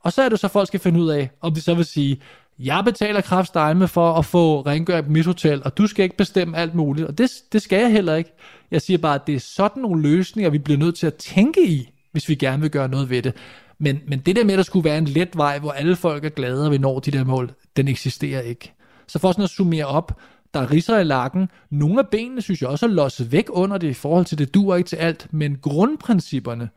Og 0.00 0.12
så 0.12 0.22
er 0.22 0.28
det 0.28 0.40
så, 0.40 0.46
at 0.46 0.50
folk 0.50 0.68
skal 0.68 0.80
finde 0.80 1.00
ud 1.00 1.08
af, 1.08 1.30
om 1.40 1.54
de 1.54 1.60
så 1.60 1.74
vil 1.74 1.84
sige, 1.84 2.20
jeg 2.64 2.82
betaler 2.84 3.20
kraftstejme 3.20 3.88
for 3.88 4.12
at 4.12 4.24
få 4.24 4.60
rengøring 4.60 5.06
på 5.06 5.12
mit 5.12 5.26
hotel, 5.26 5.62
og 5.64 5.78
du 5.78 5.86
skal 5.86 6.02
ikke 6.02 6.16
bestemme 6.16 6.56
alt 6.56 6.74
muligt. 6.74 7.06
Og 7.06 7.18
det, 7.18 7.30
det 7.52 7.62
skal 7.62 7.80
jeg 7.80 7.92
heller 7.92 8.14
ikke. 8.14 8.32
Jeg 8.70 8.82
siger 8.82 8.98
bare, 8.98 9.14
at 9.14 9.26
det 9.26 9.34
er 9.34 9.40
sådan 9.40 9.82
nogle 9.82 10.02
løsninger, 10.02 10.50
vi 10.50 10.58
bliver 10.58 10.78
nødt 10.78 10.94
til 10.94 11.06
at 11.06 11.14
tænke 11.14 11.68
i, 11.68 11.90
hvis 12.12 12.28
vi 12.28 12.34
gerne 12.34 12.62
vil 12.62 12.70
gøre 12.70 12.88
noget 12.88 13.10
ved 13.10 13.22
det. 13.22 13.32
Men, 13.78 13.98
men 14.08 14.18
det 14.18 14.36
der 14.36 14.44
med, 14.44 14.54
at 14.54 14.58
der 14.58 14.62
skulle 14.62 14.84
være 14.84 14.98
en 14.98 15.04
let 15.04 15.36
vej, 15.36 15.58
hvor 15.58 15.70
alle 15.70 15.96
folk 15.96 16.24
er 16.24 16.28
glade, 16.28 16.66
og 16.66 16.72
vi 16.72 16.78
når 16.78 16.98
de 16.98 17.10
der 17.10 17.24
mål, 17.24 17.52
den 17.76 17.88
eksisterer 17.88 18.40
ikke. 18.40 18.72
Så 19.06 19.18
for 19.18 19.32
sådan 19.32 19.44
at 19.44 19.50
summere 19.50 19.84
op, 19.84 20.20
der 20.54 20.60
er 20.60 20.70
riser 20.70 20.98
i 20.98 21.04
lakken. 21.04 21.48
Nogle 21.70 21.98
af 21.98 22.08
benene 22.08 22.42
synes 22.42 22.62
jeg 22.62 22.68
også 22.68 22.86
er 22.86 22.90
losset 22.90 23.32
væk 23.32 23.46
under 23.48 23.78
det 23.78 23.88
i 23.88 23.94
forhold 23.94 24.24
til, 24.24 24.38
det 24.38 24.54
duer 24.54 24.76
ikke 24.76 24.88
til 24.88 24.96
alt, 24.96 25.26
men 25.30 25.58
grundprincipperne 25.62 26.68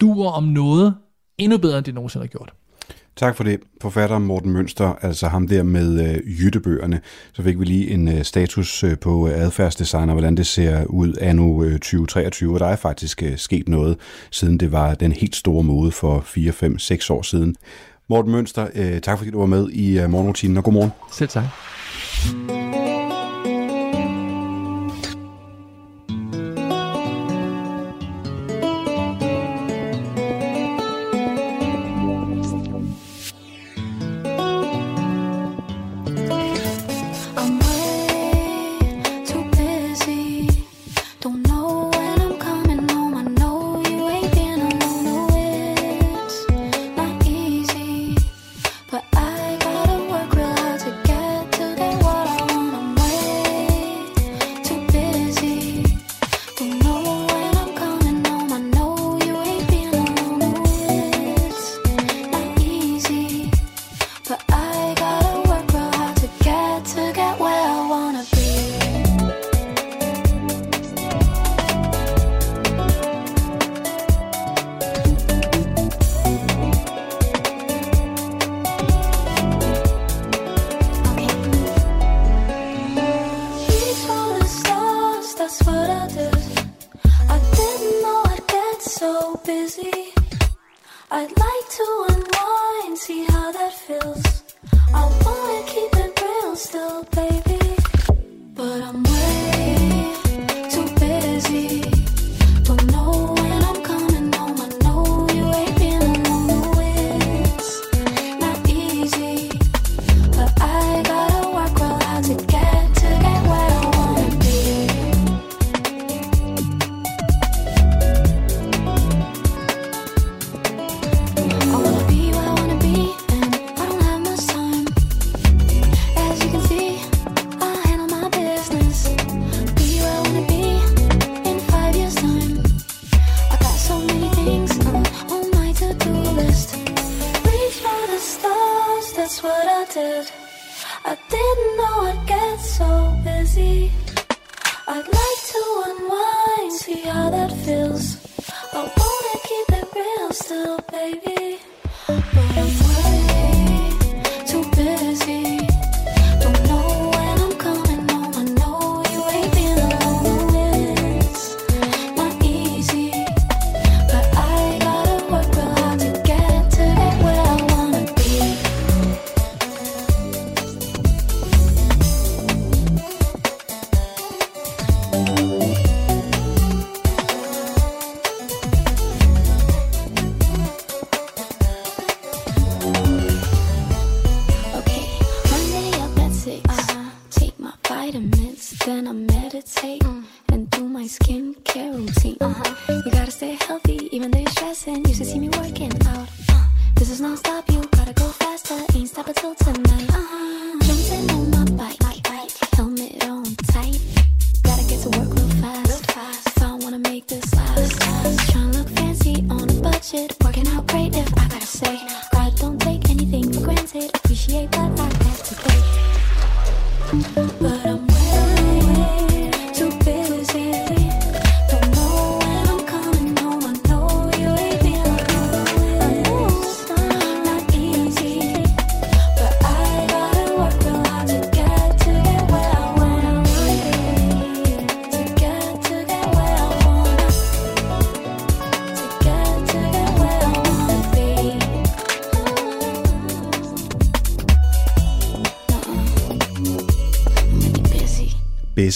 duer 0.00 0.30
om 0.30 0.44
noget 0.44 0.94
endnu 1.38 1.58
bedre, 1.58 1.78
end 1.78 1.84
de 1.84 1.92
nogensinde 1.92 2.24
har 2.24 2.28
gjort. 2.28 2.52
Tak 3.16 3.36
for 3.36 3.44
det, 3.44 3.60
forfatter 3.82 4.18
Morten 4.18 4.50
Mønster, 4.52 4.94
altså 5.02 5.28
ham 5.28 5.48
der 5.48 5.62
med 5.62 6.10
øh, 6.10 6.40
jyttebøgerne. 6.40 7.00
Så 7.32 7.42
fik 7.42 7.60
vi 7.60 7.64
lige 7.64 7.90
en 7.90 8.08
øh, 8.08 8.24
status 8.24 8.84
øh, 8.84 8.98
på 8.98 9.28
øh, 9.28 9.34
adfærdsdesign 9.34 10.08
og 10.08 10.14
hvordan 10.14 10.36
det 10.36 10.46
ser 10.46 10.84
ud 10.84 11.14
anno 11.20 11.62
øh, 11.62 11.72
2023, 11.72 12.54
og 12.54 12.60
der 12.60 12.66
er 12.66 12.76
faktisk 12.76 13.22
øh, 13.22 13.38
sket 13.38 13.68
noget, 13.68 13.96
siden 14.30 14.58
det 14.58 14.72
var 14.72 14.94
den 14.94 15.12
helt 15.12 15.36
store 15.36 15.64
mode 15.64 15.92
for 15.92 16.20
4, 16.20 16.52
5, 16.52 16.78
6 16.78 17.10
år 17.10 17.22
siden. 17.22 17.56
Morten 18.08 18.32
Mønster, 18.32 18.66
øh, 18.74 19.00
tak 19.00 19.18
fordi 19.18 19.30
du 19.30 19.38
var 19.38 19.46
med 19.46 19.70
i 19.70 20.00
øh, 20.00 20.10
morgenrutinen, 20.10 20.56
og 20.56 20.64
godmorgen. 20.64 20.92
Selv 21.12 21.28
tak. 21.28 22.83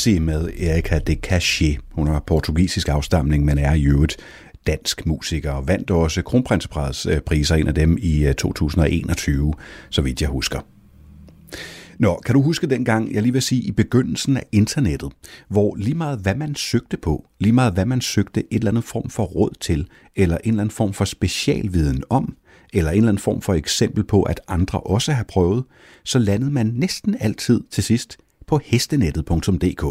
Bessie 0.09 0.21
med 0.21 0.51
Erika 0.61 0.99
de 0.99 1.17
Caché. 1.27 1.79
Hun 1.93 2.07
har 2.07 2.21
portugisisk 2.27 2.89
afstamning, 2.89 3.45
men 3.45 3.59
er 3.59 3.75
i 3.75 3.85
øvrigt 3.85 4.17
dansk 4.67 5.07
musiker 5.07 5.53
og 5.53 5.69
vandt 5.69 5.91
også 5.91 6.23
kronprinsepriser, 6.23 7.15
øh, 7.15 7.21
priser, 7.21 7.55
en 7.55 7.69
af 7.69 7.75
dem 7.75 7.99
i 8.01 8.27
øh, 8.27 8.35
2021, 8.35 9.55
så 9.91 10.03
vidt 10.03 10.21
jeg 10.21 10.29
husker. 10.29 10.61
Nå, 11.99 12.21
kan 12.27 12.35
du 12.35 12.43
huske 12.43 12.67
dengang, 12.67 13.15
jeg 13.15 13.23
lige 13.23 13.33
vil 13.33 13.43
sige, 13.43 13.63
i 13.63 13.73
begyndelsen 13.73 14.37
af 14.37 14.47
internettet, 14.53 15.13
hvor 15.49 15.77
lige 15.77 15.95
meget 15.95 16.19
hvad 16.19 16.35
man 16.35 16.55
søgte 16.55 16.97
på, 16.97 17.25
lige 17.41 17.53
meget 17.53 17.73
hvad 17.73 17.87
man 17.87 18.01
søgte 18.01 18.41
et 18.41 18.59
eller 18.59 18.71
andet 18.71 18.85
form 18.85 19.11
for 19.11 19.25
råd 19.25 19.51
til, 19.61 19.87
eller 20.17 20.39
en 20.45 20.51
eller 20.51 20.63
anden 20.63 20.75
form 20.75 20.93
for 20.93 21.05
specialviden 21.05 22.03
om, 22.11 22.37
eller 22.73 22.91
en 22.91 22.97
eller 22.97 23.09
anden 23.09 23.21
form 23.21 23.43
for 23.43 23.55
eksempel 23.55 24.05
på, 24.05 24.23
at 24.23 24.41
andre 24.49 24.81
også 24.81 25.13
har 25.13 25.25
prøvet, 25.25 25.65
så 26.05 26.19
landede 26.19 26.51
man 26.51 26.67
næsten 26.67 27.17
altid 27.21 27.61
til 27.71 27.85
sidst 27.85 28.19
på 28.49 28.61
hestenettet.dk. 28.65 29.85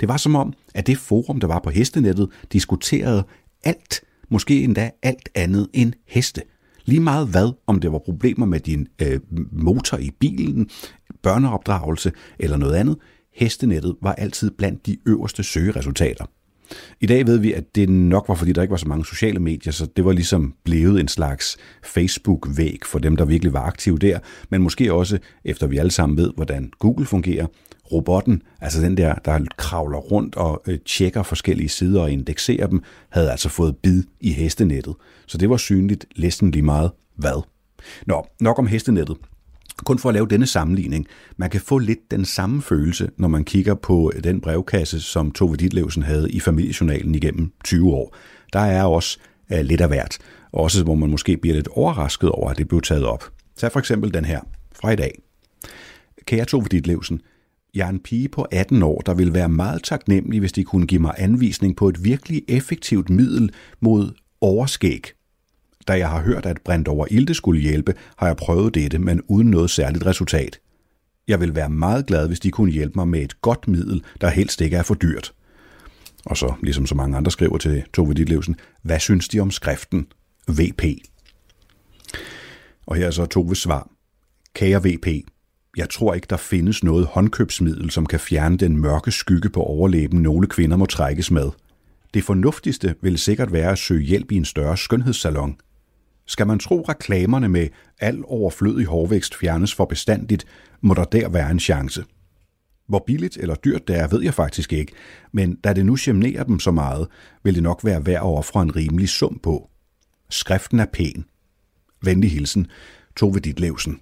Det 0.00 0.08
var 0.08 0.16
som 0.16 0.34
om, 0.34 0.52
at 0.74 0.86
det 0.86 0.98
forum, 0.98 1.40
der 1.40 1.46
var 1.46 1.60
på 1.64 1.70
hestenettet, 1.70 2.28
diskuterede 2.52 3.24
alt, 3.64 4.00
måske 4.30 4.62
endda 4.62 4.90
alt 5.02 5.28
andet 5.34 5.68
end 5.72 5.92
heste. 6.06 6.42
Lige 6.84 7.00
meget 7.00 7.28
hvad, 7.28 7.52
om 7.66 7.80
det 7.80 7.92
var 7.92 7.98
problemer 7.98 8.46
med 8.46 8.60
din 8.60 8.86
øh, 9.02 9.20
motor 9.52 9.98
i 9.98 10.10
bilen, 10.10 10.70
børneopdragelse 11.22 12.12
eller 12.38 12.56
noget 12.56 12.74
andet, 12.74 12.96
hestenettet 13.34 13.96
var 14.02 14.12
altid 14.12 14.50
blandt 14.50 14.86
de 14.86 14.96
øverste 15.06 15.42
søgeresultater. 15.42 16.24
I 17.00 17.06
dag 17.06 17.26
ved 17.26 17.38
vi, 17.38 17.52
at 17.52 17.74
det 17.74 17.88
nok 17.88 18.28
var, 18.28 18.34
fordi 18.34 18.52
der 18.52 18.62
ikke 18.62 18.72
var 18.72 18.76
så 18.76 18.88
mange 18.88 19.06
sociale 19.06 19.38
medier, 19.38 19.72
så 19.72 19.86
det 19.96 20.04
var 20.04 20.12
ligesom 20.12 20.54
blevet 20.64 21.00
en 21.00 21.08
slags 21.08 21.56
Facebook-væg 21.84 22.78
for 22.86 22.98
dem, 22.98 23.16
der 23.16 23.24
virkelig 23.24 23.52
var 23.52 23.62
aktive 23.62 23.98
der, 23.98 24.18
men 24.50 24.62
måske 24.62 24.92
også, 24.92 25.18
efter 25.44 25.66
vi 25.66 25.78
alle 25.78 25.90
sammen 25.90 26.18
ved, 26.18 26.30
hvordan 26.36 26.70
Google 26.78 27.06
fungerer, 27.06 27.46
robotten, 27.92 28.42
altså 28.60 28.82
den 28.82 28.96
der, 28.96 29.14
der 29.14 29.40
kravler 29.56 29.98
rundt 29.98 30.36
og 30.36 30.62
øh, 30.66 30.78
tjekker 30.86 31.22
forskellige 31.22 31.68
sider 31.68 32.02
og 32.02 32.10
indekserer 32.10 32.66
dem, 32.66 32.82
havde 33.08 33.30
altså 33.30 33.48
fået 33.48 33.76
bid 33.76 34.02
i 34.20 34.32
hestenettet. 34.32 34.94
Så 35.26 35.38
det 35.38 35.50
var 35.50 35.56
synligt 35.56 36.06
næsten 36.18 36.50
lige 36.50 36.62
meget 36.62 36.90
hvad. 37.16 37.42
Nå, 38.06 38.26
nok 38.40 38.58
om 38.58 38.66
hestenettet. 38.66 39.16
Kun 39.84 39.98
for 39.98 40.08
at 40.08 40.14
lave 40.14 40.26
denne 40.26 40.46
sammenligning. 40.46 41.06
Man 41.36 41.50
kan 41.50 41.60
få 41.60 41.78
lidt 41.78 42.10
den 42.10 42.24
samme 42.24 42.62
følelse, 42.62 43.10
når 43.16 43.28
man 43.28 43.44
kigger 43.44 43.74
på 43.74 44.12
øh, 44.14 44.24
den 44.24 44.40
brevkasse, 44.40 45.00
som 45.00 45.30
Tove 45.30 45.56
Ditlevsen 45.56 46.02
havde 46.02 46.30
i 46.30 46.40
familiejournalen 46.40 47.14
igennem 47.14 47.52
20 47.64 47.92
år. 47.92 48.16
Der 48.52 48.60
er 48.60 48.84
også 48.84 49.18
uh, 49.54 49.60
lidt 49.60 49.80
af 49.80 49.88
hvert. 49.88 50.18
Også 50.52 50.84
hvor 50.84 50.94
man 50.94 51.10
måske 51.10 51.36
bliver 51.36 51.54
lidt 51.54 51.68
overrasket 51.68 52.30
over, 52.30 52.50
at 52.50 52.58
det 52.58 52.68
blev 52.68 52.80
taget 52.80 53.04
op. 53.04 53.32
Tag 53.56 53.72
for 53.72 53.78
eksempel 53.78 54.14
den 54.14 54.24
her 54.24 54.40
fra 54.74 54.90
i 54.90 54.96
dag. 54.96 55.22
Kære 56.26 56.44
Tove 56.44 56.64
Ditlevsen, 56.70 57.20
jeg 57.74 57.86
er 57.86 57.90
en 57.90 58.00
pige 58.00 58.28
på 58.28 58.42
18 58.42 58.82
år, 58.82 59.00
der 59.00 59.14
vil 59.14 59.34
være 59.34 59.48
meget 59.48 59.82
taknemmelig, 59.82 60.40
hvis 60.40 60.52
de 60.52 60.64
kunne 60.64 60.86
give 60.86 61.00
mig 61.00 61.14
anvisning 61.18 61.76
på 61.76 61.88
et 61.88 62.04
virkelig 62.04 62.42
effektivt 62.48 63.10
middel 63.10 63.50
mod 63.80 64.12
overskæg. 64.40 65.06
Da 65.88 65.98
jeg 65.98 66.08
har 66.08 66.22
hørt, 66.22 66.46
at 66.46 66.60
brændt 66.64 66.88
over 66.88 67.06
ilte 67.10 67.34
skulle 67.34 67.60
hjælpe, 67.60 67.94
har 68.16 68.26
jeg 68.26 68.36
prøvet 68.36 68.74
dette, 68.74 68.98
men 68.98 69.22
uden 69.28 69.50
noget 69.50 69.70
særligt 69.70 70.06
resultat. 70.06 70.58
Jeg 71.28 71.40
vil 71.40 71.54
være 71.54 71.70
meget 71.70 72.06
glad, 72.06 72.26
hvis 72.26 72.40
de 72.40 72.50
kunne 72.50 72.72
hjælpe 72.72 72.92
mig 72.96 73.08
med 73.08 73.20
et 73.20 73.40
godt 73.40 73.68
middel, 73.68 74.02
der 74.20 74.28
helst 74.28 74.60
ikke 74.60 74.76
er 74.76 74.82
for 74.82 74.94
dyrt. 74.94 75.32
Og 76.24 76.36
så, 76.36 76.54
ligesom 76.62 76.86
så 76.86 76.94
mange 76.94 77.16
andre 77.16 77.30
skriver 77.30 77.58
til 77.58 77.84
Tove 77.94 78.14
Ditlevsen, 78.14 78.56
hvad 78.82 78.98
synes 78.98 79.28
de 79.28 79.40
om 79.40 79.50
skriften 79.50 80.06
VP? 80.48 80.82
Og 82.86 82.96
her 82.96 83.06
er 83.06 83.10
så 83.10 83.26
Toves 83.26 83.58
svar. 83.58 83.90
Kære 84.54 84.82
VP, 84.84 85.06
jeg 85.76 85.90
tror 85.90 86.14
ikke, 86.14 86.26
der 86.30 86.36
findes 86.36 86.84
noget 86.84 87.06
håndkøbsmiddel, 87.06 87.90
som 87.90 88.06
kan 88.06 88.20
fjerne 88.20 88.56
den 88.56 88.76
mørke 88.76 89.10
skygge 89.10 89.50
på 89.50 89.62
overlæben, 89.62 90.22
nogle 90.22 90.46
kvinder 90.46 90.76
må 90.76 90.86
trækkes 90.86 91.30
med. 91.30 91.50
Det 92.14 92.24
fornuftigste 92.24 92.94
vil 93.00 93.18
sikkert 93.18 93.52
være 93.52 93.70
at 93.70 93.78
søge 93.78 94.02
hjælp 94.02 94.32
i 94.32 94.36
en 94.36 94.44
større 94.44 94.76
skønhedssalon. 94.76 95.56
Skal 96.26 96.46
man 96.46 96.58
tro 96.58 96.80
reklamerne 96.88 97.48
med 97.48 97.68
al 98.00 98.22
overflødig 98.24 98.86
hårvækst 98.86 99.34
fjernes 99.34 99.74
for 99.74 99.84
bestandigt, 99.84 100.44
må 100.80 100.94
der 100.94 101.04
der 101.04 101.28
være 101.28 101.50
en 101.50 101.60
chance. 101.60 102.04
Hvor 102.88 103.04
billigt 103.06 103.36
eller 103.36 103.54
dyrt 103.54 103.88
det 103.88 103.98
er, 103.98 104.08
ved 104.08 104.22
jeg 104.22 104.34
faktisk 104.34 104.72
ikke, 104.72 104.92
men 105.32 105.54
da 105.54 105.72
det 105.72 105.86
nu 105.86 105.96
generer 106.00 106.44
dem 106.44 106.60
så 106.60 106.70
meget, 106.70 107.08
vil 107.42 107.54
det 107.54 107.62
nok 107.62 107.84
være 107.84 108.06
værd 108.06 108.16
at 108.16 108.22
ofre 108.22 108.62
en 108.62 108.76
rimelig 108.76 109.08
sum 109.08 109.40
på. 109.42 109.70
Skriften 110.30 110.80
er 110.80 110.86
pæn. 110.92 111.24
Venlig 112.02 112.30
hilsen, 112.30 112.66
Tove 113.16 113.40
Ditlevsen. 113.40 114.00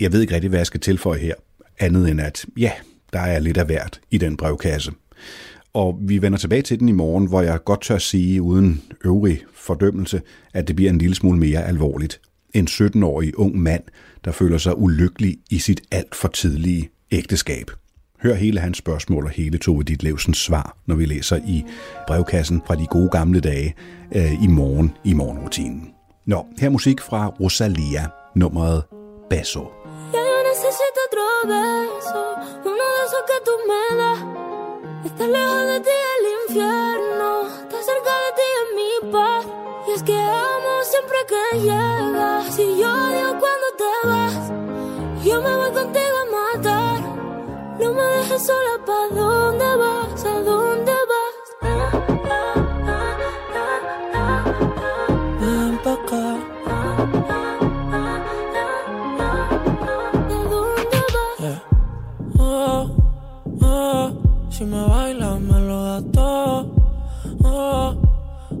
Jeg 0.00 0.12
ved 0.12 0.20
ikke 0.20 0.34
rigtig, 0.34 0.48
hvad 0.48 0.58
jeg 0.58 0.66
skal 0.66 0.80
tilføje 0.80 1.18
her, 1.18 1.34
andet 1.78 2.10
end 2.10 2.20
at, 2.20 2.46
ja, 2.56 2.72
der 3.12 3.20
er 3.20 3.38
lidt 3.38 3.56
af 3.56 3.66
hvert 3.66 4.00
i 4.10 4.18
den 4.18 4.36
brevkasse. 4.36 4.92
Og 5.72 5.98
vi 6.00 6.22
vender 6.22 6.38
tilbage 6.38 6.62
til 6.62 6.80
den 6.80 6.88
i 6.88 6.92
morgen, 6.92 7.26
hvor 7.26 7.42
jeg 7.42 7.64
godt 7.64 7.82
tør 7.82 7.98
sige, 7.98 8.42
uden 8.42 8.82
øvrig 9.04 9.40
fordømmelse, 9.54 10.22
at 10.54 10.68
det 10.68 10.76
bliver 10.76 10.90
en 10.90 10.98
lille 10.98 11.14
smule 11.14 11.38
mere 11.38 11.64
alvorligt. 11.64 12.20
En 12.54 12.66
17-årig 12.70 13.38
ung 13.38 13.58
mand, 13.58 13.82
der 14.24 14.32
føler 14.32 14.58
sig 14.58 14.78
ulykkelig 14.78 15.36
i 15.50 15.58
sit 15.58 15.80
alt 15.90 16.14
for 16.14 16.28
tidlige 16.28 16.90
ægteskab. 17.10 17.70
Hør 18.22 18.34
hele 18.34 18.60
hans 18.60 18.78
spørgsmål 18.78 19.24
og 19.24 19.30
hele 19.30 19.58
Tove 19.58 19.82
Ditlevsens 19.82 20.38
svar, 20.38 20.78
når 20.86 20.94
vi 20.94 21.04
læser 21.04 21.36
i 21.36 21.64
brevkassen 22.06 22.62
fra 22.66 22.74
de 22.74 22.86
gode 22.86 23.08
gamle 23.08 23.40
dage 23.40 23.74
øh, 24.16 24.44
i 24.44 24.46
morgen 24.46 24.92
i 25.04 25.12
morgenrutinen. 25.12 25.88
Nå, 26.26 26.46
her 26.58 26.66
er 26.66 26.72
musik 26.72 27.00
fra 27.00 27.26
Rosalia, 27.28 28.06
nummeret 28.34 28.82
Basso. 29.30 29.75
Otro 31.04 31.22
beso, 31.44 32.34
uno 32.64 32.84
de 32.94 33.04
esos 33.04 33.22
que 33.26 33.40
tú 33.44 33.52
me 33.68 33.96
das. 33.96 34.20
Estar 35.04 35.28
lejos 35.28 35.66
de 35.66 35.80
ti 35.80 35.90
el 36.18 36.26
infierno, 36.48 37.42
estar 37.48 37.82
cerca 37.82 38.12
de 38.24 38.30
ti 38.38 38.46
es 38.60 38.68
mi 38.78 39.12
paz. 39.12 39.46
Y 39.86 39.90
es 39.92 40.02
que 40.02 40.18
amo 40.18 40.72
siempre 40.84 41.18
que 41.28 41.58
llegas, 41.60 42.58
y 42.58 42.78
yo 42.78 42.88
odio 42.90 43.38
cuando 43.38 43.68
te 43.76 44.08
vas. 44.08 44.52
Yo 45.22 45.40
me 45.42 45.56
voy 45.56 45.72
contigo 45.72 46.16
a 46.16 46.56
matar, 46.56 47.00
no 47.78 47.92
me 47.92 48.02
dejes 48.02 48.46
sola, 48.46 48.84
¿pa' 48.86 49.08
dónde 49.14 49.76
vas? 49.76 50.24
¿A 50.24 50.40
dónde 50.40 50.92
vas? 50.92 51.15
Si 64.56 64.64
me 64.64 64.82
bailas 64.86 65.38
me 65.38 65.60
lo 65.60 65.84
das 65.84 66.04
todo. 66.12 66.74
Oh, 67.44 67.94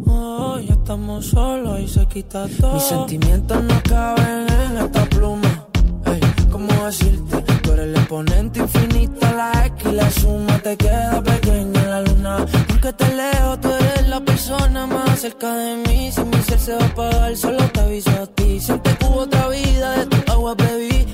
oh, 0.06 0.58
ya 0.58 0.74
estamos 0.74 1.24
solos 1.26 1.80
y 1.80 1.88
se 1.88 2.06
quita 2.06 2.46
todo. 2.60 2.74
Mis 2.74 2.82
sentimientos 2.82 3.62
no 3.62 3.82
caben 3.82 4.46
en 4.60 4.76
esta 4.84 5.06
pluma. 5.06 5.66
Ey, 6.04 6.20
¿cómo 6.50 6.68
decirte? 6.84 7.40
Tú 7.62 7.72
eres 7.72 7.86
el 7.86 7.96
exponente 7.96 8.60
infinito, 8.60 9.26
la 9.34 9.52
X 9.66 9.86
y 9.90 9.92
la 9.94 10.10
suma 10.10 10.58
te 10.58 10.76
queda 10.76 11.22
pequeña 11.22 11.80
en 11.82 11.90
la 11.90 12.00
luna. 12.02 12.46
Porque 12.68 12.92
te 12.92 13.08
leo, 13.14 13.58
tú 13.58 13.68
eres 13.70 14.08
la 14.08 14.20
persona 14.20 14.86
más 14.86 15.20
cerca 15.20 15.54
de 15.54 15.76
mí. 15.76 16.12
Si 16.12 16.22
mi 16.24 16.36
ser 16.42 16.58
se 16.58 16.74
va 16.74 16.82
a 16.82 16.86
apagar, 16.88 17.36
solo 17.36 17.64
te 17.70 17.80
aviso 17.80 18.10
a 18.10 18.26
ti. 18.26 18.60
Siente 18.60 18.94
que 18.98 19.06
hubo 19.06 19.20
otra 19.20 19.48
vida, 19.48 19.96
de 19.96 20.06
tu 20.06 20.32
agua 20.32 20.54
bebí, 20.54 21.06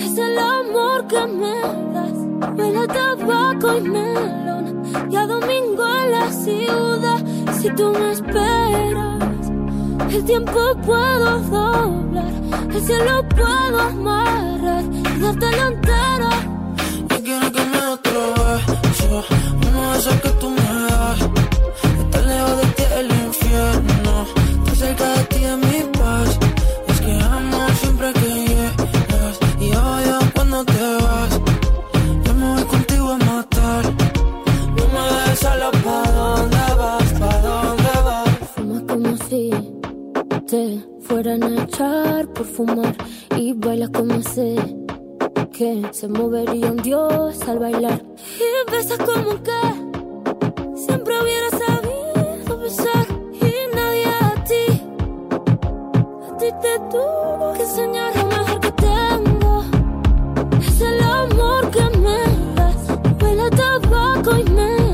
es 0.00 0.18
el 0.18 0.38
amor 0.38 1.06
que 1.06 1.26
me 1.26 1.60
das. 1.94 2.56
Huele 2.56 2.78
a 2.78 2.86
tabaco 2.86 3.76
y 3.76 3.80
melón 3.80 4.82
y 5.10 5.16
a 5.16 5.26
domingo 5.26 5.84
en 6.02 6.10
la 6.12 6.30
ciudad. 6.32 7.20
Si 7.60 7.68
tú 7.70 7.92
me 7.92 8.12
esperas, 8.12 9.50
el 10.10 10.24
tiempo 10.24 10.60
puedo 10.86 11.38
doblar, 11.40 12.32
el 12.74 12.82
cielo 12.82 13.28
puedo 13.28 13.80
amarrar 13.80 14.84
y 14.84 15.20
dártelo 15.20 15.66
entero. 15.68 16.30
Yo 17.10 17.22
quiero 17.22 17.52
que 17.52 17.64
me 17.64 17.80
otro 17.86 18.20
beso, 18.34 19.24
uno 19.68 19.92
de 19.92 19.98
esos 19.98 20.14
que 20.20 20.30
tú 20.40 20.50
me 20.50 20.68
das. 20.90 21.20
Estar 22.00 22.24
lejos 22.24 22.56
de 22.60 22.66
ti 22.76 22.82
el 23.00 23.10
infierno, 23.26 24.26
estar 24.66 24.76
cerca 24.76 25.08
de 25.14 25.24
ti 25.24 25.44
es 25.44 25.67
fumar 42.58 42.96
y 43.36 43.52
bailas 43.52 43.90
como 43.90 44.20
sé 44.20 44.56
que 45.52 45.86
se 45.92 46.08
movería 46.08 46.72
un 46.72 46.78
dios 46.78 47.40
al 47.46 47.60
bailar. 47.60 48.02
Y 48.46 48.70
besas 48.72 48.98
como 48.98 49.40
que 49.46 49.60
siempre 50.74 51.14
hubiera 51.22 51.50
sabido 51.50 52.58
besar. 52.58 53.06
Y 53.32 53.52
nadie 53.76 54.06
a 54.06 54.44
ti 54.48 54.66
a 56.28 56.36
ti 56.36 56.48
te 56.64 56.74
tuvo 56.90 57.52
que 57.54 57.62
enseñar 57.62 58.10
lo 58.16 58.26
mejor 58.26 58.60
que 58.60 58.72
tengo. 58.72 59.64
Es 60.60 60.80
el 60.80 61.00
amor 61.00 61.70
que 61.70 61.84
me 62.04 62.20
das. 62.56 62.82
Huele 63.22 63.50
tabaco 63.50 64.36
y 64.36 64.44
melón 64.50 64.87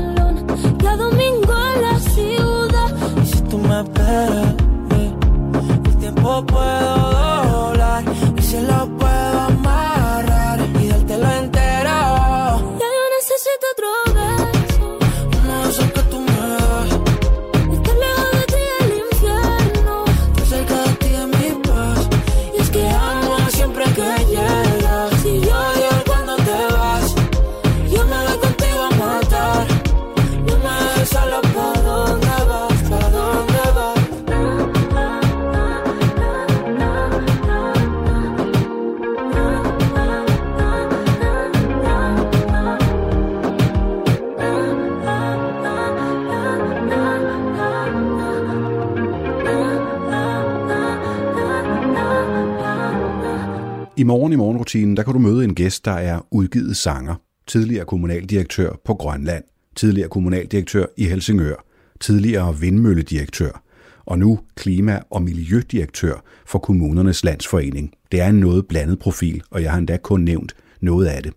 morgen 54.05 54.33
i 54.33 54.35
morgenrutinen, 54.35 54.97
der 54.97 55.03
kan 55.03 55.13
du 55.13 55.19
møde 55.19 55.43
en 55.43 55.55
gæst, 55.55 55.85
der 55.85 55.91
er 55.91 56.27
udgivet 56.31 56.77
sanger, 56.77 57.15
tidligere 57.47 57.85
kommunaldirektør 57.85 58.69
på 58.85 58.93
Grønland, 58.93 59.43
tidligere 59.75 60.09
kommunaldirektør 60.09 60.85
i 60.97 61.05
Helsingør, 61.05 61.65
tidligere 61.99 62.59
vindmølledirektør, 62.59 63.63
og 64.05 64.19
nu 64.19 64.39
klima- 64.55 64.99
og 65.09 65.21
miljødirektør 65.21 66.23
for 66.45 66.59
Kommunernes 66.59 67.23
Landsforening. 67.23 67.93
Det 68.11 68.21
er 68.21 68.27
en 68.27 68.39
noget 68.39 68.67
blandet 68.67 68.99
profil, 68.99 69.43
og 69.51 69.61
jeg 69.61 69.71
har 69.71 69.77
endda 69.77 69.97
kun 69.97 70.21
nævnt 70.21 70.55
noget 70.81 71.05
af 71.05 71.23
det. 71.23 71.33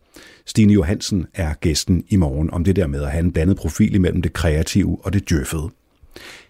Stine 0.46 0.72
Johansen 0.72 1.26
er 1.34 1.54
gæsten 1.54 2.04
i 2.08 2.16
morgen 2.16 2.50
om 2.50 2.64
det 2.64 2.76
der 2.76 2.86
med 2.86 3.02
at 3.02 3.10
have 3.10 3.24
en 3.24 3.32
blandet 3.32 3.56
profil 3.56 3.94
imellem 3.94 4.22
det 4.22 4.32
kreative 4.32 4.98
og 5.04 5.12
det 5.12 5.30
djøffede. 5.30 5.70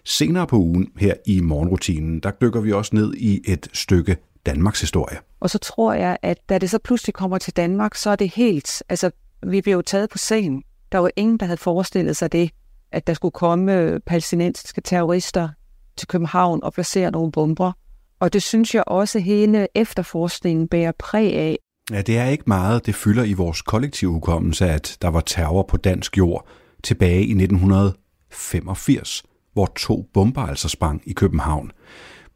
Senere 0.05 0.47
på 0.47 0.57
ugen 0.57 0.87
her 0.97 1.13
i 1.25 1.39
morgenrutinen, 1.41 2.19
der 2.19 2.31
dykker 2.41 2.61
vi 2.61 2.71
også 2.71 2.95
ned 2.95 3.13
i 3.13 3.41
et 3.45 3.67
stykke 3.73 4.17
Danmarks 4.45 4.81
historie. 4.81 5.17
Og 5.39 5.49
så 5.49 5.57
tror 5.57 5.93
jeg, 5.93 6.17
at 6.21 6.37
da 6.49 6.57
det 6.57 6.69
så 6.69 6.79
pludselig 6.79 7.13
kommer 7.13 7.37
til 7.37 7.55
Danmark, 7.55 7.95
så 7.95 8.09
er 8.09 8.15
det 8.15 8.29
helt, 8.35 8.83
altså 8.89 9.11
vi 9.47 9.61
bliver 9.61 9.75
jo 9.75 9.81
taget 9.81 10.09
på 10.09 10.17
scenen. 10.17 10.63
Der 10.91 10.97
var 10.97 11.11
ingen, 11.15 11.37
der 11.37 11.45
havde 11.45 11.57
forestillet 11.57 12.17
sig 12.17 12.31
det, 12.31 12.51
at 12.91 13.07
der 13.07 13.13
skulle 13.13 13.31
komme 13.31 13.73
øh, 13.73 13.99
palæstinensiske 13.99 14.81
terrorister 14.81 15.49
til 15.97 16.07
København 16.07 16.63
og 16.63 16.73
placere 16.73 17.11
nogle 17.11 17.31
bomber. 17.31 17.71
Og 18.19 18.33
det 18.33 18.43
synes 18.43 18.75
jeg 18.75 18.83
også 18.87 19.19
hele 19.19 19.67
efterforskningen 19.75 20.67
bærer 20.67 20.91
præg 20.99 21.35
af. 21.35 21.57
Ja, 21.91 22.01
det 22.01 22.17
er 22.17 22.25
ikke 22.25 22.43
meget, 22.47 22.85
det 22.85 22.95
fylder 22.95 23.23
i 23.23 23.33
vores 23.33 23.61
kollektive 23.61 24.11
hukommelse, 24.11 24.69
at 24.69 24.97
der 25.01 25.07
var 25.07 25.21
terror 25.21 25.63
på 25.63 25.77
dansk 25.77 26.17
jord 26.17 26.47
tilbage 26.83 27.21
i 27.21 27.31
1985, 27.31 29.23
hvor 29.53 29.65
to 29.65 30.05
bomber 30.13 30.41
altså 30.41 30.69
sprang 30.69 31.01
i 31.05 31.13
København. 31.13 31.71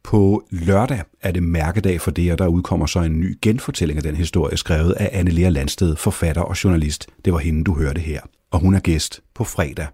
På 0.04 0.44
lørdag 0.50 1.02
er 1.22 1.32
det 1.32 1.42
mærkedag 1.42 2.00
for 2.00 2.10
det, 2.10 2.32
og 2.32 2.38
der 2.38 2.46
udkommer 2.46 2.86
så 2.86 3.00
en 3.00 3.20
ny 3.20 3.38
genfortælling 3.42 3.96
af 3.96 4.02
den 4.02 4.16
historie, 4.16 4.56
skrevet 4.56 4.92
af 4.92 5.10
Anne 5.12 5.30
Lea 5.30 5.48
Landsted, 5.48 5.96
forfatter 5.96 6.42
og 6.42 6.64
journalist. 6.64 7.06
Det 7.24 7.32
var 7.32 7.38
hende, 7.38 7.64
du 7.64 7.74
hørte 7.74 8.00
her. 8.00 8.20
Og 8.50 8.60
hun 8.60 8.74
er 8.74 8.80
gæst 8.80 9.20
på 9.34 9.44
fredag. 9.44 9.86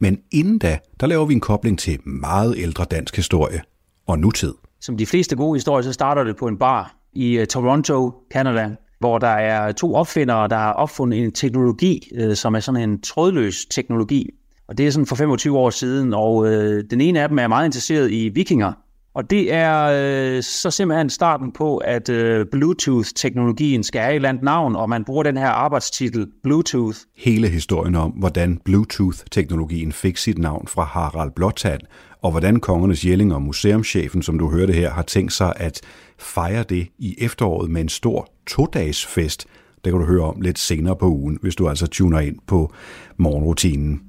Men 0.00 0.18
inden 0.32 0.58
da, 0.58 0.78
der 1.00 1.06
laver 1.06 1.24
vi 1.24 1.34
en 1.34 1.40
kobling 1.40 1.78
til 1.78 1.98
meget 2.08 2.54
ældre 2.58 2.84
dansk 2.84 3.16
historie 3.16 3.62
og 4.06 4.18
nutid. 4.18 4.54
Som 4.80 4.96
de 4.96 5.06
fleste 5.06 5.36
gode 5.36 5.56
historier, 5.56 5.82
så 5.82 5.92
starter 5.92 6.24
det 6.24 6.36
på 6.36 6.46
en 6.46 6.58
bar 6.58 6.96
i 7.12 7.38
øh, 7.38 7.46
Toronto, 7.46 8.12
Canada, 8.32 8.70
hvor 8.98 9.18
der 9.18 9.26
er 9.26 9.72
to 9.72 9.94
opfindere, 9.94 10.48
der 10.48 10.56
har 10.56 10.72
opfundet 10.72 11.24
en 11.24 11.32
teknologi, 11.32 12.10
øh, 12.14 12.36
som 12.36 12.54
er 12.54 12.60
sådan 12.60 12.90
en 12.90 13.00
trådløs 13.00 13.66
teknologi. 13.66 14.30
Og 14.68 14.78
det 14.78 14.86
er 14.86 14.90
sådan 14.90 15.06
for 15.06 15.16
25 15.16 15.58
år 15.58 15.70
siden, 15.70 16.14
og 16.14 16.46
øh, 16.46 16.84
den 16.90 17.00
ene 17.00 17.20
af 17.20 17.28
dem 17.28 17.38
er 17.38 17.48
meget 17.48 17.66
interesseret 17.66 18.12
i 18.12 18.28
vikinger. 18.28 18.72
Og 19.16 19.30
det 19.30 19.52
er 19.52 19.82
øh, 19.84 20.42
så 20.42 20.70
simpelthen 20.70 21.10
starten 21.10 21.52
på, 21.52 21.76
at 21.76 22.08
øh, 22.08 22.46
Bluetooth-teknologien 22.52 23.82
skal 23.82 24.00
have 24.00 24.10
et 24.10 24.16
eller 24.16 24.28
andet 24.28 24.44
navn, 24.44 24.76
og 24.76 24.88
man 24.88 25.04
bruger 25.04 25.22
den 25.22 25.36
her 25.36 25.48
arbejdstitel 25.48 26.26
Bluetooth. 26.42 26.98
Hele 27.16 27.48
historien 27.48 27.94
om, 27.94 28.10
hvordan 28.10 28.60
Bluetooth-teknologien 28.64 29.92
fik 29.92 30.16
sit 30.16 30.38
navn 30.38 30.66
fra 30.68 30.84
Harald 30.84 31.30
Blåtand, 31.36 31.80
og 32.22 32.30
hvordan 32.30 32.60
Kongernes 32.60 33.04
Jelling 33.04 33.34
og 33.34 33.42
museumschefen, 33.42 34.22
som 34.22 34.38
du 34.38 34.50
hørte 34.50 34.72
her, 34.72 34.90
har 34.90 35.02
tænkt 35.02 35.32
sig 35.32 35.52
at 35.56 35.80
fejre 36.18 36.62
det 36.62 36.88
i 36.98 37.14
efteråret 37.18 37.70
med 37.70 37.80
en 37.80 37.88
stor 37.88 38.28
to-dages 38.46 39.06
fest. 39.06 39.46
Det 39.84 39.92
kan 39.92 40.00
du 40.00 40.06
høre 40.06 40.24
om 40.24 40.40
lidt 40.40 40.58
senere 40.58 40.96
på 40.96 41.08
ugen, 41.08 41.38
hvis 41.42 41.56
du 41.56 41.68
altså 41.68 41.86
tuner 41.86 42.20
ind 42.20 42.36
på 42.46 42.72
morgenrutinen. 43.16 44.00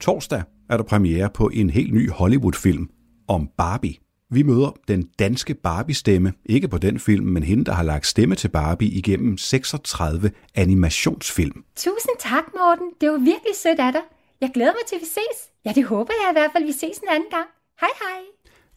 Torsdag 0.00 0.42
er 0.70 0.76
der 0.76 0.84
premiere 0.84 1.30
på 1.34 1.50
en 1.54 1.70
helt 1.70 1.94
ny 1.94 2.10
Hollywood-film 2.10 2.88
om 3.28 3.48
Barbie. 3.58 4.03
Vi 4.30 4.42
møder 4.42 4.76
den 4.88 5.02
danske 5.18 5.54
Barbie-stemme, 5.54 6.32
ikke 6.46 6.68
på 6.68 6.78
den 6.78 6.98
film, 6.98 7.26
men 7.26 7.42
hende, 7.42 7.64
der 7.64 7.72
har 7.72 7.82
lagt 7.82 8.06
stemme 8.06 8.34
til 8.34 8.48
Barbie 8.48 8.88
igennem 8.88 9.38
36 9.38 10.30
animationsfilm. 10.54 11.64
Tusind 11.76 12.16
tak, 12.20 12.44
Morten. 12.58 12.86
Det 13.00 13.10
var 13.10 13.18
virkelig 13.18 13.54
sødt 13.62 13.78
af 13.78 13.92
dig. 13.92 14.02
Jeg 14.40 14.50
glæder 14.54 14.72
mig 14.72 14.86
til, 14.88 14.96
at 14.96 15.00
vi 15.00 15.06
ses. 15.06 15.50
Ja, 15.64 15.72
det 15.74 15.84
håber 15.84 16.12
jeg 16.22 16.30
i 16.30 16.34
hvert 16.34 16.50
fald, 16.52 16.64
vi 16.64 16.72
ses 16.72 16.98
en 16.98 17.08
anden 17.10 17.30
gang. 17.30 17.46
Hej 17.80 17.88
hej. 18.00 18.20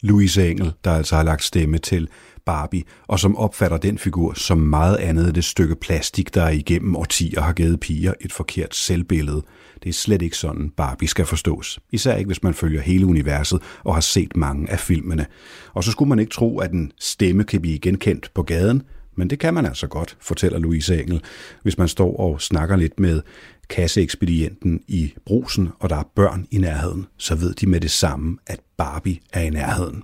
Louise 0.02 0.50
Engel, 0.50 0.72
der 0.84 0.90
altså 0.90 1.16
har 1.16 1.22
lagt 1.22 1.44
stemme 1.44 1.78
til 1.78 2.08
Barbie, 2.46 2.82
og 3.06 3.20
som 3.20 3.36
opfatter 3.36 3.76
den 3.76 3.98
figur 3.98 4.32
som 4.34 4.58
meget 4.58 4.96
andet 4.96 5.26
end 5.26 5.34
det 5.34 5.44
stykke 5.44 5.74
plastik, 5.76 6.34
der 6.34 6.48
igennem 6.48 6.96
årtier 6.96 7.40
har 7.40 7.52
givet 7.52 7.80
piger 7.80 8.14
et 8.20 8.32
forkert 8.32 8.74
selvbillede. 8.74 9.42
Det 9.82 9.88
er 9.88 9.92
slet 9.92 10.22
ikke 10.22 10.36
sådan, 10.36 10.70
Barbie 10.76 11.08
skal 11.08 11.26
forstås. 11.26 11.80
Især 11.92 12.16
ikke, 12.16 12.28
hvis 12.28 12.42
man 12.42 12.54
følger 12.54 12.80
hele 12.80 13.06
universet 13.06 13.62
og 13.84 13.94
har 13.94 14.00
set 14.00 14.36
mange 14.36 14.70
af 14.70 14.78
filmene. 14.78 15.26
Og 15.74 15.84
så 15.84 15.90
skulle 15.90 16.08
man 16.08 16.18
ikke 16.18 16.32
tro, 16.32 16.58
at 16.58 16.72
en 16.72 16.92
stemme 17.00 17.44
kan 17.44 17.60
blive 17.60 17.78
genkendt 17.78 18.30
på 18.34 18.42
gaden, 18.42 18.82
men 19.16 19.30
det 19.30 19.38
kan 19.38 19.54
man 19.54 19.66
altså 19.66 19.86
godt, 19.86 20.16
fortæller 20.20 20.58
Louise 20.58 21.02
Engel, 21.02 21.22
hvis 21.62 21.78
man 21.78 21.88
står 21.88 22.16
og 22.16 22.40
snakker 22.40 22.76
lidt 22.76 23.00
med 23.00 23.22
kasseekspedienten 23.68 24.80
i 24.88 25.14
brusen, 25.26 25.68
og 25.78 25.90
der 25.90 25.96
er 25.96 26.10
børn 26.14 26.46
i 26.50 26.58
nærheden, 26.58 27.06
så 27.16 27.34
ved 27.34 27.54
de 27.54 27.66
med 27.66 27.80
det 27.80 27.90
samme, 27.90 28.38
at 28.46 28.60
Barbie 28.76 29.18
er 29.32 29.40
i 29.40 29.50
nærheden. 29.50 30.02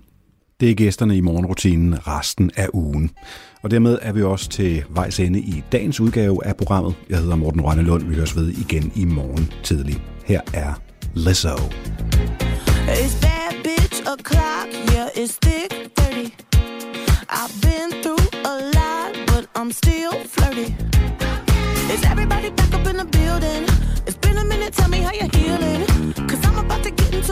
Det 0.60 0.70
er 0.70 0.74
gæsterne 0.74 1.16
i 1.16 1.20
morgenrutinen 1.20 2.06
resten 2.06 2.50
af 2.56 2.68
ugen. 2.74 3.10
Og 3.62 3.70
dermed 3.70 3.98
er 4.02 4.12
vi 4.12 4.22
også 4.22 4.48
til 4.48 4.84
vejs 4.90 5.20
ende 5.20 5.38
i 5.38 5.62
dagens 5.72 6.00
udgave 6.00 6.46
af 6.46 6.56
programmet. 6.56 6.94
Jeg 7.10 7.18
hedder 7.18 7.36
Morten 7.36 7.60
Rønnelund. 7.60 8.02
Vi 8.02 8.14
høres 8.14 8.36
ved 8.36 8.48
igen 8.48 8.92
i 8.94 9.04
morgen 9.04 9.52
tidlig. 9.62 10.02
Her 10.24 10.40
er 10.54 10.72
Lizzo. 11.14 11.56
It's 12.86 13.16
bad 13.20 13.52
bitch 13.64 14.02
o'clock, 14.12 14.68
yeah, 14.94 15.08
it's 15.22 15.38
thick 15.42 15.70
30. 15.96 16.32
I've 17.38 17.54
been 17.66 17.90
through 18.02 18.26
a 18.52 18.54
lot, 18.76 19.10
but 19.26 19.44
I'm 19.58 19.72
still 19.72 20.12
flirty. 20.34 20.68
Is 21.94 22.02
everybody 22.12 22.48
back 22.58 22.72
up 22.78 22.86
in 22.90 22.96
the 23.02 23.08
building? 23.18 23.62
It's 24.06 24.18
been 24.26 24.38
a 24.38 24.44
minute, 24.44 24.72
tell 24.78 24.88
me 24.88 24.98
how 24.98 25.12
you're 25.20 25.36
healing. 25.36 25.93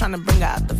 Trying 0.00 0.12
to 0.12 0.16
bring 0.16 0.42
out 0.42 0.66
the 0.66 0.79